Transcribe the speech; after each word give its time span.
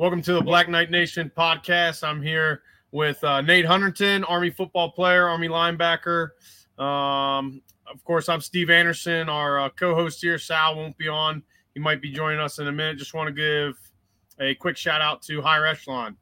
Welcome 0.00 0.22
to 0.22 0.32
the 0.32 0.40
Black 0.40 0.70
Knight 0.70 0.90
Nation 0.90 1.30
podcast. 1.36 2.02
I'm 2.02 2.22
here 2.22 2.62
with 2.90 3.22
uh, 3.22 3.42
Nate 3.42 3.66
Hunterton, 3.66 4.24
Army 4.26 4.48
football 4.48 4.90
player, 4.92 5.28
Army 5.28 5.46
linebacker. 5.46 6.30
Um, 6.78 7.60
of 7.86 8.02
course, 8.04 8.30
I'm 8.30 8.40
Steve 8.40 8.70
Anderson, 8.70 9.28
our 9.28 9.60
uh, 9.60 9.68
co-host 9.68 10.22
here. 10.22 10.38
Sal 10.38 10.74
won't 10.74 10.96
be 10.96 11.06
on; 11.06 11.42
he 11.74 11.80
might 11.80 12.00
be 12.00 12.10
joining 12.10 12.40
us 12.40 12.58
in 12.58 12.66
a 12.66 12.72
minute. 12.72 12.96
Just 12.96 13.12
want 13.12 13.26
to 13.26 13.34
give 13.34 13.78
a 14.40 14.54
quick 14.54 14.78
shout 14.78 15.02
out 15.02 15.20
to 15.24 15.42
Higher 15.42 15.66
Echelon. 15.66 16.16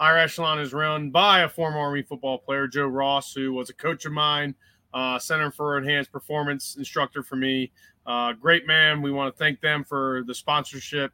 Higher 0.00 0.16
Echelon 0.16 0.58
is 0.58 0.72
run 0.72 1.10
by 1.10 1.40
a 1.40 1.50
former 1.50 1.80
Army 1.80 2.00
football 2.00 2.38
player, 2.38 2.66
Joe 2.66 2.86
Ross, 2.86 3.34
who 3.34 3.52
was 3.52 3.68
a 3.68 3.74
coach 3.74 4.06
of 4.06 4.12
mine, 4.12 4.54
uh, 4.94 5.18
Center 5.18 5.50
for 5.50 5.76
Enhanced 5.76 6.10
Performance 6.10 6.76
instructor 6.78 7.22
for 7.22 7.36
me. 7.36 7.72
Uh, 8.06 8.32
great 8.32 8.66
man. 8.66 9.02
We 9.02 9.12
want 9.12 9.34
to 9.34 9.38
thank 9.38 9.60
them 9.60 9.84
for 9.84 10.22
the 10.26 10.34
sponsorship 10.34 11.12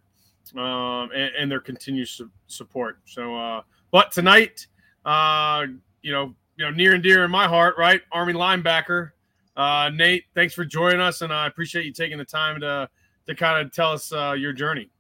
um, 0.57 1.11
and, 1.15 1.33
and, 1.39 1.51
their 1.51 1.61
continued 1.61 2.09
su- 2.09 2.31
support. 2.47 2.99
So, 3.05 3.37
uh, 3.37 3.63
but 3.91 4.13
tonight, 4.13 4.67
uh, 5.05 5.67
you 6.03 6.13
know, 6.13 6.35
you 6.57 6.65
know, 6.65 6.71
near 6.71 6.95
and 6.95 7.03
dear 7.03 7.25
in 7.25 7.31
my 7.31 7.49
heart, 7.49 7.77
right? 7.79 8.01
Army 8.13 8.33
linebacker, 8.33 9.11
uh, 9.57 9.91
Nate. 9.93 10.25
Thanks 10.35 10.55
for 10.55 10.65
joining 10.65 11.01
us, 11.01 11.23
and 11.23 11.33
I 11.33 11.47
appreciate 11.47 11.85
you 11.85 11.93
taking 11.93 12.19
the 12.19 12.25
time 12.25 12.61
to 12.61 12.89
to 13.27 13.35
kind 13.35 13.65
of 13.65 13.73
tell 13.73 13.93
us 13.93 14.13
uh, 14.13 14.35
your 14.37 14.53
journey. 14.53 14.91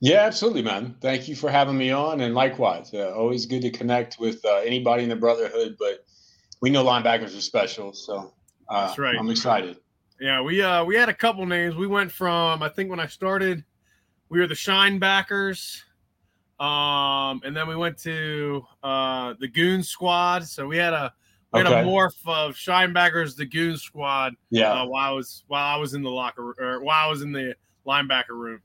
Yeah, 0.00 0.22
absolutely, 0.22 0.62
man. 0.62 0.96
Thank 1.00 1.28
you 1.28 1.36
for 1.36 1.50
having 1.50 1.76
me 1.76 1.90
on, 1.90 2.20
and 2.20 2.34
likewise, 2.34 2.92
uh, 2.94 3.12
always 3.14 3.46
good 3.46 3.62
to 3.62 3.70
connect 3.70 4.18
with 4.18 4.44
uh, 4.44 4.56
anybody 4.56 5.02
in 5.04 5.08
the 5.08 5.16
brotherhood. 5.16 5.76
But 5.78 6.04
we 6.60 6.70
know 6.70 6.84
linebackers 6.84 7.36
are 7.36 7.40
special, 7.40 7.92
so 7.92 8.32
uh, 8.68 8.86
that's 8.86 8.98
right. 8.98 9.16
I'm 9.18 9.30
excited. 9.30 9.76
Yeah, 10.20 10.40
we 10.40 10.62
uh 10.62 10.84
we 10.84 10.94
had 10.94 11.08
a 11.08 11.14
couple 11.14 11.44
names. 11.46 11.74
We 11.74 11.86
went 11.86 12.10
from 12.10 12.62
I 12.62 12.68
think 12.68 12.90
when 12.90 13.00
I 13.00 13.06
started, 13.06 13.64
we 14.32 14.40
were 14.40 14.46
the 14.46 14.54
Shinebackers, 14.54 15.82
um, 16.58 17.42
and 17.44 17.54
then 17.54 17.68
we 17.68 17.76
went 17.76 17.98
to 17.98 18.64
uh 18.82 19.34
the 19.38 19.46
Goon 19.46 19.82
Squad. 19.82 20.44
So 20.44 20.66
we 20.66 20.78
had 20.78 20.94
a 20.94 21.12
we 21.52 21.60
had 21.60 21.66
okay. 21.66 21.82
a 21.82 21.84
morph 21.84 22.16
of 22.26 22.54
Shinebackers, 22.54 23.36
the 23.36 23.44
Goon 23.44 23.76
Squad. 23.76 24.34
Yeah. 24.48 24.72
Uh, 24.72 24.86
while 24.86 25.10
I 25.10 25.12
was 25.12 25.44
while 25.48 25.76
I 25.76 25.78
was 25.78 25.92
in 25.92 26.02
the 26.02 26.10
locker 26.10 26.54
or 26.58 26.82
while 26.82 27.06
I 27.06 27.10
was 27.10 27.20
in 27.20 27.30
the 27.30 27.54
linebacker 27.86 28.30
room. 28.30 28.62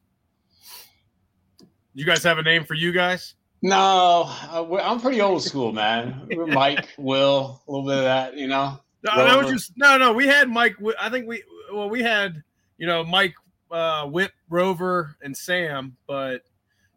You 1.94 2.06
guys 2.06 2.24
have 2.24 2.38
a 2.38 2.44
name 2.44 2.64
for 2.64 2.76
you 2.76 2.94
guys? 2.94 3.36
No, 3.62 4.24
uh, 4.50 4.76
I'm 4.82 5.02
pretty 5.02 5.20
old 5.20 5.44
school, 5.44 5.74
man. 5.74 6.30
Mike, 6.48 6.88
Will, 6.98 7.62
a 7.68 7.72
little 7.72 7.88
bit 7.88 7.98
of 7.98 8.04
that, 8.04 8.38
you 8.38 8.48
know. 8.48 8.80
No, 9.04 9.18
that 9.18 9.38
was 9.38 9.52
just 9.52 9.74
no, 9.76 9.98
no. 9.98 10.14
We 10.14 10.28
had 10.28 10.48
Mike. 10.48 10.78
I 11.02 11.10
think 11.10 11.28
we 11.28 11.44
well, 11.74 11.90
we 11.90 12.04
had 12.04 12.42
you 12.78 12.88
know 12.88 13.04
Mike, 13.04 13.34
uh, 13.72 14.06
Whip, 14.08 14.32
Rover, 14.50 15.16
and 15.22 15.36
Sam, 15.36 15.96
but 16.08 16.44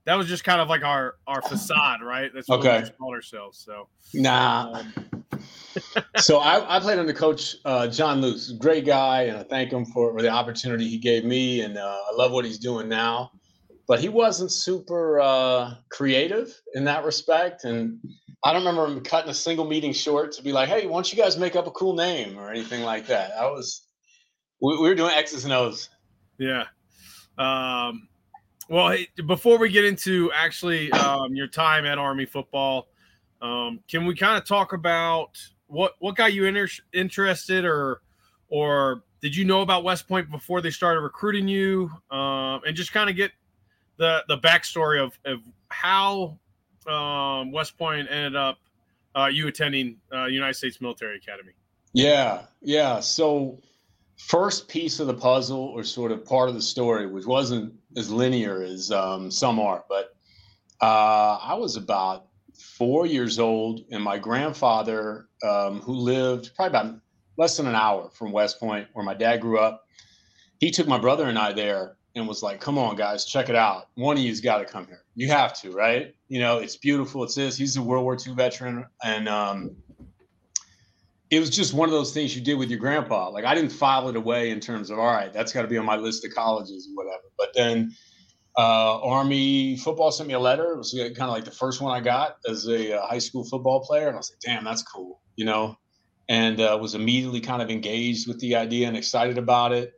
that 0.04 0.16
was 0.16 0.26
just 0.26 0.44
kind 0.44 0.60
of 0.60 0.68
like 0.68 0.82
our 0.82 1.16
our 1.26 1.42
facade, 1.42 2.02
right? 2.02 2.30
That's 2.34 2.48
what 2.48 2.60
okay. 2.60 2.82
we 2.82 2.90
called 2.90 3.14
ourselves. 3.14 3.58
So 3.58 3.88
nah. 4.14 4.72
Um, 4.74 5.10
so 6.16 6.38
I, 6.38 6.76
I, 6.76 6.80
played 6.80 6.98
under 6.98 7.12
Coach 7.12 7.56
uh, 7.64 7.86
John 7.86 8.20
Luce, 8.20 8.52
great 8.52 8.84
guy, 8.84 9.22
and 9.22 9.38
I 9.38 9.42
thank 9.44 9.72
him 9.72 9.86
for, 9.86 10.12
for 10.12 10.20
the 10.20 10.28
opportunity 10.28 10.88
he 10.88 10.98
gave 10.98 11.24
me, 11.24 11.62
and 11.62 11.78
uh, 11.78 11.96
I 12.10 12.14
love 12.16 12.32
what 12.32 12.44
he's 12.44 12.58
doing 12.58 12.88
now. 12.88 13.30
But 13.86 14.00
he 14.00 14.08
wasn't 14.08 14.52
super 14.52 15.20
uh, 15.20 15.74
creative 15.90 16.52
in 16.74 16.84
that 16.84 17.04
respect, 17.04 17.64
and 17.64 17.98
I 18.44 18.52
don't 18.52 18.64
remember 18.64 18.86
him 18.86 19.02
cutting 19.02 19.30
a 19.30 19.34
single 19.34 19.64
meeting 19.64 19.92
short 19.92 20.32
to 20.32 20.42
be 20.42 20.52
like, 20.52 20.68
"Hey, 20.68 20.86
why 20.86 20.94
don't 20.94 21.12
you 21.12 21.18
guys 21.18 21.36
make 21.36 21.56
up 21.56 21.66
a 21.66 21.72
cool 21.72 21.94
name 21.94 22.38
or 22.38 22.50
anything 22.50 22.82
like 22.82 23.06
that?" 23.06 23.32
I 23.32 23.46
was, 23.46 23.86
we, 24.60 24.76
we 24.76 24.88
were 24.88 24.94
doing 24.94 25.12
X's 25.12 25.44
and 25.44 25.52
O's. 25.52 25.88
Yeah. 26.40 26.64
Um, 27.36 28.08
well, 28.70 28.88
hey, 28.88 29.08
before 29.26 29.58
we 29.58 29.68
get 29.68 29.84
into 29.84 30.32
actually 30.32 30.90
um, 30.92 31.34
your 31.34 31.46
time 31.46 31.84
at 31.84 31.98
Army 31.98 32.24
football, 32.24 32.88
um, 33.42 33.80
can 33.88 34.06
we 34.06 34.14
kind 34.14 34.38
of 34.38 34.46
talk 34.46 34.72
about 34.72 35.38
what 35.66 35.94
what 35.98 36.16
got 36.16 36.32
you 36.32 36.46
inter- 36.46 36.68
interested, 36.92 37.64
or 37.64 38.00
or 38.48 39.04
did 39.20 39.36
you 39.36 39.44
know 39.44 39.60
about 39.60 39.84
West 39.84 40.08
Point 40.08 40.30
before 40.30 40.60
they 40.60 40.70
started 40.70 41.00
recruiting 41.00 41.46
you, 41.46 41.90
um, 42.10 42.62
and 42.66 42.74
just 42.74 42.92
kind 42.92 43.10
of 43.10 43.16
get 43.16 43.32
the 43.98 44.24
the 44.28 44.38
backstory 44.38 45.02
of 45.02 45.18
of 45.26 45.40
how 45.68 46.38
um, 46.86 47.52
West 47.52 47.76
Point 47.76 48.08
ended 48.10 48.34
up 48.34 48.58
uh, 49.14 49.26
you 49.26 49.46
attending 49.46 49.96
uh, 50.12 50.24
United 50.24 50.54
States 50.54 50.80
Military 50.80 51.16
Academy? 51.16 51.52
Yeah, 51.92 52.42
yeah. 52.62 53.00
So 53.00 53.58
first 54.28 54.68
piece 54.68 55.00
of 55.00 55.06
the 55.06 55.14
puzzle, 55.14 55.58
or 55.58 55.82
sort 55.82 56.12
of 56.12 56.24
part 56.24 56.48
of 56.48 56.54
the 56.54 56.62
story, 56.62 57.06
which 57.06 57.26
wasn't 57.26 57.74
as 57.96 58.10
linear 58.10 58.62
as 58.62 58.90
um, 58.90 59.30
some 59.30 59.58
are, 59.58 59.84
but 59.88 60.14
uh, 60.80 61.38
I 61.42 61.54
was 61.54 61.76
about 61.76 62.26
four 62.54 63.06
years 63.06 63.38
old, 63.38 63.84
and 63.90 64.02
my 64.02 64.18
grandfather, 64.18 65.26
um, 65.46 65.80
who 65.80 65.94
lived 65.94 66.50
probably 66.54 66.78
about 66.78 67.00
less 67.36 67.56
than 67.56 67.66
an 67.66 67.74
hour 67.74 68.10
from 68.10 68.32
West 68.32 68.60
Point, 68.60 68.88
where 68.92 69.04
my 69.04 69.14
dad 69.14 69.40
grew 69.40 69.58
up, 69.58 69.86
he 70.58 70.70
took 70.70 70.86
my 70.86 70.98
brother 70.98 71.24
and 71.24 71.38
I 71.38 71.52
there 71.52 71.96
and 72.14 72.28
was 72.28 72.42
like, 72.42 72.60
"Come 72.60 72.78
on, 72.78 72.96
guys, 72.96 73.24
check 73.24 73.48
it 73.48 73.56
out. 73.56 73.88
One 73.94 74.16
of 74.16 74.22
you's 74.22 74.40
got 74.40 74.58
to 74.58 74.64
come 74.64 74.86
here. 74.86 75.02
You 75.14 75.28
have 75.28 75.58
to, 75.60 75.70
right? 75.70 76.14
You 76.28 76.40
know, 76.40 76.58
it's 76.58 76.76
beautiful. 76.76 77.24
It's 77.24 77.34
this. 77.34 77.56
He's 77.56 77.76
a 77.76 77.82
World 77.82 78.04
War 78.04 78.16
II 78.16 78.34
veteran, 78.34 78.86
and 79.02 79.28
um, 79.28 79.76
it 81.30 81.38
was 81.38 81.50
just 81.50 81.72
one 81.72 81.88
of 81.88 81.92
those 81.92 82.12
things 82.12 82.34
you 82.34 82.42
did 82.42 82.54
with 82.54 82.70
your 82.70 82.78
grandpa. 82.78 83.30
Like 83.30 83.44
I 83.44 83.54
didn't 83.54 83.70
file 83.70 84.08
it 84.08 84.16
away 84.16 84.50
in 84.50 84.58
terms 84.58 84.90
of 84.90 84.98
all 84.98 85.06
right, 85.06 85.32
that's 85.32 85.52
got 85.52 85.62
to 85.62 85.68
be 85.68 85.78
on 85.78 85.84
my 85.84 85.96
list 85.96 86.24
of 86.24 86.34
colleges 86.34 86.88
or 86.90 87.04
whatever. 87.04 87.22
But 87.38 87.50
then 87.54 87.94
uh, 88.58 89.00
Army 89.00 89.76
football 89.76 90.10
sent 90.10 90.28
me 90.28 90.34
a 90.34 90.40
letter. 90.40 90.72
It 90.72 90.78
was 90.78 90.92
kind 90.92 91.22
of 91.22 91.30
like 91.30 91.44
the 91.44 91.52
first 91.52 91.80
one 91.80 91.96
I 91.96 92.00
got 92.00 92.36
as 92.48 92.66
a 92.66 92.98
uh, 92.98 93.06
high 93.06 93.18
school 93.18 93.44
football 93.44 93.84
player, 93.84 94.08
and 94.08 94.16
I 94.16 94.18
was 94.18 94.32
like, 94.32 94.40
damn, 94.40 94.64
that's 94.64 94.82
cool, 94.82 95.20
you 95.36 95.44
know. 95.44 95.76
And 96.28 96.60
uh, 96.60 96.76
was 96.80 96.94
immediately 96.94 97.40
kind 97.40 97.62
of 97.62 97.70
engaged 97.70 98.28
with 98.28 98.38
the 98.40 98.56
idea 98.56 98.86
and 98.88 98.96
excited 98.96 99.38
about 99.38 99.72
it. 99.72 99.94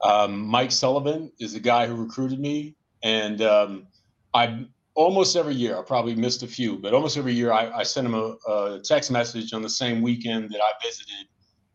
Um, 0.00 0.40
Mike 0.40 0.72
Sullivan 0.72 1.32
is 1.40 1.52
the 1.52 1.60
guy 1.60 1.86
who 1.86 1.94
recruited 1.94 2.38
me, 2.38 2.76
and 3.02 3.42
um, 3.42 3.88
I 4.32 4.66
almost 4.98 5.36
every 5.36 5.54
year 5.54 5.78
I 5.78 5.82
probably 5.82 6.16
missed 6.16 6.42
a 6.42 6.46
few, 6.48 6.76
but 6.76 6.92
almost 6.92 7.16
every 7.16 7.32
year 7.32 7.52
I, 7.52 7.70
I 7.70 7.82
sent 7.84 8.04
him 8.04 8.14
a, 8.14 8.34
a, 8.48 8.80
text 8.84 9.12
message 9.12 9.52
on 9.52 9.62
the 9.62 9.70
same 9.70 10.02
weekend 10.02 10.50
that 10.50 10.60
I 10.60 10.72
visited, 10.84 11.28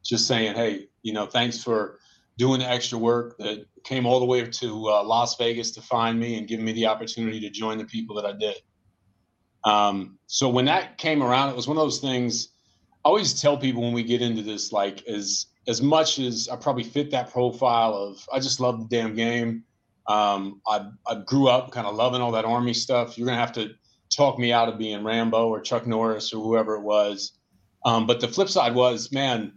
just 0.04 0.28
saying, 0.28 0.56
"Hey, 0.56 0.90
you 1.04 1.14
know, 1.14 1.26
thanks 1.26 1.64
for 1.64 2.00
doing 2.38 2.60
the 2.60 2.70
extra 2.70 2.98
work 2.98 3.38
that 3.38 3.66
came 3.86 4.06
all 4.06 4.20
the 4.20 4.26
way 4.26 4.44
to 4.46 4.90
uh, 4.90 5.04
Las 5.04 5.38
Vegas 5.38 5.72
to 5.72 5.82
find 5.82 6.20
me 6.20 6.38
and 6.38 6.50
giving 6.50 6.66
me 6.66 6.74
the 6.74 6.86
opportunity 6.86 7.40
to 7.40 7.50
join 7.50 7.78
the 7.78 7.86
people 7.86 8.14
that 8.18 8.26
I 8.26 8.34
did." 8.34 8.58
Um, 9.64 10.20
so 10.28 10.50
when 10.50 10.66
that 10.66 10.98
came 10.98 11.24
around, 11.24 11.50
it 11.50 11.56
was 11.56 11.68
one 11.68 11.78
of 11.78 11.84
those 11.84 12.00
things. 12.00 12.50
I 13.06 13.08
always 13.08 13.42
tell 13.42 13.58
people 13.58 13.84
when 13.84 13.94
we 13.94 14.04
get 14.04 14.22
into 14.22 14.44
this, 14.44 14.74
like 14.74 15.08
as 15.08 15.48
as 15.70 15.82
much 15.82 16.20
as 16.20 16.50
I 16.52 16.58
probably 16.58 16.84
fit 16.84 17.10
that 17.12 17.32
profile 17.32 17.94
of 17.94 18.28
I 18.34 18.40
just 18.40 18.60
love 18.60 18.80
the 18.80 18.98
damn 18.98 19.16
game. 19.16 19.64
Um, 20.08 20.62
I, 20.68 20.88
I 21.08 21.16
grew 21.26 21.48
up 21.48 21.72
kind 21.72 21.88
of 21.88 21.96
loving 21.96 22.22
all 22.22 22.32
that 22.32 22.46
army 22.46 22.74
stuff. 22.74 23.18
You're 23.18 23.28
gonna 23.28 23.40
have 23.40 23.54
to 23.54 23.72
talk 24.10 24.38
me 24.38 24.52
out 24.52 24.70
of 24.70 24.78
being 24.78 25.04
Rambo 25.04 25.48
or 25.48 25.62
Chuck 25.62 25.88
Norris 25.88 26.34
or 26.34 26.44
whoever 26.44 26.76
it 26.76 26.82
was. 26.82 27.34
Um, 27.86 28.08
but 28.08 28.20
the 28.20 28.28
flip 28.28 28.50
side 28.50 28.76
was, 28.76 29.12
man, 29.12 29.54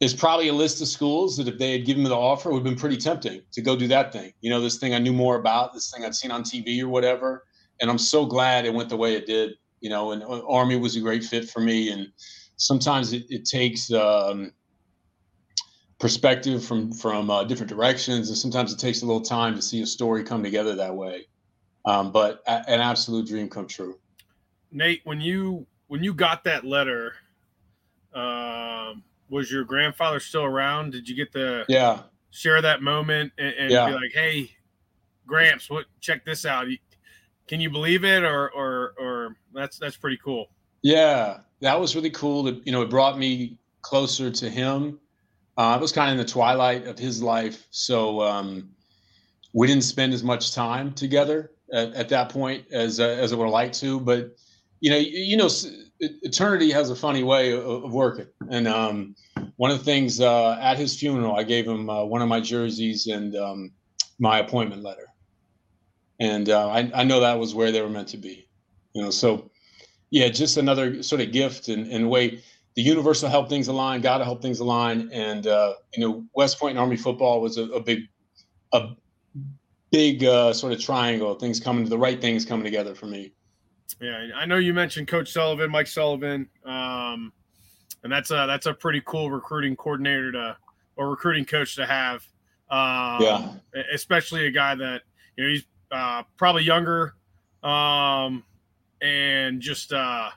there's 0.00 0.14
probably 0.14 0.48
a 0.48 0.52
list 0.52 0.80
of 0.80 0.88
schools 0.88 1.36
that 1.36 1.48
if 1.48 1.58
they 1.58 1.72
had 1.72 1.86
given 1.86 2.02
me 2.02 2.08
the 2.08 2.16
offer, 2.16 2.50
would 2.50 2.58
have 2.58 2.64
been 2.64 2.76
pretty 2.76 2.96
tempting 2.96 3.42
to 3.52 3.62
go 3.62 3.76
do 3.76 3.88
that 3.88 4.12
thing. 4.12 4.32
You 4.40 4.50
know, 4.50 4.60
this 4.60 4.78
thing 4.78 4.94
I 4.94 4.98
knew 4.98 5.12
more 5.12 5.36
about, 5.36 5.72
this 5.72 5.90
thing 5.90 6.04
I'd 6.04 6.14
seen 6.14 6.30
on 6.30 6.42
TV 6.42 6.82
or 6.82 6.88
whatever. 6.88 7.44
And 7.80 7.90
I'm 7.90 7.98
so 7.98 8.26
glad 8.26 8.66
it 8.66 8.74
went 8.74 8.88
the 8.88 8.96
way 8.96 9.14
it 9.14 9.26
did. 9.26 9.52
You 9.80 9.90
know, 9.90 10.12
and 10.12 10.22
uh, 10.22 10.46
Army 10.46 10.76
was 10.76 10.96
a 10.96 11.00
great 11.00 11.24
fit 11.24 11.48
for 11.48 11.60
me. 11.60 11.90
And 11.90 12.08
sometimes 12.56 13.12
it, 13.12 13.24
it 13.28 13.44
takes 13.44 13.92
um, 13.92 14.52
perspective 16.04 16.62
from 16.62 16.92
from 16.92 17.30
uh, 17.30 17.42
different 17.44 17.70
directions, 17.70 18.28
and 18.28 18.36
sometimes 18.36 18.70
it 18.70 18.78
takes 18.78 19.00
a 19.00 19.06
little 19.06 19.22
time 19.22 19.54
to 19.54 19.62
see 19.62 19.80
a 19.80 19.86
story 19.86 20.22
come 20.22 20.42
together 20.42 20.74
that 20.74 20.94
way. 20.94 21.26
Um, 21.86 22.12
but 22.12 22.42
a, 22.46 22.62
an 22.68 22.82
absolute 22.82 23.26
dream 23.26 23.48
come 23.48 23.66
true. 23.66 23.98
Nate, 24.70 25.00
when 25.04 25.22
you 25.22 25.66
when 25.86 26.04
you 26.04 26.12
got 26.12 26.44
that 26.44 26.62
letter, 26.62 27.14
um, 28.12 29.02
was 29.30 29.50
your 29.50 29.64
grandfather 29.64 30.20
still 30.20 30.44
around? 30.44 30.90
Did 30.92 31.08
you 31.08 31.16
get 31.16 31.32
to 31.32 31.64
yeah 31.70 32.00
share 32.30 32.60
that 32.60 32.82
moment 32.82 33.32
and, 33.38 33.54
and 33.54 33.70
yeah. 33.70 33.86
be 33.86 33.92
like, 33.94 34.12
"Hey, 34.12 34.50
Gramps, 35.26 35.70
what? 35.70 35.86
Check 36.02 36.26
this 36.26 36.44
out." 36.44 36.66
Can 37.48 37.60
you 37.60 37.70
believe 37.70 38.04
it, 38.04 38.24
or 38.24 38.50
or 38.50 38.92
or 38.98 39.36
that's 39.54 39.78
that's 39.78 39.96
pretty 39.96 40.18
cool. 40.22 40.50
Yeah, 40.82 41.38
that 41.60 41.80
was 41.80 41.96
really 41.96 42.10
cool. 42.10 42.44
To, 42.44 42.60
you 42.66 42.72
know, 42.72 42.82
it 42.82 42.90
brought 42.90 43.18
me 43.18 43.58
closer 43.80 44.30
to 44.30 44.50
him 44.50 45.00
uh, 45.56 45.60
I 45.60 45.76
was 45.76 45.92
kind 45.92 46.10
of 46.10 46.18
in 46.18 46.26
the 46.26 46.30
twilight 46.30 46.86
of 46.86 46.98
his 46.98 47.22
life, 47.22 47.66
so 47.70 48.20
um, 48.20 48.70
we 49.52 49.66
didn't 49.66 49.84
spend 49.84 50.12
as 50.12 50.22
much 50.22 50.52
time 50.52 50.92
together 50.92 51.52
at, 51.72 51.92
at 51.94 52.08
that 52.08 52.28
point 52.28 52.64
as 52.72 53.00
uh, 53.00 53.04
as 53.04 53.32
I 53.32 53.36
would 53.36 53.48
liked 53.48 53.78
to. 53.80 54.00
But 54.00 54.36
you 54.80 54.90
know, 54.90 54.96
you, 54.96 55.18
you 55.18 55.36
know, 55.36 55.48
eternity 56.00 56.70
has 56.72 56.90
a 56.90 56.96
funny 56.96 57.22
way 57.22 57.52
of, 57.52 57.64
of 57.84 57.92
working. 57.92 58.26
And 58.50 58.66
um, 58.68 59.14
one 59.56 59.70
of 59.70 59.78
the 59.78 59.84
things 59.84 60.20
uh, 60.20 60.58
at 60.60 60.76
his 60.76 60.98
funeral, 60.98 61.36
I 61.36 61.44
gave 61.44 61.66
him 61.66 61.88
uh, 61.88 62.04
one 62.04 62.20
of 62.20 62.28
my 62.28 62.40
jerseys 62.40 63.06
and 63.06 63.34
um, 63.36 63.72
my 64.18 64.40
appointment 64.40 64.82
letter. 64.82 65.06
and 66.20 66.48
uh, 66.48 66.68
I, 66.68 66.90
I 66.94 67.04
know 67.04 67.20
that 67.20 67.38
was 67.38 67.54
where 67.54 67.72
they 67.72 67.82
were 67.82 67.88
meant 67.88 68.08
to 68.08 68.16
be. 68.16 68.48
You 68.92 69.02
know, 69.02 69.10
so 69.10 69.50
yeah, 70.10 70.28
just 70.28 70.56
another 70.56 71.02
sort 71.02 71.20
of 71.20 71.32
gift 71.32 71.68
and, 71.68 71.86
and 71.88 72.08
way 72.08 72.42
the 72.74 72.82
universe 72.82 73.22
will 73.22 73.30
help 73.30 73.48
things 73.48 73.68
align, 73.68 74.00
God 74.00 74.18
will 74.18 74.24
help 74.24 74.42
things 74.42 74.60
align, 74.60 75.10
and 75.12 75.46
uh, 75.46 75.74
you 75.94 76.00
know, 76.00 76.24
West 76.34 76.58
Point 76.58 76.72
and 76.72 76.78
Army 76.78 76.96
football 76.96 77.40
was 77.40 77.56
a, 77.56 77.64
a 77.64 77.80
big, 77.80 78.00
a 78.72 78.90
big 79.90 80.24
uh, 80.24 80.52
sort 80.52 80.72
of 80.72 80.80
triangle. 80.80 81.34
Things 81.34 81.60
coming, 81.60 81.84
to 81.84 81.90
the 81.90 81.98
right 81.98 82.20
things 82.20 82.44
coming 82.44 82.64
together 82.64 82.94
for 82.94 83.06
me. 83.06 83.32
Yeah, 84.00 84.28
I 84.34 84.44
know 84.44 84.56
you 84.56 84.74
mentioned 84.74 85.06
Coach 85.06 85.32
Sullivan, 85.32 85.70
Mike 85.70 85.86
Sullivan, 85.86 86.48
um, 86.64 87.32
and 88.02 88.12
that's 88.12 88.30
a 88.30 88.46
that's 88.48 88.66
a 88.66 88.74
pretty 88.74 89.02
cool 89.06 89.30
recruiting 89.30 89.76
coordinator 89.76 90.32
to 90.32 90.56
or 90.96 91.10
recruiting 91.10 91.44
coach 91.44 91.76
to 91.76 91.86
have. 91.86 92.26
Um, 92.70 93.22
yeah, 93.22 93.52
especially 93.92 94.46
a 94.46 94.50
guy 94.50 94.74
that 94.74 95.02
you 95.36 95.44
know 95.44 95.50
he's 95.50 95.64
uh, 95.92 96.22
probably 96.36 96.64
younger, 96.64 97.14
um, 97.62 98.42
and 99.00 99.60
just 99.60 99.92
uh, 99.92 100.30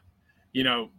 you 0.54 0.63
know, 0.63 0.89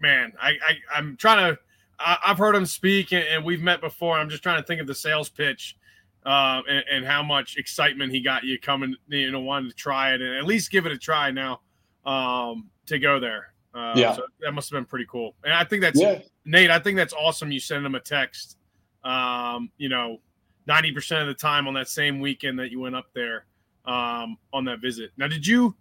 man, 0.00 0.32
I, 0.40 0.50
I 0.50 0.96
I'm 0.96 1.16
trying 1.16 1.54
to. 1.54 1.58
I, 1.98 2.18
have 2.24 2.36
heard 2.36 2.54
him 2.54 2.66
speak, 2.66 3.12
and, 3.12 3.24
and, 3.24 3.44
we've 3.44 3.62
met 3.62 3.80
before. 3.80 4.18
I'm 4.18 4.28
just 4.28 4.42
trying 4.42 4.60
to 4.60 4.66
think 4.66 4.82
of 4.82 4.86
the 4.86 4.94
sales 4.94 5.30
pitch 5.30 5.78
uh, 6.26 6.60
and, 6.68 6.84
and, 6.92 7.06
how 7.06 7.22
much 7.22 7.56
excitement 7.56 8.12
he 8.12 8.20
got 8.20 8.44
you 8.44 8.58
coming, 8.60 8.94
you 9.08 9.30
know, 9.30 9.40
wanting 9.40 9.70
to 9.70 9.76
try 9.76 10.12
it 10.12 10.20
and 10.20 10.36
at 10.36 10.44
least 10.44 10.70
give 10.70 10.84
it 10.84 10.92
a 10.92 10.98
try 10.98 11.30
now 11.30 11.60
um, 12.04 12.68
to 12.84 12.98
go 12.98 13.18
there. 13.18 13.54
Uh, 13.74 13.94
yeah, 13.96 14.14
so 14.14 14.24
that 14.40 14.52
must 14.52 14.70
have 14.70 14.76
been 14.76 14.84
pretty 14.84 15.06
cool. 15.08 15.34
And 15.44 15.52
I 15.52 15.64
think 15.64 15.82
that's 15.82 16.00
yeah. 16.00 16.20
Nate. 16.44 16.70
I 16.70 16.78
think 16.78 16.96
that's 16.96 17.12
awesome. 17.12 17.52
You 17.52 17.60
send 17.60 17.84
him 17.84 17.94
a 17.94 18.00
text. 18.00 18.56
Um, 19.04 19.70
you 19.76 19.88
know, 19.88 20.18
ninety 20.66 20.92
percent 20.92 21.22
of 21.22 21.28
the 21.28 21.34
time 21.34 21.68
on 21.68 21.74
that 21.74 21.88
same 21.88 22.20
weekend 22.20 22.58
that 22.58 22.70
you 22.70 22.80
went 22.80 22.96
up 22.96 23.06
there 23.14 23.44
um, 23.84 24.38
on 24.52 24.64
that 24.64 24.80
visit. 24.80 25.10
Now, 25.16 25.28
did 25.28 25.46
you 25.46 25.76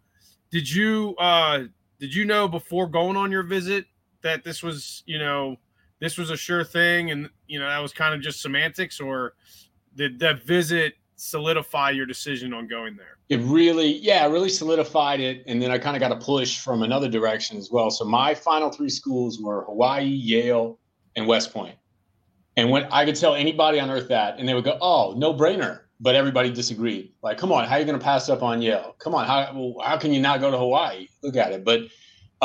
did 0.52 0.70
you 0.70 1.16
uh, 1.18 1.64
did 2.00 2.14
you 2.14 2.26
know 2.26 2.48
before 2.48 2.88
going 2.88 3.18
on 3.18 3.32
your 3.32 3.44
visit 3.44 3.86
that 4.25 4.44
this 4.44 4.62
was 4.63 5.04
you 5.06 5.19
know 5.19 5.56
this 6.01 6.18
was 6.18 6.31
a 6.31 6.38
sure 6.38 6.63
thing 6.63 7.12
and 7.12 7.30
you 7.48 7.60
know 7.60 7.68
that 7.68 7.80
was 7.80 7.94
kind 7.94 8.13
of 8.13 8.22
just 8.22 8.42
semantics 8.42 9.00
or 9.00 9.36
did 9.95 10.19
that 10.19 10.44
visit 10.44 10.95
solidify 11.16 11.92
your 11.92 12.06
decision 12.06 12.54
on 12.54 12.68
going 12.68 12.98
there? 12.98 13.18
It 13.30 13.39
really, 13.44 13.98
yeah, 14.00 14.25
it 14.25 14.30
really 14.30 14.50
solidified 14.50 15.19
it. 15.19 15.44
And 15.48 15.62
then 15.62 15.72
I 15.72 15.77
kind 15.77 15.95
of 15.95 16.01
got 16.01 16.12
a 16.12 16.18
push 16.18 16.60
from 16.60 16.83
another 16.83 17.07
direction 17.07 17.57
as 17.57 17.72
well. 17.72 17.89
So 17.89 18.04
my 18.04 18.33
final 18.33 18.69
three 18.69 18.89
schools 18.89 19.39
were 19.42 19.63
Hawaii, 19.63 20.06
Yale, 20.06 20.80
and 21.16 21.25
West 21.27 21.54
Point. 21.54 21.75
And 22.57 22.69
when 22.69 22.86
I 22.92 23.06
could 23.06 23.16
tell 23.16 23.36
anybody 23.36 23.80
on 23.80 23.89
earth 23.89 24.07
that, 24.10 24.38
and 24.39 24.48
they 24.48 24.54
would 24.54 24.63
go, 24.63 24.77
"Oh, 24.81 25.13
no 25.18 25.33
brainer," 25.33 25.81
but 26.00 26.16
everybody 26.16 26.50
disagreed. 26.50 27.13
Like, 27.22 27.38
come 27.38 27.51
on, 27.51 27.68
how 27.68 27.75
are 27.75 27.80
you 27.80 27.86
going 27.86 28.00
to 28.00 28.04
pass 28.04 28.30
up 28.30 28.44
on 28.44 28.62
Yale? 28.62 28.95
Come 29.00 29.13
on, 29.13 29.25
how 29.25 29.51
well, 29.54 29.75
how 29.86 29.98
can 29.98 30.13
you 30.13 30.22
not 30.22 30.39
go 30.39 30.51
to 30.51 30.57
Hawaii? 30.57 31.07
Look 31.22 31.36
at 31.36 31.51
it. 31.51 31.63
But 31.63 31.81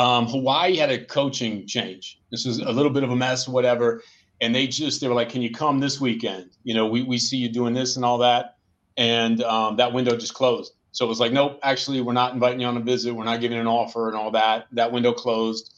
um, 0.01 0.27
Hawaii 0.27 0.75
had 0.75 0.89
a 0.89 1.03
coaching 1.05 1.67
change. 1.67 2.19
This 2.31 2.45
was 2.45 2.59
a 2.59 2.71
little 2.71 2.91
bit 2.91 3.03
of 3.03 3.11
a 3.11 3.15
mess, 3.15 3.47
whatever. 3.47 4.01
And 4.41 4.55
they 4.55 4.65
just 4.67 5.01
they 5.01 5.07
were 5.07 5.13
like, 5.13 5.29
"Can 5.29 5.41
you 5.41 5.51
come 5.51 5.79
this 5.79 6.01
weekend? 6.01 6.51
You 6.63 6.73
know, 6.73 6.87
we 6.87 7.03
we 7.03 7.17
see 7.17 7.37
you 7.37 7.49
doing 7.49 7.73
this 7.73 7.95
and 7.95 8.03
all 8.03 8.17
that." 8.19 8.55
and 8.97 9.41
um, 9.43 9.77
that 9.77 9.93
window 9.93 10.15
just 10.15 10.33
closed. 10.33 10.73
So 10.91 11.05
it 11.05 11.07
was 11.07 11.19
like, 11.19 11.31
nope, 11.31 11.59
actually, 11.63 12.01
we're 12.01 12.13
not 12.13 12.33
inviting 12.33 12.59
you 12.59 12.67
on 12.67 12.77
a 12.77 12.81
visit. 12.81 13.13
We're 13.13 13.23
not 13.23 13.39
giving 13.39 13.57
an 13.57 13.67
offer 13.67 14.07
and 14.07 14.17
all 14.17 14.31
that. 14.31 14.67
That 14.73 14.91
window 14.91 15.13
closed. 15.13 15.73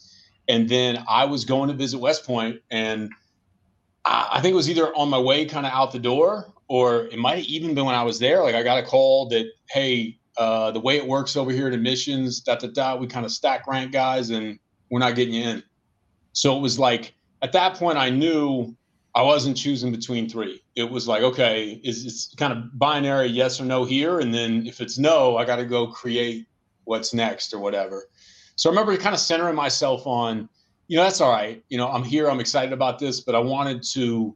And 0.48 0.68
then 0.68 1.04
I 1.08 1.26
was 1.26 1.46
going 1.46 1.70
to 1.70 1.76
visit 1.76 2.00
West 2.00 2.26
Point, 2.26 2.62
and 2.70 3.12
I, 4.04 4.30
I 4.34 4.42
think 4.42 4.54
it 4.54 4.56
was 4.56 4.70
either 4.70 4.94
on 4.96 5.10
my 5.10 5.20
way 5.20 5.46
kind 5.46 5.66
of 5.66 5.72
out 5.72 5.92
the 5.92 6.00
door, 6.00 6.52
or 6.68 7.06
it 7.06 7.18
might 7.18 7.38
have 7.38 7.46
even 7.46 7.76
been 7.76 7.86
when 7.86 7.96
I 7.96 8.04
was 8.04 8.20
there. 8.20 8.42
Like 8.42 8.56
I 8.56 8.64
got 8.64 8.80
a 8.80 8.84
call 8.84 9.30
that, 9.30 9.46
hey, 9.70 10.18
uh, 10.38 10.72
the 10.72 10.80
way 10.80 10.98
it 10.98 11.08
works 11.08 11.36
over 11.36 11.52
here 11.52 11.68
at 11.68 11.74
admissions, 11.74 12.40
da 12.42 12.56
da 12.56 12.68
da, 12.68 12.96
we 12.96 13.08
kind 13.08 13.26
of 13.26 13.32
stack 13.32 13.68
rank 13.68 13.92
guys, 13.92 14.30
and 14.30 14.60
we're 14.90 15.00
not 15.00 15.16
getting 15.16 15.34
you 15.34 15.44
in. 15.44 15.64
So 16.34 16.58
it 16.58 16.62
was 16.62 16.80
like 16.80 17.14
at 17.42 17.52
that 17.52 17.76
point, 17.76 17.98
I 17.98 18.10
knew 18.10 18.76
I 19.16 19.22
wasn't 19.22 19.56
choosing 19.56 19.92
between 19.92 20.28
three. 20.28 20.64
It 20.76 20.90
was 20.90 21.08
like, 21.08 21.22
okay, 21.22 21.80
is 21.84 22.06
it's 22.06 22.34
kind 22.36 22.52
of 22.52 22.80
binary 22.80 23.28
yes 23.28 23.62
or 23.62 23.66
no 23.66 23.86
here, 23.86 24.20
and 24.20 24.34
then 24.34 24.66
if 24.66 24.82
it's 24.82 24.98
no, 24.98 25.38
I 25.38 25.46
got 25.46 25.58
to 25.58 25.66
go 25.66 25.88
create 25.88 26.48
what's 26.86 27.14
next 27.14 27.54
or 27.54 27.60
whatever. 27.60 28.10
So 28.56 28.70
I 28.70 28.72
remember 28.72 28.96
kind 28.98 29.14
of 29.14 29.22
centering 29.22 29.56
myself 29.56 30.06
on, 30.06 30.50
you 30.88 30.98
know, 30.98 31.04
that's 31.04 31.22
all 31.22 31.32
right. 31.32 31.64
You 31.70 31.78
know, 31.78 31.88
I'm 31.88 32.04
here, 32.04 32.30
I'm 32.30 32.40
excited 32.40 32.74
about 32.74 33.00
this, 33.00 33.22
but 33.22 33.36
I 33.36 33.40
wanted 33.40 33.84
to 33.94 34.36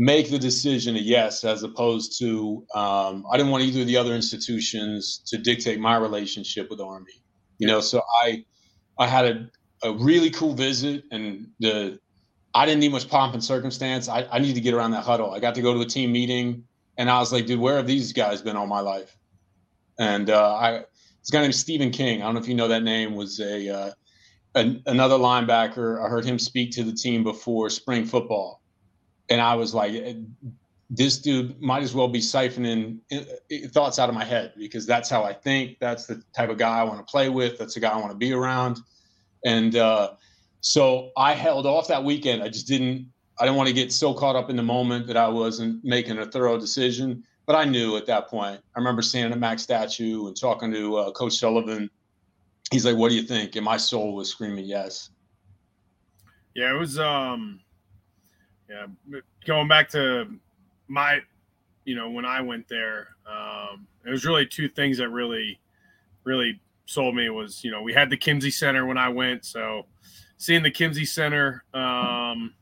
make 0.00 0.30
the 0.30 0.38
decision 0.38 0.96
a 0.96 0.98
yes 0.98 1.44
as 1.44 1.62
opposed 1.62 2.18
to 2.18 2.64
um, 2.74 3.26
I 3.30 3.36
didn't 3.36 3.52
want 3.52 3.64
either 3.64 3.82
of 3.82 3.86
the 3.86 3.98
other 3.98 4.14
institutions 4.14 5.22
to 5.26 5.36
dictate 5.36 5.78
my 5.78 5.96
relationship 5.98 6.70
with 6.70 6.80
Army. 6.80 7.22
You 7.58 7.66
know, 7.66 7.82
so 7.82 8.02
I 8.22 8.46
I 8.98 9.06
had 9.06 9.26
a, 9.26 9.50
a 9.82 9.92
really 9.92 10.30
cool 10.30 10.54
visit 10.54 11.04
and 11.12 11.48
the 11.60 12.00
I 12.54 12.64
didn't 12.64 12.80
need 12.80 12.92
much 12.92 13.10
pomp 13.10 13.34
and 13.34 13.44
circumstance. 13.44 14.08
I, 14.08 14.26
I 14.32 14.38
need 14.38 14.54
to 14.54 14.60
get 14.62 14.72
around 14.72 14.92
that 14.92 15.04
huddle. 15.04 15.32
I 15.32 15.38
got 15.38 15.54
to 15.56 15.62
go 15.62 15.74
to 15.74 15.80
a 15.80 15.86
team 15.86 16.12
meeting, 16.12 16.64
and 16.96 17.10
I 17.10 17.18
was 17.18 17.30
like, 17.30 17.46
dude, 17.46 17.60
where 17.60 17.76
have 17.76 17.86
these 17.86 18.12
guys 18.12 18.40
been 18.42 18.56
all 18.56 18.66
my 18.66 18.80
life? 18.80 19.14
And 19.98 20.30
uh, 20.30 20.54
I, 20.54 20.70
this 21.20 21.30
guy 21.30 21.42
named 21.42 21.54
Stephen 21.54 21.90
King. 21.90 22.22
I 22.22 22.24
don't 22.24 22.34
know 22.34 22.40
if 22.40 22.48
you 22.48 22.54
know 22.54 22.68
that 22.68 22.82
name. 22.82 23.14
Was 23.14 23.38
a, 23.38 23.68
uh, 23.68 23.92
another 24.54 25.16
linebacker. 25.16 26.04
I 26.04 26.08
heard 26.08 26.24
him 26.24 26.38
speak 26.38 26.72
to 26.72 26.84
the 26.84 26.92
team 26.92 27.22
before 27.22 27.68
spring 27.70 28.06
football, 28.06 28.59
and 29.30 29.40
I 29.40 29.54
was 29.54 29.72
like, 29.72 29.92
eh, 29.94 30.14
this 30.90 31.18
dude 31.18 31.60
might 31.60 31.82
as 31.82 31.94
well 31.94 32.08
be 32.08 32.18
siphoning 32.18 32.98
eh, 33.10 33.24
eh, 33.50 33.68
thoughts 33.68 33.98
out 33.98 34.08
of 34.08 34.14
my 34.14 34.24
head 34.24 34.52
because 34.58 34.86
that's 34.86 35.08
how 35.08 35.22
I 35.22 35.32
think. 35.32 35.78
That's 35.80 36.06
the 36.06 36.22
type 36.34 36.50
of 36.50 36.58
guy 36.58 36.80
I 36.80 36.82
want 36.82 36.98
to 36.98 37.10
play 37.10 37.28
with. 37.28 37.58
That's 37.58 37.74
the 37.74 37.80
guy 37.80 37.90
I 37.90 37.96
want 37.96 38.10
to 38.10 38.18
be 38.18 38.32
around, 38.32 38.80
and. 39.44 39.74
Uh, 39.76 40.12
so 40.60 41.10
I 41.16 41.34
held 41.34 41.66
off 41.66 41.88
that 41.88 42.04
weekend. 42.04 42.42
I 42.42 42.48
just 42.48 42.66
didn't. 42.66 43.10
I 43.38 43.44
didn't 43.44 43.56
want 43.56 43.68
to 43.68 43.74
get 43.74 43.92
so 43.92 44.12
caught 44.12 44.36
up 44.36 44.50
in 44.50 44.56
the 44.56 44.62
moment 44.62 45.06
that 45.06 45.16
I 45.16 45.28
wasn't 45.28 45.82
making 45.82 46.18
a 46.18 46.26
thorough 46.26 46.58
decision. 46.58 47.24
But 47.46 47.56
I 47.56 47.64
knew 47.64 47.96
at 47.96 48.06
that 48.06 48.28
point. 48.28 48.60
I 48.76 48.78
remember 48.78 49.02
standing 49.02 49.32
at 49.32 49.38
Max 49.38 49.62
statue 49.62 50.26
and 50.26 50.38
talking 50.38 50.70
to 50.72 50.96
uh, 50.96 51.10
Coach 51.12 51.34
Sullivan. 51.34 51.90
He's 52.70 52.84
like, 52.84 52.96
"What 52.96 53.08
do 53.08 53.14
you 53.14 53.22
think?" 53.22 53.56
And 53.56 53.64
my 53.64 53.76
soul 53.78 54.14
was 54.14 54.28
screaming 54.28 54.66
yes. 54.66 55.10
Yeah, 56.54 56.74
it 56.74 56.78
was. 56.78 56.98
um 56.98 57.60
Yeah, 58.70 58.86
going 59.44 59.66
back 59.66 59.88
to 59.90 60.28
my, 60.86 61.20
you 61.84 61.96
know, 61.96 62.08
when 62.10 62.24
I 62.24 62.40
went 62.40 62.68
there, 62.68 63.08
um, 63.26 63.86
it 64.06 64.10
was 64.10 64.24
really 64.24 64.46
two 64.46 64.68
things 64.68 64.98
that 64.98 65.08
really, 65.08 65.58
really 66.22 66.60
sold 66.86 67.16
me. 67.16 67.28
Was 67.30 67.64
you 67.64 67.72
know 67.72 67.82
we 67.82 67.92
had 67.92 68.10
the 68.10 68.16
Kimsey 68.16 68.52
Center 68.52 68.86
when 68.86 68.96
I 68.96 69.08
went, 69.08 69.44
so 69.44 69.86
seeing 70.36 70.62
the 70.62 70.70
Kimsey 70.70 71.06
Center 71.06 71.64
um, 71.74 72.54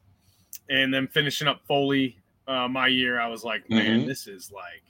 and 0.70 0.92
then 0.92 1.08
finishing 1.08 1.46
up 1.46 1.60
Foley 1.66 2.18
uh, 2.48 2.66
my 2.66 2.86
year, 2.86 3.20
I 3.20 3.28
was 3.28 3.44
like, 3.44 3.68
man, 3.68 4.00
mm-hmm. 4.00 4.08
this 4.08 4.26
is 4.26 4.50
like, 4.50 4.82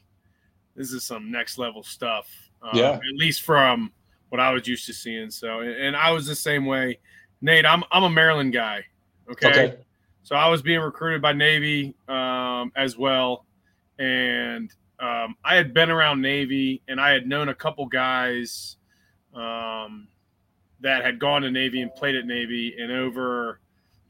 this 0.77 0.93
is 0.93 1.05
some 1.05 1.31
next 1.31 1.59
level 1.59 1.83
stuff. 1.83 2.29
Uh, 2.63 2.71
yeah. 2.73 2.93
At 2.93 3.17
least 3.17 3.43
from 3.43 3.93
what 4.29 4.41
I 4.41 4.51
was 4.53 4.67
used 4.67 4.87
to 4.87 4.93
seeing. 4.93 5.31
So, 5.31 5.61
and 5.61 5.97
I 5.97 6.11
was 6.13 6.27
the 6.27 6.35
same 6.35 6.65
way. 6.67 6.99
Nate, 7.41 7.67
I'm 7.67 7.85
I'm 7.91 8.05
a 8.05 8.11
Maryland 8.11 8.53
guy. 8.53 8.85
Okay. 9.31 9.49
okay. 9.49 9.77
So 10.23 10.37
I 10.37 10.49
was 10.49 10.63
being 10.63 10.81
recruited 10.81 11.23
by 11.23 11.33
Navy 11.33 11.95
um, 12.09 12.71
as 12.77 12.99
well, 12.99 13.47
and 13.99 14.71
um, 15.01 15.37
I 15.45 15.55
had 15.55 15.73
been 15.73 15.91
around 15.91 16.21
Navy, 16.21 16.83
and 16.89 17.01
I 17.01 17.11
had 17.11 17.27
known 17.27 17.49
a 17.49 17.55
couple 17.55 17.87
guys 17.87 18.77
um, 19.35 20.09
that 20.81 21.05
had 21.05 21.19
gone 21.19 21.43
to 21.43 21.51
Navy 21.51 21.81
and 21.81 21.95
played 21.95 22.15
at 22.15 22.27
Navy, 22.27 22.75
and 22.79 22.93
over 22.93 23.61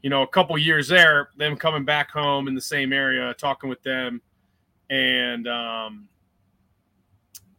you 0.01 0.09
know 0.09 0.23
a 0.23 0.27
couple 0.27 0.57
years 0.57 0.87
there, 0.87 1.29
them 1.37 1.55
coming 1.55 1.85
back 1.85 2.11
home 2.11 2.47
in 2.47 2.55
the 2.55 2.61
same 2.61 2.91
area, 2.91 3.33
talking 3.35 3.69
with 3.69 3.81
them, 3.83 4.21
and 4.89 5.47
um, 5.47 6.09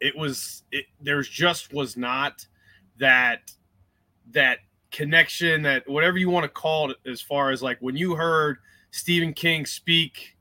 it 0.00 0.16
was 0.16 0.64
it, 0.72 0.86
there's 1.00 1.28
just 1.28 1.72
was 1.72 1.96
not 1.96 2.46
that 2.98 3.52
that 4.32 4.58
connection 4.90 5.62
that 5.62 5.88
whatever 5.88 6.18
you 6.18 6.30
want 6.30 6.44
to 6.44 6.48
call 6.48 6.90
it 6.90 6.96
as 7.06 7.20
far 7.20 7.50
as 7.50 7.62
like 7.62 7.78
when 7.80 7.96
you 7.96 8.14
heard 8.14 8.58
Stephen 8.90 9.32
King 9.32 9.66
speak, 9.66 10.36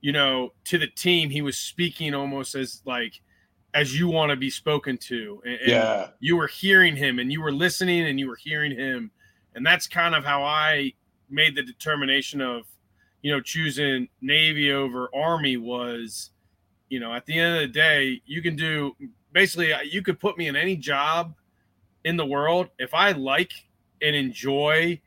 you 0.00 0.12
know, 0.12 0.52
to 0.64 0.78
the 0.78 0.86
team, 0.86 1.30
he 1.30 1.42
was 1.42 1.58
speaking 1.58 2.14
almost 2.14 2.54
as 2.54 2.82
like 2.84 3.20
as 3.74 3.98
you 3.98 4.08
want 4.08 4.30
to 4.30 4.36
be 4.36 4.50
spoken 4.50 4.96
to. 4.96 5.42
And, 5.44 5.58
yeah. 5.66 6.08
You 6.20 6.36
were 6.36 6.46
hearing 6.46 6.96
him 6.96 7.18
and 7.18 7.32
you 7.32 7.42
were 7.42 7.52
listening 7.52 8.06
and 8.06 8.18
you 8.18 8.28
were 8.28 8.36
hearing 8.36 8.72
him. 8.72 9.10
And 9.54 9.66
that's 9.66 9.86
kind 9.86 10.14
of 10.14 10.24
how 10.24 10.42
I 10.44 10.94
made 11.28 11.56
the 11.56 11.62
determination 11.62 12.40
of, 12.40 12.62
you 13.22 13.32
know, 13.32 13.40
choosing 13.40 14.08
Navy 14.20 14.72
over 14.72 15.10
Army 15.14 15.56
was, 15.56 16.30
you 16.88 17.00
know, 17.00 17.12
at 17.12 17.26
the 17.26 17.38
end 17.38 17.56
of 17.56 17.60
the 17.62 17.68
day, 17.68 18.22
you 18.24 18.40
can 18.40 18.56
do 18.56 18.96
basically, 19.32 19.72
uh, 19.72 19.80
you 19.80 20.02
could 20.02 20.20
put 20.20 20.38
me 20.38 20.46
in 20.46 20.56
any 20.56 20.76
job 20.76 21.34
in 22.04 22.16
the 22.16 22.24
world. 22.24 22.68
If 22.78 22.94
I 22.94 23.12
like 23.12 23.52
and 24.02 24.14
enjoy 24.16 25.00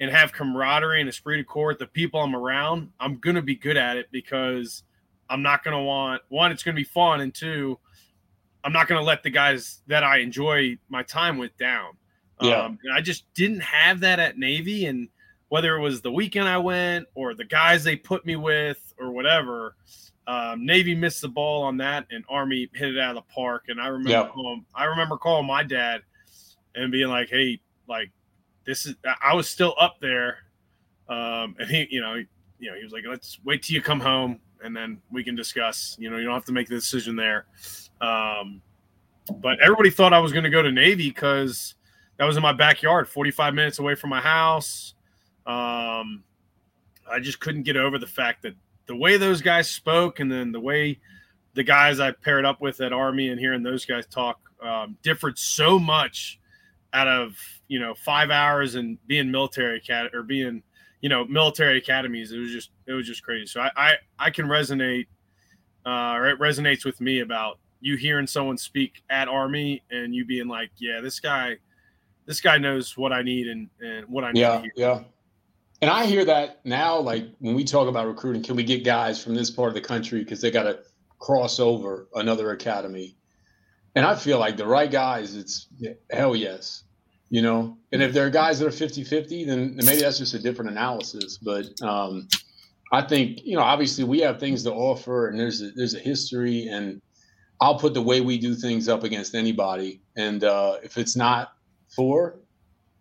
and 0.00 0.10
have 0.10 0.32
camaraderie 0.32 1.00
and 1.00 1.08
esprit 1.08 1.36
de 1.36 1.44
corps, 1.44 1.68
with 1.68 1.78
the 1.78 1.86
people 1.86 2.20
I'm 2.20 2.34
around, 2.34 2.90
I'm 2.98 3.18
going 3.18 3.36
to 3.36 3.42
be 3.42 3.54
good 3.54 3.76
at 3.76 3.96
it 3.96 4.08
because 4.10 4.82
I'm 5.30 5.42
not 5.42 5.62
going 5.62 5.76
to 5.76 5.82
want 5.82 6.22
one, 6.28 6.50
it's 6.50 6.62
going 6.62 6.74
to 6.74 6.80
be 6.80 6.84
fun. 6.84 7.20
And 7.20 7.32
two, 7.32 7.78
I'm 8.64 8.72
not 8.72 8.88
going 8.88 9.00
to 9.00 9.04
let 9.04 9.22
the 9.22 9.30
guys 9.30 9.80
that 9.86 10.04
I 10.04 10.18
enjoy 10.18 10.78
my 10.88 11.02
time 11.02 11.38
with 11.38 11.56
down. 11.56 11.92
Yeah. 12.40 12.64
Um, 12.64 12.78
and 12.82 12.92
I 12.92 13.00
just 13.00 13.32
didn't 13.34 13.60
have 13.60 14.00
that 14.00 14.18
at 14.18 14.38
Navy. 14.38 14.86
And 14.86 15.08
whether 15.48 15.76
it 15.76 15.80
was 15.80 16.00
the 16.00 16.10
weekend 16.10 16.48
I 16.48 16.58
went 16.58 17.06
or 17.14 17.34
the 17.34 17.44
guys 17.44 17.84
they 17.84 17.96
put 17.96 18.26
me 18.26 18.36
with 18.36 18.94
or 18.98 19.12
whatever, 19.12 19.76
um, 20.26 20.64
Navy 20.64 20.94
missed 20.94 21.20
the 21.20 21.28
ball 21.28 21.62
on 21.62 21.76
that 21.78 22.06
and 22.10 22.24
Army 22.28 22.68
hit 22.74 22.96
it 22.96 22.98
out 22.98 23.16
of 23.16 23.24
the 23.24 23.34
park. 23.34 23.64
And 23.68 23.80
I 23.80 23.88
remember, 23.88 24.10
Yeah. 24.10 24.28
calling, 24.28 24.64
I 24.74 24.84
remember 24.84 25.16
calling 25.16 25.46
my 25.46 25.62
dad 25.62 26.02
and 26.74 26.90
being 26.90 27.08
like, 27.08 27.28
Hey, 27.28 27.60
like 27.88 28.10
this 28.64 28.86
is, 28.86 28.94
I 29.22 29.34
was 29.34 29.48
still 29.48 29.74
up 29.78 29.96
there. 30.00 30.38
Um, 31.08 31.56
and 31.58 31.68
he, 31.68 31.86
you 31.90 32.00
know, 32.00 32.16
he, 32.16 32.26
you 32.58 32.70
know, 32.70 32.76
he 32.76 32.84
was 32.84 32.92
like, 32.92 33.04
let's 33.08 33.38
wait 33.44 33.62
till 33.62 33.74
you 33.74 33.82
come 33.82 34.00
home 34.00 34.40
and 34.62 34.74
then 34.74 35.00
we 35.10 35.24
can 35.24 35.34
discuss, 35.34 35.96
you 35.98 36.10
know, 36.10 36.16
you 36.16 36.24
don't 36.24 36.34
have 36.34 36.44
to 36.44 36.52
make 36.52 36.68
the 36.68 36.74
decision 36.74 37.16
there. 37.16 37.46
Um, 38.00 38.62
but 39.36 39.60
everybody 39.60 39.90
thought 39.90 40.12
I 40.12 40.18
was 40.18 40.32
going 40.32 40.44
to 40.44 40.50
go 40.50 40.62
to 40.62 40.70
Navy 40.70 41.08
because 41.08 41.74
that 42.16 42.24
was 42.24 42.36
in 42.36 42.42
my 42.42 42.52
backyard, 42.52 43.08
45 43.08 43.54
minutes 43.54 43.78
away 43.78 43.94
from 43.94 44.10
my 44.10 44.20
house. 44.20 44.94
Um, 45.46 46.22
I 47.10 47.18
just 47.20 47.40
couldn't 47.40 47.62
get 47.64 47.76
over 47.76 47.98
the 47.98 48.06
fact 48.06 48.42
that 48.42 48.54
the 48.86 48.96
way 48.96 49.16
those 49.16 49.40
guys 49.40 49.68
spoke 49.68 50.20
and 50.20 50.30
then 50.30 50.52
the 50.52 50.60
way 50.60 50.98
the 51.54 51.62
guys 51.62 52.00
I 52.00 52.12
paired 52.12 52.44
up 52.44 52.60
with 52.60 52.80
at 52.80 52.92
Army 52.92 53.28
and 53.28 53.38
hearing 53.38 53.62
those 53.62 53.84
guys 53.84 54.06
talk 54.06 54.40
um, 54.62 54.96
differed 55.02 55.38
so 55.38 55.78
much 55.78 56.40
out 56.92 57.08
of, 57.08 57.36
you 57.72 57.78
know, 57.78 57.94
five 57.94 58.30
hours 58.30 58.74
and 58.74 58.98
being 59.06 59.30
military 59.30 59.80
cat 59.80 60.10
or 60.12 60.22
being, 60.22 60.62
you 61.00 61.08
know, 61.08 61.24
military 61.24 61.78
academies. 61.78 62.30
It 62.30 62.36
was 62.36 62.52
just, 62.52 62.68
it 62.86 62.92
was 62.92 63.06
just 63.06 63.22
crazy. 63.22 63.46
So 63.46 63.62
I, 63.62 63.70
I, 63.74 63.92
I 64.18 64.30
can 64.30 64.44
resonate, 64.44 65.06
uh, 65.86 66.12
or 66.12 66.28
it 66.28 66.38
resonates 66.38 66.84
with 66.84 67.00
me 67.00 67.20
about 67.20 67.58
you 67.80 67.96
hearing 67.96 68.26
someone 68.26 68.58
speak 68.58 69.02
at 69.08 69.26
Army 69.26 69.82
and 69.90 70.14
you 70.14 70.26
being 70.26 70.48
like, 70.48 70.68
yeah, 70.76 71.00
this 71.00 71.18
guy, 71.18 71.56
this 72.26 72.42
guy 72.42 72.58
knows 72.58 72.98
what 72.98 73.10
I 73.10 73.22
need 73.22 73.46
and, 73.48 73.70
and 73.80 74.06
what 74.06 74.22
I 74.22 74.32
need 74.32 74.40
Yeah, 74.40 74.62
yeah. 74.76 75.00
And 75.80 75.90
I 75.90 76.04
hear 76.04 76.26
that 76.26 76.60
now, 76.66 76.98
like 76.98 77.24
when 77.38 77.54
we 77.54 77.64
talk 77.64 77.88
about 77.88 78.06
recruiting, 78.06 78.42
can 78.42 78.54
we 78.54 78.64
get 78.64 78.84
guys 78.84 79.24
from 79.24 79.34
this 79.34 79.50
part 79.50 79.68
of 79.68 79.74
the 79.74 79.80
country 79.80 80.18
because 80.18 80.42
they 80.42 80.50
got 80.50 80.64
to 80.64 80.80
cross 81.20 81.58
over 81.58 82.06
another 82.16 82.50
academy? 82.50 83.16
And 83.94 84.04
I 84.04 84.14
feel 84.14 84.38
like 84.38 84.58
the 84.58 84.66
right 84.66 84.90
guys, 84.90 85.34
it's 85.34 85.68
hell 86.10 86.36
yes, 86.36 86.84
you 87.32 87.40
know. 87.40 87.78
And 87.92 88.02
if 88.02 88.12
there 88.12 88.26
are 88.26 88.30
guys 88.30 88.58
that 88.58 88.68
are 88.68 88.70
50 88.70 89.04
50, 89.04 89.44
then 89.46 89.74
maybe 89.76 90.02
that's 90.02 90.18
just 90.18 90.34
a 90.34 90.38
different 90.38 90.70
analysis. 90.70 91.38
But 91.38 91.64
um, 91.82 92.28
I 92.92 93.00
think, 93.00 93.42
you 93.42 93.56
know, 93.56 93.62
obviously 93.62 94.04
we 94.04 94.20
have 94.20 94.38
things 94.38 94.62
to 94.64 94.72
offer 94.72 95.28
and 95.28 95.40
there's 95.40 95.62
a, 95.62 95.70
there's 95.70 95.94
a 95.94 95.98
history. 95.98 96.68
And 96.68 97.00
I'll 97.60 97.78
put 97.78 97.94
the 97.94 98.02
way 98.02 98.20
we 98.20 98.38
do 98.38 98.54
things 98.54 98.86
up 98.86 99.02
against 99.02 99.34
anybody. 99.34 100.02
And 100.14 100.44
uh, 100.44 100.76
if 100.84 100.98
it's 100.98 101.16
not 101.16 101.54
for 101.96 102.38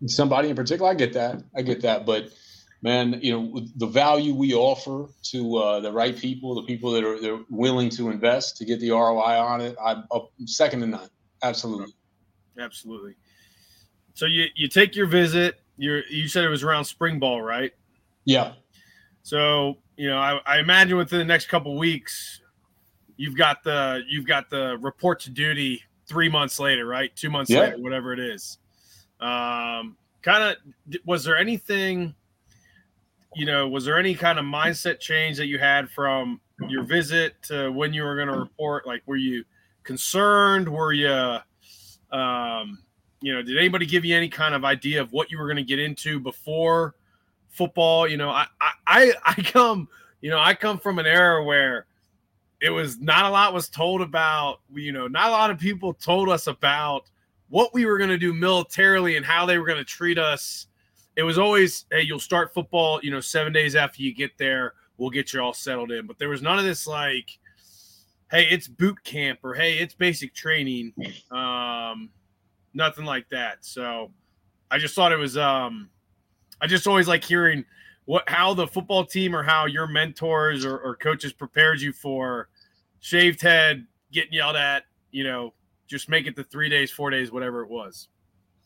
somebody 0.07 0.49
in 0.49 0.55
particular, 0.55 0.89
I 0.89 0.93
get 0.93 1.11
that. 1.13 1.43
I 1.53 1.61
get 1.61 1.81
that. 1.81 2.05
But 2.05 2.29
man, 2.81 3.19
you 3.21 3.33
know, 3.33 3.67
the 3.75 3.87
value 3.87 4.33
we 4.33 4.53
offer 4.53 5.11
to 5.23 5.57
uh, 5.57 5.79
the 5.81 5.91
right 5.91 6.15
people, 6.15 6.55
the 6.55 6.63
people 6.63 6.91
that 6.91 7.03
are 7.03 7.19
they're 7.19 7.43
willing 7.49 7.89
to 7.91 8.09
invest 8.09 8.55
to 8.57 8.65
get 8.65 8.79
the 8.79 8.91
ROI 8.91 9.37
on 9.39 9.59
it, 9.59 9.75
I'm 9.83 10.05
uh, 10.09 10.21
second 10.45 10.79
to 10.81 10.87
none. 10.87 11.09
Absolutely. 11.43 11.93
Absolutely. 12.57 13.15
So 14.21 14.27
you, 14.27 14.45
you 14.53 14.67
take 14.67 14.95
your 14.95 15.07
visit, 15.07 15.55
you're, 15.77 16.05
you 16.05 16.27
said 16.27 16.43
it 16.43 16.47
was 16.47 16.61
around 16.61 16.85
spring 16.85 17.17
ball, 17.17 17.41
right? 17.41 17.71
Yeah. 18.23 18.53
So, 19.23 19.79
you 19.97 20.11
know, 20.11 20.19
I, 20.19 20.39
I 20.45 20.59
imagine 20.59 20.95
within 20.95 21.17
the 21.17 21.25
next 21.25 21.47
couple 21.47 21.75
weeks, 21.75 22.39
you've 23.17 23.35
got 23.35 23.63
the 23.63 24.03
you've 24.07 24.27
got 24.27 24.51
the 24.51 24.77
report 24.79 25.21
to 25.21 25.31
duty 25.31 25.81
three 26.07 26.29
months 26.29 26.59
later, 26.59 26.85
right? 26.85 27.09
Two 27.15 27.31
months 27.31 27.49
Yeah. 27.49 27.61
later, 27.61 27.77
whatever 27.79 28.13
it 28.13 28.19
is. 28.19 28.59
Um, 29.19 29.97
kind 30.21 30.55
of 30.55 30.57
was 31.03 31.23
there 31.23 31.35
anything, 31.35 32.13
you 33.33 33.47
know, 33.47 33.67
was 33.69 33.85
there 33.85 33.97
any 33.97 34.13
kind 34.13 34.37
of 34.37 34.45
mindset 34.45 34.99
change 34.99 35.37
that 35.37 35.47
you 35.47 35.57
had 35.57 35.89
from 35.89 36.39
your 36.69 36.83
visit 36.83 37.41
to 37.47 37.71
when 37.71 37.91
you 37.91 38.03
were 38.03 38.13
going 38.13 38.27
to 38.27 38.37
report? 38.37 38.85
Like, 38.85 39.01
were 39.07 39.15
you 39.15 39.45
concerned? 39.83 40.69
Were 40.69 40.93
you, 40.93 41.39
um, 42.15 42.77
you 43.21 43.33
know, 43.33 43.41
did 43.41 43.57
anybody 43.57 43.85
give 43.85 44.03
you 44.03 44.15
any 44.15 44.29
kind 44.29 44.55
of 44.55 44.65
idea 44.65 45.01
of 45.01 45.11
what 45.11 45.31
you 45.31 45.37
were 45.37 45.45
going 45.45 45.57
to 45.57 45.63
get 45.63 45.79
into 45.79 46.19
before 46.19 46.95
football? 47.49 48.07
You 48.07 48.17
know, 48.17 48.29
I, 48.29 48.47
I, 48.87 49.13
I, 49.25 49.33
come, 49.43 49.87
you 50.21 50.29
know, 50.29 50.39
I 50.39 50.53
come 50.53 50.79
from 50.79 50.99
an 50.99 51.05
era 51.05 51.43
where 51.43 51.85
it 52.59 52.69
was 52.69 52.99
not 52.99 53.25
a 53.25 53.29
lot 53.29 53.53
was 53.53 53.69
told 53.69 54.01
about, 54.01 54.59
you 54.73 54.91
know, 54.91 55.07
not 55.07 55.29
a 55.29 55.31
lot 55.31 55.51
of 55.51 55.59
people 55.59 55.93
told 55.93 56.29
us 56.29 56.47
about 56.47 57.09
what 57.49 57.73
we 57.73 57.85
were 57.85 57.97
going 57.97 58.09
to 58.09 58.17
do 58.17 58.33
militarily 58.33 59.17
and 59.17 59.25
how 59.25 59.45
they 59.45 59.57
were 59.57 59.65
going 59.65 59.77
to 59.77 59.85
treat 59.85 60.17
us. 60.17 60.67
It 61.15 61.23
was 61.23 61.37
always, 61.37 61.85
hey, 61.91 62.01
you'll 62.01 62.19
start 62.19 62.53
football, 62.53 62.99
you 63.03 63.11
know, 63.11 63.19
seven 63.19 63.51
days 63.51 63.75
after 63.75 64.01
you 64.01 64.13
get 64.13 64.37
there. 64.37 64.73
We'll 64.97 65.09
get 65.09 65.33
you 65.33 65.41
all 65.41 65.53
settled 65.53 65.91
in. 65.91 66.07
But 66.07 66.17
there 66.17 66.29
was 66.29 66.41
none 66.41 66.57
of 66.57 66.63
this 66.63 66.87
like, 66.87 67.37
hey, 68.29 68.47
it's 68.49 68.67
boot 68.67 69.03
camp 69.03 69.39
or 69.43 69.53
hey, 69.53 69.73
it's 69.79 69.93
basic 69.93 70.33
training. 70.33 70.93
Um, 71.31 72.09
nothing 72.73 73.05
like 73.05 73.29
that. 73.29 73.65
So 73.65 74.11
I 74.69 74.77
just 74.77 74.95
thought 74.95 75.11
it 75.11 75.17
was 75.17 75.37
um 75.37 75.89
I 76.59 76.67
just 76.67 76.87
always 76.87 77.07
like 77.07 77.23
hearing 77.23 77.65
what 78.05 78.27
how 78.27 78.53
the 78.53 78.67
football 78.67 79.05
team 79.05 79.35
or 79.35 79.43
how 79.43 79.65
your 79.65 79.87
mentors 79.87 80.65
or, 80.65 80.77
or 80.77 80.95
coaches 80.95 81.33
prepared 81.33 81.81
you 81.81 81.91
for 81.91 82.49
shaved 82.99 83.41
head, 83.41 83.85
getting 84.11 84.33
yelled 84.33 84.55
at, 84.55 84.83
you 85.11 85.23
know, 85.23 85.53
just 85.87 86.07
make 86.09 86.27
it 86.27 86.35
the 86.35 86.43
three 86.43 86.69
days, 86.69 86.91
four 86.91 87.09
days, 87.09 87.31
whatever 87.31 87.61
it 87.61 87.69
was. 87.69 88.07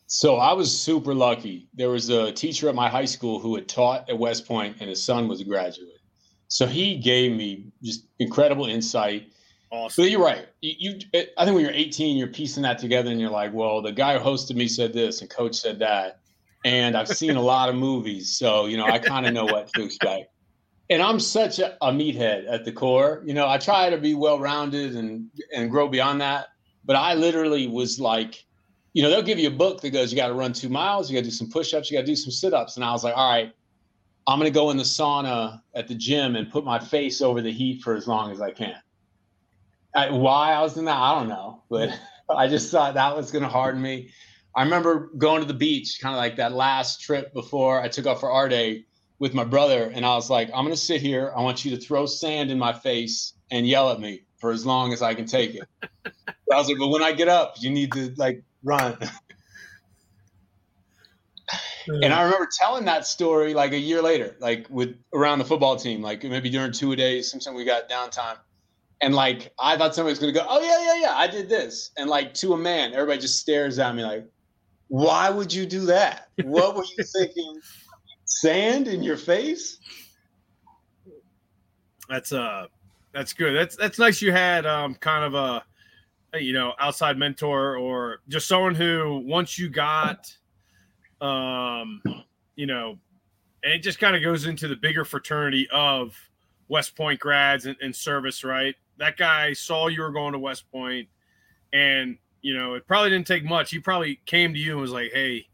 So 0.06 0.36
I 0.36 0.52
was 0.52 0.76
super 0.76 1.14
lucky. 1.14 1.68
There 1.74 1.90
was 1.90 2.10
a 2.10 2.30
teacher 2.30 2.68
at 2.68 2.76
my 2.76 2.88
high 2.88 3.06
school 3.06 3.40
who 3.40 3.56
had 3.56 3.68
taught 3.68 4.08
at 4.08 4.16
West 4.16 4.46
Point, 4.46 4.76
and 4.78 4.88
his 4.88 5.02
son 5.02 5.26
was 5.26 5.40
a 5.40 5.44
graduate. 5.44 5.98
So 6.46 6.66
he 6.66 6.96
gave 6.96 7.36
me 7.36 7.72
just 7.82 8.06
incredible 8.20 8.66
insight. 8.66 9.28
Awesome. 9.70 10.04
But 10.04 10.10
you're 10.10 10.22
right. 10.22 10.46
You, 10.60 10.74
you, 10.78 11.00
I 11.36 11.44
think 11.44 11.54
when 11.54 11.64
you're 11.64 11.74
18, 11.74 12.16
you're 12.16 12.28
piecing 12.28 12.62
that 12.62 12.78
together, 12.78 13.10
and 13.10 13.20
you're 13.20 13.30
like, 13.30 13.52
"Well, 13.52 13.82
the 13.82 13.92
guy 13.92 14.16
who 14.16 14.24
hosted 14.24 14.54
me 14.56 14.68
said 14.68 14.92
this, 14.92 15.20
and 15.20 15.30
coach 15.30 15.56
said 15.56 15.78
that," 15.80 16.20
and 16.64 16.96
I've 16.96 17.08
seen 17.08 17.36
a 17.36 17.42
lot 17.42 17.68
of 17.68 17.74
movies, 17.74 18.36
so 18.36 18.66
you 18.66 18.76
know 18.76 18.86
I 18.86 18.98
kind 18.98 19.26
of 19.26 19.32
know 19.32 19.44
what 19.44 19.68
to 19.74 19.84
expect. 19.84 20.30
And 20.88 21.02
I'm 21.02 21.18
such 21.18 21.58
a, 21.58 21.76
a 21.84 21.90
meathead 21.90 22.46
at 22.48 22.64
the 22.64 22.70
core. 22.70 23.22
You 23.24 23.34
know, 23.34 23.48
I 23.48 23.58
try 23.58 23.90
to 23.90 23.98
be 23.98 24.14
well-rounded 24.14 24.94
and 24.94 25.28
and 25.52 25.68
grow 25.68 25.88
beyond 25.88 26.20
that. 26.20 26.46
But 26.84 26.94
I 26.94 27.14
literally 27.14 27.66
was 27.66 27.98
like, 27.98 28.44
you 28.92 29.02
know, 29.02 29.10
they'll 29.10 29.22
give 29.22 29.38
you 29.38 29.48
a 29.48 29.52
book 29.52 29.80
that 29.80 29.90
goes, 29.90 30.12
you 30.12 30.16
got 30.16 30.28
to 30.28 30.34
run 30.34 30.52
two 30.52 30.68
miles, 30.68 31.10
you 31.10 31.16
got 31.16 31.24
to 31.24 31.30
do 31.30 31.34
some 31.34 31.50
push-ups, 31.50 31.90
you 31.90 31.98
got 31.98 32.02
to 32.02 32.06
do 32.06 32.16
some 32.16 32.30
sit-ups, 32.30 32.76
and 32.76 32.84
I 32.84 32.92
was 32.92 33.02
like, 33.02 33.14
all 33.16 33.30
right, 33.30 33.52
I'm 34.28 34.40
to 34.40 34.50
go 34.50 34.70
in 34.70 34.76
the 34.76 34.84
sauna 34.84 35.60
at 35.74 35.88
the 35.88 35.94
gym 35.94 36.36
and 36.36 36.50
put 36.50 36.64
my 36.64 36.78
face 36.78 37.20
over 37.20 37.42
the 37.42 37.52
heat 37.52 37.82
for 37.82 37.94
as 37.94 38.06
long 38.06 38.32
as 38.32 38.40
I 38.40 38.52
can. 38.52 38.76
I, 39.96 40.10
why 40.10 40.52
I 40.52 40.60
was 40.60 40.76
in 40.76 40.84
that, 40.84 40.96
I 40.96 41.18
don't 41.18 41.28
know, 41.28 41.62
but 41.70 41.90
I 42.30 42.48
just 42.48 42.70
thought 42.70 42.94
that 42.94 43.16
was 43.16 43.30
going 43.30 43.42
to 43.42 43.48
harden 43.48 43.80
me. 43.80 44.10
I 44.54 44.62
remember 44.62 45.10
going 45.16 45.40
to 45.40 45.46
the 45.46 45.54
beach, 45.54 45.98
kind 46.00 46.14
of 46.14 46.18
like 46.18 46.36
that 46.36 46.52
last 46.52 47.00
trip 47.00 47.32
before 47.32 47.80
I 47.80 47.88
took 47.88 48.06
off 48.06 48.20
for 48.20 48.30
our 48.30 48.48
day 48.48 48.84
with 49.18 49.34
my 49.34 49.44
brother, 49.44 49.90
and 49.92 50.04
I 50.04 50.14
was 50.14 50.30
like, 50.30 50.48
I'm 50.48 50.64
going 50.64 50.74
to 50.74 50.80
sit 50.80 51.00
here. 51.00 51.32
I 51.36 51.40
want 51.40 51.64
you 51.64 51.70
to 51.74 51.80
throw 51.80 52.06
sand 52.06 52.50
in 52.50 52.58
my 52.58 52.72
face 52.72 53.34
and 53.50 53.66
yell 53.66 53.90
at 53.90 54.00
me 54.00 54.22
for 54.38 54.50
as 54.50 54.66
long 54.66 54.92
as 54.92 55.02
I 55.02 55.14
can 55.14 55.26
take 55.26 55.54
it. 55.54 55.64
I 56.52 56.56
was 56.56 56.68
like, 56.68 56.78
but 56.78 56.88
when 56.88 57.02
I 57.02 57.12
get 57.12 57.28
up, 57.28 57.56
you 57.58 57.70
need 57.70 57.92
to 57.92 58.12
like 58.16 58.42
run. 58.62 58.98
And 61.88 62.12
I 62.12 62.18
hmm. 62.18 62.24
remember 62.24 62.48
telling 62.52 62.84
that 62.86 63.06
story 63.06 63.54
like 63.54 63.70
a 63.70 63.78
year 63.78 64.02
later, 64.02 64.34
like 64.40 64.66
with 64.68 64.96
around 65.14 65.38
the 65.38 65.44
football 65.44 65.76
team, 65.76 66.02
like 66.02 66.24
maybe 66.24 66.50
during 66.50 66.72
two 66.72 66.90
a 66.90 66.96
days, 66.96 67.30
sometime 67.30 67.54
we 67.54 67.64
got 67.64 67.88
downtime. 67.88 68.36
And 69.02 69.14
like 69.14 69.52
I 69.58 69.76
thought 69.76 69.94
somebody 69.94 70.12
was 70.12 70.18
gonna 70.18 70.32
go, 70.32 70.46
Oh 70.48 70.60
yeah, 70.60 70.94
yeah, 70.94 71.00
yeah, 71.02 71.14
I 71.16 71.26
did 71.26 71.48
this. 71.48 71.90
And 71.98 72.08
like 72.08 72.32
to 72.34 72.54
a 72.54 72.56
man, 72.56 72.92
everybody 72.94 73.20
just 73.20 73.38
stares 73.38 73.78
at 73.78 73.94
me 73.94 74.04
like, 74.04 74.26
Why 74.88 75.30
would 75.30 75.52
you 75.52 75.66
do 75.66 75.86
that? 75.86 76.28
What 76.44 76.74
were 76.74 76.84
you 76.96 77.04
thinking? 77.04 77.60
Sand 78.24 78.88
in 78.88 79.02
your 79.02 79.16
face? 79.16 79.78
That's 82.08 82.32
uh 82.32 82.66
that's 83.12 83.32
good. 83.32 83.54
That's 83.54 83.76
that's 83.76 83.98
nice 83.98 84.22
you 84.22 84.32
had 84.32 84.66
um 84.66 84.94
kind 84.94 85.24
of 85.24 85.34
a 85.34 85.64
you 86.38 86.52
know 86.52 86.74
outside 86.78 87.16
mentor 87.16 87.76
or 87.76 88.20
just 88.28 88.48
someone 88.48 88.74
who 88.74 89.22
once 89.24 89.58
you 89.58 89.68
got 89.68 90.34
um 91.20 92.02
you 92.56 92.66
know 92.66 92.98
and 93.62 93.74
it 93.74 93.78
just 93.78 93.98
kind 93.98 94.14
of 94.14 94.22
goes 94.22 94.46
into 94.46 94.68
the 94.68 94.76
bigger 94.76 95.04
fraternity 95.04 95.68
of 95.72 96.16
West 96.68 96.96
Point 96.96 97.18
grads 97.18 97.66
and, 97.66 97.76
and 97.82 97.94
service, 97.94 98.44
right? 98.44 98.76
That 98.98 99.16
guy 99.16 99.52
saw 99.52 99.88
you 99.88 100.02
were 100.02 100.10
going 100.12 100.32
to 100.32 100.38
West 100.38 100.70
Point 100.70 101.08
and 101.72 102.16
you 102.42 102.56
know 102.56 102.74
it 102.74 102.86
probably 102.86 103.10
didn't 103.10 103.26
take 103.26 103.44
much. 103.44 103.70
He 103.70 103.78
probably 103.78 104.20
came 104.26 104.52
to 104.52 104.58
you 104.58 104.72
and 104.72 104.80
was 104.80 104.92
like, 104.92 105.10
Hey, 105.12 105.46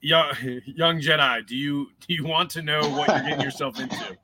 young 0.00 0.32
young 0.66 1.00
Jedi, 1.00 1.46
do 1.46 1.56
you 1.56 1.88
do 2.06 2.14
you 2.14 2.24
want 2.24 2.50
to 2.50 2.62
know 2.62 2.80
what 2.90 3.08
you're 3.08 3.20
getting 3.20 3.40
yourself 3.40 3.78
into? 3.80 4.16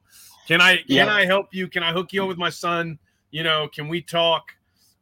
Can 0.49 0.61
I 0.61 0.77
can 0.79 0.85
Yeah. 0.89 1.15
I 1.15 1.25
help 1.27 1.49
you? 1.53 1.69
Can 1.69 1.83
I 1.83 1.93
hook 1.93 2.13
you 2.13 2.23
up 2.23 2.29
with 2.29 2.39
my 2.39 2.51
son? 2.51 2.99
You 3.31 3.43
know, 3.43 3.69
can 3.69 3.89
we 3.89 4.01
talk? 4.01 4.53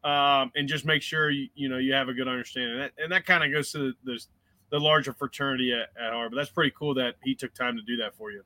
um, 0.05 0.51
and 0.57 0.69
just 0.69 0.85
make 0.85 1.03
sure 1.03 1.31
you, 1.31 1.49
you 1.55 1.69
know 1.69 1.79
you 1.79 1.93
have 1.93 2.09
a 2.09 2.13
good 2.13 2.27
understanding. 2.29 2.79
That, 2.79 2.93
and 2.99 3.13
that 3.13 3.25
kind 3.25 3.45
of 3.45 3.53
goes 3.53 3.71
to 3.73 3.79
the, 3.79 3.93
the, 4.05 4.25
the 4.71 4.81
larger 4.81 5.13
fraternity 5.13 5.73
at, 5.73 5.91
at 6.03 6.13
But 6.13 6.35
that's 6.35 6.51
pretty 6.51 6.73
cool 6.77 6.95
that 6.95 7.15
he 7.23 7.35
took 7.35 7.55
time 7.55 7.77
to 7.77 7.83
do 7.83 7.97
that 7.99 8.17
for 8.17 8.33
you. 8.33 8.43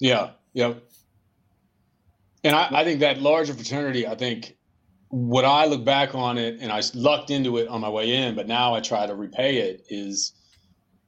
Yeah, 0.00 0.30
yeah. 0.52 0.74
And 2.46 2.54
I, 2.54 2.68
I 2.70 2.84
think 2.84 3.00
that 3.00 3.20
larger 3.20 3.52
fraternity, 3.54 4.06
I 4.06 4.14
think 4.14 4.56
what 5.08 5.44
I 5.44 5.66
look 5.66 5.84
back 5.84 6.14
on 6.14 6.38
it, 6.38 6.58
and 6.60 6.70
I 6.70 6.80
lucked 6.94 7.30
into 7.30 7.58
it 7.58 7.66
on 7.66 7.80
my 7.80 7.88
way 7.88 8.14
in, 8.14 8.36
but 8.36 8.46
now 8.46 8.72
I 8.72 8.80
try 8.80 9.04
to 9.04 9.16
repay 9.16 9.56
it. 9.58 9.84
Is 9.90 10.32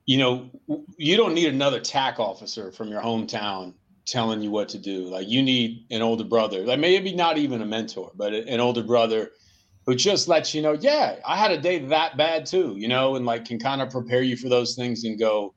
you 0.04 0.18
know, 0.18 0.50
you 0.97 1.16
don't 1.16 1.35
need 1.35 1.52
another 1.52 1.78
TAC 1.78 2.18
officer 2.18 2.73
from 2.73 2.88
your 2.88 3.00
hometown 3.00 3.75
telling 4.04 4.42
you 4.42 4.50
what 4.50 4.68
to 4.71 4.78
do. 4.78 5.04
Like 5.04 5.28
you 5.28 5.40
need 5.40 5.87
an 5.92 6.02
older 6.02 6.25
brother, 6.25 6.64
like 6.64 6.80
maybe 6.80 7.14
not 7.14 7.38
even 7.38 7.62
a 7.62 7.66
mentor, 7.66 8.11
but 8.16 8.35
an 8.35 8.59
older 8.59 8.83
brother 8.83 9.30
who 9.87 9.95
just 9.95 10.26
lets 10.26 10.52
you 10.54 10.61
know, 10.61 10.73
yeah, 10.73 11.21
I 11.25 11.37
had 11.37 11.52
a 11.52 11.61
day 11.61 11.78
that 11.78 12.16
bad 12.16 12.47
too, 12.47 12.75
you 12.76 12.88
know, 12.88 13.14
and 13.14 13.25
like 13.25 13.45
can 13.45 13.61
kind 13.61 13.80
of 13.80 13.90
prepare 13.90 14.23
you 14.23 14.37
for 14.37 14.49
those 14.49 14.75
things 14.75 15.04
and 15.04 15.16
go, 15.21 15.54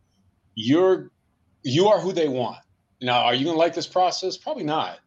you're 0.53 1.09
you 1.63 1.87
are 1.87 1.99
who 1.99 2.11
they 2.11 2.27
want. 2.27 2.59
Now, 3.01 3.23
are 3.23 3.33
you 3.33 3.45
gonna 3.45 3.57
like 3.57 3.73
this 3.73 3.87
process? 3.87 4.37
Probably 4.37 4.63
not. 4.63 4.99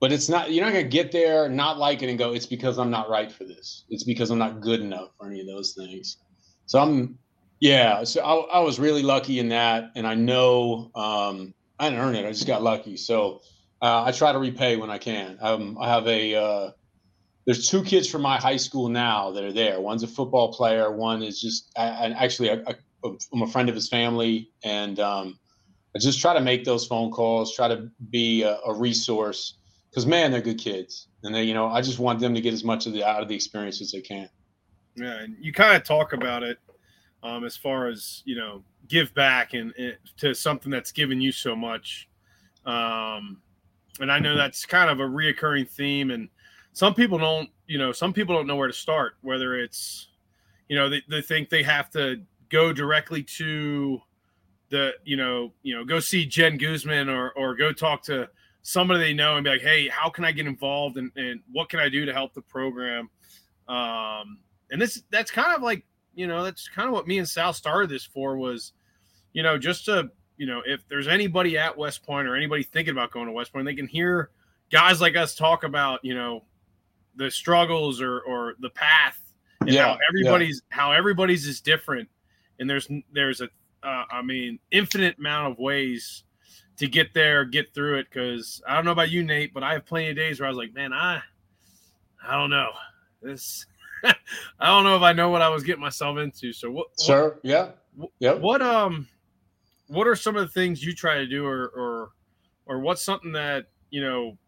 But 0.00 0.12
it's 0.12 0.28
not 0.28 0.52
you're 0.52 0.64
not 0.64 0.72
gonna 0.72 0.84
get 0.84 1.10
there, 1.10 1.48
not 1.48 1.78
like 1.78 2.02
it, 2.02 2.08
and 2.08 2.18
go, 2.18 2.32
it's 2.32 2.46
because 2.46 2.78
I'm 2.78 2.90
not 2.90 3.10
right 3.10 3.30
for 3.30 3.44
this. 3.44 3.84
It's 3.88 4.04
because 4.04 4.30
I'm 4.30 4.38
not 4.38 4.60
good 4.60 4.80
enough 4.80 5.10
for 5.18 5.26
any 5.26 5.40
of 5.40 5.46
those 5.46 5.74
things. 5.74 6.18
So 6.66 6.78
I'm 6.78 7.18
yeah, 7.60 8.04
so 8.04 8.22
I, 8.22 8.58
I 8.58 8.60
was 8.60 8.78
really 8.78 9.02
lucky 9.02 9.40
in 9.40 9.48
that, 9.48 9.90
and 9.96 10.06
I 10.06 10.14
know 10.14 10.90
um, 10.94 11.52
I 11.78 11.88
didn't 11.88 12.04
earn 12.04 12.14
it. 12.14 12.24
I 12.24 12.30
just 12.30 12.46
got 12.46 12.62
lucky. 12.62 12.96
So 12.96 13.40
uh, 13.82 14.04
I 14.04 14.12
try 14.12 14.32
to 14.32 14.38
repay 14.38 14.76
when 14.76 14.90
I 14.90 14.98
can. 14.98 15.38
Um, 15.40 15.76
I 15.80 15.88
have 15.88 16.06
a 16.06 16.34
uh, 16.34 16.70
there's 17.46 17.68
two 17.68 17.82
kids 17.82 18.08
from 18.08 18.22
my 18.22 18.36
high 18.36 18.58
school 18.58 18.88
now 18.88 19.32
that 19.32 19.42
are 19.42 19.52
there. 19.52 19.80
One's 19.80 20.02
a 20.02 20.08
football 20.08 20.52
player. 20.52 20.92
One 20.92 21.22
is 21.22 21.40
just 21.40 21.72
and 21.76 22.14
actually 22.14 22.50
I, 22.50 22.74
am 23.04 23.42
a 23.42 23.46
friend 23.48 23.68
of 23.68 23.74
his 23.74 23.88
family, 23.88 24.50
and 24.62 25.00
um, 25.00 25.38
I 25.96 25.98
just 25.98 26.20
try 26.20 26.34
to 26.34 26.40
make 26.40 26.64
those 26.64 26.86
phone 26.86 27.10
calls, 27.10 27.56
try 27.56 27.66
to 27.68 27.90
be 28.10 28.42
a, 28.42 28.58
a 28.66 28.74
resource 28.74 29.54
because 29.90 30.06
man, 30.06 30.30
they're 30.30 30.40
good 30.40 30.58
kids, 30.58 31.08
and 31.22 31.34
they 31.34 31.44
you 31.44 31.54
know 31.54 31.66
I 31.68 31.80
just 31.80 31.98
want 31.98 32.20
them 32.20 32.34
to 32.34 32.40
get 32.40 32.52
as 32.52 32.64
much 32.64 32.86
of 32.86 32.92
the 32.92 33.04
out 33.04 33.22
of 33.22 33.28
the 33.28 33.34
experience 33.34 33.80
as 33.80 33.92
they 33.92 34.00
can. 34.00 34.28
Yeah, 34.96 35.20
and 35.20 35.36
you 35.40 35.52
kind 35.52 35.76
of 35.76 35.84
talk 35.84 36.12
about 36.12 36.42
it 36.42 36.58
um, 37.22 37.44
as 37.44 37.56
far 37.56 37.88
as 37.88 38.22
you 38.24 38.36
know 38.36 38.62
give 38.88 39.14
back 39.14 39.54
and, 39.54 39.72
and 39.78 39.96
to 40.18 40.34
something 40.34 40.70
that's 40.70 40.92
given 40.92 41.20
you 41.20 41.32
so 41.32 41.54
much. 41.54 42.08
Um, 42.64 43.40
and 44.00 44.10
I 44.12 44.18
know 44.18 44.36
that's 44.36 44.64
kind 44.64 44.90
of 44.90 45.00
a 45.00 45.04
reoccurring 45.04 45.68
theme 45.68 46.10
and 46.10 46.28
some 46.78 46.94
people 46.94 47.18
don't, 47.18 47.50
you 47.66 47.76
know, 47.76 47.90
some 47.90 48.12
people 48.12 48.36
don't 48.36 48.46
know 48.46 48.54
where 48.54 48.68
to 48.68 48.72
start, 48.72 49.14
whether 49.22 49.56
it's, 49.56 50.10
you 50.68 50.76
know, 50.76 50.88
they, 50.88 51.02
they 51.08 51.20
think 51.20 51.48
they 51.48 51.64
have 51.64 51.90
to 51.90 52.22
go 52.50 52.72
directly 52.72 53.20
to 53.22 54.00
the, 54.68 54.92
you 55.02 55.16
know, 55.16 55.52
you 55.64 55.74
know, 55.74 55.84
go 55.84 55.98
see 55.98 56.24
Jen 56.24 56.56
Guzman 56.56 57.08
or, 57.08 57.32
or 57.32 57.56
go 57.56 57.72
talk 57.72 58.04
to 58.04 58.28
somebody 58.68 59.00
they 59.00 59.14
know 59.14 59.36
and 59.36 59.44
be 59.44 59.50
like, 59.50 59.62
Hey, 59.62 59.88
how 59.88 60.10
can 60.10 60.24
I 60.24 60.32
get 60.32 60.46
involved 60.46 60.98
and, 60.98 61.10
and 61.16 61.40
what 61.50 61.68
can 61.68 61.80
I 61.80 61.88
do 61.88 62.04
to 62.04 62.12
help 62.12 62.34
the 62.34 62.42
program? 62.42 63.08
Um, 63.66 64.38
and 64.70 64.80
this, 64.80 65.02
that's 65.10 65.30
kind 65.30 65.54
of 65.54 65.62
like, 65.62 65.84
you 66.14 66.26
know, 66.26 66.44
that's 66.44 66.68
kind 66.68 66.86
of 66.86 66.92
what 66.92 67.06
me 67.06 67.18
and 67.18 67.28
Sal 67.28 67.52
started 67.52 67.88
this 67.88 68.04
for 68.04 68.36
was, 68.36 68.72
you 69.32 69.42
know, 69.42 69.56
just 69.56 69.86
to, 69.86 70.10
you 70.36 70.46
know, 70.46 70.62
if 70.66 70.86
there's 70.88 71.08
anybody 71.08 71.56
at 71.56 71.76
West 71.76 72.04
Point 72.04 72.28
or 72.28 72.36
anybody 72.36 72.62
thinking 72.62 72.92
about 72.92 73.10
going 73.10 73.26
to 73.26 73.32
West 73.32 73.52
Point, 73.52 73.64
they 73.64 73.74
can 73.74 73.86
hear 73.86 74.30
guys 74.70 75.00
like 75.00 75.16
us 75.16 75.34
talk 75.34 75.64
about, 75.64 76.00
you 76.04 76.14
know, 76.14 76.44
the 77.16 77.30
struggles 77.30 78.00
or 78.00 78.20
or 78.20 78.54
the 78.60 78.70
path 78.70 79.18
and 79.60 79.70
yeah, 79.70 79.86
how 79.86 79.98
everybody's 80.08 80.62
yeah. 80.70 80.76
how 80.76 80.92
everybody's 80.92 81.46
is 81.46 81.60
different 81.60 82.08
and 82.60 82.70
there's 82.70 82.88
there's 83.12 83.40
a 83.40 83.48
uh, 83.82 84.04
I 84.10 84.22
mean 84.22 84.58
infinite 84.70 85.18
amount 85.18 85.52
of 85.52 85.58
ways 85.58 86.22
to 86.78 86.88
get 86.88 87.12
there 87.12 87.44
get 87.44 87.74
through 87.74 87.98
it 87.98 88.06
because 88.10 88.62
i 88.66 88.74
don't 88.74 88.84
know 88.84 88.92
about 88.92 89.10
you 89.10 89.22
nate 89.22 89.52
but 89.52 89.62
i 89.62 89.72
have 89.72 89.84
plenty 89.84 90.08
of 90.10 90.16
days 90.16 90.40
where 90.40 90.46
i 90.46 90.50
was 90.50 90.58
like 90.58 90.72
man 90.74 90.92
i 90.92 91.20
i 92.26 92.36
don't 92.36 92.50
know. 92.50 92.70
This 93.22 93.66
i 94.04 94.14
don't 94.66 94.84
know 94.84 94.96
if 94.96 95.02
i 95.02 95.12
know 95.12 95.28
what 95.30 95.42
i 95.42 95.48
was 95.48 95.64
getting 95.64 95.80
myself 95.80 96.18
into. 96.18 96.52
So 96.52 96.70
what 96.70 96.86
sure 97.04 97.30
what, 97.30 97.40
yeah. 97.42 97.70
yeah 98.20 98.34
what 98.34 98.62
um 98.62 99.08
what 99.88 100.06
are 100.06 100.16
some 100.16 100.36
of 100.36 100.42
the 100.42 100.52
things 100.52 100.84
you 100.84 100.94
try 100.94 101.16
to 101.16 101.26
do 101.26 101.46
or 101.46 101.68
or 101.68 102.10
or 102.66 102.80
what's 102.80 103.02
something 103.02 103.32
that 103.32 103.66
you 103.90 104.02
know 104.02 104.38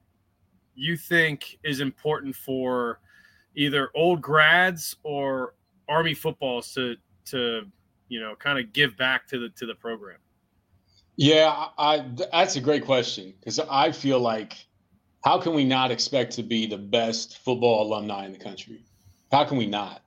you 0.74 0.96
think 0.96 1.58
is 1.64 1.80
important 1.80 2.34
for 2.34 3.00
either 3.56 3.90
old 3.94 4.22
grads 4.22 4.96
or 5.02 5.54
army 5.88 6.14
footballs 6.14 6.72
to 6.74 6.96
to 7.24 7.62
you 8.08 8.20
know 8.20 8.34
kind 8.36 8.58
of 8.58 8.72
give 8.72 8.96
back 8.96 9.26
to 9.26 9.38
the 9.38 9.48
to 9.50 9.66
the 9.66 9.74
program 9.74 10.18
yeah 11.20 11.66
i 11.78 12.04
that's 12.32 12.56
a 12.56 12.60
great 12.60 12.84
question 12.84 13.34
because 13.38 13.60
i 13.60 13.92
feel 13.92 14.18
like 14.18 14.66
how 15.24 15.38
can 15.38 15.54
we 15.54 15.64
not 15.64 15.90
expect 15.90 16.32
to 16.32 16.42
be 16.42 16.66
the 16.66 16.78
best 16.78 17.38
football 17.38 17.86
alumni 17.86 18.24
in 18.24 18.32
the 18.32 18.38
country? 18.38 18.82
How 19.30 19.44
can 19.44 19.58
we 19.58 19.66
not? 19.66 20.02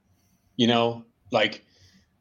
You 0.56 0.67
know 0.67 1.06
like 1.32 1.63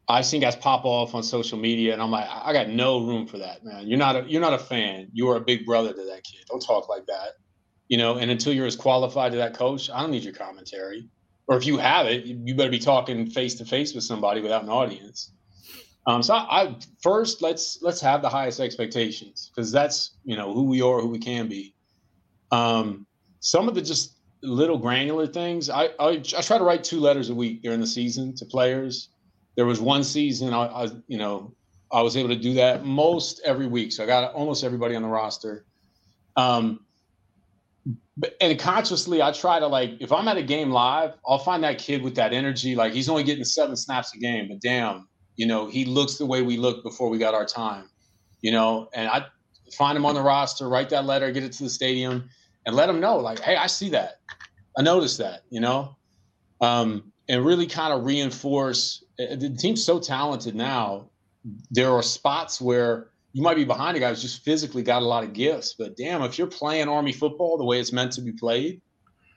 I've 0.07 0.25
seen 0.25 0.41
guys 0.41 0.55
pop 0.55 0.85
off 0.85 1.15
on 1.15 1.23
social 1.23 1.57
media 1.57 1.93
and 1.93 2.01
i'm 2.01 2.11
like 2.11 2.27
i 2.27 2.51
got 2.51 2.69
no 2.69 3.05
room 3.05 3.27
for 3.27 3.37
that 3.37 3.63
man. 3.63 3.87
You're 3.87 3.99
not 3.99 4.15
a 4.15 4.23
you're 4.27 4.41
not 4.41 4.53
a 4.53 4.59
fan. 4.59 5.09
You're 5.13 5.37
a 5.37 5.41
big 5.41 5.65
brother 5.65 5.93
to 5.93 6.05
that 6.05 6.23
kid. 6.23 6.45
Don't 6.49 6.61
talk 6.61 6.89
like 6.89 7.05
that. 7.07 7.33
You 7.89 7.97
know, 7.97 8.17
and 8.17 8.31
until 8.31 8.53
you're 8.53 8.65
as 8.65 8.75
qualified 8.75 9.33
to 9.33 9.37
that 9.39 9.55
coach, 9.55 9.89
I 9.89 10.01
don't 10.01 10.11
need 10.11 10.23
your 10.23 10.33
commentary. 10.33 11.09
Or 11.47 11.57
if 11.57 11.67
you 11.67 11.77
have 11.77 12.07
it, 12.07 12.25
you 12.25 12.55
better 12.55 12.71
be 12.71 12.79
talking 12.79 13.29
face 13.29 13.55
to 13.55 13.65
face 13.65 13.93
with 13.93 14.03
somebody 14.05 14.41
without 14.41 14.63
an 14.63 14.69
audience. 14.69 15.31
Um, 16.05 16.21
so 16.21 16.33
I, 16.33 16.63
I, 16.63 16.75
first 17.01 17.41
let's 17.41 17.79
let's 17.81 18.01
have 18.01 18.21
the 18.21 18.29
highest 18.29 18.59
expectations 18.59 19.51
because 19.53 19.71
that's 19.71 20.17
you 20.25 20.35
know 20.35 20.53
who 20.53 20.63
we 20.63 20.81
are, 20.81 20.99
who 20.99 21.09
we 21.09 21.19
can 21.19 21.47
be. 21.47 21.73
Um, 22.51 23.07
some 23.39 23.67
of 23.67 23.75
the 23.75 23.81
just 23.81 24.17
little 24.41 24.77
granular 24.77 25.25
things. 25.25 25.69
I, 25.69 25.85
I, 25.99 26.09
I 26.09 26.41
try 26.41 26.57
to 26.57 26.63
write 26.63 26.83
two 26.83 26.99
letters 26.99 27.29
a 27.29 27.35
week 27.35 27.61
during 27.63 27.79
the 27.79 27.87
season 27.87 28.35
to 28.35 28.45
players. 28.45 29.09
There 29.55 29.65
was 29.65 29.79
one 29.79 30.03
season 30.03 30.53
I, 30.53 30.65
I 30.65 30.87
you 31.07 31.17
know 31.17 31.55
I 31.91 32.01
was 32.01 32.17
able 32.17 32.29
to 32.29 32.35
do 32.35 32.55
that 32.55 32.85
most 32.85 33.41
every 33.45 33.67
week, 33.67 33.93
so 33.93 34.03
I 34.03 34.07
got 34.07 34.33
almost 34.33 34.63
everybody 34.63 34.95
on 34.95 35.03
the 35.03 35.07
roster. 35.07 35.65
Um, 36.35 36.81
and 38.41 38.59
consciously 38.59 39.21
I 39.21 39.31
try 39.31 39.59
to 39.59 39.67
like 39.67 39.97
if 39.99 40.11
I'm 40.11 40.27
at 40.27 40.37
a 40.37 40.43
game 40.43 40.71
live, 40.71 41.13
I'll 41.25 41.39
find 41.39 41.63
that 41.63 41.77
kid 41.77 42.01
with 42.01 42.15
that 42.15 42.33
energy. 42.33 42.75
Like 42.75 42.93
he's 42.93 43.09
only 43.09 43.23
getting 43.23 43.45
seven 43.45 43.75
snaps 43.75 44.13
a 44.15 44.19
game, 44.19 44.49
but 44.49 44.59
damn, 44.59 45.07
you 45.35 45.45
know, 45.45 45.67
he 45.67 45.85
looks 45.85 46.17
the 46.17 46.25
way 46.25 46.41
we 46.41 46.57
looked 46.57 46.83
before 46.83 47.09
we 47.09 47.17
got 47.17 47.33
our 47.33 47.45
time. 47.45 47.89
You 48.41 48.51
know, 48.51 48.89
and 48.93 49.07
I 49.07 49.25
find 49.73 49.97
him 49.97 50.05
on 50.05 50.15
the 50.15 50.21
roster, 50.21 50.67
write 50.67 50.89
that 50.89 51.05
letter, 51.05 51.31
get 51.31 51.43
it 51.43 51.53
to 51.53 51.63
the 51.63 51.69
stadium, 51.69 52.29
and 52.65 52.75
let 52.75 52.89
him 52.89 52.99
know, 52.99 53.17
like, 53.17 53.39
hey, 53.39 53.55
I 53.55 53.67
see 53.67 53.89
that. 53.89 54.19
I 54.77 54.81
noticed 54.81 55.17
that, 55.19 55.43
you 55.49 55.59
know? 55.59 55.95
Um, 56.61 57.11
and 57.29 57.45
really 57.45 57.67
kind 57.67 57.93
of 57.93 58.05
reinforce 58.05 59.03
eh, 59.19 59.35
the 59.35 59.49
team's 59.49 59.83
so 59.83 59.99
talented 59.99 60.55
now. 60.55 61.09
There 61.71 61.91
are 61.91 62.03
spots 62.03 62.61
where 62.61 63.09
you 63.33 63.41
might 63.41 63.55
be 63.55 63.65
behind 63.65 63.97
a 63.97 63.99
guy 63.99 64.09
who's 64.09 64.21
just 64.21 64.43
physically 64.43 64.83
got 64.83 65.01
a 65.01 65.05
lot 65.05 65.23
of 65.23 65.33
gifts. 65.33 65.75
But 65.77 65.97
damn, 65.97 66.21
if 66.21 66.37
you're 66.37 66.47
playing 66.47 66.87
Army 66.87 67.11
football 67.11 67.57
the 67.57 67.65
way 67.65 67.79
it's 67.79 67.91
meant 67.91 68.13
to 68.13 68.21
be 68.21 68.31
played, 68.31 68.81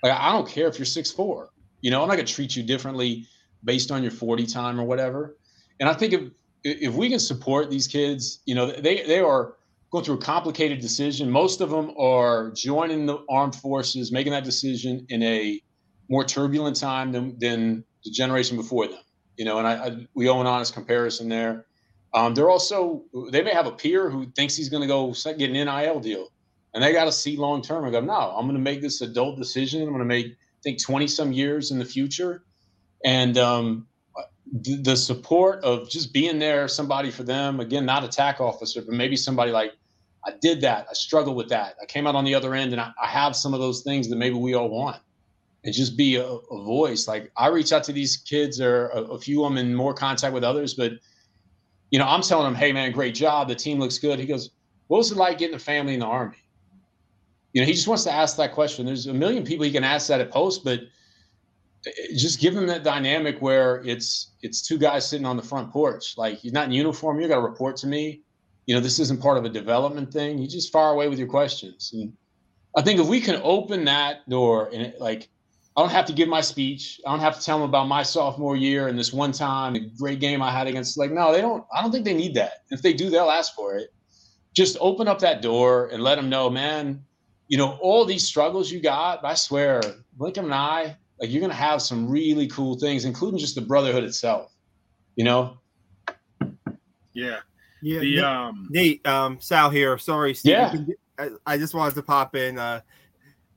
like 0.02 0.12
I 0.12 0.32
don't 0.32 0.48
care 0.48 0.68
if 0.68 0.78
you're 0.78 0.86
six 0.86 1.10
four. 1.10 1.50
You 1.80 1.90
know, 1.90 2.02
I'm 2.02 2.08
not 2.08 2.16
gonna 2.16 2.28
treat 2.28 2.54
you 2.54 2.62
differently 2.62 3.26
based 3.64 3.90
on 3.90 4.02
your 4.02 4.12
40 4.12 4.46
time 4.46 4.80
or 4.80 4.84
whatever. 4.84 5.36
And 5.80 5.88
I 5.88 5.94
think 5.94 6.12
if 6.12 6.22
if 6.64 6.94
we 6.94 7.08
can 7.08 7.20
support 7.20 7.70
these 7.70 7.86
kids, 7.86 8.40
you 8.46 8.54
know, 8.54 8.70
they 8.70 9.02
they 9.06 9.20
are 9.20 9.54
going 9.90 10.04
through 10.04 10.16
a 10.16 10.20
complicated 10.20 10.80
decision. 10.80 11.30
Most 11.30 11.60
of 11.60 11.70
them 11.70 11.92
are 11.98 12.50
joining 12.52 13.06
the 13.06 13.24
armed 13.30 13.54
forces, 13.54 14.10
making 14.10 14.32
that 14.32 14.44
decision 14.44 15.06
in 15.08 15.22
a 15.22 15.60
more 16.08 16.24
turbulent 16.24 16.76
time 16.76 17.12
than, 17.12 17.38
than 17.38 17.84
the 18.04 18.10
generation 18.10 18.56
before 18.56 18.86
them. 18.88 19.00
You 19.36 19.44
know, 19.44 19.58
and 19.58 19.66
I, 19.66 19.86
I 19.86 20.06
we 20.14 20.28
owe 20.28 20.40
an 20.40 20.46
honest 20.46 20.74
comparison 20.74 21.28
there. 21.28 21.66
Um, 22.14 22.34
they're 22.34 22.48
also 22.48 23.02
they 23.30 23.42
may 23.42 23.52
have 23.52 23.66
a 23.66 23.72
peer 23.72 24.08
who 24.08 24.26
thinks 24.34 24.56
he's 24.56 24.68
going 24.68 24.80
to 24.80 24.86
go 24.86 25.14
get 25.36 25.50
an 25.50 25.52
NIL 25.52 26.00
deal, 26.00 26.28
and 26.72 26.82
they 26.82 26.92
got 26.92 27.04
to 27.04 27.12
see 27.12 27.36
long 27.36 27.60
term. 27.60 27.84
and 27.84 27.92
go, 27.92 28.00
no, 28.00 28.14
I'm 28.14 28.46
going 28.46 28.54
to 28.56 28.62
make 28.62 28.80
this 28.80 29.02
adult 29.02 29.38
decision. 29.38 29.82
I'm 29.82 29.88
going 29.88 29.98
to 29.98 30.04
make 30.04 30.26
I 30.26 30.62
think 30.62 30.82
20 30.82 31.06
some 31.06 31.32
years 31.32 31.70
in 31.70 31.78
the 31.78 31.84
future, 31.84 32.44
and 33.04 33.36
um, 33.36 33.86
the 34.52 34.96
support 34.96 35.62
of 35.64 35.90
just 35.90 36.12
being 36.12 36.38
there, 36.38 36.68
somebody 36.68 37.10
for 37.10 37.24
them. 37.24 37.60
Again, 37.60 37.84
not 37.84 38.04
a 38.04 38.08
TAC 38.08 38.40
officer, 38.40 38.80
but 38.82 38.94
maybe 38.94 39.16
somebody 39.16 39.50
like 39.50 39.72
I 40.24 40.32
did 40.40 40.60
that. 40.62 40.86
I 40.88 40.92
struggled 40.92 41.36
with 41.36 41.48
that. 41.48 41.76
I 41.82 41.86
came 41.86 42.06
out 42.06 42.14
on 42.14 42.24
the 42.24 42.34
other 42.34 42.54
end, 42.54 42.72
and 42.72 42.80
I, 42.80 42.92
I 43.02 43.06
have 43.06 43.36
some 43.36 43.54
of 43.54 43.60
those 43.60 43.82
things 43.82 44.08
that 44.08 44.16
maybe 44.16 44.36
we 44.36 44.54
all 44.54 44.68
want 44.68 45.00
and 45.64 45.74
just 45.74 45.96
be 45.96 46.16
a, 46.16 46.24
a, 46.24 46.64
voice. 46.64 47.08
Like 47.08 47.30
I 47.36 47.48
reach 47.48 47.72
out 47.72 47.82
to 47.84 47.92
these 47.92 48.16
kids, 48.16 48.60
or 48.60 48.88
a, 48.88 49.02
a, 49.02 49.18
few 49.18 49.44
of 49.44 49.50
them 49.50 49.58
in 49.58 49.74
more 49.74 49.94
contact 49.94 50.32
with 50.32 50.44
others, 50.44 50.74
but 50.74 50.92
you 51.90 51.98
know, 51.98 52.06
I'm 52.06 52.22
telling 52.22 52.44
them, 52.44 52.54
hey, 52.54 52.72
man, 52.72 52.92
great 52.92 53.14
job. 53.14 53.48
The 53.48 53.54
team 53.54 53.78
looks 53.78 53.98
good. 53.98 54.18
He 54.18 54.26
goes, 54.26 54.50
what 54.88 54.98
was 54.98 55.12
it 55.12 55.16
like 55.16 55.38
getting 55.38 55.56
a 55.56 55.60
family 55.60 55.94
in 55.94 56.00
the 56.00 56.06
Army? 56.06 56.38
You 57.52 57.62
know, 57.62 57.66
he 57.66 57.72
just 57.72 57.88
wants 57.88 58.04
to 58.04 58.12
ask 58.12 58.36
that 58.36 58.52
question. 58.52 58.86
There's 58.86 59.06
a 59.06 59.14
million 59.14 59.44
people 59.44 59.64
he 59.64 59.72
can 59.72 59.84
ask 59.84 60.08
that 60.08 60.20
at 60.20 60.30
post, 60.30 60.64
but 60.64 60.80
just 62.14 62.40
give 62.40 62.56
him 62.56 62.66
that 62.66 62.82
dynamic 62.82 63.40
where 63.40 63.82
it's 63.84 64.32
it's 64.42 64.60
two 64.66 64.78
guys 64.78 65.08
sitting 65.08 65.26
on 65.26 65.36
the 65.36 65.42
front 65.42 65.70
porch. 65.70 66.16
Like 66.16 66.38
he's 66.38 66.52
not 66.52 66.66
in 66.66 66.72
uniform. 66.72 67.20
You 67.20 67.28
got 67.28 67.36
to 67.36 67.42
report 67.42 67.76
to 67.78 67.86
me. 67.86 68.22
You 68.66 68.74
know, 68.74 68.80
this 68.80 68.98
isn't 68.98 69.20
part 69.20 69.38
of 69.38 69.44
a 69.44 69.48
development 69.48 70.12
thing. 70.12 70.38
You 70.38 70.48
just 70.48 70.72
fire 70.72 70.90
away 70.90 71.08
with 71.08 71.18
your 71.18 71.28
questions. 71.28 71.92
And 71.94 72.12
I 72.76 72.82
think 72.82 72.98
if 72.98 73.06
we 73.06 73.20
can 73.20 73.40
open 73.44 73.84
that 73.84 74.28
door 74.28 74.68
and 74.72 74.82
it, 74.82 75.00
like, 75.00 75.28
I 75.76 75.82
don't 75.82 75.90
have 75.90 76.06
to 76.06 76.12
give 76.12 76.28
my 76.28 76.40
speech. 76.40 77.00
I 77.06 77.10
don't 77.10 77.20
have 77.20 77.38
to 77.38 77.44
tell 77.44 77.58
them 77.58 77.68
about 77.68 77.86
my 77.86 78.02
sophomore 78.02 78.56
year 78.56 78.88
and 78.88 78.98
this 78.98 79.12
one 79.12 79.30
time, 79.30 79.76
a 79.76 79.80
great 79.80 80.18
game 80.20 80.42
I 80.42 80.50
had 80.50 80.66
against. 80.66 80.98
Like, 80.98 81.12
no, 81.12 81.32
they 81.32 81.40
don't. 81.40 81.64
I 81.72 81.82
don't 81.82 81.92
think 81.92 82.04
they 82.04 82.14
need 82.14 82.34
that. 82.34 82.64
If 82.70 82.82
they 82.82 82.92
do, 82.92 83.08
they'll 83.08 83.30
ask 83.30 83.54
for 83.54 83.76
it. 83.76 83.92
Just 84.52 84.76
open 84.80 85.06
up 85.06 85.20
that 85.20 85.42
door 85.42 85.88
and 85.92 86.02
let 86.02 86.16
them 86.16 86.28
know, 86.28 86.50
man. 86.50 87.04
You 87.48 87.58
know, 87.58 87.78
all 87.80 88.04
these 88.04 88.26
struggles 88.26 88.72
you 88.72 88.80
got. 88.80 89.24
I 89.24 89.34
swear, 89.34 89.80
Lincoln 90.18 90.46
and 90.46 90.54
I, 90.54 90.96
like 91.20 91.30
you're 91.30 91.40
gonna 91.40 91.54
have 91.54 91.82
some 91.82 92.08
really 92.08 92.46
cool 92.48 92.78
things, 92.78 93.04
including 93.04 93.38
just 93.38 93.54
the 93.54 93.60
brotherhood 93.60 94.04
itself. 94.04 94.52
You 95.16 95.24
know. 95.24 95.58
Yeah. 97.12 97.38
Yeah. 97.82 98.00
The, 98.00 98.20
um, 98.20 98.68
Nate, 98.70 99.06
um, 99.06 99.38
Sal 99.40 99.70
here. 99.70 99.96
Sorry, 99.96 100.34
Steve. 100.34 100.52
Yeah. 100.52 100.74
I, 101.18 101.30
I, 101.46 101.56
just 101.56 101.72
wanted 101.72 101.94
to 101.94 102.02
pop 102.02 102.36
in. 102.36 102.58
Uh, 102.58 102.80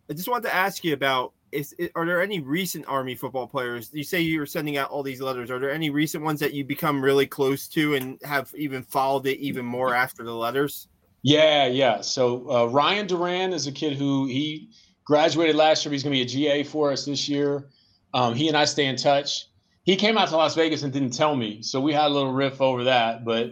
I 0.10 0.14
just 0.14 0.30
wanted 0.30 0.48
to 0.48 0.56
ask 0.56 0.84
you 0.84 0.94
about 0.94 1.34
is, 1.52 1.76
are 1.96 2.06
there 2.06 2.22
any 2.22 2.40
recent 2.40 2.86
Army 2.88 3.16
football 3.16 3.48
players? 3.48 3.90
You 3.94 4.04
say 4.04 4.22
you're 4.22 4.46
sending 4.46 4.78
out 4.78 4.90
all 4.90 5.04
these 5.04 5.22
letters. 5.22 5.50
Are 5.52 5.60
there 5.60 5.72
any 5.72 5.90
recent 5.90 6.24
ones 6.24 6.40
that 6.40 6.54
you 6.54 6.64
become 6.64 7.02
really 7.02 7.26
close 7.26 7.68
to 7.70 7.96
and 7.96 8.20
have 8.24 8.54
even 8.56 8.84
followed 8.84 9.26
it 9.26 9.40
even 9.40 9.66
more 9.66 9.94
after 9.94 10.24
the 10.24 10.34
letters? 10.34 10.88
Yeah, 11.22 11.66
yeah. 11.66 12.02
So 12.02 12.50
uh, 12.50 12.66
Ryan 12.68 13.08
Duran 13.08 13.54
is 13.54 13.68
a 13.68 13.72
kid 13.72 13.98
who 13.98 14.28
he 14.28 14.70
graduated 15.10 15.56
last 15.56 15.84
year. 15.84 15.92
He's 15.92 16.04
going 16.04 16.14
to 16.14 16.18
be 16.18 16.22
a 16.22 16.26
GA 16.26 16.64
for 16.64 16.92
us 16.92 17.04
this 17.04 17.28
year. 17.28 17.68
Um, 18.14 18.36
he 18.36 18.48
and 18.48 18.56
I 18.56 18.66
stay 18.66 18.86
in 18.86 18.96
touch. 18.96 19.48
He 19.82 19.96
came 19.96 20.20
out 20.20 20.30
to 20.30 20.38
Las 20.38 20.54
Vegas 20.54 20.84
and 20.84 20.94
didn't 20.94 21.14
tell 21.14 21.36
me, 21.36 21.64
so 21.64 21.82
we 21.82 21.94
had 21.94 22.06
a 22.06 22.14
little 22.14 22.32
riff 22.32 22.62
over 22.62 22.84
that. 22.84 23.26
But 23.26 23.52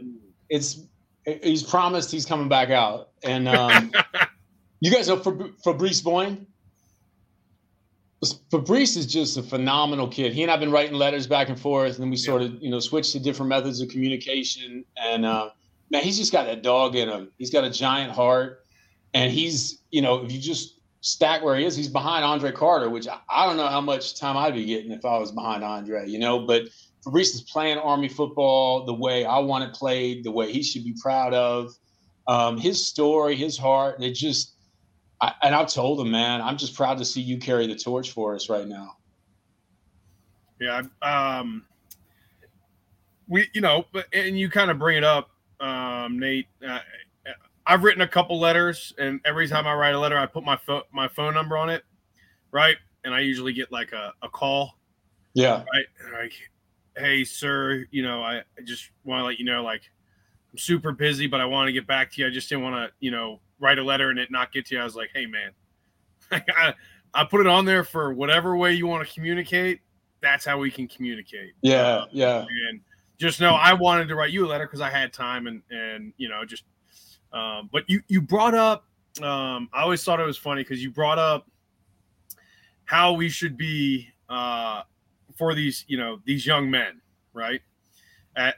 it's 0.50 0.82
he's 1.26 1.64
promised 1.64 2.12
he's 2.12 2.28
coming 2.28 2.48
back 2.48 2.70
out. 2.70 3.10
And 3.24 3.48
um, 3.48 3.92
you 4.82 4.92
guys 4.92 5.08
know 5.08 5.18
Fabrice 5.64 6.00
Boyne. 6.00 6.46
Fabrice 8.52 8.96
is 8.96 9.08
just 9.08 9.38
a 9.38 9.44
phenomenal 9.44 10.08
kid. 10.08 10.34
He 10.34 10.44
and 10.44 10.52
I've 10.52 10.60
been 10.60 10.72
writing 10.72 10.96
letters 10.96 11.26
back 11.26 11.50
and 11.50 11.60
forth, 11.60 11.96
and 11.96 12.04
then 12.04 12.12
we 12.12 12.18
sort 12.18 12.44
of, 12.44 12.62
you 12.62 12.70
know, 12.70 12.80
switched 12.80 13.14
to 13.14 13.20
different 13.20 13.50
methods 13.50 13.82
of 13.82 13.90
communication. 13.90 14.86
And 14.96 15.26
uh, 15.26 15.50
man, 15.90 16.04
he's 16.04 16.18
just 16.18 16.32
got 16.32 16.46
that 16.46 16.62
dog 16.62 16.96
in 16.96 17.10
him. 17.10 17.32
He's 17.40 17.50
got 17.50 17.64
a 17.64 17.72
giant 17.72 18.12
heart, 18.12 18.64
and 19.16 19.32
he's, 19.32 19.82
you 19.90 20.04
know, 20.04 20.24
if 20.24 20.32
you 20.32 20.40
just 20.40 20.77
stack 21.08 21.44
where 21.44 21.56
he 21.56 21.66
is. 21.66 21.76
He's 21.76 21.88
behind 21.88 22.26
Andre 22.26 22.52
Carter, 22.52 22.90
which 22.90 23.08
I, 23.08 23.20
I 23.30 23.46
don't 23.46 23.58
know 23.58 23.68
how 23.68 23.82
much 23.82 24.20
time 24.20 24.36
I'd 24.36 24.54
be 24.54 24.66
getting 24.66 24.92
if 24.92 25.06
I 25.06 25.18
was 25.18 25.32
behind 25.32 25.64
Andre, 25.64 26.08
you 26.08 26.20
know. 26.20 26.46
But 26.46 26.64
Fabrice 27.04 27.34
is 27.34 27.42
playing 27.42 27.78
Army 27.78 28.10
football 28.10 28.86
the 28.86 28.94
way 28.94 29.26
I 29.26 29.40
want 29.40 29.64
it 29.64 29.74
played, 29.74 30.24
the 30.24 30.32
way 30.32 30.52
he 30.52 30.62
should 30.62 30.84
be 30.84 30.94
proud 31.02 31.34
of. 31.34 31.74
Um, 32.28 32.58
his 32.58 32.86
story, 32.86 33.36
his 33.36 33.58
heart, 33.58 33.96
and 33.96 34.04
it 34.04 34.14
just, 34.14 34.56
I, 35.22 35.34
and 35.42 35.56
I've 35.56 35.70
told 35.70 36.02
him, 36.02 36.12
man, 36.12 36.42
I'm 36.42 36.58
just 36.58 36.76
proud 36.76 36.98
to 36.98 37.06
see 37.06 37.22
you 37.22 37.38
carry 37.38 37.68
the 37.68 37.76
torch 37.76 38.12
for 38.12 38.36
us 38.36 38.50
right 38.50 38.68
now. 38.68 38.98
Yeah. 40.60 40.82
Um, 41.02 41.64
we, 43.30 43.48
you 43.54 43.62
know, 43.62 43.86
and 44.12 44.38
you 44.38 44.50
kind 44.50 44.70
of 44.70 44.78
bring 44.78 44.98
it 44.98 45.04
up, 45.06 45.30
um, 45.62 46.20
Nate. 46.20 46.48
Uh, 46.68 46.80
I've 47.68 47.84
written 47.84 48.02
a 48.02 48.08
couple 48.08 48.40
letters, 48.40 48.94
and 48.98 49.20
every 49.26 49.48
time 49.48 49.68
I 49.68 49.74
write 49.74 49.94
a 49.94 50.00
letter, 50.00 50.18
I 50.18 50.26
put 50.26 50.44
my 50.44 50.56
phone 50.56 50.84
my 50.94 51.08
phone 51.08 51.34
number 51.34 51.58
on 51.58 51.70
it, 51.70 51.84
right? 52.52 52.78
And 53.04 53.14
I 53.14 53.20
usually 53.20 53.54
get 53.54 53.72
like 53.72 53.92
a, 53.92 54.14
a 54.22 54.30
call. 54.30 54.78
Yeah. 55.34 55.64
Right. 55.74 55.86
Like, 56.22 56.34
hey, 56.98 57.24
sir, 57.24 57.86
you 57.92 58.02
know, 58.04 58.24
I, 58.24 58.38
I 58.38 58.62
just 58.64 58.90
want 59.04 59.22
to 59.22 59.26
let 59.26 59.38
you 59.38 59.46
know, 59.46 59.64
like, 59.64 59.84
I'm 60.52 60.58
super 60.58 60.92
busy, 60.92 61.28
but 61.28 61.42
I 61.42 61.46
want 61.46 61.68
to 61.68 61.74
get 61.74 61.86
back 61.86 62.12
to 62.14 62.22
you. 62.22 62.28
I 62.28 62.32
just 62.32 62.50
didn't 62.50 62.64
want 62.64 62.76
to, 62.76 62.92
you 63.00 63.12
know, 63.12 63.40
write 63.60 63.78
a 63.78 63.84
letter 63.84 64.10
and 64.10 64.18
it 64.18 64.32
not 64.32 64.52
get 64.52 64.66
to 64.68 64.76
you. 64.76 64.82
I 64.82 64.84
was 64.84 64.96
like, 64.96 65.10
hey, 65.14 65.26
man, 65.26 65.52
I, 66.32 66.74
I 67.14 67.24
put 67.26 67.42
it 67.42 67.48
on 67.48 67.66
there 67.66 67.84
for 67.84 68.14
whatever 68.14 68.58
way 68.58 68.74
you 68.74 68.88
want 68.88 69.08
to 69.08 69.14
communicate. 69.14 69.82
That's 70.22 70.46
how 70.46 70.58
we 70.58 70.72
can 70.72 70.88
communicate. 70.88 71.54
Yeah. 71.62 71.82
Uh, 71.82 72.06
yeah. 72.12 72.46
And 72.70 72.82
just 73.20 73.40
know 73.40 73.52
I 73.52 73.74
wanted 73.74 74.08
to 74.08 74.16
write 74.16 74.32
you 74.32 74.46
a 74.46 74.48
letter 74.48 74.66
because 74.66 74.82
I 74.82 74.90
had 74.90 75.14
time 75.14 75.48
and, 75.48 75.62
and, 75.70 76.14
you 76.18 76.30
know, 76.30 76.46
just 76.46 76.64
um, 77.34 77.70
but 77.72 77.84
you 77.88 78.02
you 78.08 78.22
brought 78.22 78.56
up. 78.56 78.86
Um, 79.22 79.70
I 79.74 79.82
always 79.82 80.04
thought 80.04 80.20
it 80.20 80.26
was 80.26 80.38
funny 80.38 80.62
because 80.62 80.84
you 80.84 80.92
brought 80.92 81.18
up 81.20 81.50
how 82.86 83.14
we 83.14 83.30
should 83.30 83.58
be 83.58 84.08
uh, 84.30 84.84
for 85.36 85.54
these 85.54 85.86
you 85.88 85.98
know 85.98 86.20
these 86.26 86.46
young 86.46 86.70
men, 86.70 87.02
right? 87.34 87.62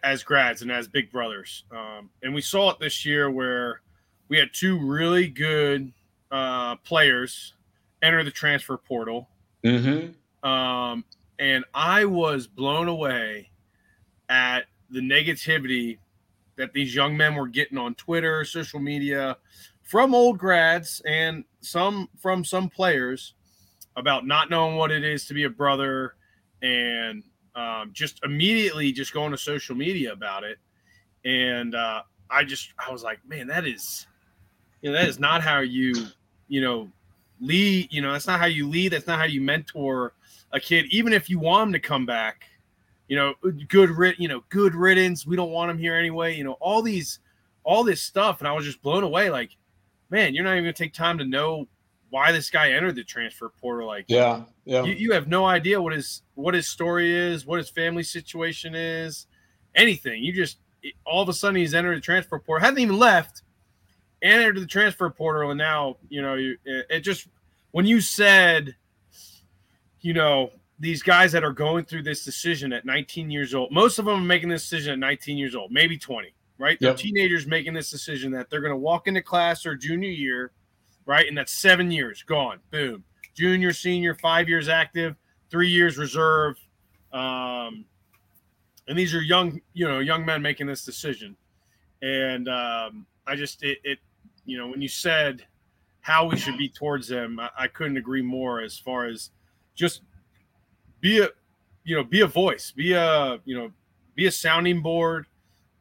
as 0.03 0.23
grads 0.23 0.62
and 0.62 0.71
as 0.71 0.88
big 0.88 1.12
brothers. 1.12 1.63
Um, 1.71 2.10
and 2.21 2.36
we 2.36 2.41
saw 2.41 2.71
it 2.71 2.79
this 2.79 3.05
year 3.05 3.32
where 3.32 3.82
we 4.27 4.38
had 4.38 4.49
two 4.53 4.77
really 4.77 5.27
good 5.27 5.91
uh, 6.32 6.75
players 6.77 7.53
enter 8.01 8.23
the 8.23 8.32
transfer 8.32 8.77
portal. 8.77 9.29
Mm-hmm. 9.63 10.47
Um, 10.47 11.05
and 11.39 11.63
I 11.73 12.05
was 12.05 12.47
blown 12.47 12.88
away 12.88 13.49
at 14.27 14.65
the 14.89 14.99
negativity 14.99 15.97
that 16.59 16.73
these 16.73 16.93
young 16.93 17.15
men 17.15 17.35
were 17.35 17.47
getting 17.47 17.77
on 17.77 17.95
Twitter, 17.95 18.43
social 18.43 18.81
media, 18.81 19.37
from 19.81 20.13
old 20.13 20.37
grads 20.37 21.01
and 21.07 21.43
some 21.61 22.07
from 22.19 22.45
some 22.45 22.69
players 22.69 23.33
about 23.95 24.27
not 24.27 24.49
knowing 24.49 24.75
what 24.75 24.91
it 24.91 25.03
is 25.03 25.25
to 25.25 25.33
be 25.33 25.45
a 25.45 25.49
brother 25.49 26.13
and 26.61 27.23
um, 27.55 27.89
just 27.93 28.19
immediately 28.23 28.91
just 28.91 29.13
going 29.13 29.31
to 29.31 29.37
social 29.37 29.75
media 29.75 30.11
about 30.13 30.43
it. 30.43 30.57
And 31.25 31.73
uh, 31.73 32.03
I 32.29 32.43
just 32.43 32.73
I 32.77 32.91
was 32.91 33.03
like, 33.03 33.19
man, 33.27 33.47
that 33.47 33.65
is 33.65 34.05
you 34.81 34.91
know 34.91 34.97
that 34.97 35.07
is 35.07 35.17
not 35.17 35.41
how 35.41 35.61
you 35.61 35.93
you 36.49 36.61
know 36.61 36.91
lead. 37.39 37.91
You 37.91 38.01
know 38.01 38.11
that's 38.11 38.27
not 38.27 38.39
how 38.39 38.47
you 38.47 38.67
lead. 38.67 38.91
That's 38.91 39.07
not 39.07 39.17
how 39.17 39.25
you 39.25 39.41
mentor 39.41 40.13
a 40.51 40.59
kid. 40.59 40.85
Even 40.91 41.13
if 41.13 41.29
you 41.29 41.39
want 41.39 41.69
him 41.69 41.73
to 41.73 41.79
come 41.79 42.05
back, 42.05 42.45
you 43.09 43.15
know, 43.15 43.33
good 43.67 44.15
you 44.19 44.27
know, 44.27 44.43
good 44.49 44.75
riddance. 44.75 45.25
We 45.25 45.35
don't 45.35 45.51
want 45.51 45.71
him 45.71 45.79
here 45.79 45.95
anyway. 45.95 46.37
You 46.37 46.43
know, 46.43 46.53
all 46.61 46.83
these, 46.83 47.19
all 47.63 47.83
this 47.83 48.01
stuff, 48.01 48.39
and 48.39 48.47
I 48.47 48.53
was 48.53 48.63
just 48.63 48.81
blown 48.83 49.03
away. 49.03 49.31
Like, 49.31 49.57
man, 50.11 50.35
you're 50.35 50.43
not 50.43 50.51
even 50.51 50.63
gonna 50.63 50.73
take 50.73 50.93
time 50.93 51.17
to 51.17 51.25
know 51.25 51.67
why 52.11 52.31
this 52.31 52.51
guy 52.51 52.71
entered 52.71 52.95
the 52.95 53.03
transfer 53.03 53.49
portal. 53.49 53.87
Like, 53.87 54.05
yeah, 54.07 54.43
yeah, 54.63 54.83
you, 54.83 54.93
you 54.93 55.11
have 55.13 55.27
no 55.27 55.45
idea 55.45 55.81
what 55.81 55.93
his 55.93 56.21
what 56.35 56.53
his 56.53 56.67
story 56.67 57.11
is, 57.11 57.47
what 57.47 57.57
his 57.57 57.69
family 57.69 58.03
situation 58.03 58.75
is, 58.75 59.25
anything. 59.73 60.23
You 60.23 60.31
just 60.31 60.59
all 61.03 61.23
of 61.23 61.29
a 61.29 61.33
sudden 61.33 61.55
he's 61.55 61.73
entered 61.73 61.97
the 61.97 62.01
transfer 62.01 62.37
portal, 62.37 62.63
hadn't 62.63 62.79
even 62.79 62.97
left, 62.97 63.41
and 64.21 64.39
entered 64.39 64.61
the 64.61 64.67
transfer 64.67 65.09
portal, 65.09 65.49
and 65.49 65.57
now 65.57 65.97
you 66.09 66.21
know, 66.21 66.35
you, 66.35 66.57
it, 66.63 66.85
it 66.91 66.99
just 66.99 67.27
when 67.71 67.87
you 67.87 68.01
said, 68.01 68.75
you 70.01 70.13
know, 70.13 70.51
these 70.79 71.03
guys 71.03 71.31
that 71.33 71.43
are 71.43 71.51
going 71.51 71.83
through 71.83 72.03
this 72.03 72.23
decision 72.23 72.71
at 72.71 72.85
19 72.85 73.29
years 73.29 73.53
old, 73.53 73.71
most 73.71 73.99
of 73.99 74.05
them 74.05 74.15
are 74.15 74.25
making 74.25 74.49
this 74.49 74.63
decision 74.63 74.93
at 74.93 74.99
19 74.99 75.37
years 75.37 75.55
old, 75.55 75.71
maybe 75.71 75.97
20, 75.97 76.33
right? 76.57 76.77
Yep. 76.79 76.79
They're 76.79 76.93
teenagers 76.93 77.45
making 77.45 77.73
this 77.73 77.91
decision 77.91 78.31
that 78.31 78.49
they're 78.49 78.61
going 78.61 78.73
to 78.73 78.77
walk 78.77 79.07
into 79.07 79.21
class 79.21 79.63
their 79.63 79.75
junior 79.75 80.09
year, 80.09 80.51
right? 81.05 81.27
And 81.27 81.37
that's 81.37 81.51
seven 81.51 81.91
years 81.91 82.23
gone. 82.23 82.59
Boom. 82.71 83.03
Junior, 83.35 83.73
senior, 83.73 84.15
five 84.15 84.47
years 84.47 84.69
active, 84.69 85.15
three 85.49 85.69
years 85.69 85.97
reserve. 85.97 86.55
Um, 87.11 87.85
and 88.87 88.97
these 88.97 89.13
are 89.13 89.21
young, 89.21 89.59
you 89.73 89.87
know, 89.87 89.99
young 89.99 90.25
men 90.25 90.41
making 90.41 90.67
this 90.67 90.85
decision. 90.85 91.35
And 92.01 92.47
um, 92.47 93.05
I 93.27 93.35
just, 93.35 93.63
it, 93.63 93.79
it, 93.83 93.99
you 94.45 94.57
know, 94.57 94.67
when 94.67 94.81
you 94.81 94.87
said 94.87 95.45
how 96.01 96.25
we 96.25 96.37
should 96.37 96.57
be 96.57 96.69
towards 96.69 97.09
them, 97.09 97.39
I, 97.39 97.49
I 97.57 97.67
couldn't 97.67 97.97
agree 97.97 98.21
more 98.21 98.61
as 98.61 98.77
far 98.77 99.05
as 99.05 99.31
just 99.75 100.01
be 101.01 101.19
a 101.19 101.29
you 101.83 101.95
know 101.95 102.03
be 102.03 102.21
a 102.21 102.27
voice 102.27 102.71
be 102.71 102.93
a 102.93 103.39
you 103.45 103.57
know 103.57 103.71
be 104.15 104.27
a 104.27 104.31
sounding 104.31 104.81
board 104.81 105.25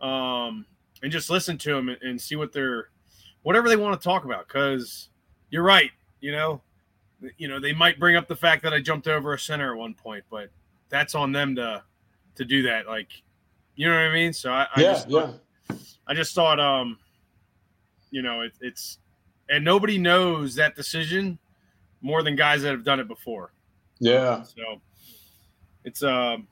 um 0.00 0.64
and 1.02 1.10
just 1.10 1.30
listen 1.30 1.58
to 1.58 1.72
them 1.72 1.88
and, 1.88 1.98
and 2.02 2.20
see 2.20 2.36
what 2.36 2.52
they're 2.52 2.88
whatever 3.42 3.68
they 3.68 3.76
want 3.76 4.00
to 4.00 4.04
talk 4.04 4.24
about 4.24 4.46
because 4.46 5.08
you're 5.50 5.62
right 5.62 5.90
you 6.20 6.32
know? 6.32 6.60
You 7.36 7.48
know 7.48 7.58
they 7.58 7.72
might 7.72 7.98
bring 7.98 8.14
up 8.14 8.28
the 8.28 8.36
fact 8.36 8.62
that 8.62 8.72
i 8.72 8.80
jumped 8.80 9.08
over 9.08 9.34
a 9.34 9.38
center 9.38 9.72
at 9.72 9.78
one 9.78 9.94
point 9.94 10.22
but 10.30 10.50
that's 10.88 11.16
on 11.16 11.32
them 11.32 11.56
to 11.56 11.82
to 12.36 12.44
do 12.44 12.62
that 12.62 12.86
like 12.86 13.08
you 13.74 13.88
know 13.88 13.94
what 13.94 14.02
i 14.02 14.12
mean? 14.12 14.32
So 14.32 14.52
i, 14.52 14.68
I 14.74 14.80
yeah, 14.80 14.92
just 14.92 15.08
yeah. 15.08 15.32
i 16.06 16.14
just 16.14 16.32
thought 16.34 16.60
um 16.60 16.96
you 18.12 18.22
know 18.22 18.42
it, 18.42 18.52
it's 18.60 18.98
and 19.50 19.64
nobody 19.64 19.98
knows 19.98 20.54
that 20.54 20.76
decision 20.76 21.38
more 22.00 22.22
than 22.22 22.36
guys 22.36 22.62
that 22.62 22.70
have 22.70 22.84
done 22.84 23.00
it 23.00 23.08
before. 23.08 23.52
Yeah. 23.98 24.42
So 24.42 24.80
it's 25.88 26.02
um 26.02 26.46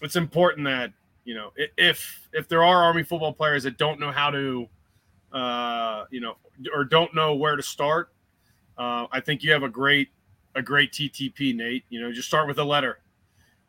it's 0.00 0.16
important 0.16 0.64
that 0.66 0.92
you 1.24 1.34
know 1.34 1.52
if 1.76 2.28
if 2.32 2.48
there 2.48 2.62
are 2.62 2.84
army 2.84 3.02
football 3.02 3.32
players 3.32 3.62
that 3.62 3.78
don't 3.78 3.98
know 3.98 4.12
how 4.12 4.30
to 4.30 4.68
uh 5.32 6.04
you 6.10 6.20
know 6.20 6.34
or 6.74 6.84
don't 6.84 7.14
know 7.14 7.34
where 7.34 7.56
to 7.56 7.62
start 7.62 8.12
uh, 8.78 9.06
i 9.10 9.20
think 9.20 9.42
you 9.42 9.50
have 9.50 9.62
a 9.62 9.68
great 9.68 10.08
a 10.54 10.62
great 10.62 10.92
TTP, 10.92 11.54
Nate. 11.54 11.84
You 11.88 12.00
know, 12.00 12.12
just 12.12 12.28
start 12.28 12.46
with 12.46 12.58
a 12.58 12.64
letter. 12.64 12.98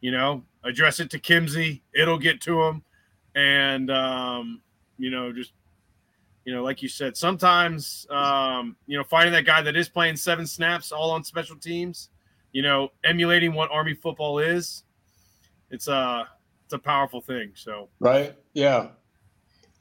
You 0.01 0.11
know, 0.11 0.43
address 0.63 0.99
it 0.99 1.09
to 1.11 1.19
Kimsey. 1.19 1.81
It'll 1.93 2.17
get 2.17 2.41
to 2.41 2.61
him, 2.61 2.83
and 3.35 3.89
um, 3.89 4.61
you 4.97 5.09
know, 5.09 5.31
just 5.31 5.53
you 6.45 6.53
know, 6.53 6.63
like 6.63 6.81
you 6.81 6.89
said, 6.89 7.15
sometimes 7.15 8.05
um, 8.09 8.75
you 8.85 8.97
know, 8.97 9.03
finding 9.03 9.33
that 9.33 9.45
guy 9.45 9.61
that 9.61 9.75
is 9.75 9.87
playing 9.87 10.17
seven 10.17 10.45
snaps 10.45 10.91
all 10.91 11.11
on 11.11 11.23
special 11.23 11.55
teams, 11.55 12.09
you 12.53 12.61
know, 12.61 12.89
emulating 13.03 13.53
what 13.53 13.69
Army 13.71 13.93
football 13.93 14.39
is, 14.39 14.83
it's 15.69 15.87
a 15.87 16.27
it's 16.63 16.73
a 16.73 16.79
powerful 16.79 17.19
thing. 17.19 17.51
So 17.55 17.89
right, 17.99 18.35
yeah, 18.53 18.89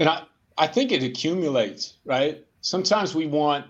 and 0.01 0.09
I 0.09 0.25
I 0.59 0.67
think 0.67 0.91
it 0.91 1.03
accumulates. 1.03 1.99
Right, 2.05 2.45
sometimes 2.63 3.15
we 3.15 3.27
want 3.27 3.67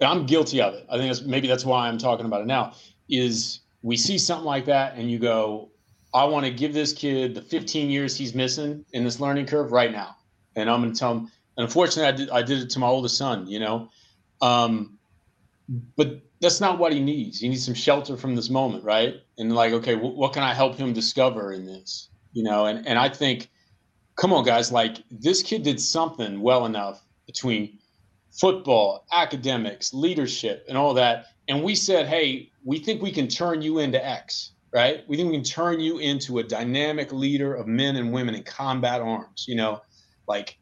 I'm 0.00 0.26
guilty 0.26 0.60
of 0.60 0.74
it. 0.74 0.86
I 0.90 0.96
think 0.98 1.12
that's 1.12 1.26
maybe 1.26 1.48
that's 1.48 1.64
why 1.64 1.88
I'm 1.88 1.98
talking 1.98 2.26
about 2.26 2.42
it 2.42 2.46
now. 2.46 2.74
Is 3.08 3.60
we 3.82 3.96
see 3.96 4.18
something 4.18 4.46
like 4.46 4.66
that 4.66 4.96
and 4.96 5.10
you 5.10 5.18
go, 5.18 5.70
I 6.14 6.24
want 6.24 6.46
to 6.46 6.52
give 6.52 6.72
this 6.72 6.92
kid 6.92 7.34
the 7.34 7.42
15 7.42 7.90
years 7.90 8.16
he's 8.16 8.34
missing 8.34 8.84
in 8.92 9.04
this 9.04 9.20
learning 9.20 9.46
curve 9.46 9.72
right 9.72 9.90
now, 9.90 10.16
and 10.56 10.70
I'm 10.70 10.80
going 10.80 10.92
to 10.92 10.98
tell 10.98 11.12
him. 11.12 11.30
And 11.56 11.64
unfortunately, 11.64 12.08
I 12.12 12.16
did 12.16 12.30
I 12.30 12.42
did 12.42 12.58
it 12.62 12.70
to 12.70 12.78
my 12.78 12.86
oldest 12.86 13.16
son. 13.16 13.46
You 13.46 13.60
know, 13.60 13.90
um, 14.42 14.98
but 15.96 16.20
that's 16.44 16.60
not 16.60 16.78
what 16.78 16.92
he 16.92 17.00
needs. 17.00 17.40
He 17.40 17.48
needs 17.48 17.64
some 17.64 17.74
shelter 17.74 18.16
from 18.16 18.34
this 18.34 18.50
moment, 18.50 18.84
right? 18.84 19.14
And 19.38 19.54
like, 19.54 19.72
okay, 19.72 19.94
w- 19.94 20.14
what 20.14 20.32
can 20.32 20.42
I 20.42 20.54
help 20.54 20.76
him 20.76 20.92
discover 20.92 21.52
in 21.52 21.64
this? 21.64 22.10
You 22.32 22.44
know, 22.44 22.66
and 22.66 22.86
and 22.86 22.98
I 22.98 23.08
think, 23.08 23.50
come 24.16 24.32
on, 24.32 24.44
guys, 24.44 24.70
like 24.70 24.98
this 25.10 25.42
kid 25.42 25.62
did 25.62 25.80
something 25.80 26.40
well 26.40 26.66
enough 26.66 27.02
between 27.26 27.78
football, 28.30 29.06
academics, 29.12 29.94
leadership, 29.94 30.64
and 30.68 30.76
all 30.76 30.94
that. 30.94 31.26
And 31.48 31.62
we 31.62 31.74
said, 31.74 32.06
hey, 32.06 32.50
we 32.64 32.78
think 32.78 33.00
we 33.00 33.12
can 33.12 33.28
turn 33.28 33.62
you 33.62 33.78
into 33.78 34.04
X, 34.04 34.52
right? 34.72 35.04
We 35.08 35.16
think 35.16 35.30
we 35.30 35.36
can 35.36 35.44
turn 35.44 35.80
you 35.80 35.98
into 35.98 36.38
a 36.38 36.42
dynamic 36.42 37.12
leader 37.12 37.54
of 37.54 37.66
men 37.66 37.96
and 37.96 38.12
women 38.12 38.34
in 38.34 38.42
combat 38.42 39.00
arms. 39.00 39.46
You 39.48 39.56
know, 39.56 39.80
like 40.28 40.58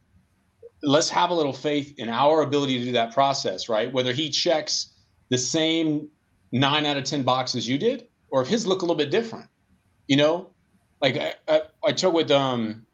let's 0.82 1.08
have 1.08 1.30
a 1.30 1.34
little 1.34 1.52
faith 1.52 1.94
in 1.98 2.08
our 2.08 2.42
ability 2.42 2.78
to 2.78 2.84
do 2.84 2.92
that 2.92 3.12
process, 3.14 3.68
right? 3.68 3.92
Whether 3.92 4.12
he 4.12 4.30
checks 4.30 4.91
the 5.32 5.38
same 5.38 6.10
nine 6.52 6.84
out 6.84 6.98
of 6.98 7.04
10 7.04 7.22
boxes 7.22 7.66
you 7.66 7.78
did, 7.78 8.06
or 8.28 8.42
if 8.42 8.48
his 8.48 8.66
look 8.66 8.82
a 8.82 8.84
little 8.84 8.96
bit 8.96 9.10
different, 9.10 9.48
you 10.06 10.14
know, 10.14 10.50
like 11.00 11.16
I, 11.16 11.34
I, 11.48 11.62
I 11.86 11.92
talk 11.92 12.12
with 12.12 12.30
um, 12.30 12.86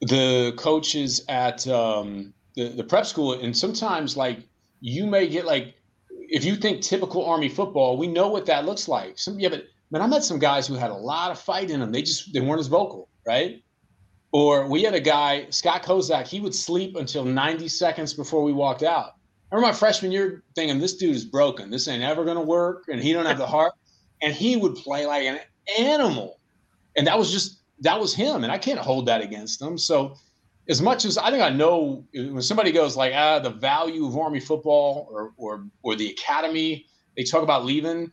the 0.00 0.52
coaches 0.56 1.24
at 1.28 1.66
um, 1.68 2.34
the, 2.56 2.70
the 2.70 2.82
prep 2.82 3.06
school 3.06 3.34
and 3.34 3.56
sometimes 3.56 4.16
like 4.16 4.40
you 4.80 5.06
may 5.06 5.28
get 5.28 5.46
like 5.46 5.76
if 6.10 6.44
you 6.44 6.56
think 6.56 6.80
typical 6.80 7.24
army 7.24 7.48
football 7.48 7.96
we 7.96 8.08
know 8.08 8.26
what 8.26 8.44
that 8.46 8.64
looks 8.64 8.88
like. 8.88 9.16
Some 9.16 9.38
yeah 9.38 9.48
but 9.48 9.66
man 9.92 10.02
i 10.02 10.06
met 10.08 10.24
some 10.24 10.40
guys 10.40 10.66
who 10.66 10.74
had 10.74 10.90
a 10.90 10.94
lot 11.12 11.30
of 11.30 11.38
fight 11.38 11.70
in 11.70 11.78
them. 11.78 11.92
They 11.92 12.02
just 12.02 12.32
they 12.32 12.40
weren't 12.40 12.58
as 12.58 12.66
vocal 12.66 13.08
right? 13.24 13.62
Or 14.32 14.66
we 14.66 14.82
had 14.82 14.94
a 14.94 15.00
guy 15.00 15.46
scott 15.50 15.84
kozak 15.84 16.26
he 16.26 16.40
would 16.40 16.54
sleep 16.54 16.96
until 16.96 17.24
90 17.24 17.68
seconds 17.68 18.12
before 18.12 18.42
we 18.42 18.52
walked 18.52 18.82
out 18.82 19.12
Remember 19.52 19.68
my 19.68 19.72
freshman 19.72 20.10
year 20.10 20.42
thinking 20.54 20.80
this 20.80 20.96
dude 20.96 21.14
is 21.14 21.24
broken 21.24 21.70
this 21.70 21.86
ain't 21.86 22.02
ever 22.02 22.24
to 22.24 22.40
work 22.40 22.84
and 22.88 23.00
he 23.00 23.12
don't 23.12 23.26
have 23.26 23.38
the 23.38 23.46
heart 23.46 23.72
and 24.22 24.34
he 24.34 24.56
would 24.56 24.74
play 24.74 25.06
like 25.06 25.24
an 25.24 25.38
animal 25.78 26.40
and 26.96 27.06
that 27.06 27.18
was 27.18 27.30
just 27.30 27.60
that 27.80 28.00
was 28.00 28.14
him 28.14 28.44
and 28.44 28.52
i 28.52 28.58
can't 28.58 28.78
hold 28.78 29.06
that 29.06 29.20
against 29.20 29.60
him 29.60 29.76
so 29.76 30.16
as 30.68 30.80
much 30.80 31.04
as 31.04 31.18
I 31.18 31.30
think 31.30 31.42
I 31.42 31.50
know 31.50 32.04
when 32.14 32.42
somebody 32.42 32.72
goes 32.72 32.96
like 32.96 33.12
ah 33.14 33.38
the 33.38 33.50
value 33.50 34.06
of 34.06 34.16
Army 34.16 34.40
football 34.40 35.08
or 35.10 35.32
or 35.36 35.64
or 35.82 35.96
the 35.96 36.10
academy, 36.10 36.86
they 37.16 37.24
talk 37.24 37.42
about 37.42 37.64
leaving. 37.64 38.10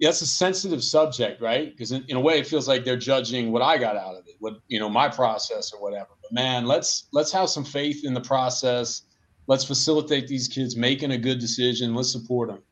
That's 0.00 0.20
a 0.20 0.26
sensitive 0.26 0.82
subject, 0.82 1.40
right? 1.40 1.70
Because 1.70 1.92
in, 1.92 2.04
in, 2.08 2.16
a 2.16 2.20
way, 2.20 2.40
it 2.40 2.46
feels 2.48 2.66
like 2.66 2.84
they're 2.84 2.96
judging 2.96 3.52
what 3.52 3.62
I 3.62 3.78
got 3.78 3.96
out 3.96 4.16
of 4.16 4.26
it, 4.26 4.34
what 4.40 4.54
you 4.66 4.80
know, 4.80 4.88
my 4.88 5.08
process 5.08 5.72
or 5.72 5.80
whatever. 5.80 6.08
But 6.20 6.32
man, 6.32 6.66
let's 6.66 7.08
let's 7.12 7.30
have 7.30 7.48
some 7.48 7.64
faith 7.64 8.04
in 8.04 8.12
the 8.12 8.20
process. 8.20 9.02
Let's 9.46 9.64
facilitate 9.64 10.28
these 10.28 10.48
kids 10.48 10.76
making 10.76 11.12
a 11.12 11.18
good 11.18 11.38
decision. 11.38 11.94
Let's 11.94 12.12
support 12.12 12.48
them. 12.48 12.62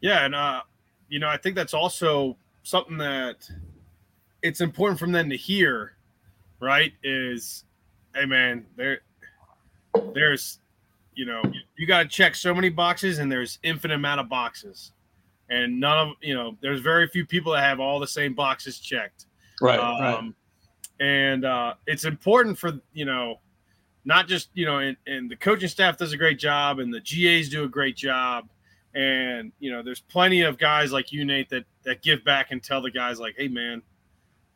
Yeah, 0.00 0.24
and 0.24 0.34
uh, 0.34 0.62
you 1.08 1.18
know, 1.18 1.28
I 1.28 1.36
think 1.36 1.56
that's 1.56 1.74
also 1.74 2.36
something 2.62 2.98
that 2.98 3.48
it's 4.42 4.60
important 4.60 4.98
for 4.98 5.06
them 5.06 5.30
to 5.30 5.36
hear 5.36 5.96
right? 6.60 6.92
Is 7.02 7.64
hey 8.14 8.26
man, 8.26 8.66
there 8.76 9.00
there's 10.14 10.60
you 11.14 11.24
know, 11.24 11.42
you 11.76 11.86
gotta 11.86 12.08
check 12.08 12.34
so 12.34 12.54
many 12.54 12.68
boxes 12.68 13.18
and 13.18 13.30
there's 13.30 13.58
infinite 13.62 13.94
amount 13.94 14.20
of 14.20 14.28
boxes. 14.28 14.92
And 15.48 15.78
none 15.78 16.08
of 16.08 16.14
you 16.20 16.34
know, 16.34 16.56
there's 16.60 16.80
very 16.80 17.08
few 17.08 17.24
people 17.24 17.52
that 17.52 17.62
have 17.62 17.80
all 17.80 17.98
the 18.00 18.06
same 18.06 18.34
boxes 18.34 18.78
checked. 18.78 19.26
Right. 19.60 19.78
Um, 19.78 20.00
right. 20.00 20.34
and 21.00 21.44
uh 21.44 21.74
it's 21.86 22.04
important 22.04 22.58
for 22.58 22.72
you 22.92 23.04
know 23.04 23.40
not 24.06 24.26
just 24.28 24.48
you 24.54 24.64
know 24.64 24.78
and, 24.78 24.96
and 25.06 25.30
the 25.30 25.36
coaching 25.36 25.68
staff 25.68 25.98
does 25.98 26.12
a 26.12 26.16
great 26.16 26.38
job 26.38 26.78
and 26.78 26.94
the 26.94 27.00
GAs 27.00 27.50
do 27.50 27.64
a 27.64 27.68
great 27.68 27.96
job 27.96 28.48
and 28.94 29.52
you 29.58 29.70
know 29.70 29.82
there's 29.82 30.00
plenty 30.00 30.40
of 30.40 30.56
guys 30.56 30.92
like 30.92 31.12
you 31.12 31.24
Nate 31.24 31.50
that 31.50 31.64
that 31.84 32.02
give 32.02 32.24
back 32.24 32.52
and 32.52 32.62
tell 32.62 32.80
the 32.80 32.90
guys 32.90 33.20
like 33.20 33.34
hey 33.36 33.48
man 33.48 33.82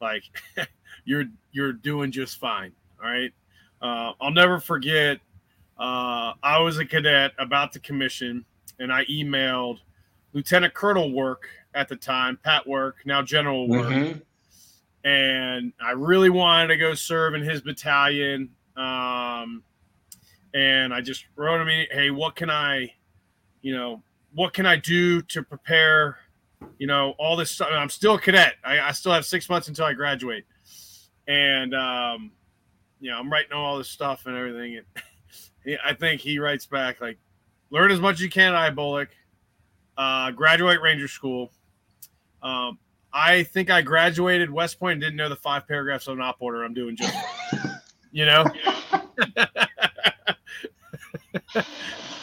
like 0.01 0.23
you're 1.05 1.25
you're 1.53 1.73
doing 1.73 2.11
just 2.11 2.39
fine. 2.39 2.73
All 3.03 3.11
right. 3.11 3.33
Uh, 3.83 4.13
I'll 4.21 4.31
never 4.31 4.61
forget. 4.61 5.19
Uh, 5.79 6.35
I 6.43 6.61
was 6.61 6.79
a 6.79 6.85
cadet 6.85 7.33
about 7.39 7.73
to 7.73 7.81
commission, 7.81 8.45
and 8.79 8.93
I 8.93 9.05
emailed 9.07 9.79
Lieutenant 10.33 10.75
Colonel 10.75 11.13
Work 11.13 11.49
at 11.75 11.89
the 11.89 11.97
time, 11.97 12.39
Pat 12.43 12.67
Work, 12.67 12.97
now 13.07 13.23
General 13.23 13.67
Work, 13.67 13.87
mm-hmm. 13.87 15.09
and 15.09 15.73
I 15.83 15.93
really 15.93 16.29
wanted 16.29 16.69
to 16.69 16.77
go 16.77 16.95
serve 16.95 17.35
in 17.35 17.43
his 17.43 17.63
battalion. 17.63 18.51
Um, 18.77 19.63
and 20.55 20.93
I 20.93 21.01
just 21.01 21.27
wrote 21.37 21.61
him, 21.61 21.69
"Hey, 21.91 22.11
what 22.11 22.37
can 22.37 22.51
I, 22.51 22.93
you 23.63 23.75
know, 23.75 24.03
what 24.35 24.53
can 24.53 24.67
I 24.67 24.77
do 24.77 25.23
to 25.23 25.43
prepare?" 25.43 26.19
You 26.79 26.87
know, 26.87 27.15
all 27.19 27.37
this 27.37 27.51
stuff. 27.51 27.69
I'm 27.73 27.89
still 27.89 28.15
a 28.15 28.21
cadet. 28.21 28.55
I, 28.65 28.81
I 28.81 28.93
still 28.93 29.13
have 29.13 29.25
six 29.25 29.49
months 29.49 29.69
until 29.69 29.87
I 29.87 29.95
graduate 29.95 30.45
and 31.31 31.75
um, 31.75 32.33
you 33.01 33.11
know, 33.11 33.19
I'm 33.19 33.31
writing 33.31 33.53
all 33.53 33.79
this 33.79 33.89
stuff 33.89 34.27
and 34.27 34.37
everything. 34.37 34.83
And 35.65 35.79
I 35.85 35.95
think 35.95 36.21
he 36.21 36.39
writes 36.39 36.67
back 36.67 37.01
like, 37.01 37.19
"Learn 37.71 37.91
as 37.93 38.01
much 38.01 38.17
as 38.17 38.21
you 38.23 38.31
can, 38.31 38.55
I 38.55 38.71
Bullock. 38.71 39.11
Uh, 39.97 40.33
graduate 40.33 40.81
Ranger 40.81 41.09
School. 41.09 41.53
Um, 42.43 42.79
I 43.13 43.45
think 43.45 43.71
I 43.71 43.83
graduated 43.83 44.51
West 44.51 44.79
Point 44.79 44.95
and 44.95 45.01
didn't 45.01 45.17
know 45.17 45.29
the 45.29 45.37
five 45.37 45.69
paragraphs 45.69 46.09
of 46.09 46.17
an 46.17 46.23
op 46.23 46.37
order. 46.41 46.65
I'm 46.65 46.75
doing 46.75 46.97
just, 46.97 47.15
you 48.13 48.27
know." 48.27 48.45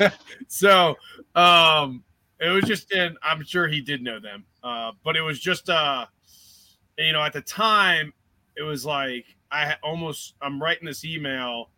so 0.47 0.95
um, 1.35 2.03
it 2.39 2.49
was 2.49 2.65
just 2.65 2.91
and 2.91 3.17
I'm 3.23 3.43
sure 3.43 3.67
he 3.67 3.81
did 3.81 4.01
know 4.01 4.19
them, 4.19 4.45
uh, 4.63 4.91
but 5.03 5.15
it 5.15 5.21
was 5.21 5.39
just 5.39 5.69
uh, 5.69 6.05
you 6.97 7.13
know, 7.13 7.23
at 7.23 7.33
the 7.33 7.41
time 7.41 8.13
it 8.55 8.63
was 8.63 8.85
like 8.85 9.25
I 9.51 9.75
almost 9.83 10.33
I'm 10.41 10.61
writing 10.61 10.85
this 10.85 11.05
email 11.05 11.69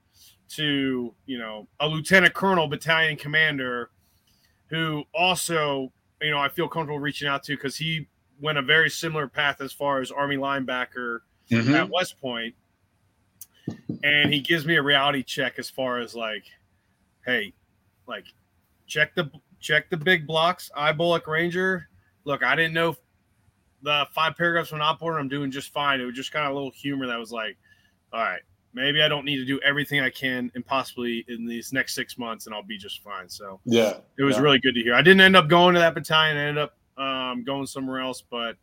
to 0.50 1.14
you 1.26 1.38
know 1.38 1.68
a 1.80 1.88
lieutenant 1.88 2.34
colonel 2.34 2.68
battalion 2.68 3.16
commander 3.16 3.92
who 4.68 5.04
also 5.14 5.92
you 6.22 6.32
know 6.32 6.40
I 6.40 6.50
feel 6.50 6.68
comfortable 6.68 7.00
reaching 7.00 7.28
out 7.28 7.44
to 7.44 7.56
because 7.56 7.76
he 7.76 8.08
went 8.42 8.58
a 8.58 8.62
very 8.62 8.90
similar 8.90 9.28
path 9.28 9.62
as 9.62 9.74
far 9.74 10.00
as 10.00 10.12
army 10.12 10.38
linebacker 10.38 11.20
mm-hmm. 11.52 11.76
at 11.76 11.90
West 11.90 12.20
Point, 12.20 12.56
and 14.04 14.34
he 14.34 14.40
gives 14.40 14.66
me 14.66 14.76
a 14.76 14.82
reality 14.82 15.24
check 15.24 15.60
as 15.60 15.70
far 15.70 16.00
as 16.00 16.16
like, 16.16 16.46
hey, 17.26 17.54
like 18.08 18.26
check 18.88 19.16
the 19.16 19.30
check 19.60 19.90
the 19.90 19.98
big 19.98 20.26
blocks. 20.26 20.72
I 20.76 20.92
Bullock 20.92 21.28
Ranger. 21.28 21.88
Look, 22.26 22.44
I 22.44 22.56
didn't 22.56 22.74
know 22.74 22.96
the 23.82 24.06
five 24.14 24.36
paragraphs 24.36 24.70
from 24.70 24.82
order, 25.02 25.20
I'm 25.20 25.30
doing 25.30 25.52
just 25.52 25.72
fine. 25.72 26.02
It 26.02 26.06
was 26.06 26.16
just 26.16 26.32
kind 26.32 26.46
of 26.46 26.52
a 26.52 26.56
little 26.56 26.72
humor 26.72 27.08
that 27.08 27.18
was 27.18 27.32
like, 27.32 27.58
all 28.12 28.22
right, 28.22 28.42
maybe 28.74 29.02
I 29.02 29.08
don't 29.08 29.26
need 29.26 29.38
to 29.38 29.46
do 29.46 29.60
everything 29.62 30.02
I 30.02 30.10
can 30.10 30.52
and 30.56 30.66
possibly 30.66 31.26
in 31.28 31.46
these 31.46 31.72
next 31.74 31.96
six 31.96 32.18
months, 32.18 32.46
and 32.46 32.56
I'll 32.56 32.64
be 32.64 32.78
just 32.78 33.02
fine. 33.02 33.30
So 33.30 33.60
yeah, 33.66 33.98
it 34.18 34.24
was 34.24 34.36
yeah. 34.36 34.42
really 34.42 34.60
good 34.60 34.76
to 34.76 34.82
hear. 34.82 34.96
I 34.96 35.02
didn't 35.02 35.22
end 35.22 35.36
up 35.36 35.48
going 35.48 35.74
to 35.76 35.80
that 35.80 35.94
battalion. 35.94 36.38
I 36.38 36.42
ended 36.42 36.64
up 36.64 36.78
um, 36.98 37.44
going 37.44 37.66
somewhere 37.66 38.00
else, 38.00 38.22
but 38.30 38.56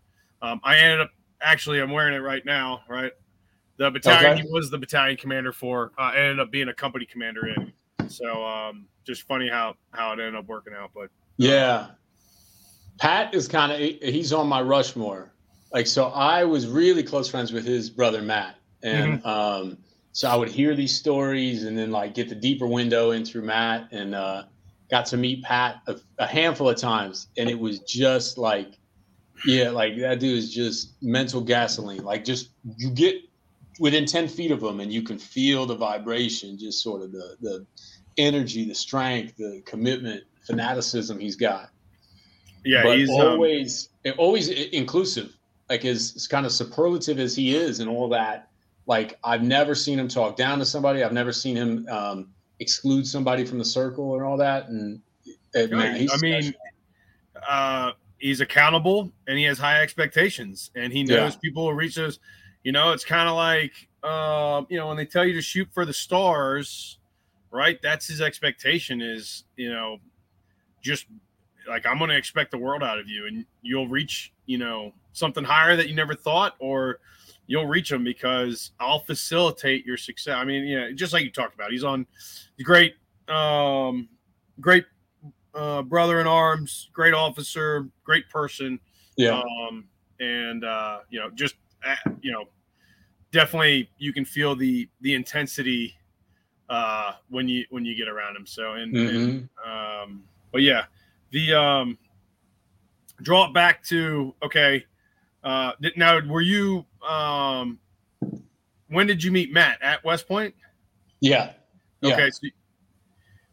um, 0.43 0.61
I 0.65 0.79
ended 0.79 1.01
up 1.01 1.11
actually 1.41 1.81
I'm 1.81 1.91
wearing 1.91 2.15
it 2.15 2.19
right 2.19 2.45
now. 2.45 2.83
Right, 2.89 3.13
the 3.79 3.91
battalion 3.91 4.33
okay. 4.33 4.43
he 4.43 4.49
was 4.49 4.71
the 4.71 4.79
battalion 4.79 5.17
commander 5.17 5.53
for. 5.53 5.93
Uh, 5.99 6.13
ended 6.15 6.41
up 6.41 6.51
being 6.51 6.69
a 6.69 6.75
company 6.75 7.07
commander 7.07 7.49
in. 7.49 7.73
So 8.09 8.45
um, 8.45 8.87
just 9.05 9.23
funny 9.23 9.49
how 9.49 9.75
how 9.91 10.11
it 10.13 10.21
ended 10.21 10.37
up 10.37 10.47
working 10.47 10.73
out, 10.75 10.91
but 10.95 11.11
yeah. 11.37 11.89
Pat 12.99 13.35
is 13.35 13.47
kind 13.47 13.73
of 13.73 13.79
he's 13.79 14.33
on 14.33 14.49
my 14.49 14.63
Rushmore. 14.63 15.33
Like 15.73 15.87
so, 15.87 16.07
I 16.07 16.45
was 16.45 16.67
really 16.67 17.03
close 17.03 17.29
friends 17.29 17.53
with 17.53 17.65
his 17.65 17.91
brother 17.91 18.23
Matt, 18.23 18.57
and 18.83 19.23
mm-hmm. 19.23 19.29
um, 19.29 19.79
so 20.13 20.29
I 20.31 20.37
would 20.37 20.49
hear 20.49 20.75
these 20.75 20.95
stories 20.95 21.65
and 21.65 21.77
then 21.77 21.91
like 21.91 22.15
get 22.15 22.29
the 22.29 22.35
deeper 22.35 22.67
window 22.67 23.11
in 23.11 23.25
through 23.25 23.43
Matt, 23.43 23.89
and 23.93 24.15
uh, 24.15 24.45
got 24.91 25.07
to 25.07 25.17
meet 25.17 25.43
Pat 25.43 25.83
a, 25.89 25.97
a 26.19 26.27
handful 26.27 26.71
of 26.71 26.77
times, 26.77 27.29
and 27.37 27.51
it 27.51 27.59
was 27.59 27.81
just 27.81 28.39
like, 28.39 28.79
yeah, 29.45 29.69
like 29.69 29.99
that 29.99 30.21
dude 30.21 30.39
is 30.39 30.55
just 30.55 30.95
mental 31.03 31.43
gasoline. 31.43 32.05
Like 32.05 32.25
just 32.25 32.51
you 32.79 32.91
get 32.91 33.17
within 33.79 34.07
10 34.07 34.29
feet 34.29 34.51
of 34.51 34.63
him 34.63 34.81
and 34.81 34.93
you 34.93 35.03
can 35.03 35.19
feel 35.19 35.67
the 35.67 35.77
vibration, 35.77 36.59
just 36.59 36.83
sort 36.83 37.03
of 37.03 37.13
the 37.13 37.37
the 37.41 37.67
energy, 38.19 38.65
the 38.65 38.75
strength, 38.75 39.37
the 39.37 39.63
commitment, 39.67 40.25
fanaticism 40.47 41.19
he's 41.19 41.37
got. 41.37 41.71
Yeah, 42.65 42.83
but 42.83 42.99
he's 42.99 43.11
um, 43.11 43.21
always 43.21 43.89
always 44.19 44.49
inclusive. 44.49 45.33
Like 45.69 45.85
as, 45.85 46.13
as 46.15 46.29
kind 46.29 46.47
of 46.47 46.53
superlative 46.53 47.19
as 47.19 47.35
he 47.35 47.57
is 47.57 47.81
and 47.81 47.91
all 47.91 48.09
that. 48.11 48.51
Like 48.87 49.19
I've 49.25 49.43
never 49.43 49.75
seen 49.75 49.99
him 49.99 50.07
talk 50.07 50.37
down 50.37 50.61
to 50.61 50.65
somebody. 50.65 51.03
I've 51.03 51.13
never 51.13 51.33
seen 51.33 51.57
him 51.57 51.89
um, 51.89 52.29
exclude 52.61 53.07
somebody 53.07 53.45
from 53.45 53.59
the 53.59 53.65
circle 53.65 54.15
and 54.15 54.23
all 54.23 54.37
that. 54.37 54.69
And 54.69 55.01
uh, 55.57 55.67
man, 55.67 56.09
I 56.13 56.17
mean, 56.19 56.55
uh, 57.49 57.93
he's 58.19 58.41
accountable 58.41 59.13
and 59.27 59.39
he 59.39 59.45
has 59.45 59.59
high 59.59 59.83
expectations 59.83 60.71
and 60.75 60.93
he 60.93 61.03
knows 61.03 61.35
yeah. 61.35 61.41
people 61.43 61.65
will 61.65 61.75
reach 61.75 61.97
those. 61.97 62.21
You 62.67 62.73
know, 62.73 62.91
it's 62.91 63.05
kind 63.05 63.29
of 63.29 63.37
like, 63.37 63.89
uh, 64.03 64.63
you 64.69 64.77
know, 64.77 64.89
when 64.89 64.97
they 64.97 65.07
tell 65.07 65.25
you 65.25 65.35
to 65.35 65.41
shoot 65.41 65.69
for 65.73 65.85
the 65.85 65.93
stars, 65.93 66.99
right? 67.53 67.81
That's 67.81 68.09
his 68.09 68.21
expectation 68.21 69.01
is, 69.01 69.45
you 69.55 69.73
know, 69.73 69.99
just 70.83 71.07
like 71.69 71.87
I'm 71.87 71.99
going 71.99 72.11
to 72.11 72.17
expect 72.17 72.51
the 72.51 72.59
world 72.59 72.83
out 72.83 72.99
of 72.99 73.09
you 73.09 73.29
and 73.29 73.47
you'll 73.63 73.87
reach, 73.87 74.33
you 74.47 74.59
know, 74.59 74.93
something 75.13 75.45
higher 75.45 75.77
that 75.77 75.89
you 75.89 75.95
never 75.95 76.13
thought 76.13 76.57
or 76.59 76.99
you'll 77.47 77.69
reach 77.69 77.89
them 77.89 78.03
because 78.03 78.73
I'll 78.81 78.99
facilitate 78.99 79.87
your 79.87 79.97
success. 79.97 80.35
I 80.35 80.45
mean, 80.45 80.67
yeah, 80.67 80.91
just 80.93 81.13
like 81.13 81.23
you 81.23 81.31
talked 81.31 81.55
about, 81.55 81.71
he's 81.71 81.85
on 81.85 82.05
the 82.57 82.65
great, 82.65 82.97
um, 83.29 84.09
great 84.59 84.87
uh, 85.55 85.83
brother 85.83 86.21
in 86.21 86.27
arms, 86.27 86.91
great 86.93 87.15
officer, 87.15 87.89
great 88.03 88.29
person. 88.29 88.81
Yeah. 89.17 89.41
Um, 89.41 89.85
and 90.19 90.65
uh, 90.65 90.99
you 91.11 91.21
know, 91.21 91.31
just 91.31 91.55
uh, 91.87 91.95
you 92.23 92.33
know, 92.33 92.47
definitely 93.37 93.91
you 93.99 94.13
can 94.13 94.25
feel 94.25 94.57
the 94.57 94.89
the 95.03 95.15
intensity 95.15 95.95
uh, 96.69 97.13
when 97.29 97.49
you 97.49 97.65
when 97.71 97.85
you 97.85 97.95
get 97.95 98.09
around 98.09 98.35
him. 98.35 98.47
So 98.47 98.73
and, 98.73 98.95
mm-hmm. 98.95 99.17
and 99.17 99.49
um, 99.65 100.25
but 100.53 100.63
yeah, 100.63 100.85
the 101.31 101.55
um, 101.55 101.99
draw 103.23 103.47
it 103.47 103.55
back 103.55 103.85
to 103.85 104.35
okay. 104.43 104.85
Uh, 105.45 105.73
now, 105.97 106.19
were 106.27 106.41
you 106.41 106.85
um, 107.07 107.79
when 108.89 109.07
did 109.07 109.23
you 109.23 109.31
meet 109.31 109.53
Matt 109.53 109.81
at 109.81 110.03
West 110.03 110.27
Point? 110.27 110.55
Yeah. 111.21 111.53
yeah. 112.01 112.15
Okay. 112.15 112.31
So, 112.31 112.49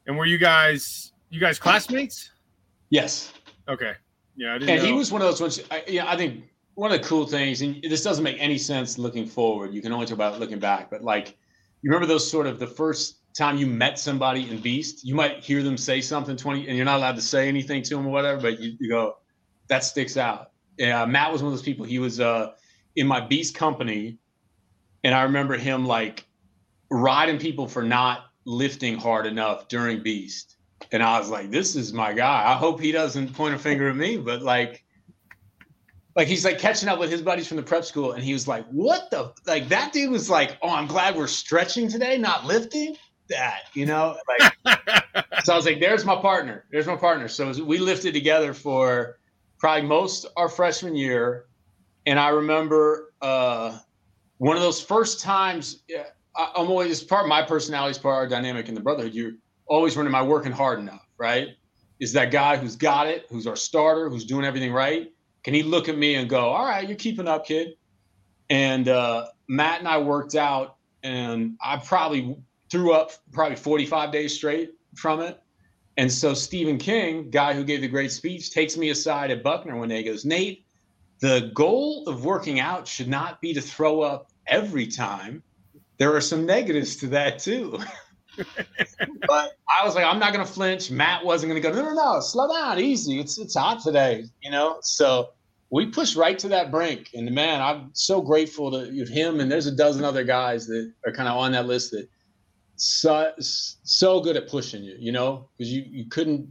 and 0.07 0.17
were 0.17 0.25
you 0.25 0.37
guys 0.37 1.11
you 1.29 1.39
guys 1.39 1.59
classmates? 1.59 2.31
Yes. 2.89 3.33
Okay. 3.67 3.93
Yeah. 4.35 4.55
and 4.55 4.65
know. 4.65 4.75
he 4.77 4.93
was 4.93 5.11
one 5.11 5.21
of 5.21 5.27
those 5.27 5.41
ones. 5.41 5.61
I, 5.69 5.83
yeah, 5.87 6.09
I 6.09 6.17
think 6.17 6.45
one 6.75 6.91
of 6.91 7.01
the 7.01 7.07
cool 7.07 7.25
things, 7.25 7.61
and 7.61 7.83
this 7.83 8.03
doesn't 8.03 8.23
make 8.23 8.37
any 8.39 8.57
sense 8.57 8.97
looking 8.97 9.25
forward. 9.25 9.73
You 9.73 9.81
can 9.81 9.91
only 9.91 10.05
talk 10.05 10.15
about 10.15 10.39
looking 10.39 10.59
back, 10.59 10.89
but 10.89 11.03
like, 11.03 11.37
you 11.81 11.89
remember 11.89 12.07
those 12.07 12.29
sort 12.29 12.47
of 12.47 12.59
the 12.59 12.67
first 12.67 13.19
time 13.33 13.57
you 13.57 13.67
met 13.67 13.99
somebody 13.99 14.49
in 14.49 14.59
Beast, 14.59 15.03
you 15.03 15.15
might 15.15 15.43
hear 15.43 15.63
them 15.63 15.77
say 15.77 16.01
something 16.01 16.35
20, 16.35 16.67
and 16.67 16.75
you're 16.75 16.85
not 16.85 16.97
allowed 16.97 17.15
to 17.15 17.21
say 17.21 17.47
anything 17.47 17.81
to 17.83 17.95
them 17.95 18.07
or 18.07 18.11
whatever, 18.11 18.41
but 18.41 18.59
you, 18.59 18.75
you 18.79 18.89
go, 18.89 19.17
that 19.67 19.83
sticks 19.83 20.17
out. 20.17 20.51
Yeah, 20.77 21.05
Matt 21.05 21.31
was 21.31 21.41
one 21.43 21.51
of 21.51 21.57
those 21.57 21.65
people. 21.65 21.85
He 21.85 21.99
was 21.99 22.19
uh, 22.19 22.51
in 22.95 23.07
my 23.07 23.19
Beast 23.19 23.55
company, 23.55 24.17
and 25.03 25.13
I 25.13 25.23
remember 25.23 25.55
him 25.55 25.85
like 25.85 26.25
riding 26.89 27.39
people 27.39 27.67
for 27.67 27.83
not 27.83 28.25
lifting 28.45 28.97
hard 28.97 29.25
enough 29.25 29.67
during 29.67 30.01
Beast. 30.01 30.57
And 30.91 31.01
I 31.01 31.19
was 31.19 31.29
like, 31.29 31.49
this 31.49 31.75
is 31.75 31.93
my 31.93 32.13
guy. 32.13 32.51
I 32.51 32.55
hope 32.55 32.79
he 32.79 32.91
doesn't 32.91 33.33
point 33.33 33.55
a 33.55 33.59
finger 33.59 33.89
at 33.89 33.95
me, 33.95 34.17
but 34.17 34.41
like, 34.41 34.83
like 36.15 36.27
he's 36.27 36.45
like 36.45 36.59
catching 36.59 36.89
up 36.89 36.99
with 36.99 37.09
his 37.11 37.21
buddies 37.21 37.47
from 37.47 37.57
the 37.57 37.63
prep 37.63 37.85
school, 37.85 38.11
and 38.11 38.23
he 38.23 38.33
was 38.33 38.47
like, 38.47 38.65
"What 38.67 39.09
the 39.09 39.33
like?" 39.47 39.69
That 39.69 39.93
dude 39.93 40.11
was 40.11 40.29
like, 40.29 40.57
"Oh, 40.61 40.69
I'm 40.69 40.87
glad 40.87 41.15
we're 41.15 41.27
stretching 41.27 41.89
today, 41.89 42.17
not 42.17 42.45
lifting." 42.45 42.95
That 43.29 43.61
you 43.73 43.85
know, 43.85 44.17
like, 44.39 44.53
so 45.43 45.53
I 45.53 45.55
was 45.55 45.65
like, 45.65 45.79
"There's 45.79 46.05
my 46.05 46.15
partner. 46.15 46.65
There's 46.71 46.85
my 46.85 46.95
partner." 46.95 47.27
So 47.27 47.51
we 47.63 47.79
lifted 47.79 48.13
together 48.13 48.53
for 48.53 49.17
probably 49.57 49.87
most 49.87 50.27
our 50.37 50.49
freshman 50.49 50.95
year, 50.95 51.45
and 52.05 52.19
I 52.19 52.29
remember 52.29 53.13
uh, 53.21 53.79
one 54.37 54.55
of 54.55 54.61
those 54.61 54.81
first 54.81 55.19
times. 55.21 55.83
I, 56.35 56.51
I'm 56.55 56.67
always 56.67 57.03
part 57.03 57.23
of 57.23 57.29
my 57.29 57.43
personality 57.43 57.91
is 57.91 57.97
part 57.97 58.13
of 58.13 58.17
our 58.17 58.27
dynamic 58.27 58.67
in 58.67 58.75
the 58.75 58.81
brotherhood. 58.81 59.13
You're 59.13 59.33
always 59.67 59.95
running 59.95 60.11
my 60.11 60.23
working 60.23 60.51
hard 60.51 60.79
enough, 60.79 61.07
right? 61.17 61.49
Is 61.99 62.13
that 62.13 62.31
guy 62.31 62.57
who's 62.57 62.75
got 62.75 63.07
it, 63.07 63.25
who's 63.29 63.47
our 63.47 63.55
starter, 63.55 64.09
who's 64.09 64.25
doing 64.25 64.43
everything 64.43 64.73
right? 64.73 65.09
Can 65.43 65.53
he 65.53 65.63
look 65.63 65.89
at 65.89 65.97
me 65.97 66.15
and 66.15 66.29
go, 66.29 66.49
"All 66.49 66.65
right, 66.65 66.87
you're 66.87 66.97
keeping 66.97 67.27
up, 67.27 67.45
kid"? 67.45 67.75
And 68.49 68.87
uh, 68.87 69.27
Matt 69.47 69.79
and 69.79 69.87
I 69.87 69.97
worked 69.97 70.35
out, 70.35 70.77
and 71.03 71.57
I 71.61 71.77
probably 71.77 72.37
threw 72.69 72.93
up 72.93 73.11
probably 73.31 73.55
45 73.55 74.11
days 74.11 74.33
straight 74.33 74.71
from 74.95 75.21
it. 75.21 75.39
And 75.97 76.11
so 76.11 76.33
Stephen 76.33 76.77
King, 76.77 77.29
guy 77.29 77.53
who 77.53 77.63
gave 77.63 77.81
the 77.81 77.87
great 77.87 78.11
speech, 78.11 78.51
takes 78.51 78.77
me 78.77 78.89
aside 78.89 79.29
at 79.31 79.43
Buckner 79.43 79.77
one 79.77 79.89
day. 79.89 80.03
Goes, 80.03 80.25
Nate, 80.25 80.65
the 81.19 81.51
goal 81.53 82.07
of 82.07 82.25
working 82.25 82.59
out 82.59 82.87
should 82.87 83.07
not 83.07 83.41
be 83.41 83.53
to 83.53 83.61
throw 83.61 84.01
up 84.01 84.31
every 84.47 84.87
time. 84.87 85.43
There 85.97 86.15
are 86.15 86.21
some 86.21 86.45
negatives 86.45 86.95
to 86.97 87.07
that 87.07 87.39
too. 87.39 87.79
but 88.37 89.57
I 89.69 89.85
was 89.85 89.95
like, 89.95 90.05
I'm 90.05 90.19
not 90.19 90.33
gonna 90.33 90.45
flinch. 90.45 90.91
Matt 90.91 91.23
wasn't 91.25 91.49
gonna 91.49 91.61
go, 91.61 91.71
no, 91.71 91.81
no, 91.81 91.93
no, 91.93 92.19
slow 92.19 92.47
down, 92.47 92.79
easy. 92.79 93.19
It's 93.19 93.37
it's 93.37 93.55
hot 93.55 93.81
today, 93.81 94.25
you 94.41 94.51
know. 94.51 94.77
So 94.81 95.29
we 95.73 95.87
pushed 95.87 96.15
right 96.15 96.37
to 96.37 96.47
that 96.49 96.69
brink. 96.69 97.09
And 97.15 97.31
man, 97.31 97.59
I'm 97.59 97.89
so 97.93 98.21
grateful 98.21 98.69
to 98.71 99.05
him. 99.05 99.39
And 99.39 99.51
there's 99.51 99.65
a 99.65 99.75
dozen 99.75 100.03
other 100.03 100.23
guys 100.23 100.67
that 100.67 100.93
are 101.05 101.11
kind 101.11 101.27
of 101.27 101.35
on 101.35 101.51
that 101.53 101.65
list 101.65 101.91
that 101.91 102.07
so 102.75 103.31
so 103.39 104.19
good 104.19 104.35
at 104.35 104.47
pushing 104.47 104.83
you, 104.83 104.95
you 104.99 105.11
know, 105.11 105.49
because 105.57 105.71
you 105.71 105.83
you 105.87 106.05
couldn't 106.09 106.47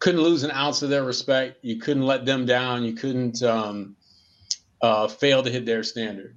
couldn't 0.00 0.20
lose 0.20 0.42
an 0.42 0.50
ounce 0.50 0.82
of 0.82 0.90
their 0.90 1.04
respect. 1.04 1.58
You 1.62 1.78
couldn't 1.78 2.02
let 2.02 2.26
them 2.26 2.44
down. 2.44 2.84
You 2.84 2.92
couldn't 2.92 3.42
um, 3.42 3.96
uh, 4.82 5.08
fail 5.08 5.42
to 5.42 5.50
hit 5.50 5.64
their 5.64 5.82
standard. 5.82 6.36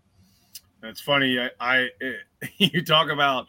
That's 0.81 1.01
funny. 1.01 1.39
I, 1.39 1.49
I 1.59 1.87
it, 1.99 2.17
you 2.73 2.85
talk 2.85 3.09
about 3.09 3.47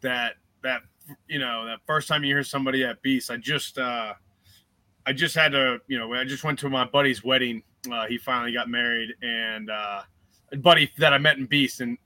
that 0.00 0.34
that 0.66 0.82
you 1.28 1.38
know 1.38 1.64
that 1.64 1.78
first 1.86 2.08
time 2.08 2.24
you 2.24 2.34
hear 2.34 2.44
somebody 2.44 2.84
at 2.84 3.00
Beast. 3.02 3.30
I 3.30 3.36
just 3.36 3.78
uh, 3.78 4.12
I 5.06 5.12
just 5.12 5.34
had 5.34 5.52
to 5.52 5.78
you 5.86 5.98
know 5.98 6.12
I 6.12 6.24
just 6.24 6.44
went 6.44 6.58
to 6.60 6.68
my 6.68 6.84
buddy's 6.84 7.24
wedding. 7.24 7.62
Uh, 7.90 8.06
he 8.06 8.18
finally 8.18 8.52
got 8.52 8.68
married, 8.68 9.14
and 9.22 9.70
uh, 9.70 10.02
a 10.52 10.56
buddy 10.56 10.90
that 10.98 11.12
I 11.12 11.18
met 11.18 11.38
in 11.38 11.46
Beast, 11.46 11.80
and 11.80 11.96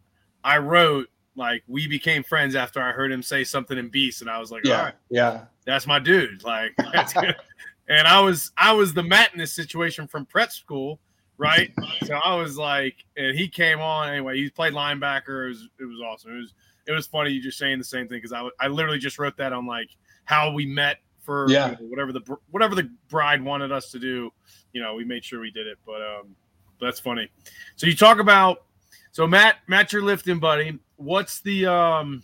I 0.45 0.59
wrote 0.59 1.09
like 1.37 1.63
we 1.67 1.87
became 1.87 2.23
friends 2.23 2.55
after 2.55 2.81
I 2.83 2.93
heard 2.93 3.11
him 3.11 3.23
say 3.23 3.45
something 3.45 3.79
in 3.79 3.89
Beast, 3.89 4.21
and 4.21 4.31
I 4.31 4.39
was 4.39 4.51
like, 4.51 4.65
yeah, 4.65 4.93
yeah, 5.09 5.45
that's 5.65 5.87
my 5.87 5.99
dude. 5.99 6.45
Like, 6.45 6.75
and 7.89 8.07
I 8.07 8.21
was 8.21 8.53
I 8.59 8.73
was 8.73 8.93
the 8.93 9.03
Matt 9.03 9.33
in 9.33 9.39
this 9.39 9.55
situation 9.55 10.07
from 10.07 10.27
prep 10.27 10.53
school, 10.53 11.01
right? 11.39 11.73
so 12.05 12.15
I 12.15 12.35
was 12.37 12.59
like, 12.59 13.05
and 13.17 13.37
he 13.37 13.49
came 13.49 13.81
on 13.81 14.11
anyway. 14.11 14.37
He 14.37 14.51
played 14.51 14.75
linebacker. 14.75 15.47
It 15.47 15.49
was 15.49 15.69
it 15.81 15.85
was 15.85 16.01
awesome. 16.05 16.37
It 16.37 16.41
was 16.41 16.55
it 16.87 16.93
was 16.93 17.07
funny 17.07 17.31
you 17.31 17.43
just 17.43 17.59
saying 17.59 17.79
the 17.79 17.85
same 17.85 18.09
thing 18.09 18.19
because 18.19 18.33
I 18.33 18.49
I 18.59 18.69
literally 18.69 18.99
just 18.99 19.19
wrote 19.19 19.37
that 19.39 19.53
on 19.53 19.67
like 19.67 19.91
how 20.25 20.53
we 20.53 20.67
met 20.67 20.99
for 21.21 21.47
yeah. 21.49 21.67
you 21.67 21.73
know, 21.73 21.91
whatever 21.91 22.13
the 22.13 22.21
whatever 22.51 22.75
the 22.75 22.91
bride 23.09 23.43
wanted 23.43 23.73
us 23.73 23.91
to 23.93 23.99
do. 23.99 24.31
You 24.73 24.83
know, 24.83 24.95
we 24.95 25.05
made 25.05 25.25
sure 25.25 25.41
we 25.41 25.51
did 25.51 25.67
it. 25.67 25.79
But 25.85 26.03
um, 26.03 26.35
that's 26.81 27.01
funny. 27.01 27.29
So 27.77 27.87
you 27.87 27.97
talk 27.97 28.19
about 28.19 28.65
so 29.13 29.27
Matt 29.27 29.57
Matt, 29.67 29.93
your 29.93 30.03
lifting 30.03 30.39
buddy 30.39 30.79
what's 31.01 31.41
the 31.41 31.67
um 31.67 32.23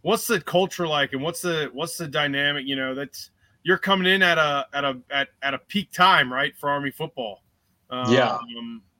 what's 0.00 0.26
the 0.26 0.40
culture 0.40 0.88
like 0.88 1.12
and 1.12 1.22
what's 1.22 1.42
the 1.42 1.70
what's 1.74 1.98
the 1.98 2.08
dynamic 2.08 2.66
you 2.66 2.74
know 2.74 2.94
that's 2.94 3.30
you're 3.62 3.78
coming 3.78 4.10
in 4.10 4.22
at 4.22 4.38
a 4.38 4.66
at 4.72 4.84
a 4.84 4.98
at, 5.10 5.28
at 5.42 5.52
a 5.52 5.58
peak 5.58 5.92
time 5.92 6.32
right 6.32 6.56
for 6.56 6.70
army 6.70 6.90
football 6.90 7.42
um, 7.90 8.10
yeah 8.10 8.38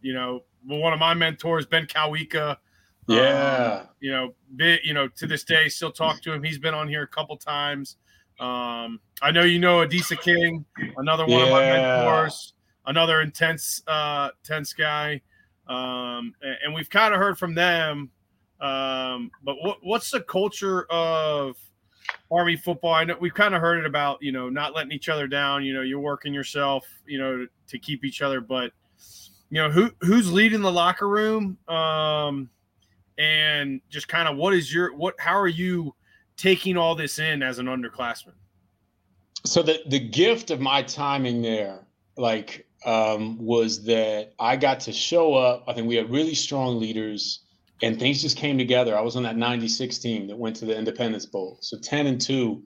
you 0.02 0.12
know 0.12 0.42
one 0.66 0.92
of 0.92 0.98
my 0.98 1.14
mentors 1.14 1.64
ben 1.64 1.86
Kotwica 1.86 2.58
yeah 3.08 3.80
um, 3.82 3.88
you 4.00 4.10
know 4.10 4.34
bit 4.56 4.82
you 4.84 4.94
know 4.94 5.08
to 5.08 5.26
this 5.26 5.44
day 5.44 5.68
still 5.68 5.90
talk 5.92 6.20
to 6.22 6.32
him 6.32 6.42
he's 6.42 6.58
been 6.58 6.74
on 6.74 6.88
here 6.88 7.02
a 7.02 7.06
couple 7.06 7.36
times 7.36 7.96
um 8.38 9.00
i 9.20 9.30
know 9.30 9.42
you 9.42 9.58
know 9.58 9.78
adisa 9.78 10.18
king 10.20 10.64
another 10.96 11.24
one 11.24 11.40
yeah. 11.40 11.44
of 11.44 11.50
my 11.50 11.60
mentors 11.60 12.54
another 12.86 13.20
intense 13.20 13.82
uh 13.88 14.28
intense 14.42 14.72
guy 14.72 15.20
um 15.68 16.34
and, 16.42 16.56
and 16.64 16.74
we've 16.74 16.90
kind 16.90 17.12
of 17.12 17.20
heard 17.20 17.38
from 17.38 17.54
them 17.54 18.10
um, 18.62 19.32
but 19.42 19.56
what, 19.60 19.78
what's 19.82 20.10
the 20.12 20.20
culture 20.20 20.84
of 20.84 21.56
Army 22.30 22.56
football? 22.56 22.94
I 22.94 23.04
know 23.04 23.16
we've 23.20 23.34
kind 23.34 23.54
of 23.56 23.60
heard 23.60 23.78
it 23.80 23.86
about, 23.86 24.22
you 24.22 24.30
know, 24.30 24.48
not 24.48 24.72
letting 24.72 24.92
each 24.92 25.08
other 25.08 25.26
down. 25.26 25.64
You 25.64 25.74
know, 25.74 25.82
you're 25.82 25.98
working 25.98 26.32
yourself, 26.32 26.86
you 27.04 27.18
know, 27.18 27.38
to, 27.38 27.48
to 27.66 27.78
keep 27.78 28.04
each 28.04 28.22
other. 28.22 28.40
But 28.40 28.72
you 29.50 29.60
know, 29.60 29.68
who 29.68 29.90
who's 30.00 30.32
leading 30.32 30.62
the 30.62 30.70
locker 30.70 31.08
room? 31.08 31.58
Um, 31.66 32.48
and 33.22 33.80
just 33.88 34.08
kind 34.08 34.28
of 34.28 34.36
what 34.36 34.52
is 34.52 34.72
your 34.74 34.94
what? 34.94 35.14
How 35.18 35.38
are 35.38 35.48
you 35.48 35.94
taking 36.36 36.76
all 36.76 36.94
this 36.94 37.18
in 37.18 37.42
as 37.42 37.58
an 37.58 37.66
underclassman? 37.66 38.34
so 39.44 39.62
the 39.62 39.80
the 39.86 39.98
gift 39.98 40.50
of 40.50 40.60
my 40.60 40.82
timing 40.82 41.42
there, 41.42 41.86
like, 42.16 42.66
um, 42.84 43.38
was 43.38 43.84
that 43.84 44.32
I 44.38 44.56
got 44.56 44.80
to 44.80 44.92
show 44.92 45.34
up. 45.34 45.64
I 45.66 45.72
think 45.72 45.88
we 45.88 45.96
had 45.96 46.10
really 46.10 46.34
strong 46.34 46.78
leaders, 46.78 47.44
and 47.82 47.98
things 47.98 48.22
just 48.22 48.36
came 48.36 48.56
together. 48.58 48.96
I 48.96 49.00
was 49.00 49.16
on 49.16 49.22
that 49.24 49.36
'96 49.36 49.98
team 49.98 50.26
that 50.28 50.36
went 50.36 50.56
to 50.56 50.64
the 50.64 50.76
Independence 50.76 51.26
Bowl, 51.26 51.58
so 51.60 51.78
ten 51.78 52.06
and 52.06 52.20
two, 52.20 52.62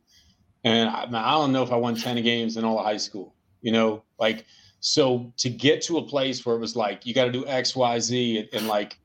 and 0.65 0.89
I, 0.89 1.05
I 1.05 1.31
don't 1.33 1.53
know 1.53 1.63
if 1.63 1.73
I 1.73 1.77
won 1.77 1.97
ten 1.97 2.23
games 2.23 2.57
in 2.57 2.65
all 2.65 2.79
of 2.79 2.85
high 2.85 2.97
school. 2.99 3.35
You 3.63 3.73
know, 3.73 4.05
like 4.19 4.45
so 4.81 5.33
to 5.39 5.49
get 5.49 5.81
to 5.83 5.99
a 5.99 6.03
place 6.03 6.45
where 6.45 6.57
it 6.57 6.61
was 6.61 6.77
like 6.77 7.07
you 7.07 7.15
got 7.15 7.25
to 7.25 7.33
do 7.33 7.47
X, 7.47 7.75
Y, 7.75 7.99
Z, 8.01 8.39
and, 8.39 8.49
and 8.53 8.69
like, 8.69 8.99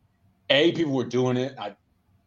a 0.52 0.72
people 0.74 0.94
were 0.94 1.06
doing 1.06 1.38
it. 1.38 1.56
I 1.58 1.76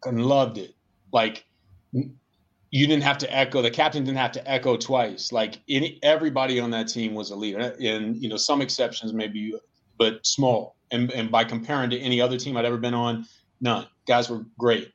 loved 0.06 0.58
it. 0.58 0.74
Like 1.12 1.44
you 1.92 2.86
didn't 2.88 3.04
have 3.04 3.18
to 3.18 3.32
echo 3.32 3.62
the 3.62 3.70
captain 3.70 4.04
didn't 4.04 4.18
have 4.18 4.32
to 4.32 4.50
echo 4.50 4.76
twice. 4.76 5.30
Like 5.30 5.60
any 5.68 5.98
everybody 6.02 6.58
on 6.58 6.70
that 6.70 6.88
team 6.88 7.14
was 7.14 7.30
a 7.30 7.36
leader. 7.36 7.74
And 7.80 8.16
you 8.16 8.28
know 8.28 8.36
some 8.36 8.60
exceptions 8.60 9.12
maybe 9.12 9.54
but 9.98 10.26
small. 10.26 10.76
And 10.90 11.12
and 11.12 11.30
by 11.30 11.44
comparing 11.44 11.90
to 11.90 11.98
any 11.98 12.20
other 12.20 12.36
team 12.36 12.56
i'd 12.56 12.64
ever 12.64 12.78
been 12.78 12.94
on 12.94 13.26
none. 13.60 13.86
Guys 14.06 14.28
were 14.28 14.44
great. 14.58 14.92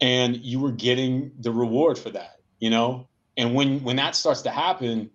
And 0.00 0.36
you 0.36 0.60
were 0.60 0.72
getting 0.72 1.32
the 1.40 1.50
reward 1.50 1.98
for 1.98 2.10
that 2.10 2.36
you 2.60 2.70
know? 2.70 3.08
And 3.36 3.54
when 3.54 3.82
when 3.84 3.96
that 3.96 4.16
starts 4.16 4.42
to 4.42 4.50
happen 4.50 5.10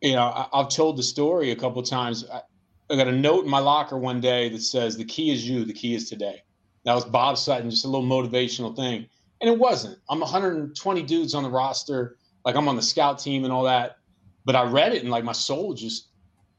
you 0.00 0.14
know 0.14 0.48
I, 0.52 0.58
have 0.58 0.68
told 0.68 0.96
the 0.96 1.02
story 1.02 1.50
a 1.50 1.56
couple 1.56 1.82
times. 1.82 2.24
I, 2.28 2.42
I 2.90 2.96
got 2.96 3.08
a 3.08 3.12
note 3.12 3.44
in 3.44 3.50
my 3.50 3.60
locker 3.60 3.96
one 3.96 4.20
day 4.20 4.48
that 4.50 4.62
says 4.62 4.96
the 4.96 5.04
key 5.04 5.30
is 5.30 5.48
you 5.48 5.64
the 5.64 5.72
key 5.72 5.94
is 5.94 6.08
today 6.08 6.42
that 6.84 6.94
was 6.94 7.04
bob 7.04 7.38
sutton 7.38 7.70
just 7.70 7.84
a 7.84 7.88
little 7.88 8.06
motivational 8.06 8.74
thing 8.74 9.06
and 9.42 9.50
it 9.50 9.58
wasn't. 9.58 9.98
I'm 10.08 10.20
120 10.20 11.02
dudes 11.02 11.34
on 11.34 11.42
the 11.42 11.50
roster, 11.50 12.16
like 12.44 12.54
I'm 12.54 12.68
on 12.68 12.76
the 12.76 12.82
scout 12.82 13.18
team 13.18 13.42
and 13.42 13.52
all 13.52 13.64
that. 13.64 13.98
But 14.44 14.56
I 14.56 14.62
read 14.62 14.94
it 14.94 15.02
and 15.02 15.10
like 15.10 15.24
my 15.24 15.32
soul 15.32 15.74
just 15.74 16.08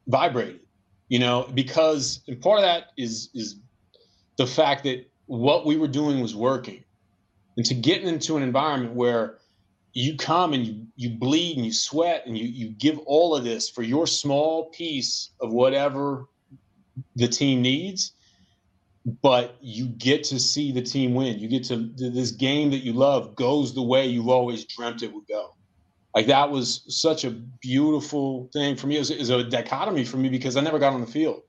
vibrated, 0.07 0.59
you 1.07 1.19
know, 1.19 1.49
because 1.53 2.21
and 2.27 2.39
part 2.41 2.59
of 2.59 2.63
that 2.63 2.87
is 2.97 3.29
is 3.33 3.55
the 4.37 4.45
fact 4.45 4.83
that 4.83 5.09
what 5.27 5.65
we 5.65 5.77
were 5.77 5.87
doing 5.87 6.19
was 6.19 6.35
working. 6.35 6.83
And 7.55 7.65
to 7.65 7.73
get 7.73 8.03
into 8.03 8.35
an 8.35 8.43
environment 8.43 8.95
where 8.95 9.37
you 9.93 10.17
come 10.17 10.53
and 10.53 10.65
you 10.65 10.85
you 10.97 11.09
bleed 11.11 11.55
and 11.55 11.65
you 11.65 11.71
sweat 11.71 12.25
and 12.25 12.37
you 12.37 12.45
you 12.45 12.69
give 12.69 12.99
all 12.99 13.33
of 13.33 13.45
this 13.45 13.69
for 13.69 13.83
your 13.83 14.07
small 14.07 14.69
piece 14.71 15.29
of 15.39 15.53
whatever 15.53 16.27
the 17.15 17.27
team 17.27 17.61
needs 17.61 18.11
but 19.05 19.57
you 19.61 19.87
get 19.87 20.23
to 20.23 20.39
see 20.39 20.71
the 20.71 20.81
team 20.81 21.13
win. 21.13 21.39
You 21.39 21.47
get 21.47 21.63
to 21.65 21.91
this 21.97 22.31
game 22.31 22.71
that 22.71 22.83
you 22.83 22.93
love 22.93 23.35
goes 23.35 23.73
the 23.73 23.81
way 23.81 24.05
you've 24.05 24.29
always 24.29 24.65
dreamt 24.65 25.03
it 25.03 25.13
would 25.13 25.27
go. 25.27 25.55
Like 26.15 26.27
that 26.27 26.49
was 26.49 26.83
such 26.87 27.25
a 27.25 27.31
beautiful 27.31 28.49
thing 28.53 28.75
for 28.75 28.87
me. 28.87 28.97
It 28.97 28.99
was, 28.99 29.11
it 29.11 29.19
was 29.19 29.29
a 29.29 29.43
dichotomy 29.43 30.05
for 30.05 30.17
me 30.17 30.29
because 30.29 30.55
I 30.55 30.61
never 30.61 30.79
got 30.79 30.93
on 30.93 31.01
the 31.01 31.07
field, 31.07 31.41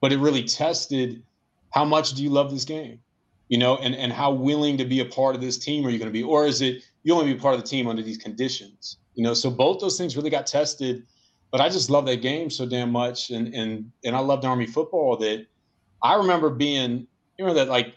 but 0.00 0.12
it 0.12 0.18
really 0.18 0.44
tested 0.44 1.22
how 1.70 1.84
much 1.84 2.12
do 2.12 2.22
you 2.22 2.30
love 2.30 2.50
this 2.50 2.64
game, 2.64 3.00
you 3.48 3.58
know, 3.58 3.76
and 3.78 3.94
and 3.94 4.12
how 4.12 4.30
willing 4.30 4.76
to 4.78 4.84
be 4.84 5.00
a 5.00 5.04
part 5.04 5.34
of 5.34 5.40
this 5.40 5.58
team 5.58 5.86
are 5.86 5.90
you 5.90 5.98
going 5.98 6.10
to 6.10 6.12
be, 6.12 6.22
or 6.22 6.46
is 6.46 6.60
it 6.60 6.84
you 7.02 7.14
only 7.14 7.32
be 7.32 7.40
part 7.40 7.54
of 7.54 7.60
the 7.60 7.66
team 7.66 7.88
under 7.88 8.02
these 8.02 8.18
conditions, 8.18 8.98
you 9.14 9.24
know? 9.24 9.34
So 9.34 9.50
both 9.50 9.80
those 9.80 9.98
things 9.98 10.16
really 10.16 10.30
got 10.30 10.46
tested. 10.46 11.04
But 11.50 11.60
I 11.60 11.68
just 11.68 11.88
love 11.88 12.04
that 12.06 12.20
game 12.20 12.50
so 12.50 12.66
damn 12.66 12.90
much, 12.90 13.30
and 13.30 13.54
and 13.54 13.90
and 14.04 14.14
I 14.14 14.18
loved 14.18 14.44
Army 14.44 14.66
football 14.66 15.16
that 15.18 15.46
I 16.04 16.14
remember 16.16 16.50
being, 16.50 17.06
you 17.38 17.46
know, 17.46 17.54
that 17.54 17.68
like 17.68 17.96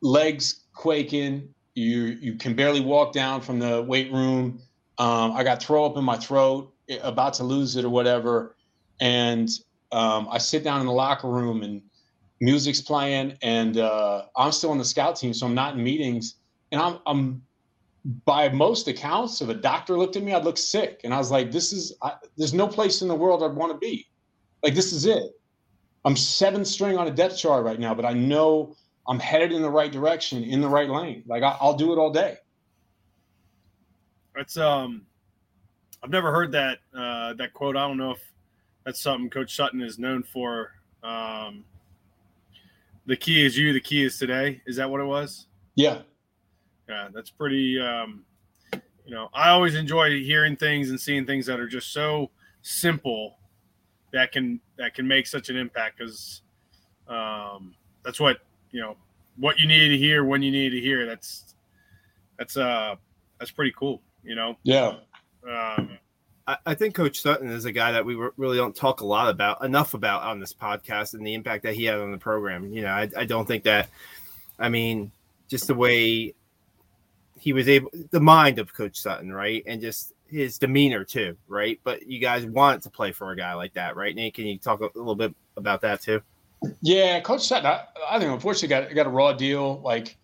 legs 0.00 0.64
quaking. 0.74 1.50
You 1.74 2.18
you 2.20 2.34
can 2.36 2.54
barely 2.54 2.80
walk 2.80 3.12
down 3.12 3.42
from 3.42 3.58
the 3.58 3.82
weight 3.82 4.10
room. 4.10 4.60
Um, 4.98 5.32
I 5.32 5.44
got 5.44 5.62
throw 5.62 5.84
up 5.84 5.96
in 5.96 6.04
my 6.04 6.16
throat, 6.16 6.72
eh, 6.88 6.98
about 7.02 7.34
to 7.34 7.44
lose 7.44 7.76
it 7.76 7.84
or 7.84 7.90
whatever, 7.90 8.56
and 9.00 9.48
um, 9.92 10.28
I 10.30 10.38
sit 10.38 10.64
down 10.64 10.80
in 10.80 10.86
the 10.86 10.92
locker 10.92 11.28
room 11.28 11.62
and 11.62 11.82
music's 12.40 12.80
playing, 12.80 13.36
and 13.42 13.76
uh, 13.76 14.26
I'm 14.36 14.52
still 14.52 14.70
on 14.70 14.78
the 14.78 14.84
scout 14.84 15.16
team, 15.16 15.34
so 15.34 15.46
I'm 15.46 15.54
not 15.54 15.74
in 15.74 15.82
meetings, 15.82 16.36
and 16.72 16.80
I'm 16.80 16.98
I'm 17.06 17.42
by 18.24 18.48
most 18.50 18.86
accounts, 18.86 19.40
if 19.42 19.48
a 19.48 19.54
doctor 19.54 19.98
looked 19.98 20.16
at 20.16 20.22
me, 20.22 20.32
I'd 20.32 20.44
look 20.44 20.58
sick, 20.58 21.00
and 21.04 21.12
I 21.12 21.18
was 21.18 21.30
like, 21.30 21.50
"This 21.50 21.72
is 21.72 21.92
I, 22.02 22.14
there's 22.36 22.54
no 22.54 22.68
place 22.68 23.02
in 23.02 23.08
the 23.08 23.14
world 23.14 23.42
I'd 23.42 23.56
want 23.56 23.72
to 23.72 23.78
be. 23.78 24.06
Like 24.62 24.74
this 24.74 24.92
is 24.92 25.06
it." 25.06 25.32
I'm 26.04 26.16
seventh 26.16 26.66
string 26.66 26.98
on 26.98 27.06
a 27.06 27.10
depth 27.10 27.38
chart 27.38 27.64
right 27.64 27.80
now, 27.80 27.94
but 27.94 28.04
I 28.04 28.12
know 28.12 28.76
I'm 29.08 29.18
headed 29.18 29.52
in 29.52 29.62
the 29.62 29.70
right 29.70 29.90
direction, 29.90 30.42
in 30.44 30.60
the 30.60 30.68
right 30.68 30.88
lane. 30.88 31.24
Like 31.26 31.42
I, 31.42 31.56
will 31.62 31.74
do 31.74 31.92
it 31.92 31.98
all 31.98 32.10
day. 32.10 32.36
That's 34.34 34.56
um, 34.56 35.06
I've 36.02 36.10
never 36.10 36.32
heard 36.32 36.52
that 36.52 36.78
uh, 36.96 37.34
that 37.34 37.52
quote. 37.54 37.76
I 37.76 37.86
don't 37.86 37.96
know 37.96 38.12
if 38.12 38.20
that's 38.84 39.00
something 39.00 39.30
Coach 39.30 39.54
Sutton 39.54 39.80
is 39.80 39.98
known 39.98 40.22
for. 40.22 40.72
Um, 41.02 41.64
the 43.06 43.16
key 43.16 43.44
is 43.44 43.56
you. 43.56 43.72
The 43.72 43.80
key 43.80 44.04
is 44.04 44.18
today. 44.18 44.62
Is 44.66 44.76
that 44.76 44.90
what 44.90 45.00
it 45.00 45.04
was? 45.04 45.46
Yeah. 45.74 46.02
Yeah, 46.88 47.08
that's 47.14 47.30
pretty. 47.30 47.80
Um, 47.80 48.24
you 49.06 49.14
know, 49.14 49.28
I 49.34 49.50
always 49.50 49.74
enjoy 49.74 50.22
hearing 50.22 50.56
things 50.56 50.90
and 50.90 51.00
seeing 51.00 51.26
things 51.26 51.46
that 51.46 51.60
are 51.60 51.68
just 51.68 51.92
so 51.92 52.30
simple 52.62 53.36
that 54.14 54.32
can 54.32 54.60
that 54.78 54.94
can 54.94 55.06
make 55.06 55.26
such 55.26 55.50
an 55.50 55.56
impact 55.56 55.98
because 55.98 56.40
um, 57.08 57.74
that's 58.04 58.20
what 58.20 58.38
you 58.70 58.80
know 58.80 58.96
what 59.36 59.58
you 59.58 59.66
need 59.66 59.88
to 59.88 59.98
hear 59.98 60.24
when 60.24 60.40
you 60.40 60.50
need 60.50 60.70
to 60.70 60.80
hear. 60.80 61.04
That's 61.04 61.54
that's 62.38 62.56
uh 62.56 62.94
that's 63.38 63.50
pretty 63.50 63.74
cool. 63.76 64.00
You 64.22 64.36
know. 64.36 64.56
Yeah. 64.62 64.94
Um, 65.46 65.98
I, 66.46 66.56
I 66.64 66.74
think 66.74 66.94
Coach 66.94 67.20
Sutton 67.20 67.50
is 67.50 67.64
a 67.64 67.72
guy 67.72 67.92
that 67.92 68.06
we 68.06 68.14
really 68.36 68.56
don't 68.56 68.74
talk 68.74 69.00
a 69.00 69.06
lot 69.06 69.28
about 69.28 69.62
enough 69.62 69.94
about 69.94 70.22
on 70.22 70.40
this 70.40 70.54
podcast 70.54 71.14
and 71.14 71.26
the 71.26 71.34
impact 71.34 71.64
that 71.64 71.74
he 71.74 71.84
had 71.84 71.98
on 71.98 72.12
the 72.12 72.18
program. 72.18 72.72
You 72.72 72.82
know, 72.82 72.90
I, 72.90 73.08
I 73.16 73.24
don't 73.24 73.46
think 73.46 73.64
that. 73.64 73.88
I 74.58 74.68
mean, 74.68 75.10
just 75.48 75.66
the 75.66 75.74
way 75.74 76.34
he 77.38 77.52
was 77.52 77.68
able, 77.68 77.90
the 78.10 78.20
mind 78.20 78.58
of 78.58 78.72
Coach 78.72 78.96
Sutton, 78.96 79.32
right, 79.32 79.62
and 79.66 79.80
just 79.80 80.13
his 80.26 80.58
demeanor 80.58 81.04
too, 81.04 81.36
right? 81.48 81.80
But 81.84 82.06
you 82.06 82.18
guys 82.18 82.46
want 82.46 82.82
to 82.82 82.90
play 82.90 83.12
for 83.12 83.30
a 83.30 83.36
guy 83.36 83.54
like 83.54 83.74
that, 83.74 83.96
right? 83.96 84.14
Nate, 84.14 84.34
can 84.34 84.46
you 84.46 84.58
talk 84.58 84.80
a 84.80 84.90
little 84.94 85.14
bit 85.14 85.34
about 85.56 85.80
that 85.82 86.02
too? 86.02 86.20
Yeah, 86.80 87.20
Coach 87.20 87.46
Sutton, 87.46 87.66
I, 87.66 87.84
I 88.08 88.18
think 88.18 88.32
unfortunately 88.32 88.68
got 88.68 88.94
got 88.94 89.06
a 89.06 89.10
raw 89.10 89.32
deal. 89.32 89.80
Like 89.80 90.16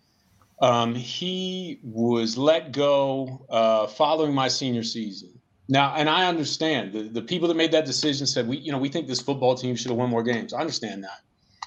um, 0.61 0.95
he 0.95 1.79
was 1.83 2.37
let 2.37 2.71
go 2.71 3.45
uh, 3.49 3.87
following 3.87 4.33
my 4.33 4.47
senior 4.47 4.83
season. 4.83 5.29
Now, 5.69 5.93
and 5.95 6.09
I 6.09 6.27
understand 6.27 6.93
the, 6.93 7.03
the 7.03 7.21
people 7.21 7.47
that 7.47 7.55
made 7.55 7.71
that 7.71 7.85
decision 7.85 8.27
said 8.27 8.47
we, 8.47 8.57
you 8.57 8.71
know, 8.71 8.77
we 8.77 8.89
think 8.89 9.07
this 9.07 9.21
football 9.21 9.55
team 9.55 9.75
should 9.75 9.89
have 9.89 9.97
won 9.97 10.09
more 10.09 10.23
games. 10.23 10.53
I 10.53 10.59
understand 10.59 11.03
that. 11.03 11.21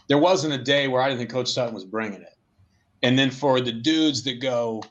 There 0.08 0.18
wasn't 0.18 0.52
a 0.52 0.58
day 0.58 0.88
where 0.88 1.00
I 1.00 1.08
didn't 1.08 1.18
think 1.18 1.30
Coach 1.30 1.50
Sutton 1.50 1.74
was 1.74 1.84
bringing 1.84 2.20
it. 2.20 2.36
And 3.02 3.18
then 3.18 3.30
for 3.30 3.60
the 3.60 3.72
dudes 3.72 4.22
that 4.24 4.40
go, 4.40 4.82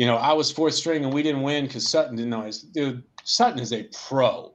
you 0.00 0.06
know, 0.06 0.16
I 0.16 0.32
was 0.32 0.50
fourth 0.50 0.72
string 0.72 1.04
and 1.04 1.12
we 1.12 1.22
didn't 1.22 1.42
win 1.42 1.66
because 1.66 1.86
Sutton 1.86 2.16
didn't 2.16 2.30
know. 2.30 2.40
His, 2.40 2.62
dude, 2.62 3.02
Sutton 3.24 3.60
is 3.60 3.74
a 3.74 3.82
pro. 4.08 4.54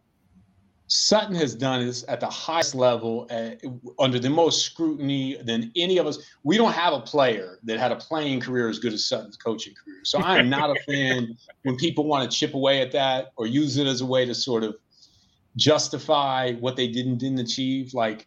Sutton 0.87 1.35
has 1.35 1.53
done 1.53 1.85
this 1.85 2.03
at 2.07 2.19
the 2.19 2.25
highest 2.25 2.73
level, 2.73 3.27
uh, 3.29 3.51
under 3.99 4.17
the 4.17 4.29
most 4.31 4.65
scrutiny 4.65 5.37
than 5.43 5.71
any 5.75 5.99
of 5.99 6.07
us. 6.07 6.17
We 6.41 6.57
don't 6.57 6.71
have 6.71 6.93
a 6.93 6.99
player 6.99 7.59
that 7.65 7.77
had 7.77 7.91
a 7.91 7.95
playing 7.95 8.39
career 8.39 8.69
as 8.69 8.79
good 8.79 8.91
as 8.91 9.07
Sutton's 9.07 9.37
coaching 9.37 9.75
career. 9.75 9.99
So 10.03 10.17
I 10.17 10.39
am 10.39 10.49
not 10.49 10.75
a 10.75 10.81
fan 10.81 11.37
when 11.61 11.75
people 11.75 12.05
want 12.05 12.29
to 12.29 12.35
chip 12.35 12.55
away 12.55 12.81
at 12.81 12.91
that 12.93 13.31
or 13.35 13.45
use 13.45 13.77
it 13.77 13.85
as 13.85 14.01
a 14.01 14.05
way 14.05 14.25
to 14.25 14.33
sort 14.33 14.63
of 14.63 14.75
justify 15.57 16.53
what 16.53 16.75
they 16.75 16.87
didn't 16.87 17.19
didn't 17.19 17.37
achieve. 17.37 17.93
Like, 17.93 18.25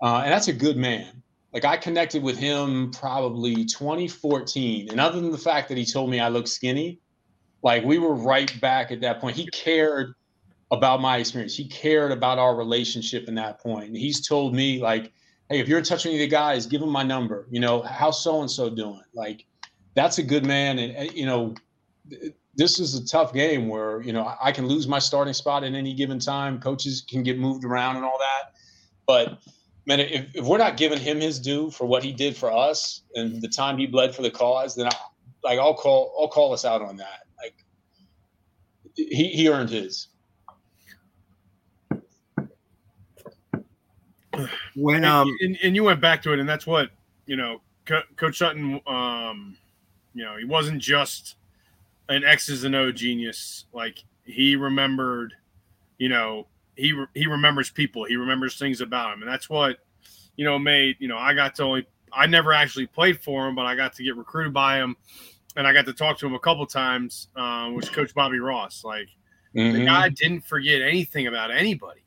uh, 0.00 0.18
and 0.18 0.32
that's 0.32 0.46
a 0.46 0.52
good 0.52 0.76
man 0.76 1.20
like 1.52 1.64
I 1.64 1.76
connected 1.76 2.22
with 2.22 2.38
him 2.38 2.90
probably 2.92 3.64
2014. 3.64 4.90
And 4.90 5.00
other 5.00 5.20
than 5.20 5.32
the 5.32 5.38
fact 5.38 5.68
that 5.68 5.78
he 5.78 5.84
told 5.84 6.10
me 6.10 6.20
I 6.20 6.28
look 6.28 6.46
skinny, 6.46 7.00
like 7.62 7.84
we 7.84 7.98
were 7.98 8.14
right 8.14 8.58
back 8.60 8.90
at 8.90 9.00
that 9.00 9.20
point. 9.20 9.36
He 9.36 9.46
cared 9.48 10.14
about 10.70 11.00
my 11.00 11.16
experience. 11.16 11.56
He 11.56 11.66
cared 11.66 12.12
about 12.12 12.38
our 12.38 12.54
relationship 12.54 13.28
in 13.28 13.34
that 13.34 13.60
point. 13.60 13.88
And 13.88 13.96
he's 13.96 14.26
told 14.26 14.54
me 14.54 14.80
like, 14.80 15.12
hey, 15.48 15.58
if 15.58 15.68
you're 15.68 15.78
in 15.78 15.84
touch 15.84 16.04
with 16.04 16.14
any 16.14 16.22
of 16.22 16.30
the 16.30 16.34
guys, 16.34 16.66
give 16.66 16.80
him 16.80 16.90
my 16.90 17.02
number. 17.02 17.46
You 17.50 17.60
know, 17.60 17.82
how's 17.82 18.22
so 18.22 18.40
and 18.40 18.50
so 18.50 18.70
doing? 18.70 19.02
Like, 19.12 19.46
that's 19.94 20.18
a 20.18 20.22
good 20.22 20.46
man. 20.46 20.78
And 20.78 21.12
you 21.12 21.26
know, 21.26 21.54
this 22.54 22.78
is 22.78 22.94
a 22.94 23.06
tough 23.06 23.32
game 23.32 23.68
where 23.68 24.00
you 24.02 24.12
know 24.12 24.32
I 24.40 24.52
can 24.52 24.66
lose 24.66 24.86
my 24.86 24.98
starting 24.98 25.34
spot 25.34 25.64
at 25.64 25.74
any 25.74 25.94
given 25.94 26.18
time. 26.18 26.60
Coaches 26.60 27.04
can 27.08 27.22
get 27.22 27.38
moved 27.38 27.64
around 27.64 27.96
and 27.96 28.04
all 28.04 28.18
that, 28.18 28.52
but 29.06 29.38
man, 29.90 30.00
if, 30.00 30.26
if 30.36 30.44
we're 30.44 30.58
not 30.58 30.76
giving 30.76 31.00
him 31.00 31.20
his 31.20 31.40
due 31.40 31.68
for 31.70 31.84
what 31.84 32.04
he 32.04 32.12
did 32.12 32.36
for 32.36 32.52
us 32.52 33.02
and 33.16 33.42
the 33.42 33.48
time 33.48 33.76
he 33.76 33.86
bled 33.86 34.14
for 34.14 34.22
the 34.22 34.30
cause, 34.30 34.76
then 34.76 34.86
I, 34.86 34.94
like 35.42 35.58
I'll 35.58 35.74
call 35.74 36.14
I'll 36.18 36.28
call 36.28 36.52
us 36.52 36.64
out 36.64 36.80
on 36.80 36.96
that. 36.98 37.26
Like 37.42 37.54
he 38.94 39.30
he 39.30 39.48
earned 39.48 39.70
his. 39.70 40.08
When 44.76 45.04
um 45.04 45.36
and, 45.40 45.58
and 45.62 45.74
you 45.74 45.82
went 45.82 46.00
back 46.00 46.22
to 46.22 46.32
it, 46.32 46.38
and 46.38 46.48
that's 46.48 46.66
what 46.66 46.90
you 47.26 47.36
know, 47.36 47.60
Co- 47.84 48.02
Coach 48.16 48.38
Sutton. 48.38 48.80
Um, 48.86 49.56
you 50.14 50.24
know, 50.24 50.36
he 50.36 50.44
wasn't 50.44 50.80
just 50.80 51.34
an 52.08 52.22
X's 52.22 52.62
and 52.62 52.76
O 52.76 52.92
genius. 52.92 53.64
Like 53.72 54.04
he 54.24 54.54
remembered, 54.54 55.34
you 55.98 56.08
know, 56.08 56.46
he 56.80 57.04
he 57.14 57.26
remembers 57.26 57.70
people, 57.70 58.04
he 58.04 58.16
remembers 58.16 58.58
things 58.58 58.80
about 58.80 59.12
him, 59.12 59.22
and 59.22 59.30
that's 59.30 59.48
what, 59.48 59.78
you 60.36 60.44
know, 60.44 60.58
made 60.58 60.96
you 60.98 61.08
know 61.08 61.18
I 61.18 61.34
got 61.34 61.54
to 61.56 61.62
only 61.64 61.86
I 62.12 62.26
never 62.26 62.52
actually 62.52 62.86
played 62.86 63.20
for 63.20 63.46
him, 63.46 63.54
but 63.54 63.66
I 63.66 63.74
got 63.76 63.92
to 63.94 64.04
get 64.04 64.16
recruited 64.16 64.52
by 64.52 64.78
him, 64.78 64.96
and 65.56 65.66
I 65.66 65.72
got 65.72 65.86
to 65.86 65.92
talk 65.92 66.18
to 66.18 66.26
him 66.26 66.34
a 66.34 66.38
couple 66.38 66.66
times, 66.66 67.28
um, 67.36 67.74
which 67.74 67.92
Coach 67.92 68.14
Bobby 68.14 68.38
Ross. 68.38 68.82
Like 68.84 69.08
mm-hmm. 69.54 69.78
the 69.78 69.84
guy 69.84 70.08
didn't 70.08 70.42
forget 70.42 70.82
anything 70.82 71.26
about 71.26 71.50
anybody. 71.50 72.00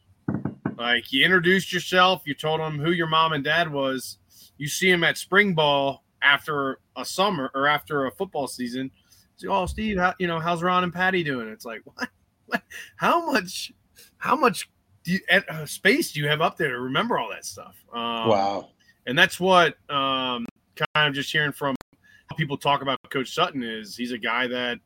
Like 0.78 1.12
you 1.14 1.24
introduced 1.24 1.72
yourself, 1.72 2.24
you 2.26 2.34
told 2.34 2.60
him 2.60 2.80
who 2.80 2.92
your 2.92 3.08
mom 3.08 3.34
and 3.34 3.44
dad 3.44 3.72
was. 3.72 4.18
You 4.58 4.68
see 4.68 4.90
him 4.90 5.04
at 5.04 5.18
spring 5.18 5.54
ball 5.54 6.04
after 6.22 6.80
a 6.96 7.06
summer 7.06 7.52
or 7.54 7.68
after 7.68 8.06
a 8.06 8.12
football 8.12 8.48
season. 8.48 8.92
So, 9.36 9.50
oh, 9.50 9.66
Steve, 9.66 9.98
how, 9.98 10.14
you 10.20 10.28
know 10.28 10.40
how's 10.40 10.64
Ron 10.64 10.84
and 10.84 10.94
Patty 10.94 11.24
doing? 11.24 11.48
It's 11.50 11.66
like 11.66 11.82
what? 11.84 12.10
what? 12.46 12.64
How 12.96 13.32
much? 13.32 13.72
How 14.24 14.36
much 14.36 14.70
you, 15.06 15.20
uh, 15.30 15.66
space 15.66 16.14
do 16.14 16.22
you 16.22 16.30
have 16.30 16.42
up 16.42 16.58
there 16.58 16.70
to 16.70 16.80
remember 16.80 17.20
all 17.20 17.30
that 17.30 17.46
stuff? 17.46 17.76
Um, 17.94 18.30
wow 18.30 18.70
and 19.06 19.18
that's 19.18 19.40
what 19.40 19.76
um, 19.90 20.46
kind 20.76 21.08
of 21.08 21.14
just 21.14 21.32
hearing 21.32 21.52
from 21.52 21.76
how 21.92 22.36
people 22.36 22.58
talk 22.58 22.82
about 22.82 22.98
Coach 23.10 23.34
Sutton 23.34 23.64
is 23.64 23.96
he's 23.96 24.12
a 24.12 24.18
guy 24.18 24.48
that 24.48 24.80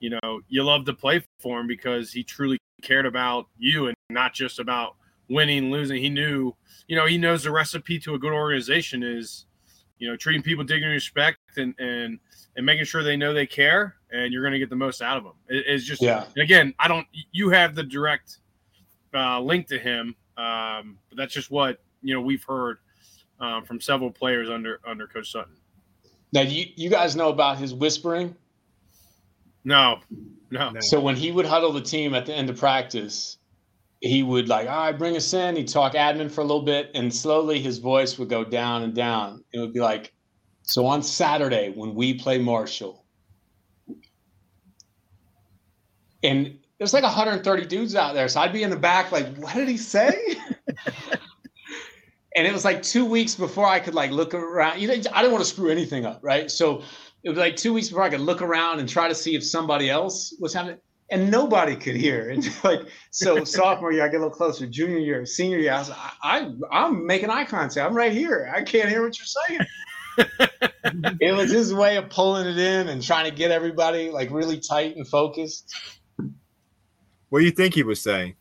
you 0.00 0.10
know 0.10 0.40
you 0.48 0.62
love 0.62 0.84
to 0.86 0.92
play 0.92 1.22
for 1.40 1.60
him 1.60 1.66
because 1.66 2.12
he 2.12 2.22
truly 2.22 2.58
cared 2.82 3.06
about 3.06 3.46
you 3.58 3.86
and 3.86 3.96
not 4.10 4.34
just 4.34 4.58
about 4.58 4.96
winning, 5.28 5.70
losing. 5.70 6.00
He 6.02 6.10
knew, 6.10 6.54
you 6.86 6.96
know, 6.96 7.06
he 7.06 7.16
knows 7.16 7.44
the 7.44 7.50
recipe 7.50 7.98
to 8.00 8.14
a 8.14 8.18
good 8.18 8.32
organization 8.32 9.02
is, 9.02 9.46
you 9.98 10.08
know, 10.08 10.16
treating 10.16 10.42
people 10.42 10.64
dignity, 10.64 10.94
respect, 10.94 11.38
and 11.56 11.74
and 11.78 12.18
and 12.56 12.66
making 12.66 12.84
sure 12.84 13.02
they 13.02 13.16
know 13.16 13.32
they 13.32 13.46
care, 13.46 13.96
and 14.12 14.32
you're 14.32 14.42
going 14.42 14.52
to 14.52 14.58
get 14.58 14.70
the 14.70 14.76
most 14.76 15.00
out 15.00 15.16
of 15.16 15.24
them. 15.24 15.34
It, 15.48 15.64
it's 15.66 15.84
just, 15.84 16.02
yeah. 16.02 16.26
Again, 16.36 16.74
I 16.78 16.88
don't. 16.88 17.06
You 17.32 17.48
have 17.50 17.74
the 17.74 17.82
direct 17.82 18.38
uh, 19.14 19.40
link 19.40 19.68
to 19.68 19.78
him, 19.78 20.14
um, 20.36 20.98
but 21.08 21.16
that's 21.16 21.32
just 21.32 21.50
what 21.50 21.78
you 22.02 22.14
know 22.14 22.20
we've 22.20 22.44
heard 22.44 22.78
um, 23.40 23.64
from 23.64 23.80
several 23.80 24.10
players 24.10 24.50
under 24.50 24.80
under 24.86 25.06
Coach 25.06 25.30
Sutton. 25.32 25.54
Now, 26.32 26.42
you 26.42 26.66
you 26.76 26.90
guys 26.90 27.14
know 27.14 27.28
about 27.28 27.58
his 27.58 27.72
whispering? 27.72 28.34
No, 29.64 30.00
no. 30.50 30.72
So 30.80 31.00
when 31.00 31.16
he 31.16 31.30
would 31.30 31.46
huddle 31.46 31.72
the 31.72 31.80
team 31.80 32.14
at 32.14 32.26
the 32.26 32.34
end 32.34 32.50
of 32.50 32.58
practice, 32.58 33.38
he 34.00 34.22
would 34.22 34.48
like, 34.48 34.68
all 34.68 34.86
right, 34.86 34.98
bring 34.98 35.16
us 35.16 35.32
in. 35.32 35.56
He'd 35.56 35.68
talk 35.68 35.94
admin 35.94 36.30
for 36.30 36.42
a 36.42 36.44
little 36.44 36.62
bit, 36.62 36.90
and 36.94 37.14
slowly 37.14 37.60
his 37.60 37.78
voice 37.78 38.18
would 38.18 38.28
go 38.28 38.44
down 38.44 38.82
and 38.82 38.94
down. 38.94 39.44
It 39.52 39.60
would 39.60 39.72
be 39.72 39.80
like, 39.80 40.12
so 40.62 40.86
on 40.86 41.02
Saturday 41.02 41.70
when 41.70 41.94
we 41.94 42.14
play 42.14 42.38
Marshall, 42.38 43.04
and 46.22 46.58
there's 46.78 46.92
like 46.92 47.02
130 47.02 47.66
dudes 47.66 47.94
out 47.94 48.14
there, 48.14 48.28
so 48.28 48.40
I'd 48.40 48.52
be 48.52 48.62
in 48.62 48.70
the 48.70 48.76
back 48.76 49.12
like, 49.12 49.36
what 49.36 49.54
did 49.54 49.68
he 49.68 49.76
say? 49.76 50.36
and 52.36 52.46
it 52.46 52.52
was 52.52 52.64
like 52.64 52.82
two 52.82 53.04
weeks 53.04 53.34
before 53.34 53.66
I 53.66 53.78
could 53.78 53.94
like 53.94 54.10
look 54.10 54.34
around. 54.34 54.80
You 54.80 54.88
know, 54.88 54.94
I 54.94 55.22
didn't 55.22 55.32
want 55.32 55.44
to 55.44 55.50
screw 55.50 55.70
anything 55.70 56.04
up, 56.04 56.20
right? 56.22 56.50
So 56.50 56.82
it 57.22 57.30
was 57.30 57.38
like 57.38 57.56
two 57.56 57.72
weeks 57.72 57.88
before 57.88 58.02
I 58.02 58.10
could 58.10 58.20
look 58.20 58.42
around 58.42 58.80
and 58.80 58.88
try 58.88 59.08
to 59.08 59.14
see 59.14 59.34
if 59.34 59.44
somebody 59.44 59.88
else 59.88 60.36
was 60.40 60.52
having, 60.52 60.78
and 61.10 61.30
nobody 61.30 61.76
could 61.76 61.96
hear. 61.96 62.30
And 62.34 62.64
like 62.64 62.80
so, 63.10 63.44
sophomore 63.44 63.92
year 63.92 64.04
I 64.04 64.08
get 64.08 64.16
a 64.16 64.24
little 64.24 64.30
closer. 64.30 64.66
Junior 64.66 64.98
year, 64.98 65.24
senior 65.26 65.58
year, 65.58 65.72
I 65.72 65.78
was 65.78 65.90
I, 65.90 66.50
I 66.72 66.86
am 66.86 67.06
making 67.06 67.30
eye 67.30 67.44
contact. 67.44 67.88
I'm 67.88 67.96
right 67.96 68.12
here. 68.12 68.52
I 68.54 68.62
can't 68.62 68.88
hear 68.88 69.02
what 69.02 69.16
you're 69.18 69.26
saying. 69.26 69.60
it 71.20 71.34
was 71.34 71.50
his 71.50 71.72
way 71.72 71.96
of 71.96 72.08
pulling 72.08 72.46
it 72.46 72.58
in 72.58 72.88
and 72.88 73.02
trying 73.02 73.30
to 73.30 73.34
get 73.34 73.50
everybody 73.50 74.10
like 74.10 74.30
really 74.30 74.58
tight 74.60 74.96
and 74.96 75.06
focused. 75.06 75.74
What 77.34 77.40
do 77.40 77.46
you 77.46 77.50
think 77.50 77.74
he 77.74 77.82
was 77.82 78.00
saying? 78.00 78.36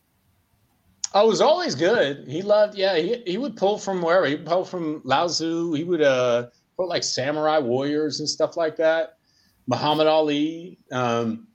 Oh, 1.16 1.26
it 1.26 1.28
was 1.28 1.42
always 1.42 1.74
good. 1.74 2.28
He 2.28 2.44
loved, 2.44 2.76
yeah. 2.76 2.96
He, 2.96 3.24
he 3.26 3.40
would 3.40 3.58
pull 3.58 3.80
from 3.80 4.04
wherever. 4.04 4.28
He 4.28 4.36
would 4.36 4.46
pull 4.46 4.64
from 4.64 5.02
Lao. 5.04 5.28
He 5.28 5.84
would 5.84 6.04
uh 6.04 6.50
pull 6.78 6.90
like 6.90 7.04
samurai 7.04 7.58
warriors 7.58 8.20
and 8.20 8.30
stuff 8.30 8.56
like 8.56 8.76
that. 8.76 9.18
Muhammad 9.66 10.06
Ali. 10.06 10.78
Um, 10.92 11.48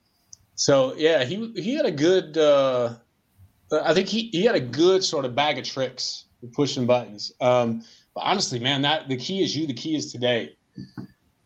so 0.56 0.96
yeah, 0.96 1.22
he 1.22 1.52
he 1.54 1.76
had 1.76 1.86
a 1.86 1.92
good. 1.92 2.36
Uh, 2.36 2.94
I 3.70 3.94
think 3.94 4.08
he 4.08 4.30
he 4.32 4.44
had 4.44 4.56
a 4.56 4.60
good 4.60 5.04
sort 5.04 5.24
of 5.24 5.36
bag 5.36 5.58
of 5.58 5.64
tricks 5.64 6.24
pushing 6.54 6.86
buttons. 6.86 7.30
Um, 7.40 7.84
but 8.16 8.22
honestly, 8.22 8.58
man, 8.58 8.82
that 8.82 9.08
the 9.08 9.16
key 9.16 9.44
is 9.44 9.56
you. 9.56 9.68
The 9.68 9.74
key 9.74 9.94
is 9.94 10.10
today. 10.10 10.56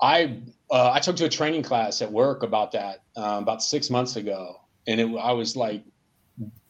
I 0.00 0.38
uh, 0.70 0.92
I 0.94 1.00
took 1.00 1.16
to 1.16 1.26
a 1.26 1.28
training 1.28 1.64
class 1.64 2.00
at 2.00 2.10
work 2.10 2.44
about 2.44 2.72
that 2.72 3.02
um, 3.14 3.42
about 3.42 3.62
six 3.62 3.90
months 3.90 4.16
ago, 4.16 4.61
and 4.86 5.00
it 5.00 5.06
I 5.16 5.32
was 5.32 5.56
like 5.56 5.84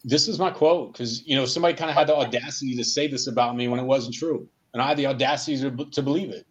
this 0.05 0.29
is 0.29 0.39
my 0.39 0.51
quote 0.51 0.93
because 0.93 1.27
you 1.27 1.37
know 1.37 1.45
somebody 1.45 1.75
kind 1.75 1.91
of 1.91 1.97
had 1.97 2.07
the 2.07 2.17
audacity 2.17 2.77
to 2.77 2.85
say 2.85 3.07
this 3.07 3.27
about 3.27 3.57
me 3.57 3.69
when 3.69 3.79
it 3.79 3.85
wasn't 3.85 4.15
true, 4.15 4.49
and 4.73 4.83
I 4.83 4.89
had 4.89 4.97
the 4.97 5.07
audacity 5.07 5.59
to, 5.59 5.85
to 5.91 6.03
believe 6.03 6.31
it. 6.31 6.47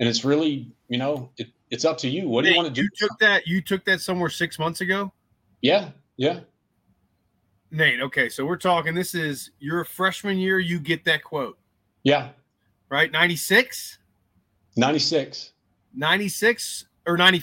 And 0.00 0.08
it's 0.08 0.24
really, 0.24 0.72
you 0.88 0.98
know, 0.98 1.30
it, 1.36 1.48
it's 1.70 1.84
up 1.84 1.96
to 1.98 2.08
you. 2.08 2.28
What 2.28 2.44
do 2.44 2.50
you 2.50 2.56
want 2.56 2.68
to 2.68 2.74
do? 2.74 2.82
You 2.82 2.88
took 2.96 3.18
that. 3.20 3.46
You 3.46 3.62
took 3.62 3.84
that 3.86 4.00
somewhere 4.00 4.30
six 4.30 4.58
months 4.58 4.80
ago. 4.80 5.12
Yeah, 5.60 5.90
yeah. 6.16 6.40
Nate, 7.70 8.02
okay, 8.02 8.28
so 8.28 8.44
we're 8.44 8.56
talking. 8.56 8.94
This 8.94 9.14
is 9.14 9.50
your 9.58 9.84
freshman 9.84 10.38
year. 10.38 10.58
You 10.58 10.78
get 10.78 11.04
that 11.06 11.24
quote. 11.24 11.58
Yeah. 12.02 12.30
Right, 12.90 13.10
ninety 13.10 13.36
six. 13.36 13.98
Ninety 14.76 14.98
six. 14.98 15.52
Ninety 15.94 16.28
six 16.28 16.86
or 17.06 17.16
ninety 17.16 17.40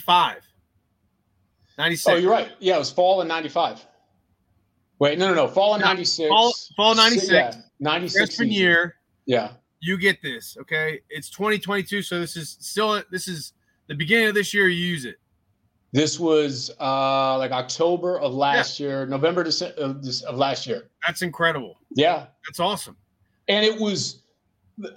five. 1.70 1.78
Ninety 1.78 1.96
six. 1.96 2.14
Oh, 2.14 2.18
you're 2.18 2.30
right. 2.30 2.50
Yeah, 2.58 2.76
it 2.76 2.78
was 2.78 2.90
fall 2.90 3.20
in 3.22 3.28
ninety 3.28 3.48
five. 3.48 3.84
Wait, 5.00 5.18
no, 5.18 5.28
no, 5.28 5.34
no. 5.34 5.48
Fall 5.48 5.74
in 5.74 5.80
'96. 5.80 6.28
Fall, 6.28 6.52
fall 6.76 6.94
'96. 6.94 7.32
Yeah, 7.32 7.52
'96 7.80 8.36
freshman 8.36 8.52
year. 8.52 8.96
Yeah. 9.24 9.52
You 9.80 9.96
get 9.96 10.20
this, 10.20 10.58
okay? 10.60 11.00
It's 11.08 11.30
2022, 11.30 12.02
so 12.02 12.20
this 12.20 12.36
is 12.36 12.58
still 12.60 13.02
this 13.10 13.26
is 13.26 13.54
the 13.86 13.94
beginning 13.94 14.28
of 14.28 14.34
this 14.34 14.52
year. 14.52 14.68
You 14.68 14.84
use 14.84 15.06
it. 15.06 15.16
This 15.92 16.20
was 16.20 16.70
uh 16.78 17.38
like 17.38 17.50
October 17.50 18.20
of 18.20 18.34
last 18.34 18.78
yeah. 18.78 18.86
year, 18.86 19.06
November 19.06 19.42
of, 19.42 19.62
of 19.78 20.36
last 20.36 20.66
year. 20.66 20.90
That's 21.06 21.22
incredible. 21.22 21.78
Yeah, 21.94 22.26
that's 22.46 22.60
awesome. 22.60 22.96
And 23.48 23.64
it 23.64 23.80
was 23.80 24.19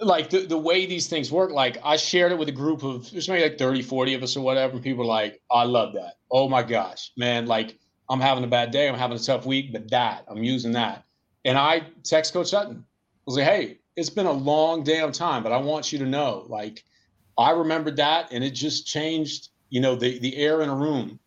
like 0.00 0.30
the, 0.30 0.46
the 0.46 0.56
way 0.56 0.86
these 0.86 1.08
things 1.08 1.30
work 1.30 1.50
like 1.50 1.78
i 1.84 1.96
shared 1.96 2.32
it 2.32 2.38
with 2.38 2.48
a 2.48 2.52
group 2.52 2.82
of 2.82 3.10
there's 3.10 3.28
maybe 3.28 3.42
like 3.42 3.58
30 3.58 3.82
40 3.82 4.14
of 4.14 4.22
us 4.22 4.36
or 4.36 4.40
whatever 4.40 4.78
people 4.78 5.00
were 5.00 5.04
like 5.04 5.40
i 5.50 5.64
love 5.64 5.92
that 5.92 6.14
oh 6.30 6.48
my 6.48 6.62
gosh 6.62 7.10
man 7.16 7.46
like 7.46 7.78
I'm 8.08 8.20
having 8.20 8.44
a 8.44 8.48
bad 8.48 8.70
day, 8.70 8.88
I'm 8.88 8.98
having 8.98 9.16
a 9.16 9.20
tough 9.20 9.46
week, 9.46 9.72
but 9.72 9.90
that, 9.90 10.24
I'm 10.28 10.42
using 10.42 10.72
that. 10.72 11.04
And 11.44 11.56
I 11.56 11.82
text 12.02 12.32
Coach 12.32 12.48
Sutton. 12.48 12.84
I 12.84 13.22
was 13.26 13.36
like, 13.36 13.46
hey, 13.46 13.78
it's 13.96 14.10
been 14.10 14.26
a 14.26 14.32
long 14.32 14.82
damn 14.82 15.12
time, 15.12 15.42
but 15.42 15.52
I 15.52 15.56
want 15.56 15.92
you 15.92 15.98
to 16.00 16.06
know, 16.06 16.44
like, 16.48 16.84
I 17.38 17.50
remembered 17.50 17.96
that 17.96 18.28
and 18.30 18.44
it 18.44 18.50
just 18.50 18.86
changed, 18.86 19.48
you 19.70 19.80
know, 19.80 19.96
the, 19.96 20.18
the 20.18 20.36
air 20.36 20.62
in 20.62 20.68
a 20.68 20.74
room 20.74 21.18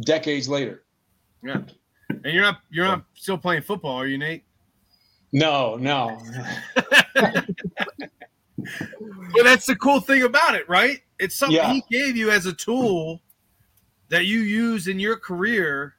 decades 0.00 0.48
later. 0.48 0.84
Yeah. 1.42 1.62
And 2.10 2.32
you're 2.32 2.42
not 2.42 2.58
you're 2.70 2.84
not 2.84 3.04
still 3.14 3.38
playing 3.38 3.62
football, 3.62 3.96
are 3.96 4.06
you, 4.06 4.18
Nate? 4.18 4.44
No, 5.34 5.74
no. 5.74 6.16
well, 7.16 7.44
that's 9.42 9.66
the 9.66 9.74
cool 9.74 9.98
thing 9.98 10.22
about 10.22 10.54
it, 10.54 10.68
right? 10.68 11.00
It's 11.18 11.34
something 11.34 11.56
yeah. 11.56 11.72
he 11.72 11.82
gave 11.90 12.16
you 12.16 12.30
as 12.30 12.46
a 12.46 12.52
tool 12.52 13.20
that 14.10 14.26
you 14.26 14.38
use 14.38 14.86
in 14.86 15.00
your 15.00 15.16
career 15.16 15.96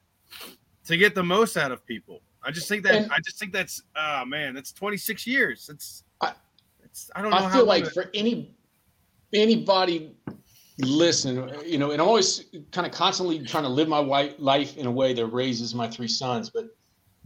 to 0.85 0.95
get 0.95 1.15
the 1.15 1.23
most 1.23 1.57
out 1.57 1.73
of 1.73 1.85
people. 1.85 2.21
I 2.43 2.51
just 2.51 2.69
think 2.69 2.83
that 2.83 2.95
and, 2.95 3.11
I 3.11 3.17
just 3.25 3.37
think 3.37 3.51
that's 3.51 3.83
oh 3.97 4.23
man, 4.23 4.53
that's 4.53 4.71
26 4.71 5.27
years. 5.27 5.69
It's 5.69 6.05
I, 6.21 6.31
it's, 6.85 7.11
I 7.13 7.21
don't 7.21 7.31
know. 7.31 7.37
I 7.37 7.51
feel 7.51 7.65
like 7.65 7.87
for 7.87 8.09
any 8.13 8.55
anybody 9.33 10.15
listen, 10.77 11.51
you 11.65 11.77
know, 11.77 11.91
and 11.91 12.01
I'm 12.01 12.07
always 12.07 12.45
kind 12.71 12.87
of 12.87 12.93
constantly 12.93 13.43
trying 13.43 13.63
to 13.63 13.69
live 13.69 13.89
my 13.89 13.99
life 14.37 14.77
in 14.77 14.85
a 14.85 14.91
way 14.91 15.11
that 15.11 15.25
raises 15.25 15.75
my 15.75 15.89
three 15.89 16.07
sons, 16.07 16.49
but 16.49 16.67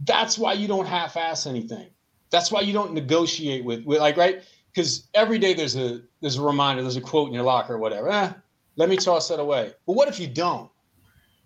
that's 0.00 0.38
why 0.38 0.54
you 0.54 0.66
don't 0.66 0.86
half-ass 0.86 1.46
anything. 1.46 1.86
That's 2.30 2.52
why 2.52 2.60
you 2.60 2.72
don't 2.72 2.92
negotiate 2.92 3.64
with, 3.64 3.84
with 3.84 3.98
like 3.98 4.16
right 4.16 4.42
because 4.72 5.08
every 5.14 5.38
day 5.38 5.54
there's 5.54 5.76
a 5.76 6.02
there's 6.20 6.36
a 6.36 6.42
reminder, 6.42 6.82
there's 6.82 6.96
a 6.96 7.00
quote 7.00 7.28
in 7.28 7.34
your 7.34 7.42
locker 7.42 7.74
or 7.74 7.78
whatever. 7.78 8.08
Eh, 8.10 8.32
let 8.76 8.88
me 8.88 8.96
toss 8.96 9.28
that 9.28 9.40
away. 9.40 9.72
But 9.86 9.94
what 9.94 10.08
if 10.08 10.20
you 10.20 10.28
don't? 10.28 10.70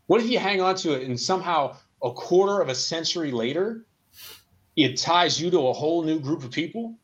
What 0.07 0.21
if 0.21 0.29
you 0.29 0.39
hang 0.39 0.61
on 0.61 0.75
to 0.77 0.93
it 0.93 1.09
and 1.09 1.19
somehow 1.19 1.77
a 2.03 2.13
quarter 2.13 2.61
of 2.61 2.69
a 2.69 2.75
century 2.75 3.31
later, 3.31 3.87
it 4.77 4.97
ties 4.99 5.41
you 5.41 5.51
to 5.51 5.69
a 5.69 5.73
whole 5.73 6.03
new 6.03 6.21
group 6.21 6.45
of 6.45 6.51
people. 6.51 6.99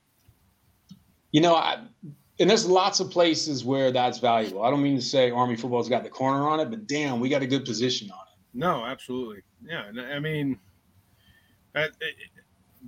You 1.33 1.41
know, 1.41 1.55
I, 1.55 1.79
and 2.39 2.51
there's 2.51 2.67
lots 2.67 3.01
of 3.01 3.11
places 3.11 3.65
where 3.65 3.93
that's 3.93 4.19
valuable. 4.19 4.63
I 4.63 4.71
don't 4.71 4.83
mean 4.83 4.97
to 4.97 5.03
say 5.03 5.31
Army 5.31 5.57
football's 5.57 5.89
got 5.89 6.05
the 6.05 6.11
corner 6.11 6.49
on 6.49 6.61
it, 6.61 6.71
but 6.71 6.87
damn, 6.87 7.21
we 7.21 7.29
got 7.29 7.43
a 7.43 7.47
good 7.47 7.65
position 7.65 8.11
on 8.11 8.19
it. 8.19 8.59
No, 8.59 8.85
absolutely. 8.85 9.43
Yeah, 9.65 9.91
I 10.13 10.19
mean, 10.19 10.59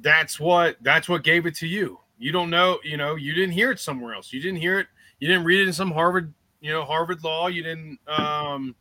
that's 0.00 0.40
what 0.40 0.76
that's 0.82 1.08
what 1.08 1.22
gave 1.24 1.46
it 1.46 1.54
to 1.56 1.66
you. 1.66 1.98
You 2.18 2.32
don't 2.32 2.50
know, 2.50 2.78
you 2.84 2.96
know, 2.96 3.16
you 3.16 3.34
didn't 3.34 3.52
hear 3.52 3.70
it 3.70 3.80
somewhere 3.80 4.14
else. 4.14 4.32
You 4.32 4.40
didn't 4.40 4.60
hear 4.60 4.78
it. 4.78 4.86
You 5.18 5.28
didn't 5.28 5.44
read 5.44 5.60
it 5.60 5.66
in 5.66 5.72
some 5.72 5.90
Harvard, 5.90 6.32
you 6.60 6.70
know, 6.70 6.84
Harvard 6.84 7.22
law. 7.24 7.48
You 7.48 7.62
didn't, 7.62 7.98
um, 8.06 8.74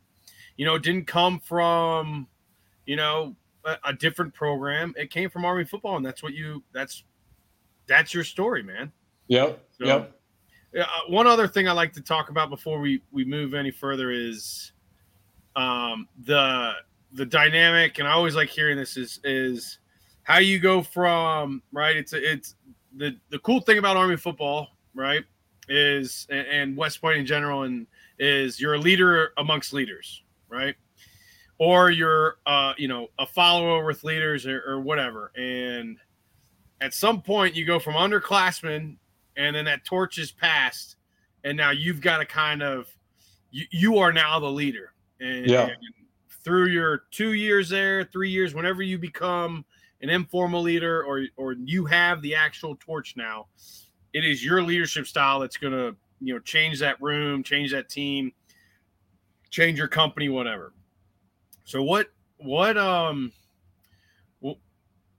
you 0.56 0.64
know, 0.64 0.74
it 0.76 0.82
didn't 0.82 1.06
come 1.06 1.40
from 1.40 2.28
you 2.86 2.96
know, 2.96 3.34
a, 3.64 3.76
a 3.86 3.92
different 3.92 4.34
program. 4.34 4.94
It 4.96 5.10
came 5.10 5.30
from 5.30 5.44
Army 5.44 5.64
football, 5.64 5.96
and 5.96 6.04
that's 6.04 6.22
what 6.22 6.34
you 6.34 6.62
that's 6.72 7.04
that's 7.86 8.12
your 8.14 8.24
story, 8.24 8.62
man. 8.62 8.92
Yep. 9.28 9.64
So, 9.78 9.86
yep. 9.86 10.18
Uh, 10.78 10.84
one 11.08 11.26
other 11.26 11.46
thing 11.46 11.68
I 11.68 11.72
like 11.72 11.92
to 11.94 12.00
talk 12.00 12.30
about 12.30 12.50
before 12.50 12.80
we 12.80 13.02
we 13.10 13.24
move 13.24 13.54
any 13.54 13.70
further 13.70 14.10
is 14.10 14.72
um, 15.54 16.08
the 16.24 16.72
the 17.12 17.26
dynamic, 17.26 17.98
and 17.98 18.08
I 18.08 18.12
always 18.12 18.34
like 18.34 18.48
hearing 18.48 18.76
this 18.76 18.96
is 18.96 19.20
is 19.22 19.78
how 20.22 20.38
you 20.38 20.58
go 20.58 20.82
from 20.82 21.62
right. 21.72 21.96
It's 21.96 22.12
a, 22.12 22.32
it's 22.32 22.54
the 22.96 23.16
the 23.30 23.38
cool 23.40 23.60
thing 23.60 23.78
about 23.78 23.96
Army 23.96 24.16
football, 24.16 24.68
right, 24.94 25.24
is 25.68 26.26
and 26.30 26.76
West 26.76 27.00
Point 27.00 27.18
in 27.18 27.26
general, 27.26 27.62
and 27.62 27.86
is 28.18 28.60
you're 28.60 28.74
a 28.74 28.78
leader 28.78 29.32
amongst 29.38 29.72
leaders, 29.72 30.22
right? 30.48 30.76
Or 31.58 31.90
you're, 31.90 32.38
uh, 32.44 32.72
you 32.76 32.88
know, 32.88 33.08
a 33.20 33.26
follower 33.26 33.84
with 33.84 34.02
leaders 34.02 34.46
or, 34.46 34.62
or 34.66 34.80
whatever. 34.80 35.30
And 35.36 35.96
at 36.80 36.92
some 36.92 37.22
point, 37.22 37.54
you 37.54 37.64
go 37.64 37.78
from 37.78 37.94
underclassmen, 37.94 38.96
and 39.36 39.56
then 39.56 39.64
that 39.66 39.84
torch 39.84 40.18
is 40.18 40.32
passed, 40.32 40.96
and 41.44 41.56
now 41.56 41.70
you've 41.70 42.00
got 42.00 42.18
to 42.18 42.26
kind 42.26 42.62
of, 42.62 42.88
you, 43.52 43.64
you 43.70 43.98
are 43.98 44.12
now 44.12 44.40
the 44.40 44.50
leader. 44.50 44.92
And, 45.20 45.46
yeah. 45.46 45.66
And 45.66 45.76
through 46.42 46.66
your 46.66 47.04
two 47.12 47.34
years 47.34 47.68
there, 47.68 48.04
three 48.04 48.30
years, 48.30 48.54
whenever 48.54 48.82
you 48.82 48.98
become 48.98 49.64
an 50.02 50.10
informal 50.10 50.62
leader 50.62 51.04
or 51.04 51.24
or 51.36 51.52
you 51.52 51.86
have 51.86 52.20
the 52.22 52.34
actual 52.34 52.76
torch 52.76 53.14
now, 53.16 53.46
it 54.12 54.24
is 54.24 54.44
your 54.44 54.62
leadership 54.62 55.06
style 55.06 55.40
that's 55.40 55.56
going 55.56 55.72
to 55.72 55.96
you 56.20 56.34
know 56.34 56.40
change 56.40 56.78
that 56.80 57.00
room, 57.00 57.42
change 57.42 57.72
that 57.72 57.88
team, 57.88 58.32
change 59.50 59.78
your 59.78 59.88
company, 59.88 60.28
whatever. 60.28 60.72
So 61.64 61.82
what 61.82 62.08
what 62.38 62.76
um 62.76 63.32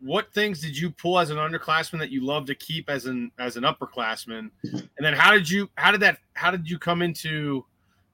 what, 0.05 0.33
things 0.33 0.59
did 0.59 0.77
you 0.77 0.89
pull 0.89 1.17
as 1.17 1.29
an 1.29 1.37
underclassman 1.37 1.97
that 1.99 2.09
you 2.09 2.25
love 2.25 2.45
to 2.47 2.55
keep 2.55 2.89
as 2.89 3.05
an 3.05 3.31
as 3.39 3.55
an 3.55 3.63
upperclassman? 3.63 4.49
And 4.63 4.89
then 4.99 5.13
how 5.13 5.31
did 5.31 5.49
you 5.49 5.69
how 5.75 5.91
did 5.91 6.01
that 6.01 6.17
how 6.33 6.51
did 6.51 6.69
you 6.69 6.77
come 6.77 7.01
into 7.01 7.65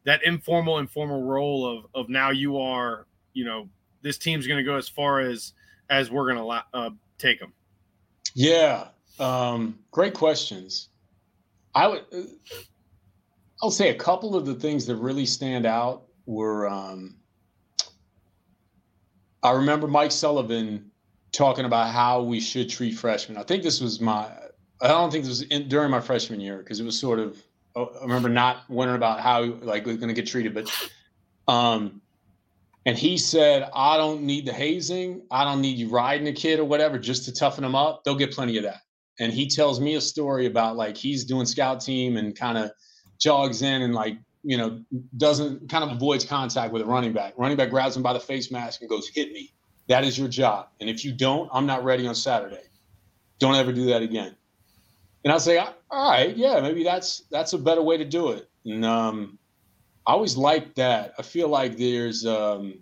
that 0.05 0.23
informal 0.23 0.77
informal 0.77 1.23
role 1.23 1.65
of 1.65 1.87
of 1.95 2.07
now 2.07 2.29
you 2.29 2.59
are 2.59 3.07
you 3.33 3.43
know 3.43 3.67
this 4.03 4.19
team's 4.19 4.45
going 4.45 4.59
to 4.59 4.63
go 4.63 4.75
as 4.75 4.87
far 4.87 5.19
as 5.19 5.53
as 5.89 6.11
we're 6.11 6.31
going 6.31 6.43
to 6.43 6.77
uh, 6.77 6.89
take 7.17 7.39
them? 7.39 7.53
Yeah, 8.35 8.87
um, 9.19 9.79
great 9.91 10.13
questions. 10.13 10.89
I 11.75 11.87
would 11.87 12.03
I'll 13.61 13.71
say 13.71 13.89
a 13.89 13.95
couple 13.95 14.35
of 14.35 14.45
the 14.45 14.55
things 14.55 14.85
that 14.85 14.95
really 14.95 15.25
stand 15.25 15.65
out 15.65 16.03
were 16.25 16.67
um, 16.67 17.15
I 19.43 19.51
remember 19.51 19.87
Mike 19.87 20.11
Sullivan 20.11 20.91
talking 21.31 21.65
about 21.65 21.93
how 21.93 22.21
we 22.23 22.39
should 22.39 22.69
treat 22.69 22.97
freshmen. 22.97 23.37
I 23.37 23.43
think 23.43 23.63
this 23.63 23.81
was 23.81 23.99
my 23.99 24.29
I 24.81 24.87
don't 24.87 25.11
think 25.11 25.25
this 25.25 25.29
was 25.29 25.41
in, 25.43 25.67
during 25.67 25.91
my 25.91 25.99
freshman 25.99 26.39
year 26.39 26.57
because 26.57 26.79
it 26.79 26.85
was 26.85 26.97
sort 26.97 27.19
of 27.19 27.41
oh, 27.75 27.91
I 27.99 28.03
remember 28.03 28.29
not 28.29 28.69
wondering 28.69 28.97
about 28.97 29.19
how 29.19 29.43
like 29.43 29.85
we 29.85 29.93
are 29.93 29.97
going 29.97 30.07
to 30.07 30.13
get 30.13 30.27
treated, 30.27 30.53
but 30.53 30.91
um, 31.47 32.01
and 32.89 32.97
he 32.97 33.19
said, 33.19 33.69
I 33.75 33.97
don't 33.97 34.23
need 34.23 34.47
the 34.47 34.51
hazing. 34.51 35.21
I 35.29 35.43
don't 35.43 35.61
need 35.61 35.77
you 35.77 35.89
riding 35.89 36.27
a 36.27 36.33
kid 36.33 36.59
or 36.59 36.65
whatever 36.65 36.97
just 36.97 37.23
to 37.25 37.31
toughen 37.31 37.61
them 37.61 37.75
up. 37.75 38.03
They'll 38.03 38.15
get 38.15 38.31
plenty 38.31 38.57
of 38.57 38.63
that. 38.63 38.81
And 39.19 39.31
he 39.31 39.47
tells 39.47 39.79
me 39.79 39.93
a 39.93 40.01
story 40.01 40.47
about 40.47 40.75
like 40.75 40.97
he's 40.97 41.23
doing 41.23 41.45
scout 41.45 41.81
team 41.81 42.17
and 42.17 42.35
kind 42.35 42.57
of 42.57 42.71
jogs 43.19 43.61
in 43.61 43.83
and 43.83 43.93
like 43.93 44.17
you 44.41 44.57
know 44.57 44.83
doesn't 45.17 45.69
kind 45.69 45.83
of 45.83 45.91
avoids 45.91 46.25
contact 46.25 46.73
with 46.73 46.81
a 46.81 46.85
running 46.85 47.13
back. 47.13 47.35
Running 47.37 47.57
back 47.57 47.69
grabs 47.69 47.95
him 47.95 48.01
by 48.01 48.13
the 48.13 48.19
face 48.19 48.49
mask 48.49 48.81
and 48.81 48.89
goes, 48.89 49.07
"Hit 49.07 49.31
me." 49.33 49.53
That 49.87 50.03
is 50.03 50.17
your 50.17 50.27
job. 50.27 50.69
And 50.79 50.89
if 50.89 51.05
you 51.05 51.11
don't, 51.11 51.47
I'm 51.53 51.67
not 51.67 51.83
ready 51.83 52.07
on 52.07 52.15
Saturday. 52.15 52.63
Don't 53.37 53.53
ever 53.53 53.71
do 53.71 53.85
that 53.85 54.01
again. 54.01 54.35
And 55.23 55.31
I 55.31 55.37
say, 55.37 55.59
all 55.59 55.75
right, 55.91 56.35
yeah, 56.35 56.59
maybe 56.59 56.83
that's 56.83 57.23
that's 57.29 57.53
a 57.53 57.59
better 57.59 57.83
way 57.83 57.97
to 57.97 58.05
do 58.05 58.31
it. 58.31 58.49
And 58.65 58.83
um, 58.83 59.38
I 60.09 60.13
always 60.13 60.37
like 60.37 60.75
that. 60.75 61.13
I 61.19 61.21
feel 61.21 61.49
like 61.49 61.77
there's 61.77 62.25
um, 62.25 62.79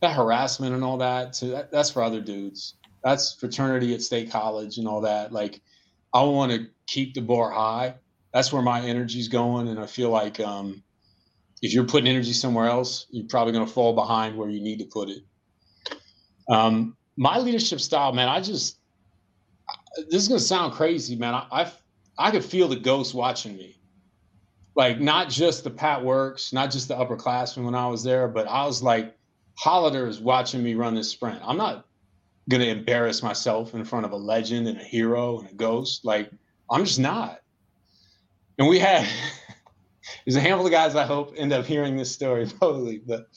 that 0.00 0.14
harassment 0.14 0.74
and 0.74 0.84
all 0.84 0.98
that. 0.98 1.34
So 1.34 1.48
that, 1.48 1.72
that's 1.72 1.90
for 1.90 2.02
other 2.02 2.20
dudes. 2.20 2.74
That's 3.02 3.34
fraternity 3.34 3.94
at 3.94 4.02
State 4.02 4.30
College 4.30 4.78
and 4.78 4.86
all 4.86 5.00
that. 5.00 5.32
Like, 5.32 5.60
I 6.14 6.22
want 6.22 6.52
to 6.52 6.68
keep 6.86 7.14
the 7.14 7.20
bar 7.20 7.50
high 7.50 7.94
that's 8.32 8.52
where 8.52 8.62
my 8.62 8.80
energy's 8.80 9.28
going. 9.28 9.68
And 9.68 9.78
I 9.78 9.86
feel 9.86 10.10
like 10.10 10.40
um, 10.40 10.82
if 11.60 11.72
you're 11.72 11.84
putting 11.84 12.08
energy 12.08 12.32
somewhere 12.32 12.66
else, 12.66 13.06
you're 13.10 13.26
probably 13.28 13.52
going 13.52 13.66
to 13.66 13.72
fall 13.72 13.94
behind 13.94 14.36
where 14.36 14.48
you 14.48 14.60
need 14.60 14.78
to 14.78 14.86
put 14.86 15.08
it. 15.10 15.22
Um, 16.48 16.96
my 17.16 17.38
leadership 17.38 17.80
style, 17.80 18.12
man, 18.12 18.28
I 18.28 18.40
just, 18.40 18.78
this 20.08 20.22
is 20.22 20.28
going 20.28 20.40
to 20.40 20.44
sound 20.44 20.72
crazy, 20.72 21.14
man. 21.14 21.34
I, 21.34 21.46
I, 21.50 21.72
I 22.18 22.30
could 22.30 22.44
feel 22.44 22.68
the 22.68 22.76
ghost 22.76 23.14
watching 23.14 23.56
me. 23.56 23.76
Like, 24.74 25.00
not 25.00 25.28
just 25.28 25.64
the 25.64 25.70
Pat 25.70 26.02
Works, 26.02 26.52
not 26.52 26.70
just 26.70 26.88
the 26.88 26.94
upperclassmen 26.94 27.64
when 27.64 27.74
I 27.74 27.86
was 27.86 28.02
there, 28.02 28.28
but 28.28 28.46
I 28.48 28.64
was 28.64 28.82
like, 28.82 29.16
Hollander 29.58 30.06
is 30.06 30.18
watching 30.18 30.62
me 30.62 30.74
run 30.74 30.94
this 30.94 31.10
sprint. 31.10 31.40
I'm 31.44 31.58
not 31.58 31.86
to 32.50 32.68
embarrass 32.68 33.22
myself 33.22 33.74
in 33.74 33.84
front 33.84 34.04
of 34.04 34.12
a 34.12 34.16
legend 34.16 34.66
and 34.66 34.80
a 34.80 34.84
hero 34.84 35.38
and 35.40 35.50
a 35.50 35.54
ghost. 35.54 36.04
Like, 36.04 36.30
I'm 36.70 36.84
just 36.84 36.98
not 36.98 37.42
and 38.58 38.68
we 38.68 38.78
had 38.78 39.08
there's 40.24 40.36
a 40.36 40.40
handful 40.40 40.66
of 40.66 40.72
guys 40.72 40.94
I 40.94 41.04
hope 41.04 41.34
end 41.36 41.52
up 41.52 41.64
hearing 41.64 41.96
this 41.96 42.12
story 42.12 42.46
probably, 42.58 42.98
but 42.98 43.28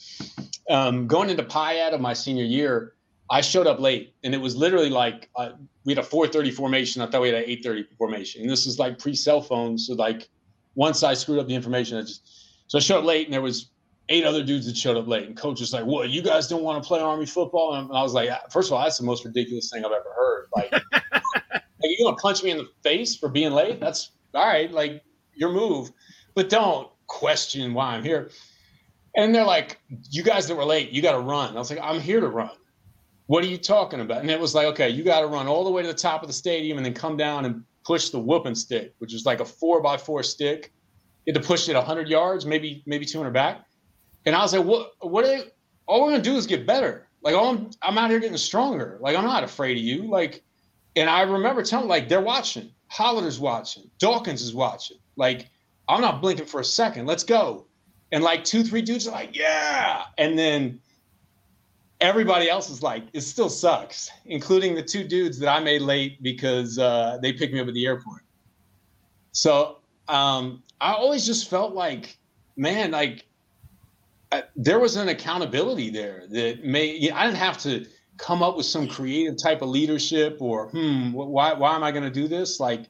um, 0.70 1.06
going 1.06 1.30
into 1.30 1.42
PIAD 1.42 1.92
of 1.92 2.00
my 2.00 2.12
senior 2.12 2.44
year, 2.44 2.94
I 3.30 3.40
showed 3.40 3.66
up 3.66 3.80
late, 3.80 4.14
and 4.24 4.34
it 4.34 4.40
was 4.40 4.56
literally 4.56 4.90
like 4.90 5.28
uh, 5.36 5.50
we 5.84 5.94
had 5.94 6.04
a 6.04 6.06
4:30 6.06 6.52
formation. 6.52 7.02
I 7.02 7.06
thought 7.06 7.22
we 7.22 7.28
had 7.28 7.44
an 7.44 7.48
8:30 7.48 7.86
formation, 7.98 8.42
and 8.42 8.50
this 8.50 8.66
is 8.66 8.78
like 8.78 8.98
pre-cell 8.98 9.40
phone. 9.40 9.78
So 9.78 9.94
like 9.94 10.28
once 10.76 11.02
I 11.02 11.14
screwed 11.14 11.40
up 11.40 11.48
the 11.48 11.54
information, 11.54 11.98
I 11.98 12.02
just 12.02 12.22
so 12.68 12.78
I 12.78 12.80
showed 12.80 12.98
up 12.98 13.04
late, 13.04 13.26
and 13.26 13.34
there 13.34 13.42
was 13.42 13.70
eight 14.08 14.24
other 14.24 14.44
dudes 14.44 14.66
that 14.66 14.76
showed 14.76 14.96
up 14.96 15.08
late, 15.08 15.26
and 15.26 15.36
coach 15.36 15.58
was 15.60 15.72
like, 15.72 15.84
"What? 15.84 16.10
You 16.10 16.22
guys 16.22 16.46
don't 16.46 16.62
want 16.62 16.80
to 16.80 16.86
play 16.86 17.00
Army 17.00 17.26
football?" 17.26 17.74
And 17.74 17.90
I 17.92 18.02
was 18.02 18.12
like, 18.12 18.30
first 18.50 18.68
of 18.68 18.74
all, 18.74 18.82
that's 18.82 18.98
the 18.98 19.04
most 19.04 19.24
ridiculous 19.24 19.70
thing 19.70 19.84
I've 19.84 19.90
ever 19.90 20.12
heard. 20.16 20.46
Like, 20.54 20.72
like 20.92 21.62
you 21.82 22.04
gonna 22.04 22.16
punch 22.16 22.44
me 22.44 22.52
in 22.52 22.58
the 22.58 22.68
face 22.82 23.16
for 23.16 23.28
being 23.28 23.52
late? 23.52 23.80
That's 23.80 24.12
all 24.34 24.46
right. 24.46 24.70
Like 24.70 25.02
your 25.34 25.50
move, 25.50 25.90
but 26.34 26.48
don't 26.48 26.88
question 27.06 27.74
why 27.74 27.94
I'm 27.94 28.02
here. 28.02 28.30
And 29.16 29.34
they're 29.34 29.44
like, 29.44 29.80
you 30.10 30.22
guys 30.22 30.46
that 30.46 30.56
were 30.56 30.64
late, 30.64 30.90
you 30.90 31.00
got 31.00 31.12
to 31.12 31.20
run. 31.20 31.56
I 31.56 31.58
was 31.58 31.70
like, 31.70 31.80
I'm 31.82 32.00
here 32.00 32.20
to 32.20 32.28
run. 32.28 32.50
What 33.26 33.42
are 33.42 33.46
you 33.46 33.56
talking 33.56 34.00
about? 34.00 34.20
And 34.20 34.30
it 34.30 34.38
was 34.38 34.54
like, 34.54 34.66
okay, 34.66 34.90
you 34.90 35.02
got 35.02 35.20
to 35.20 35.26
run 35.26 35.46
all 35.46 35.64
the 35.64 35.70
way 35.70 35.82
to 35.82 35.88
the 35.88 35.94
top 35.94 36.22
of 36.22 36.28
the 36.28 36.34
stadium 36.34 36.76
and 36.76 36.84
then 36.84 36.92
come 36.92 37.16
down 37.16 37.46
and 37.46 37.64
push 37.86 38.10
the 38.10 38.18
whooping 38.18 38.56
stick, 38.56 38.94
which 38.98 39.14
is 39.14 39.24
like 39.24 39.40
a 39.40 39.44
four 39.44 39.80
by 39.80 39.96
four 39.96 40.22
stick. 40.22 40.72
You 41.24 41.32
had 41.32 41.40
to 41.40 41.46
push 41.46 41.68
it 41.68 41.74
100 41.74 42.08
yards, 42.08 42.44
maybe 42.44 42.82
maybe 42.86 43.06
200 43.06 43.30
back. 43.30 43.64
And 44.24 44.34
I 44.34 44.42
was 44.42 44.52
like, 44.52 44.64
what? 44.64 44.92
What? 45.00 45.24
Are 45.24 45.28
they, 45.28 45.44
all 45.86 46.02
we're 46.02 46.10
gonna 46.10 46.22
do 46.22 46.36
is 46.36 46.46
get 46.46 46.66
better. 46.66 47.08
Like, 47.22 47.34
all 47.34 47.50
I'm 47.50 47.70
I'm 47.82 47.98
out 47.98 48.10
here 48.10 48.20
getting 48.20 48.36
stronger. 48.36 48.98
Like, 49.00 49.16
I'm 49.16 49.24
not 49.24 49.44
afraid 49.44 49.76
of 49.76 49.82
you. 49.82 50.08
Like, 50.08 50.42
and 50.96 51.08
I 51.08 51.22
remember 51.22 51.62
telling 51.62 51.88
like 51.88 52.08
they're 52.08 52.20
watching. 52.20 52.70
Hollander's 52.88 53.38
watching. 53.38 53.90
Dawkins 53.98 54.42
is 54.42 54.54
watching. 54.54 54.98
Like, 55.16 55.48
I'm 55.88 56.00
not 56.00 56.20
blinking 56.20 56.46
for 56.46 56.60
a 56.60 56.64
second. 56.64 57.06
Let's 57.06 57.24
go. 57.24 57.66
And 58.12 58.22
like 58.22 58.44
two, 58.44 58.62
three 58.62 58.82
dudes 58.82 59.08
are 59.08 59.12
like, 59.12 59.36
yeah. 59.36 60.04
And 60.18 60.38
then 60.38 60.80
everybody 62.00 62.48
else 62.50 62.70
is 62.70 62.82
like, 62.82 63.04
it 63.12 63.22
still 63.22 63.48
sucks, 63.48 64.10
including 64.26 64.74
the 64.74 64.82
two 64.82 65.04
dudes 65.04 65.38
that 65.38 65.48
I 65.48 65.60
made 65.60 65.82
late 65.82 66.22
because 66.22 66.78
uh, 66.78 67.18
they 67.22 67.32
picked 67.32 67.54
me 67.54 67.60
up 67.60 67.68
at 67.68 67.74
the 67.74 67.86
airport. 67.86 68.22
So 69.32 69.78
um, 70.08 70.62
I 70.80 70.92
always 70.92 71.26
just 71.26 71.48
felt 71.48 71.74
like, 71.74 72.16
man, 72.56 72.90
like 72.90 73.26
I, 74.32 74.44
there 74.56 74.78
was 74.78 74.96
an 74.96 75.08
accountability 75.08 75.90
there 75.90 76.24
that 76.30 76.64
may, 76.64 76.96
you 76.96 77.10
know, 77.10 77.16
I 77.16 77.26
didn't 77.26 77.38
have 77.38 77.58
to 77.58 77.86
come 78.18 78.42
up 78.42 78.56
with 78.56 78.66
some 78.66 78.88
creative 78.88 79.36
type 79.36 79.62
of 79.62 79.68
leadership 79.68 80.38
or, 80.40 80.68
hmm, 80.70 81.12
why, 81.12 81.52
why 81.52 81.74
am 81.74 81.84
I 81.84 81.92
going 81.92 82.04
to 82.04 82.10
do 82.10 82.28
this? 82.28 82.60
Like, 82.60 82.86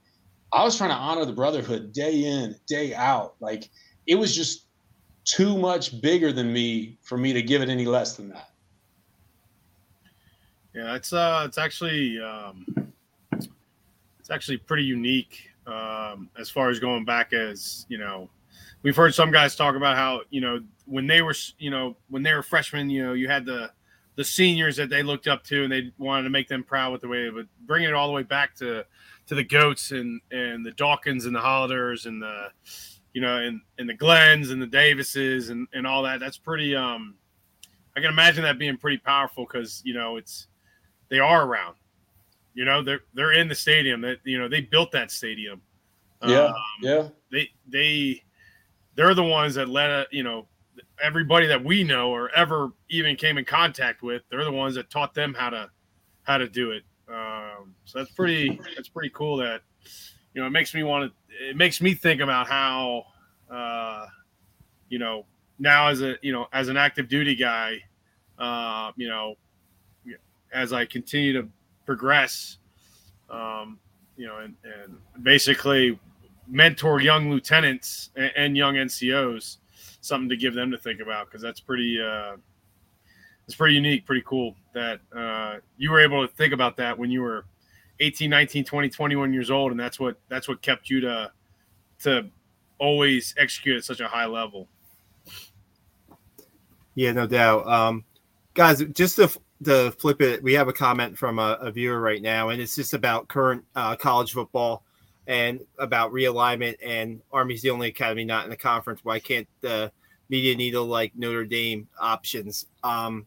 I 0.52 0.64
was 0.64 0.76
trying 0.76 0.90
to 0.90 0.96
honor 0.96 1.24
the 1.24 1.32
brotherhood 1.32 1.92
day 1.92 2.24
in, 2.24 2.56
day 2.66 2.94
out. 2.94 3.34
Like 3.40 3.70
it 4.06 4.14
was 4.14 4.34
just 4.34 4.66
too 5.24 5.58
much 5.58 6.00
bigger 6.00 6.32
than 6.32 6.52
me 6.52 6.98
for 7.02 7.18
me 7.18 7.32
to 7.32 7.42
give 7.42 7.62
it 7.62 7.68
any 7.68 7.84
less 7.84 8.16
than 8.16 8.28
that. 8.30 8.50
Yeah, 10.76 10.94
it's 10.94 11.14
uh, 11.14 11.44
it's 11.46 11.56
actually 11.56 12.20
um, 12.20 12.66
it's 13.32 14.30
actually 14.30 14.58
pretty 14.58 14.82
unique 14.84 15.48
um, 15.66 16.28
as 16.38 16.50
far 16.50 16.68
as 16.68 16.78
going 16.78 17.06
back 17.06 17.32
as 17.32 17.86
you 17.88 17.96
know. 17.96 18.28
We've 18.82 18.94
heard 18.94 19.14
some 19.14 19.30
guys 19.30 19.56
talk 19.56 19.74
about 19.74 19.96
how 19.96 20.20
you 20.28 20.42
know 20.42 20.60
when 20.84 21.06
they 21.06 21.22
were 21.22 21.34
you 21.58 21.70
know 21.70 21.96
when 22.10 22.22
they 22.22 22.34
were 22.34 22.42
freshmen, 22.42 22.90
you 22.90 23.02
know, 23.02 23.14
you 23.14 23.26
had 23.26 23.46
the 23.46 23.70
the 24.16 24.24
seniors 24.24 24.76
that 24.76 24.90
they 24.90 25.02
looked 25.02 25.26
up 25.28 25.44
to 25.44 25.64
and 25.64 25.72
they 25.72 25.92
wanted 25.96 26.24
to 26.24 26.30
make 26.30 26.46
them 26.46 26.62
proud 26.62 26.92
with 26.92 27.00
the 27.00 27.08
way, 27.08 27.30
but 27.30 27.46
bringing 27.64 27.88
it 27.88 27.94
all 27.94 28.06
the 28.06 28.12
way 28.12 28.22
back 28.22 28.54
to 28.56 28.84
to 29.28 29.34
the 29.34 29.44
goats 29.44 29.92
and 29.92 30.20
and 30.30 30.64
the 30.64 30.72
Dawkins 30.72 31.24
and 31.24 31.34
the 31.34 31.40
Hollanders 31.40 32.04
and 32.04 32.20
the 32.20 32.48
you 33.14 33.22
know 33.22 33.38
and 33.38 33.62
and 33.78 33.88
the 33.88 33.94
Glens 33.94 34.50
and 34.50 34.60
the 34.60 34.66
Davises 34.66 35.48
and 35.48 35.68
and 35.72 35.86
all 35.86 36.02
that. 36.02 36.20
That's 36.20 36.36
pretty 36.36 36.76
um 36.76 37.14
I 37.96 38.00
can 38.00 38.10
imagine 38.10 38.42
that 38.42 38.58
being 38.58 38.76
pretty 38.76 38.98
powerful 38.98 39.46
because 39.46 39.80
you 39.82 39.94
know 39.94 40.18
it's 40.18 40.48
they 41.08 41.18
are 41.18 41.46
around. 41.46 41.76
You 42.54 42.64
know 42.64 42.82
they're 42.82 43.00
they're 43.14 43.32
in 43.32 43.48
the 43.48 43.54
stadium. 43.54 44.00
That 44.00 44.18
you 44.24 44.38
know 44.38 44.48
they 44.48 44.60
built 44.60 44.92
that 44.92 45.10
stadium. 45.10 45.60
Yeah, 46.26 46.46
Um, 46.46 46.54
yeah, 46.80 47.08
they 47.30 47.50
they 47.68 48.22
they're 48.94 49.14
the 49.14 49.22
ones 49.22 49.54
that 49.54 49.68
let 49.68 49.90
uh, 49.90 50.04
you 50.10 50.22
know 50.22 50.46
everybody 51.02 51.46
that 51.46 51.62
we 51.62 51.84
know 51.84 52.10
or 52.10 52.30
ever 52.30 52.70
even 52.88 53.16
came 53.16 53.38
in 53.38 53.44
contact 53.44 54.02
with. 54.02 54.22
They're 54.30 54.44
the 54.44 54.52
ones 54.52 54.74
that 54.76 54.90
taught 54.90 55.14
them 55.14 55.34
how 55.34 55.50
to 55.50 55.70
how 56.22 56.38
to 56.38 56.48
do 56.48 56.72
it. 56.72 56.82
Um, 57.08 57.74
so 57.84 57.98
that's 57.98 58.10
pretty 58.10 58.60
that's 58.74 58.88
pretty 58.88 59.10
cool. 59.10 59.36
That 59.36 59.60
you 60.34 60.40
know 60.40 60.46
it 60.46 60.50
makes 60.50 60.74
me 60.74 60.82
want 60.82 61.12
to 61.12 61.48
it 61.50 61.56
makes 61.56 61.80
me 61.80 61.94
think 61.94 62.20
about 62.20 62.48
how 62.48 63.04
uh, 63.50 64.06
you 64.88 64.98
know 64.98 65.26
now 65.58 65.88
as 65.88 66.02
a 66.02 66.16
you 66.22 66.32
know 66.32 66.46
as 66.52 66.68
an 66.68 66.76
active 66.76 67.08
duty 67.08 67.34
guy, 67.34 67.78
uh, 68.38 68.92
you 68.96 69.08
know 69.08 69.34
as 70.52 70.72
I 70.72 70.84
continue 70.84 71.32
to 71.34 71.48
progress, 71.84 72.58
um, 73.30 73.78
you 74.16 74.26
know, 74.26 74.38
and, 74.38 74.54
and 74.64 75.24
basically 75.24 75.98
mentor 76.48 77.00
young 77.00 77.30
lieutenants 77.30 78.10
and, 78.16 78.32
and 78.36 78.56
young 78.56 78.74
NCOs, 78.74 79.58
something 80.00 80.28
to 80.28 80.36
give 80.36 80.54
them 80.54 80.70
to 80.70 80.78
think 80.78 81.00
about 81.00 81.26
because 81.26 81.42
that's 81.42 81.60
pretty, 81.60 82.00
uh, 82.00 82.36
it's 83.46 83.54
pretty 83.54 83.74
unique, 83.74 84.06
pretty 84.06 84.24
cool 84.26 84.54
that 84.74 85.00
uh, 85.16 85.56
you 85.76 85.90
were 85.90 86.00
able 86.00 86.26
to 86.26 86.34
think 86.34 86.52
about 86.52 86.76
that 86.76 86.98
when 86.98 87.10
you 87.10 87.22
were 87.22 87.44
18, 88.00 88.28
19, 88.28 88.64
20, 88.64 88.88
21 88.88 89.32
years 89.32 89.50
old, 89.50 89.70
and 89.70 89.80
that's 89.80 89.98
what 89.98 90.16
that's 90.28 90.48
what 90.48 90.60
kept 90.62 90.90
you 90.90 91.00
to 91.00 91.30
to 92.00 92.28
always 92.78 93.34
execute 93.38 93.76
at 93.76 93.84
such 93.84 94.00
a 94.00 94.08
high 94.08 94.26
level. 94.26 94.68
Yeah, 96.94 97.12
no 97.12 97.26
doubt. 97.26 97.66
Um, 97.66 98.04
guys, 98.54 98.82
just 98.94 99.16
to, 99.16 99.30
to 99.64 99.90
flip 99.92 100.20
it, 100.20 100.42
we 100.42 100.52
have 100.54 100.68
a 100.68 100.72
comment 100.72 101.16
from 101.16 101.38
a, 101.38 101.58
a 101.60 101.70
viewer 101.70 102.00
right 102.00 102.22
now, 102.22 102.50
and 102.50 102.60
it's 102.60 102.76
just 102.76 102.94
about 102.94 103.28
current 103.28 103.64
uh, 103.74 103.96
college 103.96 104.32
football 104.32 104.84
and 105.26 105.60
about 105.78 106.12
realignment. 106.12 106.76
And 106.84 107.20
Army's 107.32 107.62
the 107.62 107.70
only 107.70 107.88
academy 107.88 108.24
not 108.24 108.44
in 108.44 108.50
the 108.50 108.56
conference. 108.56 109.00
Why 109.02 109.18
can't 109.18 109.48
the 109.60 109.90
media 110.28 110.54
needle 110.56 110.86
like 110.86 111.12
Notre 111.16 111.44
Dame 111.44 111.88
options? 111.98 112.66
Um, 112.84 113.26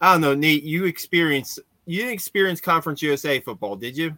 I 0.00 0.12
don't 0.12 0.20
know, 0.20 0.34
Nate. 0.34 0.62
You 0.62 0.86
experienced 0.86 1.60
you 1.86 1.98
didn't 1.98 2.14
experience 2.14 2.60
Conference 2.60 3.02
USA 3.02 3.40
football, 3.40 3.74
did 3.74 3.96
you? 3.96 4.16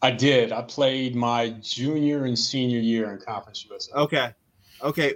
I 0.00 0.10
did. 0.10 0.50
I 0.50 0.62
played 0.62 1.14
my 1.14 1.50
junior 1.60 2.24
and 2.24 2.38
senior 2.38 2.80
year 2.80 3.12
in 3.12 3.18
Conference 3.18 3.66
USA. 3.68 3.92
Okay, 3.92 4.30
okay. 4.82 5.14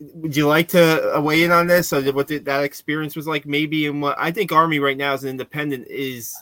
Would 0.00 0.36
you 0.36 0.46
like 0.46 0.68
to 0.68 1.16
uh, 1.16 1.20
weigh 1.20 1.44
in 1.44 1.52
on 1.52 1.66
this? 1.66 1.92
Or 1.92 2.02
what 2.12 2.28
that 2.28 2.64
experience 2.64 3.16
was 3.16 3.26
like? 3.26 3.46
Maybe 3.46 3.86
in 3.86 4.00
what 4.00 4.16
I 4.18 4.30
think 4.30 4.52
Army 4.52 4.78
right 4.78 4.96
now 4.96 5.12
as 5.12 5.24
an 5.24 5.30
independent 5.30 5.86
is, 5.88 6.36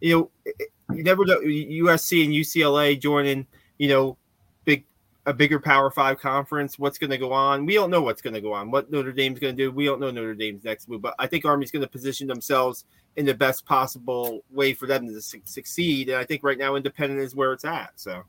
you 0.00 0.14
know, 0.46 0.54
you 0.94 1.02
never 1.02 1.24
know 1.24 1.40
USC 1.40 2.24
and 2.24 2.32
UCLA 2.32 3.00
joining, 3.00 3.46
you 3.78 3.88
know, 3.88 4.16
big 4.64 4.84
a 5.24 5.32
bigger 5.32 5.58
Power 5.58 5.90
Five 5.90 6.20
conference. 6.20 6.78
What's 6.78 6.98
going 6.98 7.10
to 7.10 7.18
go 7.18 7.32
on? 7.32 7.66
We 7.66 7.74
don't 7.74 7.90
know 7.90 8.02
what's 8.02 8.22
going 8.22 8.34
to 8.34 8.40
go 8.40 8.52
on. 8.52 8.70
What 8.70 8.90
Notre 8.90 9.12
Dame's 9.12 9.40
going 9.40 9.56
to 9.56 9.62
do? 9.64 9.72
We 9.72 9.86
don't 9.86 10.00
know 10.00 10.10
Notre 10.10 10.34
Dame's 10.34 10.64
next 10.64 10.88
move. 10.88 11.02
But 11.02 11.14
I 11.18 11.26
think 11.26 11.44
Army's 11.44 11.70
going 11.70 11.82
to 11.82 11.88
position 11.88 12.26
themselves 12.26 12.84
in 13.16 13.24
the 13.24 13.34
best 13.34 13.64
possible 13.64 14.44
way 14.50 14.74
for 14.74 14.86
them 14.86 15.06
to 15.06 15.20
su- 15.20 15.40
succeed. 15.44 16.10
And 16.10 16.18
I 16.18 16.24
think 16.24 16.42
right 16.44 16.58
now 16.58 16.76
independent 16.76 17.20
is 17.20 17.34
where 17.34 17.52
it's 17.52 17.64
at. 17.64 17.92
So. 17.96 18.22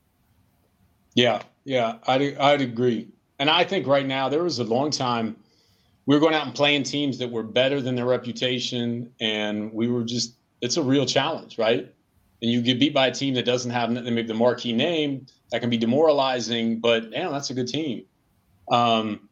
Yeah, 1.14 1.42
yeah, 1.66 1.96
I'd, 2.06 2.38
I'd 2.38 2.62
agree. 2.62 3.10
And 3.40 3.50
I 3.50 3.64
think 3.64 3.88
right 3.88 4.06
now 4.06 4.30
there 4.30 4.44
was 4.44 4.60
a 4.60 4.64
long 4.64 4.90
time 4.92 5.36
we 6.08 6.16
were 6.16 6.22
going 6.22 6.34
out 6.34 6.46
and 6.46 6.56
playing 6.56 6.84
teams 6.84 7.18
that 7.20 7.30
were 7.30 7.44
better 7.44 7.82
than 7.82 7.96
their 7.96 8.06
reputation, 8.06 9.12
and 9.20 9.72
we 9.74 9.90
were 9.90 10.04
just 10.04 10.36
it's 10.62 10.78
a 10.78 10.82
real 10.82 11.06
challenge, 11.06 11.58
right? 11.60 11.94
And 12.42 12.52
you 12.52 12.62
get 12.62 12.80
beat 12.80 12.94
by 12.94 13.08
a 13.08 13.12
team 13.12 13.34
that 13.36 13.46
doesn't 13.46 13.72
have 13.72 13.92
maybe 13.92 14.24
the 14.24 14.34
marquee 14.34 14.74
name 14.74 15.28
that 15.52 15.60
can 15.60 15.70
be 15.70 15.78
demoralizing, 15.78 16.80
but 16.80 17.12
damn, 17.12 17.32
that's 17.32 17.50
a 17.50 17.54
good 17.54 17.68
team. 17.68 18.06
Um, 18.72 19.30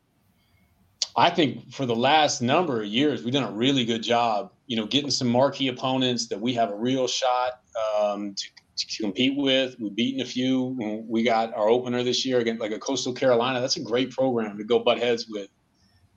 I 1.16 1.30
think 1.30 1.72
for 1.72 1.86
the 1.86 1.96
last 1.96 2.42
number 2.42 2.82
of 2.82 2.88
years, 2.88 3.24
we've 3.24 3.34
done 3.34 3.44
a 3.44 3.52
really 3.52 3.86
good 3.86 4.04
job, 4.04 4.52
you 4.68 4.76
know, 4.76 4.86
getting 4.86 5.12
some 5.12 5.30
marquee 5.30 5.70
opponents 5.70 6.28
that 6.28 6.40
we 6.40 6.54
have 6.56 6.72
a 6.72 6.76
real 6.76 7.08
shot 7.08 7.62
um, 8.00 8.34
to, 8.34 8.48
to 8.76 9.04
compete 9.04 9.38
with. 9.38 9.76
We've 9.80 9.96
beaten 9.96 10.22
a 10.22 10.26
few. 10.26 11.04
We 11.08 11.24
got 11.24 11.54
our 11.54 11.70
opener 11.70 12.04
this 12.04 12.26
year 12.26 12.40
against 12.40 12.62
like 12.62 12.72
a 12.72 12.80
Coastal 12.80 13.14
Carolina. 13.14 13.62
That's 13.62 13.78
a 13.78 13.84
great 13.84 14.12
program 14.12 14.58
to 14.58 14.64
go 14.64 14.80
butt 14.80 15.00
heads 15.00 15.28
with. 15.30 15.50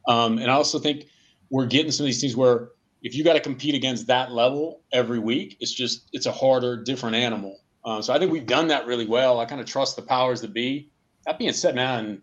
Um, 0.06 0.38
and 0.38 0.50
I 0.50 0.54
also 0.54 0.78
think 0.78 1.06
we're 1.50 1.66
getting 1.66 1.92
some 1.92 2.04
of 2.04 2.08
these 2.08 2.20
things 2.20 2.36
where 2.36 2.70
if 3.02 3.14
you 3.14 3.22
got 3.22 3.34
to 3.34 3.40
compete 3.40 3.74
against 3.74 4.08
that 4.08 4.32
level 4.32 4.82
every 4.92 5.18
week, 5.18 5.56
it's 5.60 5.72
just 5.72 6.08
it's 6.12 6.26
a 6.26 6.32
harder, 6.32 6.76
different 6.76 7.16
animal. 7.16 7.60
Um, 7.84 8.02
so 8.02 8.12
I 8.12 8.18
think 8.18 8.32
we've 8.32 8.46
done 8.46 8.68
that 8.68 8.86
really 8.86 9.06
well. 9.06 9.40
I 9.40 9.44
kind 9.44 9.60
of 9.60 9.66
trust 9.66 9.96
the 9.96 10.02
powers 10.02 10.40
that 10.40 10.52
be. 10.52 10.90
That 11.26 11.38
being 11.38 11.52
said, 11.52 11.74
man, 11.74 12.22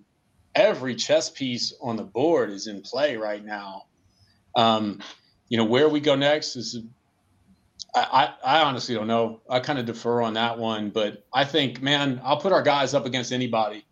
every 0.53 0.95
chess 0.95 1.29
piece 1.29 1.73
on 1.81 1.95
the 1.95 2.03
board 2.03 2.49
is 2.49 2.67
in 2.67 2.81
play 2.81 3.15
right 3.15 3.43
now. 3.43 3.83
Um, 4.55 4.99
you 5.49 5.57
know 5.57 5.65
where 5.65 5.87
we 5.87 5.99
go 5.99 6.15
next 6.15 6.55
is. 6.55 6.79
I, 7.95 8.33
I, 8.43 8.61
honestly 8.61 8.93
don't 8.93 9.07
know. 9.07 9.41
I 9.49 9.59
kind 9.59 9.79
of 9.79 9.85
defer 9.85 10.21
on 10.21 10.33
that 10.33 10.57
one, 10.57 10.89
but 10.89 11.25
I 11.33 11.45
think, 11.45 11.81
man, 11.81 12.19
I'll 12.23 12.39
put 12.39 12.51
our 12.51 12.61
guys 12.61 12.93
up 12.93 13.05
against 13.05 13.31
anybody. 13.31 13.85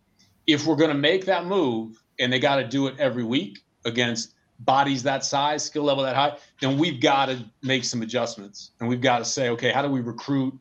If 0.46 0.66
we're 0.66 0.76
going 0.76 0.90
to 0.90 0.96
make 0.96 1.24
that 1.24 1.46
move, 1.46 2.02
and 2.18 2.32
they 2.32 2.38
got 2.38 2.56
to 2.56 2.68
do 2.68 2.86
it 2.86 2.96
every 2.98 3.24
week 3.24 3.60
against 3.84 4.34
bodies 4.60 5.02
that 5.02 5.24
size, 5.24 5.64
skill 5.64 5.84
level 5.84 6.04
that 6.04 6.14
high, 6.14 6.36
then 6.60 6.78
we've 6.78 7.00
got 7.00 7.26
to 7.26 7.44
make 7.62 7.84
some 7.84 8.02
adjustments, 8.02 8.72
and 8.80 8.88
we've 8.88 9.00
got 9.00 9.18
to 9.18 9.24
say, 9.24 9.48
okay, 9.50 9.70
how 9.70 9.82
do 9.82 9.88
we 9.88 10.00
recruit 10.00 10.54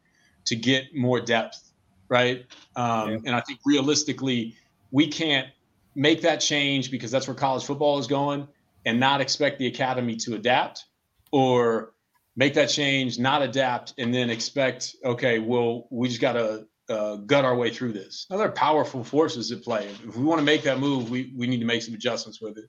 to 0.46 0.56
get 0.56 0.96
more 0.96 1.20
depth, 1.20 1.72
right? 2.10 2.46
Um, 2.76 3.10
yeah. 3.12 3.18
And 3.26 3.36
I 3.36 3.41
think 3.41 3.60
realistically, 3.66 4.56
we 4.91 5.08
can't 5.08 5.48
make 5.96 6.22
that 6.22 6.38
change 6.38 6.91
because 6.91 7.12
that's 7.12 7.28
where 7.28 7.36
college 7.36 7.64
football 7.64 8.00
is 8.00 8.08
going, 8.08 8.48
and 8.86 9.00
not 9.00 9.22
expect 9.22 9.60
the 9.60 9.68
academy 9.68 10.16
to 10.18 10.36
adapt, 10.36 10.86
or 11.32 11.93
make 12.36 12.54
that 12.56 12.70
change, 12.70 13.20
not 13.20 13.42
adapt, 13.42 13.94
and 13.98 14.14
then 14.14 14.30
expect, 14.30 14.96
okay, 15.06 15.40
well, 15.40 15.88
we 15.92 16.08
just 16.08 16.22
got 16.22 16.34
to 16.34 16.66
uh, 16.90 17.16
gut 17.18 17.46
our 17.46 17.56
way 17.56 17.70
through 17.70 17.94
this. 17.94 18.26
Now, 18.30 18.38
there 18.38 18.48
are 18.48 18.52
powerful 18.52 19.04
forces 19.04 19.52
at 19.52 19.62
play. 19.62 19.88
If 20.08 20.18
we 20.18 20.24
want 20.24 20.40
to 20.40 20.46
make 20.46 20.64
that 20.64 20.80
move, 20.80 21.10
we, 21.10 21.34
we 21.36 21.48
need 21.48 21.60
to 21.60 21.66
make 21.66 21.82
some 21.82 21.94
adjustments 21.94 22.42
with 22.42 22.58
it. 22.58 22.66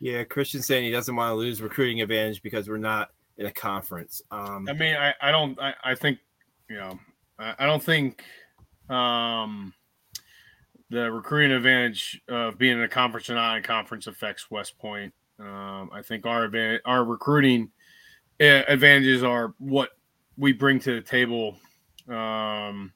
Yeah, 0.00 0.22
Christian 0.24 0.62
saying 0.62 0.84
he 0.84 0.90
doesn't 0.90 1.14
want 1.14 1.32
to 1.32 1.34
lose 1.34 1.60
recruiting 1.60 2.00
advantage 2.02 2.40
because 2.40 2.68
we're 2.68 2.78
not 2.78 3.10
in 3.36 3.46
a 3.46 3.52
conference. 3.52 4.22
Um, 4.30 4.66
I 4.68 4.72
mean, 4.72 4.94
I, 4.94 5.12
I 5.20 5.32
don't, 5.32 5.60
I, 5.60 5.74
I 5.82 5.94
think, 5.94 6.18
you 6.70 6.76
know, 6.76 6.98
I, 7.38 7.54
I 7.58 7.66
don't 7.66 7.82
think 7.82 8.22
um, 8.88 9.74
the 10.90 11.10
recruiting 11.10 11.50
advantage 11.50 12.20
of 12.28 12.58
being 12.58 12.78
in 12.78 12.82
a 12.82 12.88
conference 12.88 13.28
or 13.28 13.34
not 13.34 13.56
in 13.56 13.64
a 13.64 13.66
conference 13.66 14.06
affects 14.06 14.50
West 14.50 14.78
Point. 14.78 15.12
Um, 15.40 15.90
I 15.92 16.02
think 16.02 16.26
our 16.26 16.44
advantage, 16.44 16.80
our 16.84 17.04
recruiting 17.04 17.70
advantages 18.40 19.22
are 19.22 19.54
what 19.58 19.90
we 20.36 20.52
bring 20.52 20.78
to 20.80 20.94
the 20.94 21.00
table. 21.00 21.56
Um, 22.08 22.92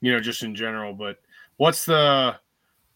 you 0.00 0.12
know, 0.12 0.20
just 0.20 0.42
in 0.42 0.54
general. 0.54 0.92
But 0.92 1.18
what's 1.56 1.84
the 1.84 2.36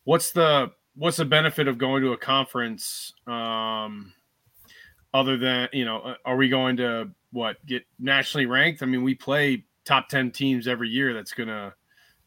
what's 0.04 0.32
the 0.32 0.72
what's 0.94 1.16
the 1.16 1.24
benefit 1.24 1.68
of 1.68 1.78
going 1.78 2.02
to 2.02 2.12
a 2.12 2.16
conference 2.16 3.12
um, 3.26 4.12
other 5.12 5.36
than 5.36 5.68
you 5.72 5.84
know, 5.84 6.14
are 6.24 6.36
we 6.36 6.48
going 6.48 6.76
to 6.78 7.10
what 7.32 7.64
get 7.66 7.84
nationally 7.98 8.46
ranked? 8.46 8.82
I 8.82 8.86
mean, 8.86 9.02
we 9.02 9.14
play 9.14 9.64
top 9.84 10.08
ten 10.08 10.30
teams 10.30 10.68
every 10.68 10.88
year. 10.88 11.14
That's 11.14 11.32
gonna 11.32 11.74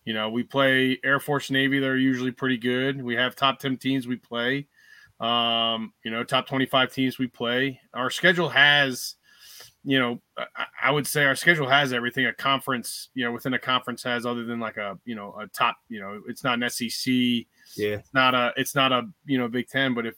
you 0.06 0.14
know, 0.14 0.30
we 0.30 0.44
play 0.44 1.00
Air 1.04 1.20
Force 1.20 1.50
Navy. 1.50 1.80
They're 1.80 1.98
usually 1.98 2.32
pretty 2.32 2.58
good. 2.58 3.02
We 3.02 3.16
have 3.16 3.36
top 3.36 3.60
10 3.60 3.78
teams 3.78 4.08
we 4.08 4.18
play. 4.18 4.68
Um, 5.20 5.94
you 6.04 6.12
know, 6.12 6.24
top 6.24 6.48
25 6.48 6.92
teams 6.92 7.18
we 7.18 7.28
play. 7.28 7.80
Our 7.94 8.10
schedule 8.10 8.50
has, 8.50 9.16
you 9.84 10.00
know, 10.00 10.22
I 10.82 10.92
would 10.92 11.06
say 11.06 11.26
our 11.26 11.36
schedule 11.36 11.68
has 11.68 11.92
everything 11.92 12.26
a 12.26 12.34
conference, 12.34 13.10
you 13.14 13.26
know, 13.26 13.32
within 13.32 13.54
a 13.54 13.60
conference 13.60 14.02
has 14.04 14.26
other 14.26 14.46
than 14.46 14.60
like 14.60 14.78
a, 14.78 14.98
you 15.04 15.16
know, 15.16 15.36
a 15.40 15.48
top, 15.48 15.78
you 15.90 16.00
know, 16.00 16.22
it's 16.28 16.44
not 16.44 16.62
an 16.62 16.70
SEC. 16.70 17.14
Yeah. 17.76 17.98
It's 17.98 18.14
not 18.14 18.34
a, 18.34 18.54
it's 18.56 18.76
not 18.76 18.94
a, 18.94 19.10
you 19.26 19.38
know, 19.38 19.48
Big 19.50 19.68
Ten, 19.68 19.94
but 19.94 20.06
if, 20.06 20.16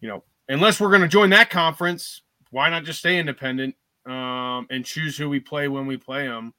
you 0.00 0.08
know, 0.08 0.22
unless 0.48 0.80
we're 0.80 0.90
going 0.90 1.02
to 1.02 1.08
join 1.08 1.30
that 1.30 1.50
conference, 1.50 2.22
why 2.50 2.70
not 2.70 2.84
just 2.84 3.00
stay 3.00 3.18
independent 3.18 3.74
um, 4.06 4.66
and 4.70 4.84
choose 4.84 5.16
who 5.16 5.28
we 5.28 5.40
play 5.40 5.66
when 5.66 5.86
we 5.86 5.96
play 5.96 6.26
them? 6.26 6.54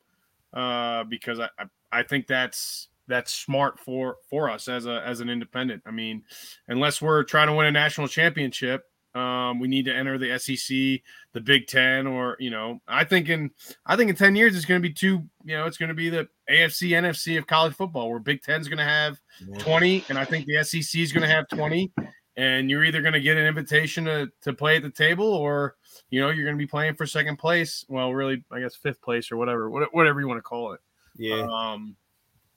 Uh, 0.53 1.05
because 1.05 1.39
I, 1.39 1.49
I, 1.57 1.65
I 1.91 2.03
think 2.03 2.27
that's 2.27 2.89
that's 3.07 3.33
smart 3.33 3.79
for 3.79 4.17
for 4.29 4.49
us 4.49 4.67
as 4.67 4.85
a 4.85 5.01
as 5.05 5.21
an 5.21 5.29
independent. 5.29 5.81
I 5.85 5.91
mean, 5.91 6.23
unless 6.67 7.01
we're 7.01 7.23
trying 7.23 7.47
to 7.47 7.53
win 7.53 7.67
a 7.67 7.71
national 7.71 8.07
championship, 8.07 8.85
um, 9.17 9.59
we 9.59 9.67
need 9.67 9.85
to 9.85 9.95
enter 9.95 10.17
the 10.17 10.37
SEC, 10.37 11.01
the 11.33 11.41
Big 11.41 11.67
Ten, 11.67 12.07
or 12.07 12.37
you 12.39 12.49
know, 12.49 12.79
I 12.87 13.03
think 13.03 13.29
in 13.29 13.51
I 13.85 13.95
think 13.95 14.09
in 14.09 14.15
ten 14.15 14.35
years 14.35 14.55
it's 14.55 14.65
going 14.65 14.81
to 14.81 14.87
be 14.87 14.93
two. 14.93 15.23
You 15.43 15.57
know, 15.57 15.65
it's 15.65 15.77
going 15.77 15.89
to 15.89 15.95
be 15.95 16.09
the 16.09 16.27
AFC, 16.49 16.89
NFC 16.89 17.37
of 17.37 17.47
college 17.47 17.73
football, 17.73 18.09
where 18.09 18.19
Big 18.19 18.41
Ten's 18.41 18.67
going 18.67 18.77
to 18.79 18.83
have 18.83 19.19
twenty, 19.59 20.03
and 20.09 20.17
I 20.17 20.25
think 20.25 20.45
the 20.45 20.63
SEC 20.63 21.01
is 21.01 21.11
going 21.11 21.23
to 21.23 21.33
have 21.33 21.47
twenty, 21.47 21.91
and 22.35 22.69
you're 22.69 22.85
either 22.85 23.01
going 23.01 23.13
to 23.13 23.21
get 23.21 23.37
an 23.37 23.45
invitation 23.45 24.05
to 24.05 24.29
to 24.43 24.53
play 24.53 24.77
at 24.77 24.83
the 24.83 24.91
table, 24.91 25.33
or 25.33 25.75
you 26.09 26.19
know 26.19 26.29
you're 26.29 26.45
going 26.45 26.57
to 26.57 26.63
be 26.63 26.67
playing 26.67 26.95
for 26.95 27.05
second 27.05 27.37
place. 27.37 27.85
Well, 27.87 28.13
really, 28.13 28.43
I 28.51 28.59
guess 28.59 28.75
fifth 28.75 29.01
place 29.01 29.31
or 29.31 29.37
whatever, 29.37 29.69
whatever 29.69 30.19
you 30.19 30.27
want 30.27 30.37
to 30.37 30.43
call 30.43 30.73
it. 30.73 30.79
Yeah. 31.17 31.47
Um, 31.51 31.95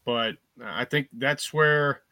but 0.04 0.36
I 0.62 0.84
think 0.84 1.08
that's 1.12 1.52
where 1.52 2.02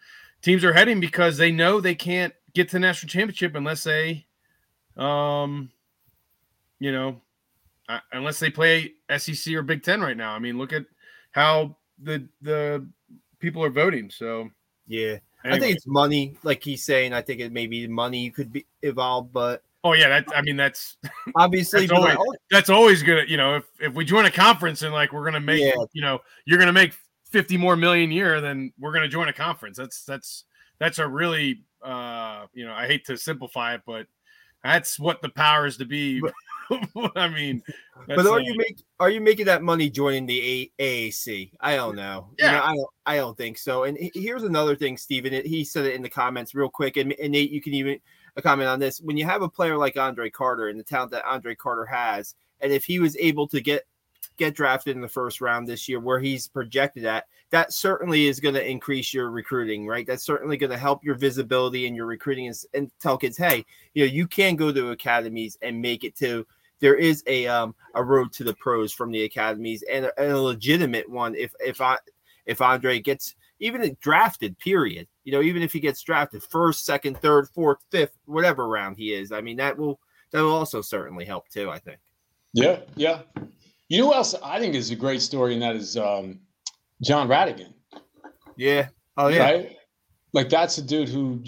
teams 0.43 0.65
are 0.65 0.73
heading 0.73 1.01
because 1.01 1.37
they 1.37 1.51
know 1.51 1.81
they 1.81 1.95
can't 1.95 2.33
get 2.55 2.69
to 2.69 2.77
the 2.77 2.81
national 2.81 3.09
championship 3.09 3.55
unless 3.55 3.85
they, 3.85 4.27
um, 4.99 5.71
you 6.79 6.93
know, 6.93 7.21
uh, 7.89 8.01
unless 8.13 8.39
they 8.39 8.51
play 8.51 8.93
SEC 9.17 9.55
or 9.55 9.63
Big 9.63 9.83
Ten 9.83 10.01
right 10.01 10.17
now. 10.17 10.33
I 10.33 10.39
mean, 10.39 10.59
look 10.59 10.73
at 10.73 10.85
how 11.33 11.77
the 12.03 12.27
the 12.43 12.87
people 13.39 13.65
are 13.65 13.71
voting. 13.71 14.11
So 14.11 14.51
yeah, 14.87 15.19
anyway. 15.45 15.57
I 15.57 15.59
think 15.59 15.77
it's 15.77 15.87
money, 15.87 16.37
like 16.43 16.63
he's 16.63 16.85
saying. 16.85 17.13
I 17.13 17.23
think 17.23 17.41
it 17.41 17.53
maybe 17.53 17.87
money 17.87 18.31
could 18.31 18.53
be 18.53 18.67
involved, 18.83 19.33
but 19.33 19.63
oh 19.85 19.93
yeah, 19.93 20.09
that 20.09 20.27
I 20.35 20.43
mean 20.43 20.57
that's 20.57 20.97
obviously 21.37 21.87
that's 21.87 21.99
always, 21.99 22.39
that's 22.51 22.71
always 22.71 23.03
gonna 23.03 23.25
you 23.27 23.37
know 23.37 23.57
if 23.57 23.65
if 23.81 23.95
we 23.95 24.05
join 24.05 24.27
a 24.27 24.31
conference 24.31 24.83
and 24.83 24.93
like 24.93 25.13
we're 25.13 25.25
gonna 25.25 25.41
make 25.41 25.61
yeah. 25.61 25.73
you 25.93 26.03
know 26.03 26.21
you're 26.45 26.59
gonna 26.59 26.73
make 26.73 26.93
fifty 27.25 27.57
more 27.57 27.77
million 27.77 28.11
a 28.11 28.15
year, 28.15 28.41
then 28.41 28.73
we're 28.79 28.93
gonna 28.93 29.09
join 29.09 29.29
a 29.29 29.33
conference. 29.33 29.77
That's 29.77 30.05
that's 30.05 30.45
that's 30.79 30.99
a 30.99 31.07
really 31.07 31.65
uh 31.83 32.47
you 32.53 32.67
know 32.67 32.73
I 32.73 32.87
hate 32.87 33.07
to 33.07 33.17
simplify 33.17 33.75
it, 33.75 33.83
but 33.87 34.07
that's 34.63 34.99
what 34.99 35.23
the 35.23 35.29
powers 35.29 35.77
to 35.79 35.85
be. 35.85 36.23
I 37.17 37.29
mean, 37.29 37.63
but 38.07 38.27
are 38.27 38.39
uh, 38.39 38.39
you 38.39 38.55
make 38.57 38.83
are 39.01 39.11
you 39.11 39.21
making 39.21 39.47
that 39.47 39.63
money 39.63 39.89
joining 39.89 40.27
the 40.27 40.71
A- 40.79 41.09
AAC? 41.09 41.53
I 41.61 41.77
don't 41.77 41.97
know. 41.97 42.31
Yeah, 42.39 42.47
you 42.47 42.53
know, 42.53 42.63
I 42.63 42.75
don't. 42.75 42.91
I 43.07 43.17
don't 43.17 43.37
think 43.37 43.59
so. 43.59 43.85
And 43.85 43.99
here's 44.15 44.43
another 44.43 44.77
thing, 44.77 44.97
Stephen. 44.97 45.33
He 45.45 45.65
said 45.65 45.87
it 45.87 45.95
in 45.95 46.03
the 46.03 46.11
comments 46.11 46.55
real 46.55 46.69
quick, 46.69 46.97
and, 46.97 47.15
and 47.21 47.33
Nate, 47.33 47.51
you 47.51 47.63
can 47.63 47.75
even 47.75 48.01
a 48.37 48.43
comment 48.43 48.69
on 48.69 48.79
this. 48.79 49.01
When 49.01 49.17
you 49.17 49.25
have 49.25 49.43
a 49.43 49.49
player 49.49 49.77
like 49.77 49.97
Andre 49.97 50.31
Carter 50.31 50.69
and 50.69 50.79
the 50.79 50.85
talent 50.85 51.13
that 51.13 51.25
Andre 51.25 51.55
Carter 51.55 51.87
has, 51.87 52.35
and 52.61 52.73
if 52.73 52.85
he 52.85 52.99
was 52.99 53.17
able 53.17 53.49
to 53.49 53.61
get 53.61 53.85
get 54.39 54.55
drafted 54.55 54.97
in 54.97 55.03
the 55.03 55.09
first 55.09 55.41
round 55.41 55.67
this 55.67 55.89
year, 55.89 56.01
where 56.01 56.21
he's 56.21 56.49
projected 56.49 57.05
at, 57.05 57.27
that 57.51 57.73
certainly 57.73 58.27
is 58.27 58.41
going 58.41 58.55
to 58.55 58.67
increase 58.67 59.13
your 59.13 59.31
recruiting, 59.31 59.87
right? 59.87 60.07
That's 60.07 60.25
certainly 60.25 60.57
going 60.57 60.71
to 60.71 60.79
help 60.79 61.05
your 61.05 61.15
visibility 61.15 61.87
and 61.87 61.97
your 61.97 62.07
recruiting 62.07 62.47
and, 62.47 62.57
and, 62.75 62.91
tell 63.01 63.19
kids, 63.19 63.37
hey, 63.37 63.65
you 63.95 64.05
know, 64.05 64.13
you 64.13 64.27
can 64.27 64.57
go 64.57 64.73
to 64.73 64.91
academies 64.91 65.59
and 65.63 65.81
make 65.81 66.05
it 66.05 66.17
to 66.17 66.47
there 66.81 66.95
is 66.95 67.25
a 67.27 67.47
um 67.49 67.75
a 67.95 68.05
road 68.05 68.33
to 68.33 68.45
the 68.45 68.55
pros 68.55 68.93
from 68.93 69.11
the 69.11 69.25
academies 69.25 69.83
and 69.91 70.05
a, 70.05 70.21
and 70.21 70.33
a 70.33 70.41
legitimate 70.41 71.09
one 71.09 71.35
if 71.35 71.53
if 71.61 71.81
I 71.81 71.99
if 72.47 72.61
Andre 72.63 73.01
gets 73.01 73.35
even 73.61 73.97
drafted, 74.01 74.59
period. 74.59 75.09
You 75.25 75.33
know, 75.33 75.43
even 75.43 75.63
if 75.63 75.73
he 75.73 75.81
gets 75.81 76.01
drafted 76.03 76.43
first, 76.43 76.85
second, 76.85 77.19
third, 77.19 77.49
fourth, 77.49 77.79
fifth, 77.91 78.17
whatever 78.27 78.69
round 78.69 78.97
he 78.97 79.13
is, 79.13 79.33
I 79.33 79.41
mean 79.41 79.57
that 79.57 79.77
will 79.77 79.99
that 80.31 80.43
will 80.43 80.55
also 80.55 80.81
certainly 80.81 81.25
help 81.25 81.49
too. 81.49 81.71
I 81.71 81.79
think. 81.79 81.99
Yeah, 82.53 82.81
yeah. 82.97 83.23
You 83.89 84.01
know 84.01 84.09
who 84.09 84.15
else 84.15 84.35
I 84.43 84.61
think 84.61 84.75
is 84.75 84.91
a 84.91 84.97
great 84.97 85.23
story, 85.23 85.55
and 85.55 85.63
that 85.63 85.77
is 85.77 85.97
um, 85.97 86.41
Jon 87.03 87.29
Rhattigan. 87.29 87.73
Yeah. 88.57 88.89
Oh 89.17 89.29
yeah. 89.29 89.43
Right? 89.43 89.79
like 90.33 90.49
that's 90.49 90.79
a 90.79 90.83
dude 90.83 91.09
who 91.09 91.43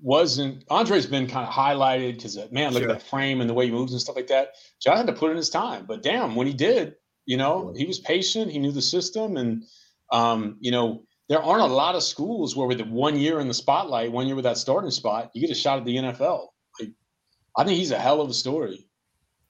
wasn't 0.00 0.64
Andre's 0.68 1.06
been 1.06 1.26
kind 1.26 1.46
of 1.46 1.54
highlighted 1.54 2.16
because 2.16 2.36
uh, 2.36 2.48
man, 2.50 2.72
look 2.72 2.82
sure. 2.82 2.90
at 2.90 2.98
that 2.98 3.08
frame 3.08 3.40
and 3.40 3.48
the 3.48 3.54
way 3.54 3.66
he 3.66 3.72
moves 3.72 3.92
and 3.92 4.00
stuff 4.00 4.16
like 4.16 4.26
that. 4.28 4.54
John 4.82 4.96
had 4.96 5.06
to 5.06 5.12
put 5.12 5.30
in 5.30 5.36
his 5.36 5.50
time, 5.50 5.86
but 5.86 6.02
damn, 6.02 6.34
when 6.34 6.46
he 6.46 6.52
did, 6.52 6.96
you 7.26 7.36
know, 7.36 7.72
he 7.76 7.86
was 7.86 8.00
patient. 8.00 8.50
He 8.50 8.58
knew 8.58 8.72
the 8.72 8.82
system, 8.82 9.36
and 9.36 9.64
um, 10.12 10.56
you 10.60 10.70
know, 10.70 11.04
there 11.28 11.42
aren't 11.42 11.62
a 11.62 11.74
lot 11.74 11.94
of 11.94 12.02
schools 12.02 12.56
where 12.56 12.66
with 12.66 12.78
the 12.78 12.84
one 12.84 13.16
year 13.16 13.40
in 13.40 13.48
the 13.48 13.54
spotlight, 13.54 14.12
one 14.12 14.26
year 14.26 14.36
with 14.36 14.44
that 14.44 14.58
starting 14.58 14.90
spot, 14.90 15.30
you 15.32 15.40
get 15.40 15.50
a 15.50 15.58
shot 15.58 15.78
at 15.78 15.84
the 15.84 15.96
NFL. 15.96 16.48
Like, 16.80 16.90
I 17.56 17.64
think 17.64 17.78
he's 17.78 17.92
a 17.92 17.98
hell 17.98 18.20
of 18.20 18.28
a 18.28 18.34
story. 18.34 18.88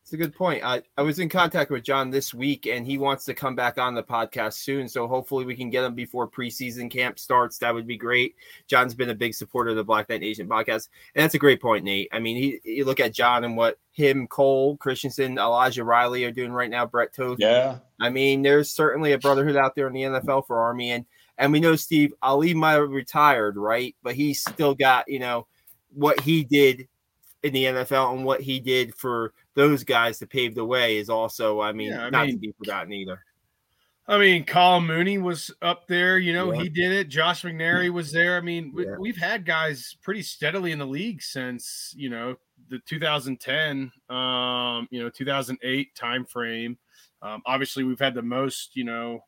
It's 0.05 0.13
a 0.13 0.19
good 0.19 0.35
point. 0.35 0.63
I, 0.63 0.83
I 0.99 1.03
was 1.03 1.19
in 1.19 1.31
contact 1.31 1.71
with 1.71 1.83
John 1.83 2.11
this 2.11 2.35
week 2.35 2.67
and 2.67 2.87
he 2.87 2.99
wants 2.99 3.25
to 3.25 3.33
come 3.33 3.57
back 3.57 3.79
on 3.79 3.95
the 3.95 4.03
podcast 4.03 4.53
soon. 4.53 4.87
So 4.87 5.09
hopefully 5.09 5.47
we 5.47 5.57
can 5.57 5.71
get 5.71 5.83
him 5.83 5.95
before 5.95 6.29
preseason 6.29 6.91
camp 6.91 7.19
starts. 7.19 7.57
That 7.57 7.73
would 7.73 7.87
be 7.87 7.97
great. 7.97 8.35
John's 8.67 8.95
been 8.95 9.09
a 9.09 9.15
big 9.15 9.33
supporter 9.33 9.71
of 9.71 9.77
the 9.77 9.83
Black 9.83 10.11
Knight 10.11 10.21
Nation 10.21 10.47
podcast. 10.47 10.91
And 11.15 11.25
that's 11.25 11.35
a 11.35 11.39
great 11.39 11.63
point, 11.63 11.87
Nate. 11.87 12.11
I 12.13 12.19
mean, 12.19 12.37
he 12.37 12.61
you 12.65 12.85
look 12.85 13.01
at 13.01 13.15
John 13.15 13.45
and 13.45 13.57
what 13.57 13.79
him, 13.93 14.27
Cole, 14.27 14.77
Christiansen, 14.77 15.39
Elijah 15.39 15.85
Riley 15.85 16.25
are 16.25 16.31
doing 16.31 16.53
right 16.53 16.69
now, 16.69 16.85
Brett 16.85 17.15
Toth. 17.15 17.39
Yeah. 17.41 17.79
I 17.99 18.11
mean, 18.11 18.43
there's 18.43 18.71
certainly 18.71 19.13
a 19.13 19.19
brotherhood 19.19 19.57
out 19.57 19.75
there 19.75 19.87
in 19.87 19.95
the 19.95 20.03
NFL 20.03 20.47
for 20.47 20.61
Army. 20.61 20.91
And 20.91 21.07
and 21.39 21.51
we 21.51 21.61
know 21.61 21.77
Steve 21.77 22.13
Ali 22.21 22.53
might 22.53 22.73
have 22.73 22.91
retired, 22.91 23.57
right? 23.57 23.97
But 24.03 24.17
he's 24.17 24.43
still 24.43 24.75
got, 24.75 25.09
you 25.09 25.19
know, 25.19 25.47
what 25.95 26.21
he 26.21 26.45
did 26.45 26.89
in 27.43 27.55
the 27.55 27.65
NFL 27.65 28.15
and 28.15 28.25
what 28.25 28.43
he 28.43 28.61
did 28.61 28.95
for 28.95 29.33
those 29.55 29.85
guys 29.85 30.19
to 30.19 30.27
pave 30.27 30.55
the 30.55 30.65
way 30.65 30.97
is 30.99 31.09
also, 31.09 31.61
I 31.61 31.73
mean, 31.73 31.91
yeah, 31.91 32.07
I 32.07 32.11
not 32.11 32.27
mean, 32.27 32.37
to 32.37 32.41
be 32.41 32.53
forgotten 32.53 32.93
either. 32.93 33.21
I 34.07 34.19
mean, 34.19 34.45
Colin 34.45 34.85
Mooney 34.85 35.19
was 35.19 35.51
up 35.63 35.87
there. 35.87 36.19
You 36.19 36.35
know, 36.35 36.53
yeah. 36.53 36.63
he 36.63 36.69
did 36.69 36.93
it. 36.93 37.09
Josh 37.09 37.43
McNary 37.43 37.91
was 37.91 38.13
there. 38.13 38.37
I 38.37 38.41
mean, 38.41 38.73
yeah. 38.77 38.97
we, 38.99 39.09
have 39.09 39.17
had 39.17 39.47
guys 39.47 39.97
pretty 40.03 40.23
steadily 40.23 40.73
in 40.73 40.79
the 40.79 40.87
league 40.87 41.23
since 41.23 41.95
you 41.97 42.11
know 42.11 42.37
the 42.69 42.81
2010, 42.81 43.91
um, 44.11 44.89
you 44.91 45.03
know, 45.03 45.09
2008 45.09 45.95
time 45.95 46.27
frame. 46.27 46.77
Um, 47.23 47.43
obviously, 47.47 47.85
we've 47.85 47.99
had 47.99 48.15
the 48.15 48.23
most. 48.23 48.77
You 48.77 48.85
know, 48.85 49.25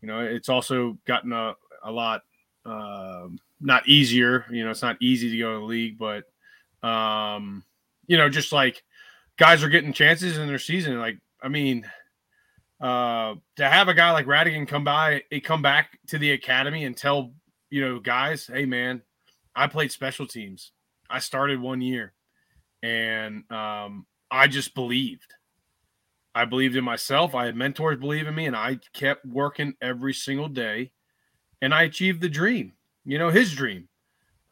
you 0.00 0.08
know, 0.08 0.20
it's 0.20 0.48
also 0.48 0.98
gotten 1.04 1.32
a 1.32 1.54
a 1.82 1.90
lot 1.90 2.22
um, 2.64 3.38
not 3.60 3.88
easier. 3.88 4.46
You 4.50 4.64
know, 4.64 4.70
it's 4.70 4.82
not 4.82 4.96
easy 5.00 5.30
to 5.30 5.38
go 5.38 5.54
to 5.54 5.58
the 5.58 5.64
league, 5.64 5.98
but 5.98 6.24
um, 6.86 7.64
you 8.06 8.18
know, 8.18 8.28
just 8.28 8.52
like 8.52 8.84
guys 9.38 9.62
are 9.62 9.68
getting 9.68 9.92
chances 9.92 10.38
in 10.38 10.46
their 10.46 10.58
season. 10.58 10.98
Like, 10.98 11.18
I 11.42 11.48
mean, 11.48 11.84
uh, 12.80 13.34
to 13.56 13.68
have 13.68 13.88
a 13.88 13.94
guy 13.94 14.10
like 14.10 14.26
Rhattigan 14.26 14.66
come 14.66 14.84
by, 14.84 15.22
come 15.44 15.62
back 15.62 15.98
to 16.08 16.18
the 16.18 16.32
academy 16.32 16.84
and 16.84 16.96
tell 16.96 17.32
you 17.70 17.80
know 17.80 18.00
guys, 18.00 18.46
hey 18.46 18.66
man, 18.66 19.02
I 19.54 19.66
played 19.66 19.92
special 19.92 20.26
teams. 20.26 20.72
I 21.08 21.20
started 21.20 21.60
one 21.60 21.80
year, 21.80 22.12
and 22.82 23.50
um, 23.50 24.06
I 24.30 24.48
just 24.48 24.74
believed. 24.74 25.34
I 26.34 26.44
believed 26.44 26.76
in 26.76 26.84
myself. 26.84 27.34
I 27.34 27.46
had 27.46 27.56
mentors 27.56 27.98
believe 27.98 28.26
in 28.26 28.34
me, 28.34 28.46
and 28.46 28.56
I 28.56 28.78
kept 28.94 29.24
working 29.26 29.74
every 29.80 30.14
single 30.14 30.48
day, 30.48 30.92
and 31.60 31.72
I 31.72 31.82
achieved 31.82 32.20
the 32.20 32.28
dream. 32.28 32.72
You 33.04 33.18
know, 33.18 33.30
his 33.30 33.52
dream. 33.52 33.88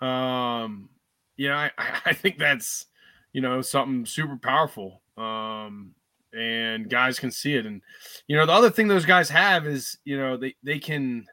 Um, 0.01 0.91
you 1.37 1.49
know, 1.49 1.57
I, 1.57 1.71
I 2.07 2.13
think 2.13 2.39
that's 2.39 2.87
you 3.33 3.41
know 3.41 3.61
something 3.63 4.07
super 4.07 4.37
powerful. 4.37 5.03
Um, 5.17 5.95
and 6.33 6.89
guys 6.89 7.19
can 7.19 7.31
see 7.31 7.55
it. 7.55 7.67
And 7.67 7.83
you 8.29 8.37
know, 8.37 8.47
the 8.47 8.53
other 8.53 8.71
thing 8.71 8.89
those 8.89 9.05
guys 9.05 9.29
have 9.31 9.67
is 9.67 9.99
you 10.05 10.17
know 10.17 10.37
they 10.37 10.55
they 10.63 10.79
can 10.79 11.27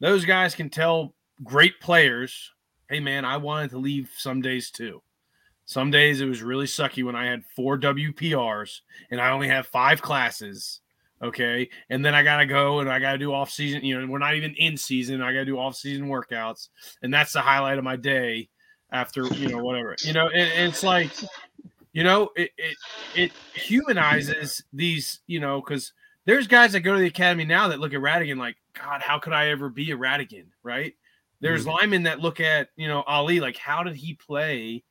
those 0.00 0.24
guys 0.24 0.54
can 0.54 0.70
tell 0.70 1.14
great 1.42 1.80
players, 1.80 2.52
hey 2.88 3.00
man, 3.00 3.24
I 3.24 3.36
wanted 3.36 3.70
to 3.70 3.78
leave 3.78 4.10
some 4.16 4.40
days 4.40 4.70
too. 4.70 5.02
Some 5.66 5.90
days 5.90 6.20
it 6.20 6.26
was 6.26 6.42
really 6.42 6.66
sucky 6.66 7.04
when 7.04 7.16
I 7.16 7.26
had 7.26 7.44
four 7.54 7.78
WPRs 7.78 8.80
and 9.10 9.20
I 9.20 9.30
only 9.30 9.48
have 9.48 9.66
five 9.66 10.00
classes. 10.00 10.80
Okay. 11.20 11.68
And 11.90 12.02
then 12.02 12.14
I 12.14 12.22
got 12.22 12.38
to 12.38 12.46
go 12.46 12.78
and 12.78 12.90
I 12.90 12.98
got 13.00 13.12
to 13.12 13.18
do 13.18 13.34
off 13.34 13.50
season. 13.50 13.84
You 13.84 14.00
know, 14.00 14.06
we're 14.06 14.18
not 14.18 14.34
even 14.34 14.54
in 14.54 14.76
season. 14.76 15.20
I 15.20 15.32
got 15.32 15.40
to 15.40 15.44
do 15.44 15.58
off 15.58 15.76
season 15.76 16.08
workouts. 16.08 16.68
And 17.02 17.12
that's 17.12 17.32
the 17.32 17.42
highlight 17.42 17.76
of 17.76 17.84
my 17.84 17.96
day 17.96 18.48
after 18.92 19.26
you 19.26 19.48
know 19.48 19.62
whatever. 19.62 19.96
You 20.02 20.12
know 20.12 20.28
and 20.28 20.68
it's 20.70 20.82
like 20.82 21.10
you 21.92 22.04
know 22.04 22.30
it, 22.36 22.50
it 22.56 22.76
it 23.14 23.32
humanizes 23.54 24.62
these 24.72 25.20
you 25.26 25.40
know 25.40 25.60
because 25.60 25.92
there's 26.24 26.46
guys 26.46 26.72
that 26.72 26.80
go 26.80 26.94
to 26.94 27.00
the 27.00 27.06
academy 27.06 27.44
now 27.44 27.68
that 27.68 27.80
look 27.80 27.94
at 27.94 28.00
Rhattigan 28.00 28.38
like 28.38 28.56
God 28.74 29.00
how 29.02 29.18
could 29.18 29.32
I 29.32 29.48
ever 29.48 29.68
be 29.68 29.90
a 29.90 29.96
Rhattigan? 29.96 30.46
Right? 30.62 30.94
There's 31.40 31.62
mm-hmm. 31.62 31.70
linemen 31.70 32.02
that 32.04 32.20
look 32.20 32.40
at 32.40 32.68
you 32.76 32.88
know 32.88 33.02
Ali 33.06 33.40
like 33.40 33.56
how 33.56 33.82
did 33.82 33.96
he 33.96 34.14
play 34.14 34.84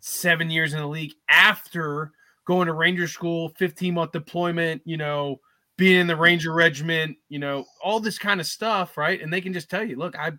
seven 0.00 0.50
years 0.50 0.72
in 0.72 0.80
the 0.80 0.86
league 0.86 1.14
after 1.28 2.12
going 2.44 2.66
to 2.66 2.72
Ranger 2.72 3.08
school 3.08 3.48
15 3.56 3.94
month 3.94 4.12
deployment 4.12 4.80
you 4.84 4.96
know 4.96 5.40
being 5.76 6.00
in 6.00 6.06
the 6.06 6.16
Ranger 6.16 6.52
regiment 6.52 7.16
you 7.28 7.38
know 7.38 7.64
all 7.82 8.00
this 8.00 8.18
kind 8.18 8.40
of 8.40 8.46
stuff 8.46 8.96
right? 8.96 9.20
And 9.20 9.32
they 9.32 9.40
can 9.40 9.52
just 9.52 9.70
tell 9.70 9.84
you 9.84 9.96
look 9.96 10.16
I 10.16 10.32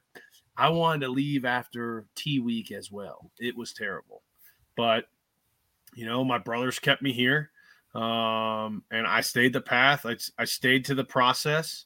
I 0.57 0.69
wanted 0.69 1.05
to 1.05 1.11
leave 1.11 1.45
after 1.45 2.05
T 2.15 2.39
week 2.39 2.71
as 2.71 2.91
well. 2.91 3.31
It 3.39 3.55
was 3.55 3.73
terrible, 3.73 4.23
but 4.75 5.05
you 5.95 6.05
know, 6.05 6.23
my 6.23 6.37
brothers 6.37 6.79
kept 6.79 7.01
me 7.01 7.13
here, 7.13 7.51
um, 7.95 8.83
and 8.91 9.07
I 9.07 9.21
stayed 9.21 9.53
the 9.53 9.61
path. 9.61 10.05
I, 10.05 10.17
I 10.37 10.45
stayed 10.45 10.85
to 10.85 10.95
the 10.95 11.03
process, 11.03 11.85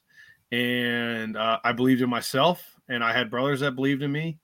and 0.50 1.36
uh, 1.36 1.58
I 1.64 1.72
believed 1.72 2.02
in 2.02 2.10
myself, 2.10 2.62
and 2.88 3.04
I 3.04 3.12
had 3.12 3.30
brothers 3.30 3.60
that 3.60 3.76
believed 3.76 4.02
in 4.02 4.12
me, 4.12 4.38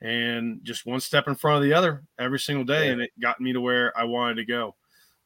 and 0.00 0.60
just 0.62 0.86
one 0.86 1.00
step 1.00 1.28
in 1.28 1.34
front 1.34 1.56
of 1.58 1.62
the 1.62 1.72
other 1.72 2.02
every 2.18 2.38
single 2.38 2.64
day, 2.64 2.88
and 2.90 3.00
it 3.00 3.10
got 3.20 3.40
me 3.40 3.52
to 3.52 3.60
where 3.60 3.96
I 3.96 4.04
wanted 4.04 4.34
to 4.36 4.44
go. 4.44 4.74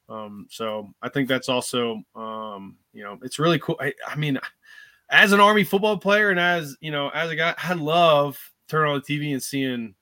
Um, 0.08 0.46
so 0.50 0.88
I 1.02 1.08
think 1.08 1.28
that's 1.28 1.48
also, 1.48 2.02
um, 2.14 2.76
you 2.92 3.02
know, 3.02 3.18
it's 3.22 3.38
really 3.38 3.58
cool. 3.58 3.76
I, 3.80 3.92
I 4.06 4.16
mean, 4.16 4.38
as 5.10 5.32
an 5.32 5.40
Army 5.40 5.64
football 5.64 5.98
player 5.98 6.30
and 6.30 6.40
as 6.40 6.76
you 6.80 6.90
know, 6.90 7.08
as 7.10 7.30
a 7.30 7.36
guy, 7.36 7.54
I 7.58 7.74
love 7.74 8.38
turning 8.68 8.92
on 8.92 9.02
the 9.06 9.18
TV 9.18 9.32
and 9.32 9.42
seeing 9.42 9.94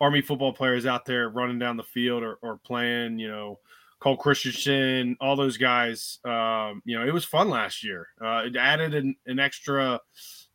Army 0.00 0.20
football 0.20 0.52
players 0.52 0.86
out 0.86 1.04
there 1.04 1.28
running 1.28 1.58
down 1.58 1.76
the 1.76 1.82
field 1.82 2.22
or, 2.22 2.34
or 2.42 2.58
playing, 2.58 3.18
you 3.18 3.28
know, 3.28 3.58
Cole 4.00 4.16
Christiansen, 4.16 5.16
all 5.20 5.36
those 5.36 5.56
guys. 5.56 6.18
Um, 6.24 6.82
you 6.84 6.98
know, 6.98 7.06
it 7.06 7.14
was 7.14 7.24
fun 7.24 7.48
last 7.48 7.82
year. 7.82 8.08
Uh, 8.20 8.42
it 8.46 8.56
added 8.56 8.94
an, 8.94 9.16
an 9.26 9.38
extra, 9.38 10.00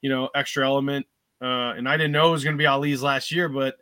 you 0.01 0.09
know, 0.09 0.29
extra 0.35 0.65
element. 0.65 1.05
Uh, 1.41 1.73
and 1.75 1.87
I 1.87 1.97
didn't 1.97 2.11
know 2.11 2.29
it 2.29 2.33
was 2.33 2.43
going 2.43 2.55
to 2.55 2.61
be 2.61 2.67
Ali's 2.67 3.01
last 3.01 3.31
year, 3.31 3.49
but 3.49 3.77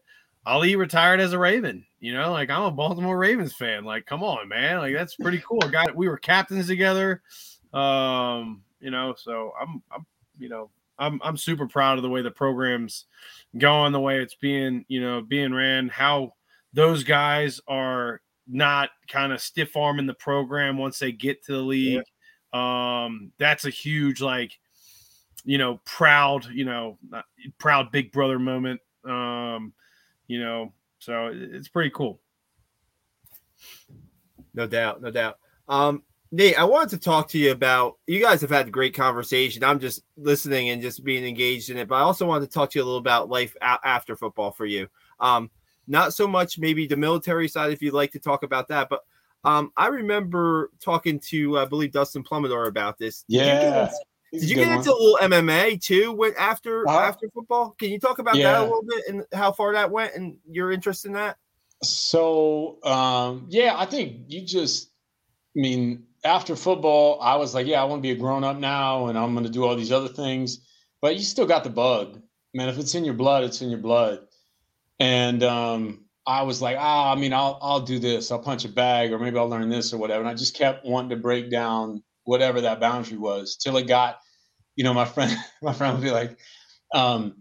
Ali 0.46 0.76
retired 0.76 1.20
as 1.20 1.34
a 1.34 1.40
Raven. 1.40 1.86
You 2.00 2.14
know, 2.14 2.32
like 2.32 2.50
I'm 2.50 2.64
a 2.64 2.72
Baltimore 2.72 3.18
Ravens 3.18 3.54
fan. 3.54 3.84
Like, 3.84 4.06
come 4.06 4.24
on, 4.24 4.48
man. 4.48 4.78
Like 4.78 4.94
that's 4.94 5.16
pretty 5.16 5.44
cool. 5.46 5.60
Got 5.60 5.96
we 5.96 6.08
were 6.08 6.18
captains 6.18 6.68
together. 6.68 7.22
Um, 7.74 8.64
you 8.80 8.92
know, 8.92 9.16
so 9.18 9.52
I'm, 9.60 9.82
I'm, 9.92 10.06
you 10.38 10.50
know, 10.50 10.70
I'm, 11.00 11.20
I'm 11.24 11.38
super 11.38 11.68
proud 11.68 11.98
of 11.98 12.04
the 12.04 12.10
way 12.10 12.22
the 12.22 12.32
program's 12.32 13.06
going, 13.58 13.92
the 13.92 14.00
way 14.00 14.20
it's 14.20 14.36
being, 14.36 14.86
you 14.88 15.02
know, 15.02 15.22
being 15.22 15.54
ran. 15.54 15.90
How 15.90 16.34
those 16.74 17.04
guys 17.04 17.62
are 17.68 18.22
not 18.48 18.90
kind 19.08 19.34
of 19.34 19.42
stiff 19.42 19.76
arming 19.76 20.06
the 20.06 20.14
program 20.14 20.78
once 20.78 21.00
they 21.00 21.12
get 21.12 21.44
to 21.46 21.54
the 21.54 21.60
league. 21.60 22.04
Yeah. 22.54 23.04
Um, 23.06 23.32
that's 23.38 23.66
a 23.66 23.70
huge 23.70 24.22
like, 24.22 24.58
you 25.44 25.58
know, 25.58 25.80
proud, 25.86 26.46
you 26.46 26.66
know, 26.66 26.98
proud 27.58 27.92
big 27.92 28.12
brother 28.12 28.40
moment. 28.40 28.82
Um, 29.06 29.74
you 30.28 30.40
know, 30.40 30.74
so 31.00 31.32
it's 31.34 31.68
pretty 31.68 31.92
cool. 31.92 32.20
No 34.54 34.68
doubt, 34.68 35.02
no 35.02 35.12
doubt. 35.12 35.38
Um, 35.70 36.04
Nate, 36.32 36.60
I 36.60 36.66
wanted 36.66 36.90
to 36.90 36.98
talk 36.98 37.30
to 37.30 37.38
you 37.38 37.52
about 37.52 37.98
you 38.06 38.20
guys 38.20 38.42
have 38.42 38.50
had 38.50 38.68
a 38.68 38.72
great 38.72 38.94
conversation. 38.94 39.64
I'm 39.64 39.80
just 39.80 40.04
listening 40.18 40.70
and 40.70 40.82
just 40.82 41.04
being 41.04 41.26
engaged 41.26 41.70
in 41.70 41.78
it, 41.78 41.88
but 41.88 41.96
I 41.96 42.02
also 42.02 42.26
wanted 42.26 42.48
to 42.48 42.52
talk 42.52 42.72
to 42.72 42.80
you 42.80 42.84
a 42.84 42.86
little 42.86 43.00
about 43.00 43.30
life 43.30 43.56
a- 43.62 43.80
after 43.84 44.16
football 44.16 44.52
for 44.52 44.66
you. 44.66 44.90
Um, 45.20 45.50
not 45.88 46.14
so 46.14 46.28
much 46.28 46.60
maybe 46.60 46.86
the 46.86 46.98
military 46.98 47.48
side, 47.48 47.72
if 47.72 47.82
you'd 47.82 47.94
like 47.94 48.12
to 48.12 48.20
talk 48.20 48.44
about 48.44 48.68
that, 48.68 48.90
but 48.90 49.04
um, 49.44 49.72
I 49.78 49.88
remember 49.88 50.72
talking 50.82 51.20
to 51.30 51.58
I 51.58 51.66
believe 51.66 51.94
Dustin 51.94 52.24
Plumidor 52.24 52.68
about 52.68 52.98
this. 52.98 53.24
Yeah. 53.28 53.90
Did 54.34 54.50
you 54.50 54.56
get 54.56 54.68
into 54.68 54.92
a 54.92 55.00
little 55.00 55.18
MMA 55.22 55.82
too 55.82 56.12
when 56.12 56.34
after 56.38 56.88
uh-huh. 56.88 57.00
after 57.00 57.30
football? 57.30 57.76
Can 57.80 57.90
you 57.90 58.00
talk 58.00 58.20
about 58.20 58.36
yeah. 58.36 58.52
that 58.52 58.60
a 58.60 58.64
little 58.64 58.84
bit 58.84 59.04
and 59.08 59.24
how 59.34 59.54
far 59.54 59.72
that 59.74 59.90
went 59.90 60.16
and 60.16 60.36
your 60.52 60.72
interest 60.72 61.06
in 61.06 61.14
that? 61.14 61.38
So 61.82 62.80
um, 62.84 63.46
yeah, 63.50 63.76
I 63.78 63.86
think 63.86 64.24
you 64.28 64.42
just 64.42 64.90
I 65.56 65.62
mean 65.62 66.04
after 66.28 66.56
football, 66.56 67.20
I 67.22 67.36
was 67.38 67.56
like, 67.56 67.66
yeah, 67.66 67.82
I 67.82 67.86
want 67.86 68.00
to 68.00 68.08
be 68.08 68.12
a 68.12 68.16
grown 68.16 68.44
up 68.44 68.58
now 68.58 69.08
and 69.08 69.18
I'm 69.18 69.34
going 69.34 69.46
to 69.46 69.52
do 69.52 69.64
all 69.64 69.76
these 69.76 69.92
other 69.92 70.08
things. 70.08 70.60
But 71.02 71.16
you 71.16 71.22
still 71.22 71.48
got 71.48 71.64
the 71.64 71.70
bug, 71.70 72.22
man. 72.54 72.70
If 72.70 72.78
it's 72.78 72.96
in 72.96 73.06
your 73.06 73.14
blood, 73.14 73.44
it's 73.44 73.62
in 73.62 73.70
your 73.70 73.80
blood. 73.80 74.28
And 75.00 75.44
um, 75.44 76.06
I 76.26 76.44
was 76.44 76.62
like, 76.62 76.78
ah, 76.80 77.12
I 77.12 77.16
mean, 77.16 77.34
I'll 77.34 77.60
I'll 77.62 77.80
do 77.80 78.00
this. 78.00 78.32
I'll 78.32 78.40
punch 78.40 78.66
a 78.66 78.70
bag, 78.70 79.12
or 79.12 79.20
maybe 79.20 79.38
I'll 79.38 79.48
learn 79.48 79.70
this 79.70 79.94
or 79.94 79.98
whatever. 79.98 80.22
And 80.22 80.30
I 80.30 80.34
just 80.34 80.56
kept 80.56 80.86
wanting 80.86 81.12
to 81.12 81.16
break 81.16 81.52
down 81.52 82.04
whatever 82.24 82.62
that 82.62 82.80
boundary 82.80 83.18
was 83.18 83.56
till 83.56 83.78
it 83.78 83.88
got, 83.88 84.20
you 84.76 84.84
know, 84.84 84.94
my 84.94 85.06
friend, 85.06 85.36
my 85.62 85.74
friend 85.74 85.94
would 85.94 86.04
be 86.04 86.12
like, 86.12 86.38
um, 86.94 87.36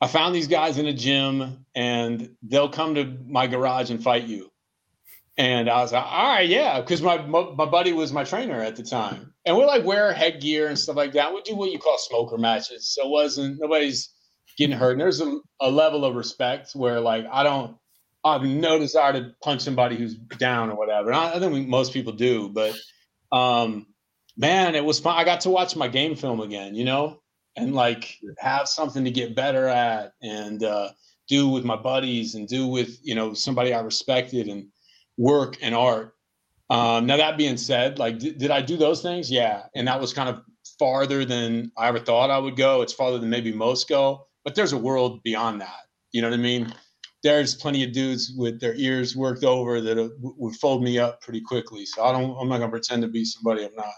I 0.00 0.06
found 0.06 0.34
these 0.34 0.48
guys 0.48 0.78
in 0.78 0.86
a 0.86 0.92
gym 0.92 1.64
and 1.74 2.34
they'll 2.42 2.70
come 2.70 2.94
to 2.96 3.18
my 3.26 3.46
garage 3.46 3.90
and 3.90 4.02
fight 4.02 4.24
you. 4.24 4.50
And 5.40 5.70
I 5.70 5.80
was 5.80 5.90
like, 5.90 6.04
all 6.04 6.34
right, 6.34 6.46
yeah, 6.46 6.82
because 6.82 7.00
my, 7.00 7.16
my 7.16 7.64
buddy 7.64 7.94
was 7.94 8.12
my 8.12 8.24
trainer 8.24 8.60
at 8.60 8.76
the 8.76 8.82
time, 8.82 9.32
and 9.46 9.56
we 9.56 9.64
like 9.64 9.86
wear 9.86 10.12
headgear 10.12 10.68
and 10.68 10.78
stuff 10.78 10.96
like 10.96 11.14
that. 11.14 11.32
We 11.32 11.40
do 11.40 11.56
what 11.56 11.72
you 11.72 11.78
call 11.78 11.96
smoker 11.96 12.36
matches, 12.36 12.86
so 12.86 13.06
it 13.06 13.10
wasn't 13.10 13.58
nobody's 13.58 14.10
getting 14.58 14.76
hurt. 14.76 14.92
And 14.92 15.00
there's 15.00 15.22
a, 15.22 15.38
a 15.58 15.70
level 15.70 16.04
of 16.04 16.14
respect 16.14 16.72
where 16.74 17.00
like 17.00 17.24
I 17.32 17.42
don't, 17.42 17.74
I 18.22 18.34
have 18.34 18.42
no 18.42 18.78
desire 18.78 19.14
to 19.14 19.32
punch 19.42 19.62
somebody 19.62 19.96
who's 19.96 20.14
down 20.14 20.68
or 20.68 20.76
whatever. 20.76 21.08
And 21.08 21.18
I, 21.18 21.32
I 21.32 21.38
think 21.38 21.54
we, 21.54 21.64
most 21.64 21.94
people 21.94 22.12
do, 22.12 22.50
but 22.50 22.76
um, 23.32 23.86
man, 24.36 24.74
it 24.74 24.84
was 24.84 25.00
fun. 25.00 25.16
I 25.16 25.24
got 25.24 25.40
to 25.42 25.50
watch 25.50 25.74
my 25.74 25.88
game 25.88 26.16
film 26.16 26.40
again, 26.40 26.74
you 26.74 26.84
know, 26.84 27.22
and 27.56 27.74
like 27.74 28.18
have 28.36 28.68
something 28.68 29.06
to 29.06 29.10
get 29.10 29.34
better 29.34 29.66
at 29.68 30.12
and 30.20 30.62
uh, 30.62 30.90
do 31.28 31.48
with 31.48 31.64
my 31.64 31.76
buddies 31.76 32.34
and 32.34 32.46
do 32.46 32.66
with 32.66 32.98
you 33.02 33.14
know 33.14 33.32
somebody 33.32 33.72
I 33.72 33.80
respected 33.80 34.46
and 34.46 34.66
work 35.20 35.58
and 35.60 35.74
art. 35.74 36.14
Um, 36.70 37.06
now 37.06 37.18
that 37.18 37.36
being 37.36 37.58
said, 37.58 37.98
like, 37.98 38.18
d- 38.18 38.32
did 38.32 38.50
I 38.50 38.62
do 38.62 38.76
those 38.76 39.02
things? 39.02 39.30
Yeah, 39.30 39.64
and 39.74 39.86
that 39.86 40.00
was 40.00 40.14
kind 40.14 40.28
of 40.28 40.40
farther 40.78 41.24
than 41.24 41.70
I 41.76 41.88
ever 41.88 41.98
thought 41.98 42.30
I 42.30 42.38
would 42.38 42.56
go. 42.56 42.80
It's 42.80 42.92
farther 42.92 43.18
than 43.18 43.28
maybe 43.28 43.52
most 43.52 43.88
go, 43.88 44.26
but 44.44 44.54
there's 44.54 44.72
a 44.72 44.78
world 44.78 45.22
beyond 45.22 45.60
that. 45.60 45.80
You 46.12 46.22
know 46.22 46.30
what 46.30 46.38
I 46.38 46.42
mean? 46.42 46.72
There's 47.22 47.54
plenty 47.54 47.84
of 47.84 47.92
dudes 47.92 48.32
with 48.34 48.60
their 48.60 48.74
ears 48.76 49.14
worked 49.14 49.44
over 49.44 49.80
that 49.82 50.10
would 50.20 50.56
fold 50.56 50.82
me 50.82 50.98
up 50.98 51.20
pretty 51.20 51.42
quickly. 51.42 51.84
So 51.84 52.02
I 52.02 52.12
don't. 52.12 52.34
I'm 52.40 52.48
not 52.48 52.58
gonna 52.58 52.70
pretend 52.70 53.02
to 53.02 53.08
be 53.08 53.24
somebody 53.26 53.64
I'm 53.64 53.74
not. 53.74 53.92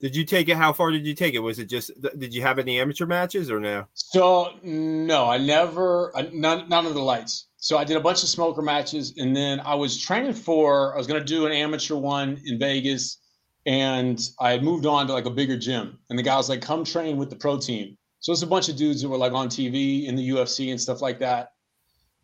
Did 0.00 0.16
you 0.16 0.24
take 0.24 0.48
it? 0.48 0.56
How 0.56 0.72
far 0.72 0.90
did 0.90 1.06
you 1.06 1.14
take 1.14 1.34
it? 1.34 1.38
Was 1.38 1.60
it 1.60 1.66
just? 1.66 1.92
Did 2.18 2.34
you 2.34 2.42
have 2.42 2.58
any 2.58 2.80
amateur 2.80 3.06
matches 3.06 3.48
or 3.48 3.60
no? 3.60 3.86
So 3.94 4.54
no, 4.64 5.28
I 5.30 5.38
never. 5.38 6.12
None, 6.32 6.68
none 6.68 6.86
of 6.86 6.94
the 6.94 7.02
lights. 7.02 7.46
So 7.60 7.76
I 7.76 7.84
did 7.84 7.98
a 7.98 8.00
bunch 8.00 8.22
of 8.22 8.30
smoker 8.30 8.62
matches, 8.62 9.14
and 9.18 9.36
then 9.36 9.60
I 9.60 9.74
was 9.74 10.00
training 10.00 10.32
for. 10.32 10.94
I 10.94 10.96
was 10.96 11.06
going 11.06 11.20
to 11.20 11.26
do 11.26 11.44
an 11.44 11.52
amateur 11.52 11.94
one 11.94 12.40
in 12.46 12.58
Vegas, 12.58 13.18
and 13.66 14.18
I 14.40 14.52
had 14.52 14.62
moved 14.62 14.86
on 14.86 15.06
to 15.06 15.12
like 15.12 15.26
a 15.26 15.30
bigger 15.30 15.58
gym. 15.58 15.98
And 16.08 16.18
the 16.18 16.22
guy 16.22 16.36
was 16.36 16.48
like, 16.48 16.62
"Come 16.62 16.84
train 16.84 17.18
with 17.18 17.28
the 17.28 17.36
pro 17.36 17.58
team." 17.58 17.98
So 18.20 18.32
it's 18.32 18.42
a 18.42 18.46
bunch 18.46 18.70
of 18.70 18.76
dudes 18.76 19.02
that 19.02 19.10
were 19.10 19.18
like 19.18 19.32
on 19.32 19.48
TV 19.48 20.06
in 20.06 20.16
the 20.16 20.30
UFC 20.30 20.70
and 20.70 20.80
stuff 20.80 21.02
like 21.02 21.18
that. 21.18 21.52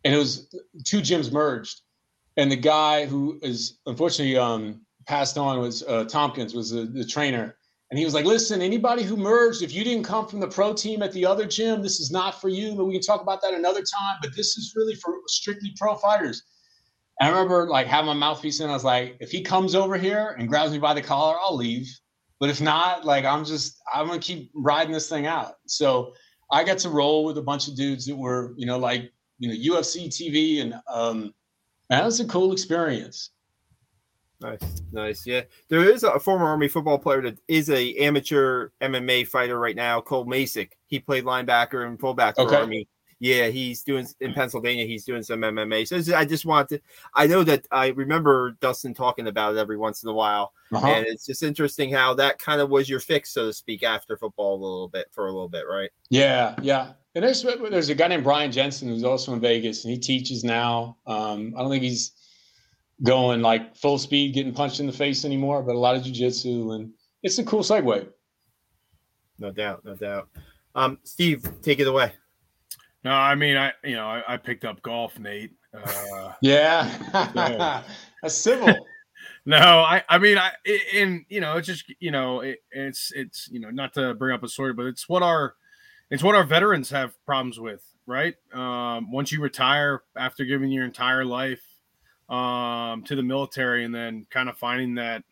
And 0.03 0.13
it 0.13 0.17
was 0.17 0.53
two 0.83 1.01
gyms 1.01 1.31
merged, 1.31 1.81
and 2.35 2.51
the 2.51 2.55
guy 2.55 3.05
who 3.05 3.39
is 3.43 3.77
unfortunately 3.85 4.37
um, 4.37 4.81
passed 5.05 5.37
on 5.37 5.59
was 5.59 5.83
uh, 5.83 6.05
Tompkins 6.05 6.55
was 6.55 6.71
the, 6.71 6.85
the 6.85 7.05
trainer 7.05 7.56
and 7.89 7.97
he 7.97 8.03
was 8.03 8.13
like, 8.13 8.25
listen, 8.25 8.61
anybody 8.61 9.03
who 9.03 9.15
merged, 9.15 9.61
if 9.61 9.73
you 9.73 9.83
didn't 9.83 10.03
come 10.03 10.27
from 10.27 10.41
the 10.41 10.47
pro 10.47 10.73
team 10.73 11.01
at 11.01 11.13
the 11.13 11.25
other 11.25 11.45
gym, 11.45 11.81
this 11.81 12.01
is 12.01 12.11
not 12.11 12.41
for 12.41 12.49
you. 12.49 12.75
But 12.75 12.85
we 12.85 12.93
can 12.93 13.01
talk 13.01 13.21
about 13.21 13.41
that 13.41 13.53
another 13.53 13.79
time. 13.81 14.17
But 14.21 14.35
this 14.35 14.57
is 14.57 14.73
really 14.75 14.95
for 14.95 15.15
strictly 15.27 15.73
pro 15.77 15.95
fighters. 15.95 16.43
And 17.19 17.29
I 17.29 17.31
remember 17.31 17.67
like 17.69 17.87
having 17.87 18.07
my 18.07 18.13
mouthpiece 18.13 18.59
in. 18.59 18.69
I 18.69 18.73
was 18.73 18.83
like, 18.83 19.15
if 19.21 19.31
he 19.31 19.41
comes 19.41 19.73
over 19.73 19.97
here 19.97 20.35
and 20.37 20.49
grabs 20.49 20.73
me 20.73 20.79
by 20.79 20.93
the 20.93 21.01
collar, 21.01 21.35
I'll 21.39 21.55
leave. 21.55 21.87
But 22.39 22.49
if 22.49 22.59
not, 22.59 23.05
like 23.05 23.23
I'm 23.23 23.45
just 23.45 23.77
I'm 23.93 24.07
gonna 24.07 24.19
keep 24.19 24.51
riding 24.53 24.91
this 24.91 25.09
thing 25.09 25.25
out. 25.25 25.53
So 25.65 26.13
I 26.51 26.65
got 26.65 26.77
to 26.79 26.89
roll 26.89 27.23
with 27.23 27.37
a 27.37 27.41
bunch 27.41 27.67
of 27.69 27.75
dudes 27.75 28.05
that 28.05 28.15
were, 28.15 28.53
you 28.57 28.65
know, 28.65 28.77
like 28.77 29.11
you 29.39 29.47
know, 29.47 29.75
UFC 29.75 30.07
TV, 30.07 30.61
and 30.61 30.75
um, 30.91 31.33
that 31.89 32.03
was 32.03 32.19
a 32.19 32.25
cool 32.25 32.51
experience. 32.51 33.31
Nice, 34.39 34.83
nice. 34.91 35.25
Yeah, 35.25 35.41
there 35.67 35.89
is 35.89 36.03
a 36.03 36.19
former 36.19 36.45
Army 36.45 36.67
football 36.67 36.99
player 36.99 37.21
that 37.23 37.39
is 37.47 37.69
a 37.69 37.95
amateur 37.95 38.69
MMA 38.81 39.27
fighter 39.27 39.59
right 39.59 39.75
now, 39.75 39.99
Cole 39.99 40.25
Masick. 40.25 40.73
He 40.85 40.99
played 40.99 41.23
linebacker 41.23 41.87
and 41.87 41.99
fullback 41.99 42.35
for 42.35 42.43
okay. 42.43 42.57
Army. 42.57 42.87
Yeah, 43.19 43.47
he's 43.47 43.81
doing 43.81 44.07
in 44.21 44.33
Pennsylvania. 44.35 44.85
He's 44.85 45.03
doing 45.03 45.23
some 45.23 45.41
MMA. 45.41 45.87
So 45.87 46.15
I 46.15 46.23
just 46.23 46.45
want 46.45 46.69
to. 46.69 46.79
I 47.15 47.25
know 47.25 47.43
that 47.43 47.65
I 47.71 47.87
remember 47.87 48.51
Dustin 48.61 48.93
talking 48.93 49.27
about 49.27 49.55
it 49.55 49.57
every 49.57 49.77
once 49.77 50.03
in 50.03 50.09
a 50.09 50.13
while, 50.13 50.53
uh-huh. 50.71 50.85
and 50.87 51.07
it's 51.07 51.25
just 51.25 51.41
interesting 51.41 51.91
how 51.91 52.13
that 52.13 52.37
kind 52.37 52.61
of 52.61 52.69
was 52.69 52.87
your 52.87 52.99
fix, 52.99 53.31
so 53.31 53.47
to 53.47 53.53
speak, 53.53 53.81
after 53.81 54.17
football 54.17 54.53
a 54.53 54.61
little 54.61 54.87
bit 54.87 55.07
for 55.11 55.25
a 55.25 55.31
little 55.31 55.49
bit, 55.49 55.63
right? 55.67 55.89
Yeah, 56.11 56.55
yeah. 56.61 56.91
And 57.15 57.23
there's 57.23 57.41
there's 57.41 57.89
a 57.89 57.95
guy 57.95 58.07
named 58.07 58.23
Brian 58.23 58.51
Jensen 58.51 58.89
who's 58.89 59.03
also 59.03 59.33
in 59.33 59.39
Vegas, 59.39 59.83
and 59.83 59.91
he 59.91 59.99
teaches 59.99 60.43
now. 60.43 60.97
Um, 61.07 61.55
I 61.57 61.61
don't 61.61 61.71
think 61.71 61.81
he's 61.81 62.11
going 63.03 63.41
like 63.41 63.75
full 63.75 63.97
speed, 63.97 64.33
getting 64.33 64.53
punched 64.53 64.79
in 64.79 64.87
the 64.87 64.93
face 64.93 65.25
anymore, 65.25 65.61
but 65.61 65.75
a 65.75 65.79
lot 65.79 65.95
of 65.95 66.03
jujitsu, 66.03 66.75
and 66.75 66.91
it's 67.23 67.37
a 67.37 67.43
cool 67.43 67.61
segue. 67.61 68.07
No 69.39 69.51
doubt, 69.51 69.85
no 69.85 69.95
doubt. 69.95 70.29
Um, 70.75 70.97
Steve, 71.03 71.47
take 71.61 71.79
it 71.79 71.87
away. 71.87 72.13
No, 73.03 73.11
I 73.11 73.35
mean, 73.35 73.57
I 73.57 73.71
you 73.83 73.95
know, 73.95 74.07
I, 74.07 74.23
I 74.27 74.37
picked 74.37 74.65
up 74.65 74.81
golf, 74.81 75.19
Nate. 75.19 75.51
Uh, 75.73 76.33
yeah, 76.41 77.83
a 78.23 78.29
civil. 78.29 78.73
no, 79.45 79.57
I 79.57 80.03
I 80.09 80.17
mean, 80.17 80.37
I 80.37 80.51
and 80.95 81.23
you 81.29 81.39
know, 81.39 81.57
it's 81.57 81.67
just 81.67 81.85
you 81.99 82.11
know, 82.11 82.41
it, 82.41 82.59
it's 82.71 83.11
it's 83.15 83.47
you 83.49 83.59
know, 83.59 83.69
not 83.69 83.93
to 83.93 84.13
bring 84.15 84.33
up 84.33 84.43
a 84.43 84.47
story, 84.47 84.73
but 84.73 84.87
it's 84.87 85.07
what 85.07 85.21
our 85.21 85.55
it's 86.09 86.23
what 86.23 86.35
our 86.35 86.43
veterans 86.43 86.89
have 86.89 87.13
problems 87.25 87.59
with, 87.59 87.83
right? 88.07 88.35
Um, 88.53 89.11
once 89.11 89.31
you 89.31 89.41
retire 89.41 90.01
after 90.15 90.45
giving 90.45 90.71
your 90.71 90.85
entire 90.85 91.25
life 91.25 91.61
um, 92.29 93.03
to 93.03 93.15
the 93.15 93.23
military 93.23 93.85
and 93.85 93.93
then 93.93 94.25
kind 94.29 94.49
of 94.49 94.57
finding 94.57 94.95
that 94.95 95.23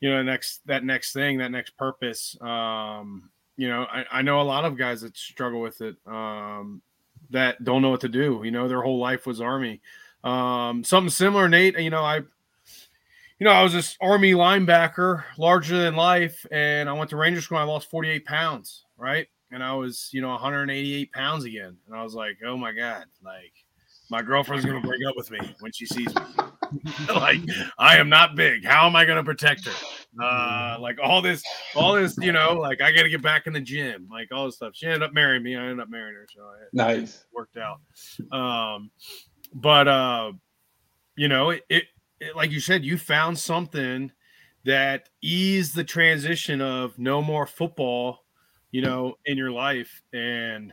you 0.00 0.10
know 0.10 0.22
next 0.22 0.66
that 0.66 0.84
next 0.84 1.12
thing 1.12 1.38
that 1.38 1.50
next 1.50 1.76
purpose. 1.76 2.36
Um, 2.40 3.30
you 3.56 3.68
know 3.68 3.86
I, 3.90 4.04
I, 4.10 4.22
know 4.22 4.40
a 4.40 4.42
lot 4.42 4.64
of 4.64 4.76
guys 4.76 5.02
that 5.02 5.16
struggle 5.16 5.60
with 5.60 5.80
it 5.80 5.96
um, 6.06 6.82
that 7.30 7.62
don't 7.62 7.82
know 7.82 7.90
what 7.90 8.00
to 8.00 8.08
do. 8.08 8.40
You 8.44 8.50
know 8.50 8.68
their 8.68 8.82
whole 8.82 8.98
life 8.98 9.26
was 9.26 9.40
army. 9.40 9.80
Um, 10.24 10.82
something 10.84 11.10
similar 11.10 11.48
nate 11.50 11.78
you 11.78 11.90
know 11.90 12.02
i 12.02 12.16
you 12.16 12.24
know 13.40 13.50
i 13.50 13.62
was 13.62 13.74
this 13.74 13.94
army 14.00 14.32
linebacker 14.32 15.22
larger 15.36 15.76
than 15.76 15.96
life 15.96 16.46
and 16.50 16.88
i 16.88 16.94
went 16.94 17.10
to 17.10 17.16
ranger 17.18 17.42
school 17.42 17.58
i 17.58 17.62
lost 17.62 17.90
48 17.90 18.24
pounds 18.24 18.84
right? 18.96 19.26
And 19.50 19.62
i 19.62 19.72
was 19.74 20.08
you 20.12 20.20
know 20.20 20.30
188 20.30 21.12
pounds 21.12 21.44
again. 21.44 21.76
And 21.86 21.96
i 21.96 22.02
was 22.02 22.14
like 22.14 22.38
oh 22.44 22.56
my 22.56 22.72
god 22.72 23.04
like 23.24 23.52
my 24.10 24.22
girlfriend's 24.22 24.64
gonna 24.64 24.80
break 24.80 25.00
up 25.08 25.16
with 25.16 25.30
me 25.30 25.38
when 25.60 25.72
she 25.72 25.86
sees 25.86 26.14
me. 26.14 26.22
like 27.14 27.40
I 27.78 27.96
am 27.98 28.08
not 28.08 28.36
big. 28.36 28.64
How 28.64 28.86
am 28.86 28.96
I 28.96 29.04
gonna 29.04 29.24
protect 29.24 29.66
her? 29.66 29.72
Uh, 30.22 30.76
like 30.80 30.98
all 31.02 31.20
this, 31.20 31.42
all 31.74 31.94
this, 31.94 32.16
you 32.18 32.32
know, 32.32 32.54
like 32.54 32.80
I 32.80 32.92
got 32.92 33.02
to 33.02 33.08
get 33.08 33.22
back 33.22 33.46
in 33.46 33.52
the 33.52 33.60
gym, 33.60 34.08
like 34.10 34.28
all 34.30 34.46
this 34.46 34.56
stuff. 34.56 34.72
She 34.74 34.86
ended 34.86 35.02
up 35.02 35.12
marrying 35.12 35.42
me. 35.42 35.56
I 35.56 35.62
ended 35.62 35.80
up 35.80 35.90
marrying 35.90 36.14
her, 36.14 36.26
so 36.32 36.42
it, 36.62 36.68
nice 36.72 37.16
it 37.16 37.26
worked 37.34 37.56
out. 37.56 37.80
Um, 38.30 38.90
but 39.52 39.88
uh, 39.88 40.32
you 41.16 41.28
know, 41.28 41.50
it, 41.50 41.62
it, 41.68 41.84
it 42.20 42.36
like 42.36 42.52
you 42.52 42.60
said, 42.60 42.84
you 42.84 42.96
found 42.96 43.38
something 43.38 44.12
that 44.64 45.08
eased 45.20 45.74
the 45.74 45.84
transition 45.84 46.60
of 46.60 46.98
no 46.98 47.20
more 47.20 47.46
football, 47.46 48.24
you 48.70 48.82
know, 48.82 49.14
in 49.26 49.36
your 49.36 49.50
life, 49.50 50.02
and 50.12 50.72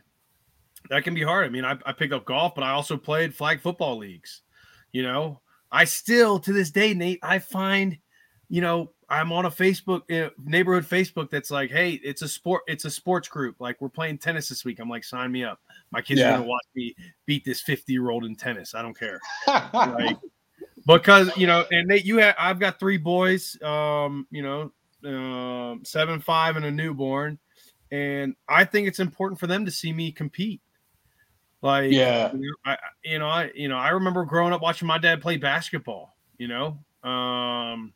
that 0.92 1.04
can 1.04 1.14
be 1.14 1.22
hard. 1.22 1.46
I 1.46 1.48
mean, 1.48 1.64
I, 1.64 1.78
I 1.86 1.92
picked 1.92 2.12
up 2.12 2.26
golf, 2.26 2.54
but 2.54 2.62
I 2.64 2.72
also 2.72 2.98
played 2.98 3.34
flag 3.34 3.62
football 3.62 3.96
leagues. 3.96 4.42
You 4.92 5.02
know, 5.02 5.40
I 5.70 5.84
still 5.84 6.38
to 6.40 6.52
this 6.52 6.70
day, 6.70 6.92
Nate, 6.92 7.18
I 7.22 7.38
find, 7.38 7.96
you 8.50 8.60
know, 8.60 8.92
I'm 9.08 9.32
on 9.32 9.46
a 9.46 9.50
Facebook 9.50 10.02
uh, 10.12 10.28
neighborhood 10.44 10.84
Facebook 10.84 11.30
that's 11.30 11.50
like, 11.50 11.70
hey, 11.70 11.92
it's 12.04 12.20
a 12.20 12.28
sport, 12.28 12.64
it's 12.66 12.84
a 12.84 12.90
sports 12.90 13.26
group. 13.26 13.56
Like 13.58 13.80
we're 13.80 13.88
playing 13.88 14.18
tennis 14.18 14.50
this 14.50 14.66
week. 14.66 14.80
I'm 14.80 14.90
like, 14.90 15.02
sign 15.02 15.32
me 15.32 15.44
up. 15.44 15.60
My 15.92 16.02
kids 16.02 16.20
yeah. 16.20 16.28
are 16.28 16.36
gonna 16.36 16.48
watch 16.48 16.66
me 16.74 16.94
beat 17.24 17.42
this 17.46 17.62
50 17.62 17.90
year 17.90 18.10
old 18.10 18.26
in 18.26 18.36
tennis. 18.36 18.74
I 18.74 18.82
don't 18.82 18.98
care. 18.98 19.18
like, 19.46 20.18
because 20.86 21.34
you 21.38 21.46
know, 21.46 21.64
and 21.70 21.88
Nate, 21.88 22.04
you 22.04 22.18
have 22.18 22.34
I've 22.38 22.58
got 22.58 22.78
three 22.78 22.98
boys, 22.98 23.56
um, 23.62 24.26
you 24.30 24.42
know, 24.42 24.72
um, 25.06 25.86
seven, 25.86 26.20
five, 26.20 26.56
and 26.56 26.66
a 26.66 26.70
newborn, 26.70 27.38
and 27.90 28.36
I 28.46 28.66
think 28.66 28.88
it's 28.88 29.00
important 29.00 29.40
for 29.40 29.46
them 29.46 29.64
to 29.64 29.70
see 29.70 29.94
me 29.94 30.12
compete. 30.12 30.60
Like, 31.62 31.92
yeah, 31.92 32.32
you 32.32 32.40
know, 32.40 32.54
I, 32.64 32.76
you 33.04 33.18
know, 33.18 33.28
I, 33.28 33.50
you 33.54 33.68
know, 33.68 33.78
I 33.78 33.90
remember 33.90 34.24
growing 34.24 34.52
up 34.52 34.60
watching 34.60 34.88
my 34.88 34.98
dad 34.98 35.22
play 35.22 35.36
basketball. 35.36 36.16
You 36.38 36.48
know, 36.48 36.78
um, 37.08 37.92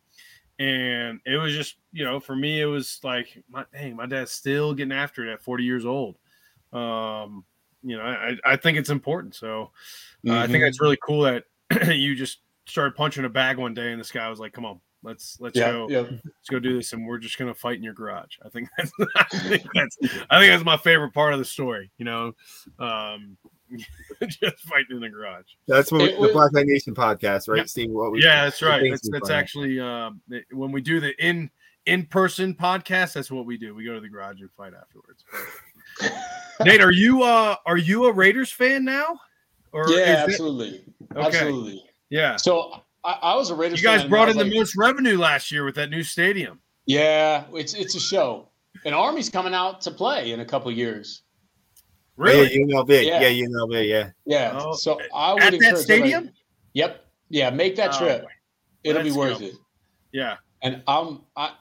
and 0.59 1.21
it 1.27 1.37
was 1.37 1.55
just 1.55 1.77
you 1.93 2.05
know 2.05 2.19
for 2.19 2.35
me 2.35 2.61
it 2.61 2.67
was 2.67 3.01
like 3.03 3.43
my 3.51 3.65
dang 3.73 3.97
my 3.97 4.07
dad's 4.07 4.33
still 4.33 4.73
getting 4.73 4.93
after 4.93 5.27
it 5.27 5.33
at 5.33 5.43
40 5.43 5.65
years 5.65 5.85
old 5.85 6.17
um 6.73 7.45
you 7.83 7.97
know 7.97 8.03
i 8.03 8.37
i 8.45 8.57
think 8.57 8.79
it's 8.79 8.91
important 8.91 9.35
so 9.35 9.71
uh, 10.27 10.31
mm-hmm. 10.31 10.31
i 10.31 10.47
think 10.47 10.65
that's 10.65 10.81
really 10.81 10.99
cool 11.03 11.23
that 11.23 11.45
you 11.95 12.15
just 12.15 12.39
started 12.67 12.97
punching 12.97 13.25
a 13.25 13.29
bag 13.29 13.59
one 13.59 13.75
day 13.75 13.93
and 13.93 14.01
this 14.01 14.11
guy 14.11 14.29
was 14.29 14.41
like 14.41 14.53
come 14.53 14.65
on 14.65 14.81
let's 15.03 15.39
let's 15.41 15.57
yeah, 15.57 15.71
go 15.71 15.87
yeah. 15.91 16.01
let's 16.01 16.49
go 16.51 16.59
do 16.59 16.75
this 16.75 16.93
and 16.95 17.07
we're 17.07 17.19
just 17.19 17.39
gonna 17.39 17.55
fight 17.55 17.77
in 17.77 17.83
your 17.83 17.93
garage 17.93 18.39
i 18.45 18.49
think 18.49 18.69
that's 18.79 18.93
i 19.15 19.25
think 19.25 19.63
that's 19.75 19.99
i 20.31 20.41
think 20.41 20.53
that's 20.53 20.65
my 20.65 20.77
favorite 20.77 21.13
part 21.13 21.33
of 21.35 21.39
the 21.39 21.45
story 21.45 21.91
you 21.99 22.05
know 22.05 22.33
um 22.79 23.37
just 24.27 24.61
fighting 24.61 24.97
in 24.97 25.01
the 25.01 25.09
garage. 25.09 25.47
That's 25.67 25.91
what 25.91 26.03
we, 26.03 26.27
the 26.27 26.33
Black 26.33 26.53
Knight 26.53 26.67
Nation 26.67 26.95
podcast, 26.95 27.49
right, 27.49 27.59
yeah. 27.59 27.65
Steve? 27.65 27.91
What 27.91 28.13
we, 28.13 28.23
yeah, 28.23 28.45
that's 28.45 28.63
right. 28.63 28.91
That's, 28.91 29.09
that's 29.11 29.31
actually 29.31 29.81
uh, 29.81 30.11
when 30.53 30.73
we 30.73 30.81
do 30.81 31.01
the 31.01 31.13
in 31.25 31.51
in 31.87 32.07
person 32.07 32.55
podcast. 32.55 33.15
That's 33.15 33.31
what 33.31 33.47
we 33.47 33.57
do. 33.57 33.75
We 33.75 33.85
go 33.85 33.95
to 33.95 34.01
the 34.01 34.09
garage 34.09 34.41
and 34.41 34.51
fight 34.57 34.73
afterwards. 34.75 35.25
Nate, 36.65 36.81
are 36.81 36.93
you 36.93 37.23
uh 37.23 37.57
are 37.65 37.77
you 37.77 38.07
a 38.07 38.13
Raiders 38.13 38.51
fan 38.51 38.85
now? 38.85 39.19
Or 39.73 39.89
yeah, 39.89 40.25
absolutely, 40.27 40.69
it... 40.69 41.17
okay. 41.17 41.27
absolutely. 41.27 41.85
Yeah. 42.11 42.37
So 42.37 42.83
I, 43.05 43.19
I 43.23 43.35
was 43.37 43.51
a 43.51 43.55
Raiders. 43.55 43.83
You 43.83 43.89
guys 43.89 44.05
brought 44.05 44.29
in 44.29 44.37
like... 44.37 44.51
the 44.51 44.55
most 44.55 44.77
revenue 44.77 45.19
last 45.19 45.51
year 45.51 45.65
with 45.65 45.75
that 45.77 45.91
new 45.91 46.03
stadium. 46.03 46.61
Yeah, 46.87 47.45
it's 47.53 47.75
it's 47.75 47.95
a 47.95 48.01
show. 48.01 48.49
And 48.85 48.95
Army's 48.95 49.29
coming 49.29 49.55
out 49.55 49.81
to 49.83 49.91
play 49.91 50.31
in 50.33 50.41
a 50.41 50.45
couple 50.45 50.71
years. 50.71 51.23
Really? 52.17 52.53
Yeah, 52.53 52.65
UNLV. 52.65 53.05
Yeah, 53.05 53.21
yeah 53.21 53.47
UNLV. 53.47 53.89
Yeah. 53.89 54.11
Yeah. 54.25 54.61
Oh, 54.63 54.75
so 54.75 54.99
I 55.15 55.35
would 55.35 55.43
at 55.43 55.61
that 55.61 55.79
stadium. 55.79 56.31
yep. 56.73 57.05
Yeah. 57.29 57.51
Make 57.51 57.77
that 57.77 57.95
oh, 57.95 57.99
trip. 57.99 58.27
It'll 58.85 59.03
be 59.03 59.13
worth 59.13 59.41
go. 59.41 59.47
it. 59.47 59.55
Yeah. 60.13 60.37
And 60.63 60.83
I'm 60.87 61.23
I 61.37 61.53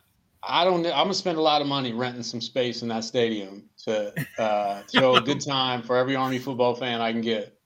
I 0.48 0.64
don't 0.64 0.86
I'm 0.86 0.92
gonna 0.92 1.14
spend 1.14 1.38
a 1.38 1.42
lot 1.42 1.62
of 1.62 1.68
money 1.68 1.94
renting 1.94 2.24
some 2.24 2.42
space 2.42 2.82
in 2.82 2.88
that 2.90 3.04
stadium 3.04 3.70
to 3.84 4.14
uh, 4.38 4.82
throw 4.92 5.16
a 5.16 5.22
good 5.22 5.42
time 5.42 5.82
for 5.82 5.98
every 5.98 6.16
Army 6.16 6.40
football 6.40 6.76
fan 6.76 7.02
I 7.02 7.12
can 7.12 7.22
get. 7.22 7.58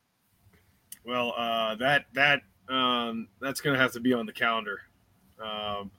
Well, 1.05 1.33
uh, 1.37 1.75
that 1.75 2.05
that 2.13 2.41
um, 2.69 3.27
that's 3.41 3.61
gonna 3.61 3.77
have 3.77 3.91
to 3.93 3.99
be 3.99 4.13
on 4.13 4.25
the 4.25 4.33
calendar. 4.33 4.81
Um, 5.43 5.91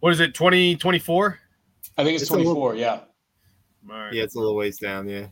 what 0.00 0.12
is 0.12 0.20
it? 0.20 0.34
Twenty 0.34 0.76
twenty 0.76 0.98
four. 0.98 1.38
I 1.98 2.04
think 2.04 2.14
it's, 2.14 2.22
it's 2.22 2.30
twenty 2.30 2.44
four. 2.44 2.74
Yeah. 2.74 3.00
Right. 3.86 4.14
Yeah, 4.14 4.22
it's 4.22 4.34
a 4.34 4.38
little 4.38 4.56
ways 4.56 4.78
down. 4.78 5.08
Yeah. 5.08 5.26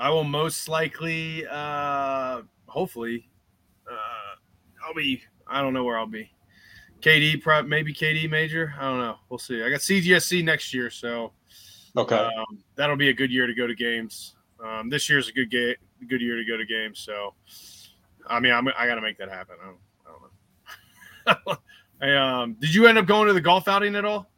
I 0.00 0.08
will 0.08 0.24
most 0.24 0.66
likely, 0.66 1.46
uh, 1.46 2.40
hopefully, 2.66 3.28
uh, 3.86 4.36
I'll 4.86 4.94
be. 4.94 5.22
I 5.46 5.60
don't 5.60 5.74
know 5.74 5.84
where 5.84 5.98
I'll 5.98 6.06
be. 6.06 6.32
KD, 7.00 7.42
prep, 7.42 7.66
maybe 7.66 7.92
KD 7.92 8.28
major. 8.30 8.72
I 8.78 8.82
don't 8.82 8.98
know. 8.98 9.16
We'll 9.28 9.38
see. 9.38 9.62
I 9.62 9.68
got 9.68 9.80
CGSC 9.80 10.42
next 10.42 10.72
year, 10.72 10.88
so 10.88 11.32
okay, 11.98 12.16
um, 12.16 12.58
that'll 12.76 12.96
be 12.96 13.10
a 13.10 13.12
good 13.12 13.30
year 13.30 13.46
to 13.46 13.54
go 13.54 13.66
to 13.66 13.74
games. 13.74 14.36
Um, 14.64 14.88
this 14.88 15.10
year's 15.10 15.28
a 15.28 15.32
good 15.32 15.50
game, 15.50 15.74
good 16.08 16.22
year 16.22 16.36
to 16.36 16.44
go 16.46 16.56
to 16.56 16.64
games. 16.64 16.98
So, 17.00 17.34
I 18.26 18.40
mean, 18.40 18.52
I'm, 18.52 18.68
I 18.68 18.86
got 18.86 18.94
to 18.94 19.02
make 19.02 19.18
that 19.18 19.28
happen. 19.28 19.56
I 19.62 19.66
don't, 19.66 19.78
I 20.06 21.34
don't 21.34 21.46
know. 21.46 21.56
I, 22.00 22.42
um, 22.42 22.56
did 22.58 22.74
you 22.74 22.86
end 22.86 22.96
up 22.96 23.04
going 23.04 23.28
to 23.28 23.34
the 23.34 23.40
golf 23.42 23.68
outing 23.68 23.96
at 23.96 24.06
all? 24.06 24.30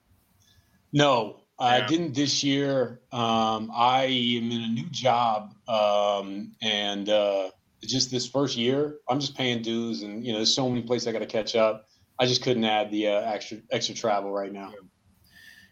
No, 0.93 1.42
I 1.63 1.87
didn't 1.87 2.15
this 2.15 2.43
year. 2.43 3.01
Um, 3.13 3.71
I 3.75 4.05
am 4.05 4.51
in 4.51 4.63
a 4.63 4.69
new 4.69 4.89
job, 4.91 5.55
um, 5.69 6.53
and 6.61 7.09
uh, 7.09 7.51
just 7.83 8.11
this 8.11 8.27
first 8.27 8.57
year, 8.57 8.97
I'm 9.09 9.21
just 9.21 9.37
paying 9.37 9.63
dues, 9.63 10.03
and 10.03 10.25
you 10.25 10.33
know, 10.33 10.39
there's 10.39 10.55
so 10.55 10.69
many 10.69 10.83
places 10.83 11.09
I 11.09 11.13
got 11.13 11.21
to 11.21 11.27
catch 11.27 11.55
up. 11.55 11.89
I 12.19 12.27
just 12.27 12.43
couldn't 12.43 12.65
add 12.65 12.91
the 12.91 13.09
uh, 13.09 13.21
extra 13.21 13.59
extra 13.71 13.95
travel 13.95 14.33
right 14.33 14.53
now. 14.53 14.73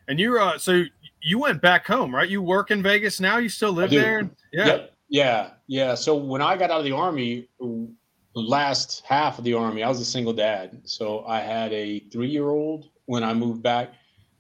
And 0.08 0.18
you, 0.18 0.38
uh, 0.38 0.58
so 0.58 0.84
you 1.22 1.38
went 1.38 1.60
back 1.60 1.86
home, 1.86 2.14
right? 2.14 2.28
You 2.28 2.42
work 2.42 2.70
in 2.70 2.82
Vegas 2.82 3.20
now. 3.20 3.38
You 3.38 3.48
still 3.48 3.72
live 3.72 3.90
there? 3.90 4.30
Yeah, 4.52 4.66
yep. 4.66 4.94
yeah, 5.08 5.50
yeah. 5.66 5.94
So 5.94 6.16
when 6.16 6.42
I 6.42 6.56
got 6.56 6.70
out 6.70 6.78
of 6.78 6.84
the 6.84 6.92
army, 6.92 7.48
last 8.34 9.02
half 9.06 9.38
of 9.38 9.44
the 9.44 9.54
army, 9.54 9.82
I 9.82 9.88
was 9.88 10.00
a 10.00 10.04
single 10.04 10.32
dad. 10.32 10.82
So 10.84 11.24
I 11.26 11.40
had 11.40 11.72
a 11.72 12.00
three 12.12 12.28
year 12.28 12.48
old 12.48 12.90
when 13.06 13.22
I 13.24 13.34
moved 13.34 13.62
back 13.62 13.92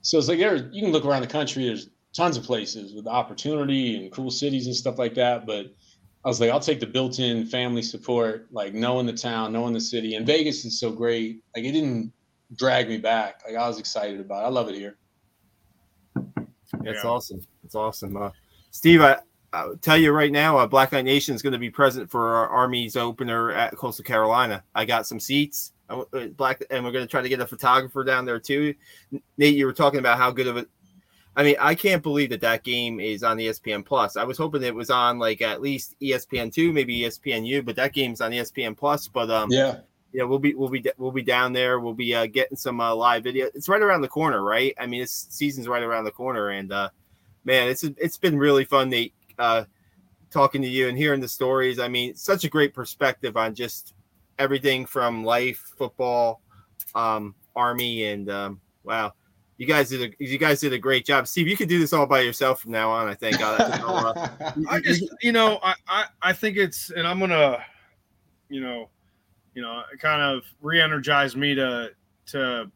so 0.02 0.18
it's 0.18 0.28
like 0.28 0.38
there 0.38 0.56
you 0.56 0.82
can 0.82 0.92
look 0.92 1.04
around 1.04 1.22
the 1.22 1.28
country. 1.28 1.66
There's 1.66 1.90
tons 2.14 2.36
of 2.36 2.44
places 2.44 2.94
with 2.94 3.06
opportunity 3.06 3.96
and 3.96 4.12
cool 4.12 4.30
cities 4.30 4.66
and 4.66 4.74
stuff 4.74 4.98
like 4.98 5.14
that. 5.14 5.46
But 5.46 5.66
I 6.24 6.28
was 6.28 6.40
like, 6.40 6.50
I'll 6.50 6.60
take 6.60 6.80
the 6.80 6.86
built-in 6.86 7.46
family 7.46 7.82
support, 7.82 8.48
like 8.50 8.74
knowing 8.74 9.06
the 9.06 9.12
town, 9.12 9.52
knowing 9.52 9.72
the 9.72 9.80
city. 9.80 10.16
And 10.16 10.26
Vegas 10.26 10.64
is 10.64 10.78
so 10.78 10.90
great. 10.90 11.42
Like 11.56 11.64
it 11.64 11.72
didn't 11.72 12.12
drag 12.56 12.88
me 12.88 12.98
back. 12.98 13.42
Like 13.46 13.56
I 13.56 13.66
was 13.66 13.78
excited 13.78 14.20
about. 14.20 14.42
it. 14.42 14.46
I 14.46 14.48
love 14.48 14.68
it 14.68 14.74
here. 14.74 14.96
That's 16.14 17.04
yeah. 17.04 17.10
awesome. 17.10 17.40
That's 17.62 17.74
awesome. 17.74 18.16
Uh, 18.16 18.30
Steve, 18.70 19.02
I, 19.02 19.18
I'll 19.52 19.76
tell 19.76 19.96
you 19.96 20.12
right 20.12 20.30
now, 20.30 20.58
uh, 20.58 20.66
Black 20.66 20.92
Knight 20.92 21.04
Nation 21.04 21.34
is 21.34 21.42
going 21.42 21.52
to 21.52 21.58
be 21.58 21.70
present 21.70 22.10
for 22.10 22.34
our 22.36 22.48
Army's 22.48 22.96
opener 22.96 23.50
at 23.50 23.76
Coastal 23.76 24.04
Carolina. 24.04 24.62
I 24.74 24.84
got 24.84 25.06
some 25.06 25.18
seats. 25.18 25.72
Uh, 25.90 26.26
black, 26.36 26.62
and 26.70 26.84
we're 26.84 26.92
going 26.92 27.04
to 27.04 27.10
try 27.10 27.20
to 27.20 27.28
get 27.28 27.40
a 27.40 27.46
photographer 27.46 28.04
down 28.04 28.24
there 28.24 28.38
too. 28.38 28.74
Nate, 29.36 29.56
you 29.56 29.66
were 29.66 29.72
talking 29.72 29.98
about 29.98 30.18
how 30.18 30.30
good 30.30 30.46
of 30.46 30.56
a. 30.56 30.66
I 31.36 31.42
mean, 31.42 31.56
I 31.60 31.74
can't 31.74 32.02
believe 32.02 32.30
that 32.30 32.40
that 32.42 32.64
game 32.64 33.00
is 33.00 33.22
on 33.22 33.38
ESPN 33.38 33.84
Plus. 33.84 34.16
I 34.16 34.24
was 34.24 34.36
hoping 34.36 34.62
it 34.62 34.74
was 34.74 34.90
on 34.90 35.18
like 35.18 35.42
at 35.42 35.60
least 35.60 35.96
ESPN 36.00 36.52
two, 36.52 36.72
maybe 36.72 37.00
ESPNU, 37.00 37.64
but 37.64 37.76
that 37.76 37.92
game's 37.92 38.20
on 38.20 38.30
ESPN 38.30 38.76
Plus. 38.76 39.08
But 39.08 39.30
um, 39.30 39.50
yeah, 39.50 39.78
yeah, 40.12 40.24
we'll 40.24 40.38
be 40.38 40.54
we'll 40.54 40.68
be 40.68 40.84
we'll 40.96 41.12
be 41.12 41.22
down 41.22 41.52
there. 41.52 41.80
We'll 41.80 41.94
be 41.94 42.14
uh, 42.14 42.26
getting 42.26 42.56
some 42.56 42.80
uh, 42.80 42.94
live 42.94 43.24
video. 43.24 43.48
It's 43.54 43.68
right 43.68 43.82
around 43.82 44.02
the 44.02 44.08
corner, 44.08 44.42
right? 44.42 44.74
I 44.78 44.86
mean, 44.86 45.00
this 45.00 45.26
season's 45.30 45.68
right 45.68 45.82
around 45.82 46.04
the 46.04 46.10
corner, 46.10 46.50
and 46.50 46.72
uh, 46.72 46.90
man, 47.44 47.68
it's 47.68 47.84
it's 47.84 48.18
been 48.18 48.38
really 48.38 48.64
fun, 48.64 48.90
Nate, 48.90 49.14
uh, 49.38 49.64
talking 50.30 50.62
to 50.62 50.68
you 50.68 50.88
and 50.88 50.98
hearing 50.98 51.20
the 51.20 51.28
stories. 51.28 51.78
I 51.78 51.88
mean, 51.88 52.16
such 52.16 52.44
a 52.44 52.48
great 52.48 52.74
perspective 52.74 53.36
on 53.36 53.54
just 53.54 53.94
everything 54.40 54.86
from 54.86 55.22
life, 55.22 55.72
football, 55.76 56.40
um, 56.94 57.34
army, 57.54 58.06
and 58.06 58.30
um, 58.30 58.60
wow, 58.82 59.12
you 59.58 59.66
guys 59.66 59.90
did 59.90 60.10
a 60.10 60.24
you 60.24 60.38
guys 60.38 60.60
did 60.60 60.72
a 60.72 60.78
great 60.78 61.04
job. 61.04 61.28
Steve, 61.28 61.46
you 61.46 61.56
could 61.56 61.68
do 61.68 61.78
this 61.78 61.92
all 61.92 62.06
by 62.06 62.20
yourself 62.20 62.62
from 62.62 62.72
now 62.72 62.90
on. 62.90 63.06
I 63.06 63.14
think. 63.14 63.36
I 63.40 64.80
just, 64.82 65.04
you 65.22 65.32
know, 65.32 65.60
I, 65.62 65.74
I 65.86 66.04
I 66.22 66.32
think 66.32 66.56
it's, 66.56 66.90
and 66.90 67.06
I'm 67.06 67.20
gonna, 67.20 67.58
you 68.48 68.62
know, 68.62 68.88
you 69.54 69.62
know, 69.62 69.82
kind 70.00 70.22
of 70.22 70.44
re-energize 70.62 71.36
me 71.36 71.54
to 71.54 71.90
to 72.26 72.70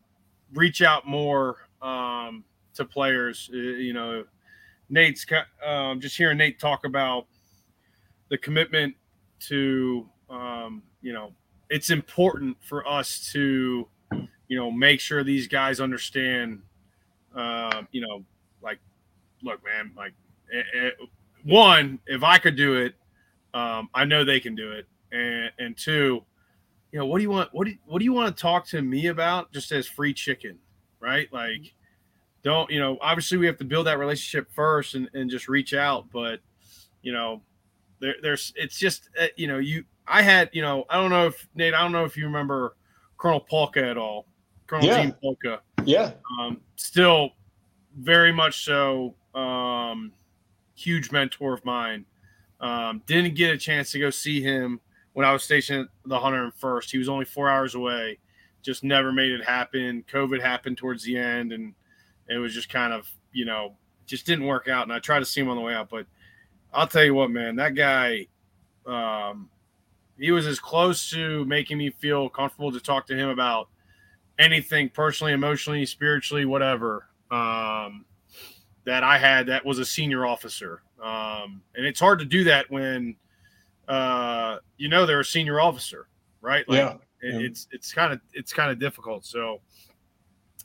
reach 0.53 0.82
out 0.82 1.09
more 1.09 1.57
um, 1.81 2.45
to 2.74 2.85
players. 2.85 3.51
Uh, 3.53 3.57
you 3.57 3.95
know, 3.95 4.24
Nate's 4.91 5.24
um, 5.65 6.01
just 6.01 6.16
hearing 6.16 6.36
Nate 6.39 6.61
talk 6.61 6.85
about 6.85 7.27
the 8.28 8.36
commitment 8.36 8.95
to 9.41 10.09
um, 10.28 10.82
you 11.01 11.12
know 11.12 11.32
it's 11.75 11.91
important 11.91 12.57
for 12.61 12.87
us 12.89 13.33
to, 13.33 13.89
you 14.47 14.57
know, 14.57 14.71
make 14.71 15.01
sure 15.01 15.25
these 15.25 15.49
guys 15.49 15.81
understand, 15.81 16.63
uh, 17.35 17.83
you 17.91 18.01
know, 18.01 18.25
like, 18.63 18.79
look, 19.43 19.61
man, 19.65 19.91
like, 19.97 20.13
it, 20.51 20.65
it, 20.73 20.95
one, 21.43 21.99
if 22.07 22.23
I 22.23 22.39
could 22.39 22.55
do 22.55 22.75
it, 22.77 22.95
um, 23.55 23.89
I 23.93 24.05
know 24.05 24.25
they 24.25 24.39
can 24.39 24.55
do 24.55 24.71
it, 24.71 24.87
and 25.11 25.51
and 25.59 25.77
two, 25.77 26.23
you 26.93 26.99
know, 27.01 27.07
what 27.07 27.19
do 27.19 27.23
you 27.25 27.31
want? 27.31 27.53
What 27.53 27.65
do 27.65 27.73
you, 27.73 27.79
what 27.87 27.99
do 27.99 28.05
you 28.05 28.13
want 28.13 28.37
to 28.37 28.41
talk 28.41 28.69
to 28.69 28.81
me 28.81 29.09
about? 29.09 29.53
Just 29.53 29.73
as 29.73 29.85
free 29.85 30.15
chicken, 30.15 30.59
right? 31.01 31.27
Like, 31.33 31.75
don't 32.45 32.71
you 32.71 32.79
know? 32.79 32.99
Obviously, 33.01 33.37
we 33.37 33.47
have 33.47 33.59
to 33.59 33.65
build 33.65 33.89
that 33.89 33.99
relationship 33.99 34.49
first 34.53 34.95
and 34.95 35.11
and 35.13 35.29
just 35.29 35.49
reach 35.49 35.75
out, 35.75 36.07
but 36.13 36.39
you 37.03 37.13
know, 37.13 37.43
there, 37.99 38.15
there's 38.23 38.53
it's 38.55 38.79
just 38.79 39.09
uh, 39.21 39.27
you 39.37 39.49
know 39.49 39.59
you 39.59 39.85
I 40.06 40.22
had 40.22 40.51
you 40.52 40.62
know 40.62 40.85
I 40.90 40.97
don't 41.01 41.10
know 41.10 41.26
if 41.26 41.48
Nate 41.55 41.74
I 41.74 41.81
don't 41.82 41.93
know 41.93 42.05
if 42.05 42.16
you 42.16 42.24
remember 42.26 42.76
Colonel 43.18 43.40
Palka 43.40 43.82
at 43.82 43.97
all. 43.97 44.26
Colonel 44.66 44.86
Yeah. 44.86 45.02
Gene 45.02 45.14
Palka 45.22 45.60
Yeah. 45.85 46.12
um, 46.39 46.60
still 46.76 47.31
very 47.98 48.32
much 48.32 48.64
so 48.64 49.14
um, 49.35 50.12
huge 50.74 51.12
mentor 51.12 51.55
of 51.55 51.64
mine 51.64 52.05
um, 52.60 53.02
didn't 53.06 53.35
get 53.35 53.55
a 53.55 53.59
chance 53.59 53.90
to 53.93 53.98
go 53.98 54.10
see 54.10 54.40
him 54.43 54.81
when 55.12 55.24
i 55.24 55.32
was 55.32 55.44
stationed 55.44 55.82
at 55.82 56.09
the 56.09 56.16
101st 56.18 56.90
he 56.90 56.98
was 56.98 57.09
only 57.09 57.24
four 57.24 57.48
hours 57.48 57.74
away 57.76 58.18
just 58.62 58.82
never 58.82 59.12
made 59.12 59.31
it 59.31 59.44
happen 59.44 60.05
covid 60.10 60.40
happened 60.40 60.76
towards 60.76 61.05
the 61.05 61.16
end 61.16 61.52
and 61.52 61.74
it 62.28 62.39
was 62.39 62.52
just 62.55 62.68
kind 62.68 62.93
of 62.93 63.09
you 63.32 63.44
know 63.44 63.74
just 64.06 64.26
didn't 64.26 64.47
work 64.47 64.66
out 64.68 64.82
and 64.85 64.93
i 64.93 64.98
tried 64.98 65.20
to 65.20 65.24
see 65.24 65.40
him 65.40 65.48
on 65.48 65.56
the 65.56 65.62
way 65.62 65.74
out 65.74 65.89
but 65.89 66.06
i'll 66.72 66.86
tell 66.89 67.05
you 67.05 67.14
what 67.14 67.31
man 67.31 67.55
that 67.55 67.74
guy 67.76 68.26
um, 68.86 69.48
he 70.19 70.31
was 70.31 70.47
as 70.47 70.59
close 70.61 71.11
to 71.11 71.45
making 71.47 71.78
me 71.78 71.91
feel 71.91 72.28
comfortable 72.28 72.70
to 72.73 72.81
talk 72.81 73.07
to 73.09 73.16
him 73.16 73.28
about 73.28 73.69
anything 74.39 74.89
personally, 74.89 75.32
emotionally, 75.32 75.85
spiritually, 75.86 76.45
whatever 76.45 77.09
um, 77.31 78.05
that 78.85 79.03
I 79.05 79.19
had 79.19 79.47
that 79.47 79.65
was 79.65 79.78
a 79.78 79.85
senior 79.85 80.27
officer. 80.27 80.82
Um, 81.03 81.62
and 81.74 81.85
it's 81.86 82.01
hard 82.01 82.19
to 82.20 82.24
do 82.24 82.45
that 82.45 82.70
when 82.70 83.16
uh, 83.89 84.59
you 84.77 84.89
know 84.89 85.05
they're 85.07 85.20
a 85.20 85.24
senior 85.24 85.61
officer, 85.61 86.09
right? 86.41 86.69
Like, 86.69 86.78
Yeah. 86.78 86.91
it- 86.95 87.01
Yeah. 87.23 87.39
It's 87.41 87.69
it's 87.73 87.93
kind 87.93 88.12
of 88.12 88.20
it's 88.35 88.53
kind 88.53 88.70
of 88.70 88.78
difficult. 88.78 89.24
So 89.24 89.61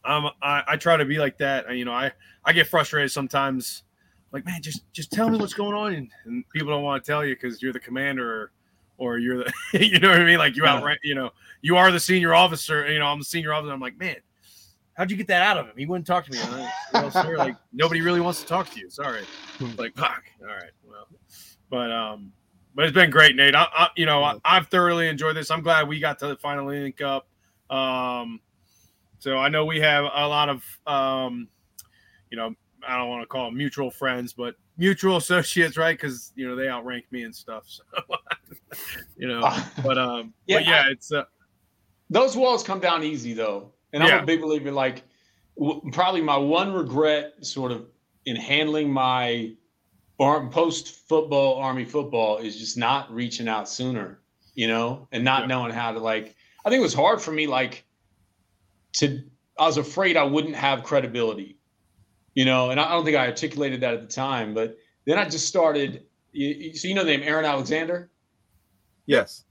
um, 0.06 0.30
I, 0.42 0.64
I 0.68 0.76
try 0.78 0.98
to 0.98 1.06
be 1.06 1.18
like 1.18 1.38
that. 1.40 1.74
You 1.76 1.86
know, 1.86 1.94
I 1.94 2.12
I 2.46 2.54
get 2.54 2.68
frustrated 2.68 3.12
sometimes. 3.12 3.84
Like, 4.32 4.46
man, 4.46 4.62
just 4.62 4.84
just 4.94 5.12
tell 5.12 5.30
me 5.30 5.38
what's 5.38 5.54
going 5.54 5.74
on, 5.74 5.94
and, 5.94 6.12
and 6.26 6.44
people 6.50 6.70
don't 6.70 6.84
want 6.84 7.04
to 7.04 7.10
tell 7.12 7.26
you 7.26 7.34
because 7.36 7.62
you're 7.62 7.74
the 7.74 7.80
commander 7.80 8.30
or, 8.44 8.52
or 9.00 9.18
you're 9.18 9.38
the, 9.38 9.54
you 9.88 10.00
know 10.00 10.10
what 10.10 10.22
I 10.22 10.26
mean? 10.26 10.38
Like 10.38 10.56
you 10.56 10.64
Yeah. 10.66 10.76
outrank, 10.76 11.00
you 11.04 11.16
know, 11.16 11.32
you 11.62 11.78
are 11.78 11.92
the 11.92 12.00
senior 12.00 12.34
officer. 12.34 12.92
You 12.92 13.00
know, 13.00 13.08
I'm 13.08 13.20
the 13.20 13.26
senior 13.26 13.54
officer. 13.54 13.74
I'm 13.74 13.80
like, 13.80 13.98
man, 13.98 14.18
how'd 14.94 15.10
you 15.10 15.18
get 15.18 15.28
that 15.28 15.42
out 15.42 15.58
of 15.58 15.66
him? 15.66 15.74
He 15.78 15.86
wouldn't 15.86 16.06
talk 16.06 16.26
to 16.26 16.32
me. 16.32 16.40
Like, 16.46 16.70
well, 16.94 17.10
sir, 17.10 17.38
like 17.38 17.56
nobody 17.74 18.02
really 18.02 18.20
wants 18.22 18.42
to 18.42 18.46
talk 18.46 18.70
to 18.72 18.80
you. 18.80 18.90
Sorry. 18.90 19.26
Like, 19.78 19.96
fuck. 19.96 20.24
All 20.42 20.48
right. 20.48 20.72
Well, 20.88 21.08
but 21.70 21.92
um, 21.92 22.32
but 22.76 22.86
it's 22.86 22.94
been 22.94 23.10
great, 23.10 23.36
Nate. 23.36 23.56
I, 23.56 23.68
I 23.74 23.88
you 23.96 24.06
know, 24.06 24.24
I, 24.24 24.36
I've 24.46 24.68
thoroughly 24.68 25.08
enjoyed 25.08 25.36
this. 25.36 25.52
I'm 25.52 25.62
glad 25.62 25.88
we 25.88 26.00
got 26.00 26.20
to 26.20 26.36
finally 26.38 26.80
link 26.80 27.02
up. 27.02 27.28
Um, 27.70 28.40
so 29.20 29.38
I 29.38 29.50
know 29.50 29.66
we 29.66 29.80
have 29.82 30.06
a 30.06 30.28
lot 30.28 30.50
of 30.50 30.64
um, 30.88 31.48
you 32.30 32.38
know, 32.38 32.54
I 32.88 32.98
don't 32.98 33.10
want 33.10 33.22
to 33.24 33.28
call 33.28 33.46
them 33.46 33.58
mutual 33.58 33.92
friends, 33.92 34.34
but 34.34 34.56
mutual 34.78 35.18
associates, 35.24 35.78
right? 35.78 35.98
Because 35.98 36.32
you 36.36 36.48
know 36.48 36.56
they 36.56 36.70
outrank 36.70 37.06
me 37.12 37.24
and 37.24 37.36
stuff. 37.36 37.64
So 37.68 37.84
you 39.18 39.28
know, 39.28 39.42
but 39.84 39.98
um, 39.98 40.34
Yeah, 40.46 40.58
but 40.58 40.66
yeah, 40.68 40.84
it's 40.90 41.12
uh, 41.12 41.24
Those 42.10 42.36
walls 42.36 42.64
come 42.64 42.80
down 42.80 43.04
easy 43.04 43.34
though, 43.34 43.74
and 43.94 44.04
I'm 44.04 44.10
Yeah. 44.10 44.22
a 44.22 44.26
big 44.26 44.42
believer. 44.42 44.72
Like, 44.72 45.04
w- 45.58 45.82
probably 45.92 46.22
my 46.22 46.38
one 46.38 46.74
regret, 46.74 47.34
sort 47.46 47.72
of, 47.72 47.86
in 48.26 48.36
handling 48.36 48.92
my 48.92 49.54
post 50.18 51.08
football 51.08 51.56
Army 51.62 51.86
football, 51.86 52.38
is 52.38 52.58
just 52.58 52.78
not 52.78 53.14
reaching 53.14 53.48
out 53.48 53.70
sooner. 53.70 54.20
You 54.56 54.68
know, 54.68 55.08
and 55.12 55.24
not 55.24 55.42
Yeah. 55.42 55.48
knowing 55.48 55.72
how 55.72 55.92
to 55.94 56.00
like. 56.00 56.36
I 56.66 56.70
think 56.70 56.80
it 56.80 56.84
was 56.84 56.94
hard 56.94 57.22
for 57.22 57.32
me, 57.32 57.48
like, 57.48 57.86
to. 58.98 59.24
I 59.58 59.66
was 59.66 59.78
afraid 59.78 60.18
I 60.18 60.24
wouldn't 60.24 60.56
have 60.56 60.84
credibility. 60.84 61.58
You 62.34 62.46
know, 62.46 62.70
and 62.70 62.80
I 62.80 62.86
I 62.88 62.92
don't 62.92 63.06
think 63.06 63.18
I 63.18 63.28
articulated 63.28 63.82
that 63.82 63.94
at 63.94 64.02
the 64.02 64.08
time, 64.14 64.54
but 64.54 64.78
then 65.06 65.18
I 65.18 65.26
just 65.30 65.48
started. 65.48 66.06
you- 66.32 66.74
So 66.76 66.88
you 66.88 66.94
know 66.94 67.04
the 67.04 67.12
name 67.18 67.24
Aaron 67.24 67.46
Alexander 67.46 68.12
Yes. 69.10 69.44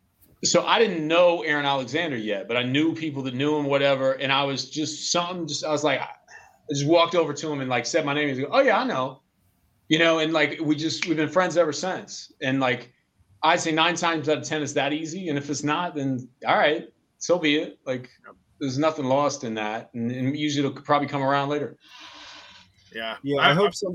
so 0.44 0.64
I 0.64 0.78
didn't 0.78 1.04
know 1.06 1.42
Aaron 1.42 1.66
Alexander 1.66 2.16
yet, 2.16 2.46
but 2.46 2.56
I 2.56 2.62
knew 2.62 2.94
people 2.94 3.24
that 3.24 3.34
knew 3.34 3.58
him, 3.58 3.66
whatever. 3.66 4.12
And 4.12 4.32
I 4.32 4.44
was 4.44 4.70
just 4.70 5.10
something, 5.10 5.48
just 5.48 5.64
I 5.64 5.72
was 5.72 5.82
like, 5.82 6.00
I 6.00 6.08
just 6.70 6.86
walked 6.86 7.16
over 7.16 7.34
to 7.34 7.52
him 7.52 7.60
and 7.60 7.68
like 7.68 7.84
said 7.84 8.04
my 8.04 8.14
name. 8.14 8.28
He's 8.28 8.38
like, 8.38 8.48
oh 8.52 8.60
yeah, 8.60 8.78
I 8.78 8.84
know, 8.84 9.20
you 9.88 9.98
know. 9.98 10.20
And 10.20 10.32
like 10.32 10.60
we 10.62 10.76
just 10.76 11.06
we've 11.06 11.16
been 11.16 11.28
friends 11.28 11.56
ever 11.56 11.72
since. 11.72 12.32
And 12.40 12.60
like 12.60 12.92
I 13.42 13.56
say 13.56 13.72
nine 13.72 13.96
times 13.96 14.28
out 14.28 14.38
of 14.38 14.44
ten, 14.44 14.62
it's 14.62 14.74
that 14.74 14.92
easy. 14.92 15.28
And 15.28 15.36
if 15.36 15.50
it's 15.50 15.64
not, 15.64 15.96
then 15.96 16.28
all 16.46 16.56
right, 16.56 16.86
so 17.18 17.36
be 17.36 17.56
it. 17.56 17.80
Like 17.84 18.08
there's 18.60 18.78
nothing 18.78 19.06
lost 19.06 19.42
in 19.42 19.54
that, 19.54 19.90
and, 19.94 20.12
and 20.12 20.36
usually 20.36 20.66
it'll 20.66 20.82
probably 20.82 21.08
come 21.08 21.22
around 21.22 21.48
later. 21.48 21.76
yeah, 22.94 23.16
Yeah. 23.24 23.40
I, 23.40 23.54
hope 23.54 23.74
so. 23.74 23.92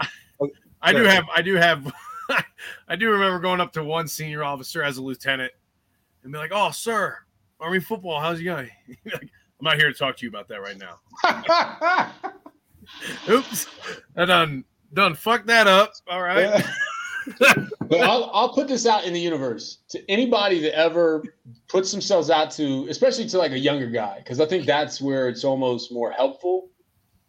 I 0.82 0.92
do 0.92 1.04
have, 1.04 1.24
I 1.34 1.42
do 1.42 1.56
have, 1.56 1.94
I 2.88 2.96
do 2.96 3.10
remember 3.10 3.40
going 3.40 3.62
up 3.62 3.74
to 3.74 3.84
one 3.84 4.08
senior 4.08 4.44
officer 4.44 4.84
as 4.84 4.98
a 4.98 5.02
lieutenant 5.02 5.52
and 6.24 6.32
be 6.32 6.38
like, 6.38 6.52
"Oh, 6.54 6.72
sir, 6.72 7.18
Army 7.60 7.80
football, 7.80 8.20
how's 8.20 8.40
it 8.40 8.44
going?" 8.44 8.70
Like, 9.06 9.30
I'm 9.60 9.66
not 9.66 9.78
here 9.78 9.92
to 9.92 9.98
talk 9.98 10.18
to 10.18 10.26
you 10.26 10.30
about 10.30 10.48
that 10.50 10.62
right 10.62 10.78
now. 10.78 12.12
Oops, 13.30 13.68
I 14.18 14.26
done 14.26 14.66
done 14.94 15.16
fucked 15.16 15.48
that 15.48 15.68
up. 15.68 15.94
All 16.08 16.22
right. 16.22 16.64
but 17.88 18.02
I'll, 18.02 18.30
I'll 18.34 18.54
put 18.54 18.68
this 18.68 18.86
out 18.86 19.06
in 19.06 19.14
the 19.14 19.20
universe 19.20 19.80
to 19.90 20.12
anybody 20.12 20.60
that 20.62 20.78
ever 20.78 21.24
puts 21.70 21.92
themselves 21.92 22.30
out 22.30 22.52
to, 22.52 22.86
especially 22.90 23.28
to 23.30 23.38
like 23.38 23.54
a 23.54 23.60
younger 23.60 23.88
guy, 23.88 24.18
because 24.18 24.40
I 24.40 24.46
think 24.46 24.66
that's 24.66 25.00
where 25.00 25.30
it's 25.30 25.44
almost 25.44 25.92
more 25.92 26.12
helpful. 26.12 26.70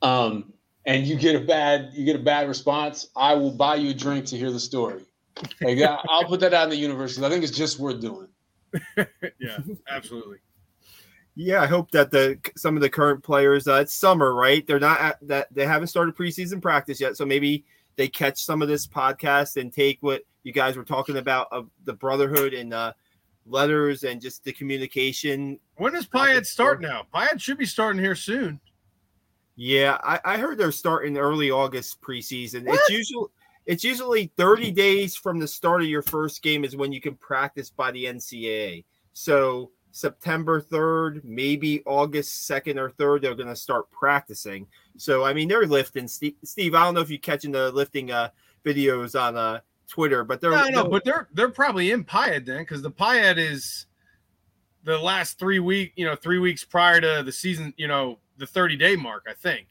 Um, 0.03 0.54
and 0.87 1.07
you 1.07 1.17
get 1.17 1.35
a 1.35 1.41
bad 1.41 1.91
you 1.95 2.05
get 2.05 2.17
a 2.17 2.23
bad 2.23 2.49
response. 2.49 3.09
I 3.17 3.35
will 3.35 3.53
buy 3.53 3.77
you 3.77 3.91
a 3.91 3.95
drink 3.95 4.27
to 4.27 4.37
hear 4.37 4.51
the 4.51 4.61
story. 4.61 5.05
Like 5.61 5.79
I- 5.79 5.99
I'll 6.09 6.25
put 6.25 6.41
that 6.41 6.55
out 6.55 6.65
in 6.65 6.71
the 6.71 6.77
universe. 6.77 7.21
I 7.21 7.29
think 7.29 7.45
it's 7.45 7.57
just 7.57 7.79
worth 7.79 8.01
doing. 8.01 8.29
yeah, 8.97 9.59
absolutely. 9.89 10.39
Yeah, 11.37 11.63
I 11.63 11.67
hope 11.67 11.91
that 11.91 12.11
the 12.11 12.39
some 12.57 12.77
of 12.77 12.83
the 12.83 12.89
current 12.91 13.23
players. 13.23 13.67
Uh, 13.67 13.75
it's 13.75 13.95
summer, 13.95 14.35
right? 14.35 14.65
They're 14.67 14.79
not 14.81 15.01
at 15.01 15.19
that. 15.23 15.49
They 15.53 15.67
haven't 15.67 15.89
started 15.89 16.15
preseason 16.15 16.63
practice 16.63 17.01
yet, 17.01 17.17
so 17.17 17.27
maybe 17.27 17.65
they 17.97 18.09
catch 18.09 18.43
some 18.43 18.63
of 18.63 18.69
this 18.69 18.87
podcast 18.87 19.61
and 19.61 19.73
take 19.73 19.99
what 20.01 20.23
you 20.45 20.53
guys 20.53 20.77
were 20.77 20.85
talking 20.85 21.17
about 21.17 21.49
of 21.51 21.71
the 21.85 21.93
brotherhood 21.93 22.55
and 22.55 22.73
uh, 22.73 22.93
letters 23.47 24.05
and 24.05 24.21
just 24.21 24.45
the 24.45 24.53
communication. 24.53 25.59
When 25.77 25.93
does 25.93 26.07
Payet 26.07 26.47
start 26.47 26.81
now? 26.81 27.07
Payet 27.13 27.41
should 27.41 27.59
be 27.59 27.67
starting 27.67 28.01
here 28.01 28.15
soon. 28.15 28.61
Yeah, 29.57 29.99
I, 30.03 30.21
I 30.25 30.37
heard 30.39 30.59
they're 30.59 30.73
starting 30.73 31.17
early 31.17 31.51
August 31.51 32.01
preseason. 32.01 32.65
What? 32.65 32.81
It's 32.81 32.91
usually 32.91 33.27
it's 33.67 33.85
usually 33.85 34.31
30 34.37 34.73
days 34.73 35.17
from 35.17 35.39
the 35.39 35.49
start 35.49 35.83
of 35.83 35.89
your 35.89 36.03
first 36.03 36.43
game 36.43 36.65
is 36.65 36.77
when 36.77 36.93
you 36.93 37.01
can 37.01 37.15
practice 37.15 37.71
by 37.71 37.91
the 37.93 38.05
NCAA. 38.05 38.85
So 39.15 39.71
September 39.91 40.61
3rd, 40.61 41.25
maybe 41.25 41.83
August 41.87 42.51
2nd 42.51 42.77
or 42.77 42.91
3rd, 42.91 43.23
they're 43.23 43.35
going 43.35 43.49
to 43.49 43.57
start 43.57 43.91
practicing. 43.91 44.67
So 44.97 45.25
I 45.25 45.33
mean, 45.33 45.49
they're 45.49 45.67
lifting. 45.67 46.09
Steve, 46.09 46.35
Steve, 46.45 46.75
I 46.75 46.85
don't 46.85 46.95
know 46.95 47.01
if 47.01 47.11
you're 47.11 47.19
catching 47.19 47.53
the 47.53 47.71
lifting 47.71 48.11
uh, 48.11 48.31
videos 48.65 49.19
on 49.19 49.37
uh, 49.37 49.61
Twitter, 49.89 50.25
but 50.25 50.41
they're 50.41 50.51
No, 50.51 50.69
no, 50.69 50.89
but 50.89 51.05
they're 51.05 51.29
they're 51.33 51.49
probably 51.49 51.93
in 51.93 52.05
Payet 52.05 52.45
then 52.45 52.59
because 52.63 52.83
the 52.83 52.91
Payet 52.91 53.39
is 53.39 53.87
the 54.83 54.99
last 54.99 55.39
three 55.39 55.61
week, 55.61 55.93
you 55.97 56.05
know, 56.05 56.17
three 56.17 56.39
weeks 56.39 56.65
prior 56.65 57.01
to 57.01 57.23
the 57.25 57.33
season, 57.33 57.73
you 57.77 57.89
know, 57.89 58.19
the 58.39 58.47
30 58.47 58.77
day 58.77 58.97
mark, 58.97 59.25
I 59.29 59.35
think. 59.35 59.69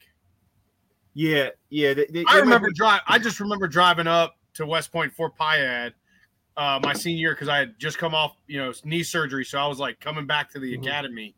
yeah, 1.14 1.50
yeah. 1.70 1.94
They, 1.94 2.06
they- 2.06 2.24
I 2.28 2.38
remember 2.38 2.68
be- 2.68 2.74
drive. 2.74 3.00
I 3.06 3.18
just 3.18 3.40
remember 3.40 3.68
driving 3.68 4.06
up 4.06 4.36
to 4.54 4.66
West 4.66 4.92
Point 4.92 5.12
for 5.12 5.30
Piad 5.30 5.92
uh, 6.56 6.78
my 6.82 6.92
senior 6.92 7.18
year 7.20 7.34
because 7.34 7.48
I 7.48 7.58
had 7.58 7.78
just 7.78 7.98
come 7.98 8.14
off, 8.14 8.36
you 8.46 8.58
know, 8.58 8.72
knee 8.84 9.02
surgery, 9.02 9.44
so 9.44 9.58
I 9.58 9.66
was 9.66 9.78
like 9.78 9.98
coming 10.00 10.26
back 10.26 10.50
to 10.52 10.60
the 10.60 10.76
Mhm. 10.76 10.82
academy, 10.82 11.34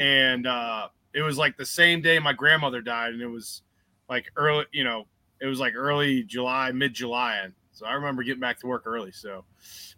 and 0.00 0.46
uh, 0.46 0.88
it 1.12 1.22
was 1.22 1.36
like 1.38 1.56
the 1.56 1.66
same 1.66 2.00
day 2.00 2.18
my 2.18 2.32
grandmother 2.32 2.80
died, 2.80 3.12
and 3.12 3.20
it 3.22 3.26
was 3.26 3.62
like 4.08 4.30
early, 4.36 4.64
you 4.72 4.84
know, 4.84 5.06
it 5.40 5.46
was 5.46 5.60
like 5.60 5.74
early 5.74 6.22
July, 6.22 6.72
mid 6.72 6.94
July, 6.94 7.36
and 7.44 7.52
so 7.72 7.84
I 7.86 7.92
remember 7.94 8.22
getting 8.22 8.40
back 8.40 8.58
to 8.60 8.66
work 8.66 8.84
early. 8.86 9.12
So, 9.12 9.44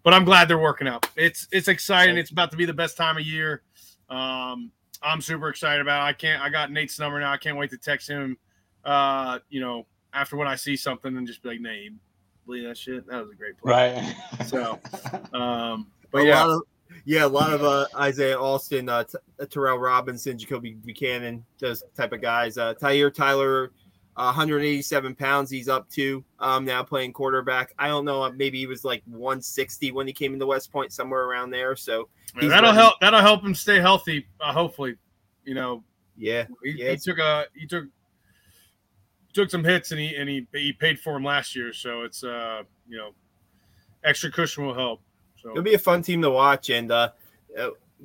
but 0.02 0.14
I'm 0.14 0.24
glad 0.24 0.48
they're 0.48 0.58
working 0.58 0.88
out. 0.88 1.08
It's 1.16 1.46
it's 1.52 1.68
exciting. 1.68 2.16
It's 2.16 2.30
about 2.30 2.50
to 2.50 2.56
be 2.56 2.64
the 2.64 2.72
best 2.74 2.96
time 2.96 3.16
of 3.18 3.24
year. 3.24 3.62
Um, 4.08 4.72
I'm 5.02 5.20
super 5.20 5.48
excited 5.48 5.80
about. 5.80 6.02
It. 6.02 6.08
I 6.08 6.12
can't. 6.12 6.42
I 6.42 6.48
got 6.48 6.70
Nate's 6.70 6.98
number 6.98 7.20
now. 7.20 7.32
I 7.32 7.36
can't 7.36 7.56
wait 7.56 7.70
to 7.70 7.78
text 7.78 8.08
him. 8.08 8.36
Uh, 8.84 9.38
you 9.48 9.60
know, 9.60 9.86
after 10.12 10.36
when 10.36 10.48
I 10.48 10.54
see 10.54 10.76
something 10.76 11.16
and 11.16 11.26
just 11.26 11.42
be 11.42 11.50
like, 11.50 11.60
Nate, 11.60 11.92
believe 12.46 12.64
that 12.64 12.78
shit? 12.78 13.06
That 13.06 13.20
was 13.20 13.30
a 13.30 13.34
great 13.34 13.58
play. 13.58 13.94
Right. 13.94 14.46
So, 14.46 14.80
Um, 15.32 15.88
but 16.10 16.22
a 16.22 16.26
yeah, 16.26 16.44
lot 16.44 16.50
of 16.50 16.62
yeah, 17.04 17.24
a 17.24 17.28
lot 17.28 17.52
of 17.52 17.62
uh, 17.62 17.86
Isaiah 17.96 18.38
Alston, 18.38 18.88
uh, 18.88 19.04
T- 19.04 19.46
Tyrell 19.50 19.78
Robinson, 19.78 20.38
Jacoby 20.38 20.74
Buchanan, 20.74 21.44
those 21.58 21.82
type 21.96 22.12
of 22.12 22.20
guys. 22.20 22.58
Uh, 22.58 22.74
Tyhier 22.74 23.12
Tyler, 23.12 23.72
Uh, 24.16 24.32
187 24.32 25.14
pounds 25.14 25.50
he's 25.50 25.68
up 25.68 25.88
to 25.90 26.24
um, 26.38 26.64
now 26.64 26.82
playing 26.82 27.12
quarterback. 27.12 27.74
I 27.78 27.88
don't 27.88 28.04
know, 28.04 28.30
maybe 28.32 28.58
he 28.58 28.66
was 28.66 28.84
like 28.84 29.02
160 29.06 29.92
when 29.92 30.06
he 30.06 30.12
came 30.12 30.32
into 30.32 30.46
West 30.46 30.72
Point, 30.72 30.92
somewhere 30.92 31.24
around 31.24 31.50
there. 31.50 31.76
So 31.76 32.08
yeah, 32.40 32.48
that'll 32.48 32.72
help. 32.72 32.94
That'll 33.00 33.20
help 33.20 33.44
him 33.44 33.54
stay 33.54 33.78
healthy. 33.78 34.26
Uh, 34.40 34.52
hopefully, 34.52 34.96
you 35.44 35.54
know. 35.54 35.84
Yeah, 36.18 36.46
he, 36.64 36.70
yeah. 36.70 36.92
he 36.92 36.96
took 36.96 37.18
a 37.18 37.44
he 37.54 37.66
took 37.66 37.84
took 39.36 39.50
some 39.50 39.62
hits 39.62 39.90
and 39.92 40.00
he 40.00 40.16
and 40.16 40.28
he 40.28 40.46
he 40.52 40.72
paid 40.72 40.98
for 40.98 41.14
him 41.14 41.24
last 41.24 41.54
year. 41.54 41.72
So 41.72 42.02
it's 42.02 42.24
uh 42.24 42.62
you 42.88 42.96
know 42.96 43.10
extra 44.02 44.32
cushion 44.32 44.64
will 44.64 44.74
help. 44.74 45.02
So 45.42 45.50
it'll 45.50 45.62
be 45.62 45.74
a 45.74 45.78
fun 45.78 46.00
team 46.02 46.22
to 46.22 46.30
watch 46.30 46.70
and 46.70 46.90
uh 46.90 47.10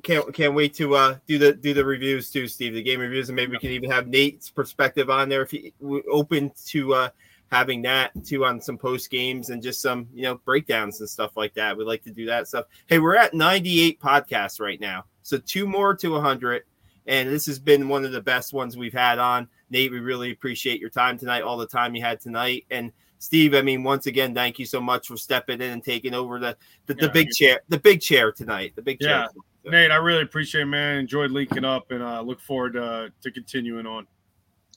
can't 0.02 0.32
can't 0.34 0.54
wait 0.54 0.74
to 0.74 0.94
uh, 0.94 1.16
do 1.26 1.38
the 1.38 1.52
do 1.52 1.74
the 1.74 1.84
reviews 1.84 2.30
too, 2.30 2.48
Steve. 2.48 2.74
The 2.74 2.82
game 2.82 3.00
reviews, 3.00 3.28
and 3.28 3.36
maybe 3.36 3.52
we 3.52 3.58
can 3.58 3.70
even 3.70 3.90
have 3.90 4.08
Nate's 4.08 4.50
perspective 4.50 5.10
on 5.10 5.28
there 5.28 5.42
if 5.42 5.50
he 5.50 5.72
open 6.10 6.50
to 6.66 6.94
uh, 6.94 7.08
having 7.50 7.82
that 7.82 8.10
too 8.24 8.44
on 8.44 8.60
some 8.60 8.78
post 8.78 9.10
games 9.10 9.50
and 9.50 9.62
just 9.62 9.82
some 9.82 10.08
you 10.12 10.22
know 10.22 10.36
breakdowns 10.44 11.00
and 11.00 11.08
stuff 11.08 11.36
like 11.36 11.54
that. 11.54 11.76
We'd 11.76 11.86
like 11.86 12.02
to 12.04 12.10
do 12.10 12.26
that 12.26 12.48
stuff. 12.48 12.66
Hey, 12.86 12.98
we're 12.98 13.16
at 13.16 13.34
98 13.34 14.00
podcasts 14.00 14.60
right 14.60 14.80
now, 14.80 15.04
so 15.22 15.38
two 15.38 15.66
more 15.66 15.94
to 15.96 16.08
100, 16.08 16.64
and 17.06 17.28
this 17.28 17.46
has 17.46 17.58
been 17.58 17.88
one 17.88 18.04
of 18.04 18.12
the 18.12 18.22
best 18.22 18.52
ones 18.52 18.76
we've 18.76 18.92
had 18.92 19.18
on. 19.18 19.48
Nate, 19.70 19.92
we 19.92 20.00
really 20.00 20.32
appreciate 20.32 20.80
your 20.80 20.90
time 20.90 21.18
tonight, 21.18 21.42
all 21.42 21.56
the 21.56 21.66
time 21.66 21.94
you 21.94 22.02
had 22.02 22.20
tonight, 22.20 22.64
and 22.70 22.92
Steve, 23.18 23.54
I 23.54 23.62
mean, 23.62 23.84
once 23.84 24.06
again, 24.06 24.34
thank 24.34 24.58
you 24.58 24.66
so 24.66 24.80
much 24.80 25.06
for 25.06 25.16
stepping 25.16 25.60
in 25.60 25.70
and 25.70 25.84
taking 25.84 26.12
over 26.12 26.40
the 26.40 26.56
the, 26.86 26.96
yeah, 26.96 27.06
the 27.06 27.12
big 27.12 27.30
chair, 27.30 27.60
the 27.68 27.78
big 27.78 28.00
chair 28.00 28.32
tonight, 28.32 28.72
the 28.74 28.82
big 28.82 28.96
yeah. 29.00 29.08
chair. 29.08 29.28
Nate, 29.64 29.90
I 29.90 29.96
really 29.96 30.22
appreciate 30.22 30.62
it, 30.62 30.66
man. 30.66 30.98
Enjoyed 30.98 31.30
linking 31.30 31.64
up 31.64 31.90
and 31.90 32.02
uh, 32.02 32.20
look 32.20 32.40
forward 32.40 32.72
to, 32.74 33.12
to 33.22 33.30
continuing 33.30 33.86
on. 33.86 34.06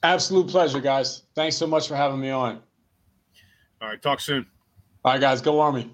Absolute 0.02 0.48
pleasure, 0.48 0.80
guys. 0.80 1.22
Thanks 1.34 1.56
so 1.56 1.66
much 1.66 1.88
for 1.88 1.96
having 1.96 2.20
me 2.20 2.30
on. 2.30 2.60
All 3.80 3.88
right, 3.88 4.00
talk 4.00 4.20
soon. 4.20 4.46
All 5.04 5.12
right, 5.12 5.20
guys, 5.20 5.40
go 5.40 5.60
Army. 5.60 5.90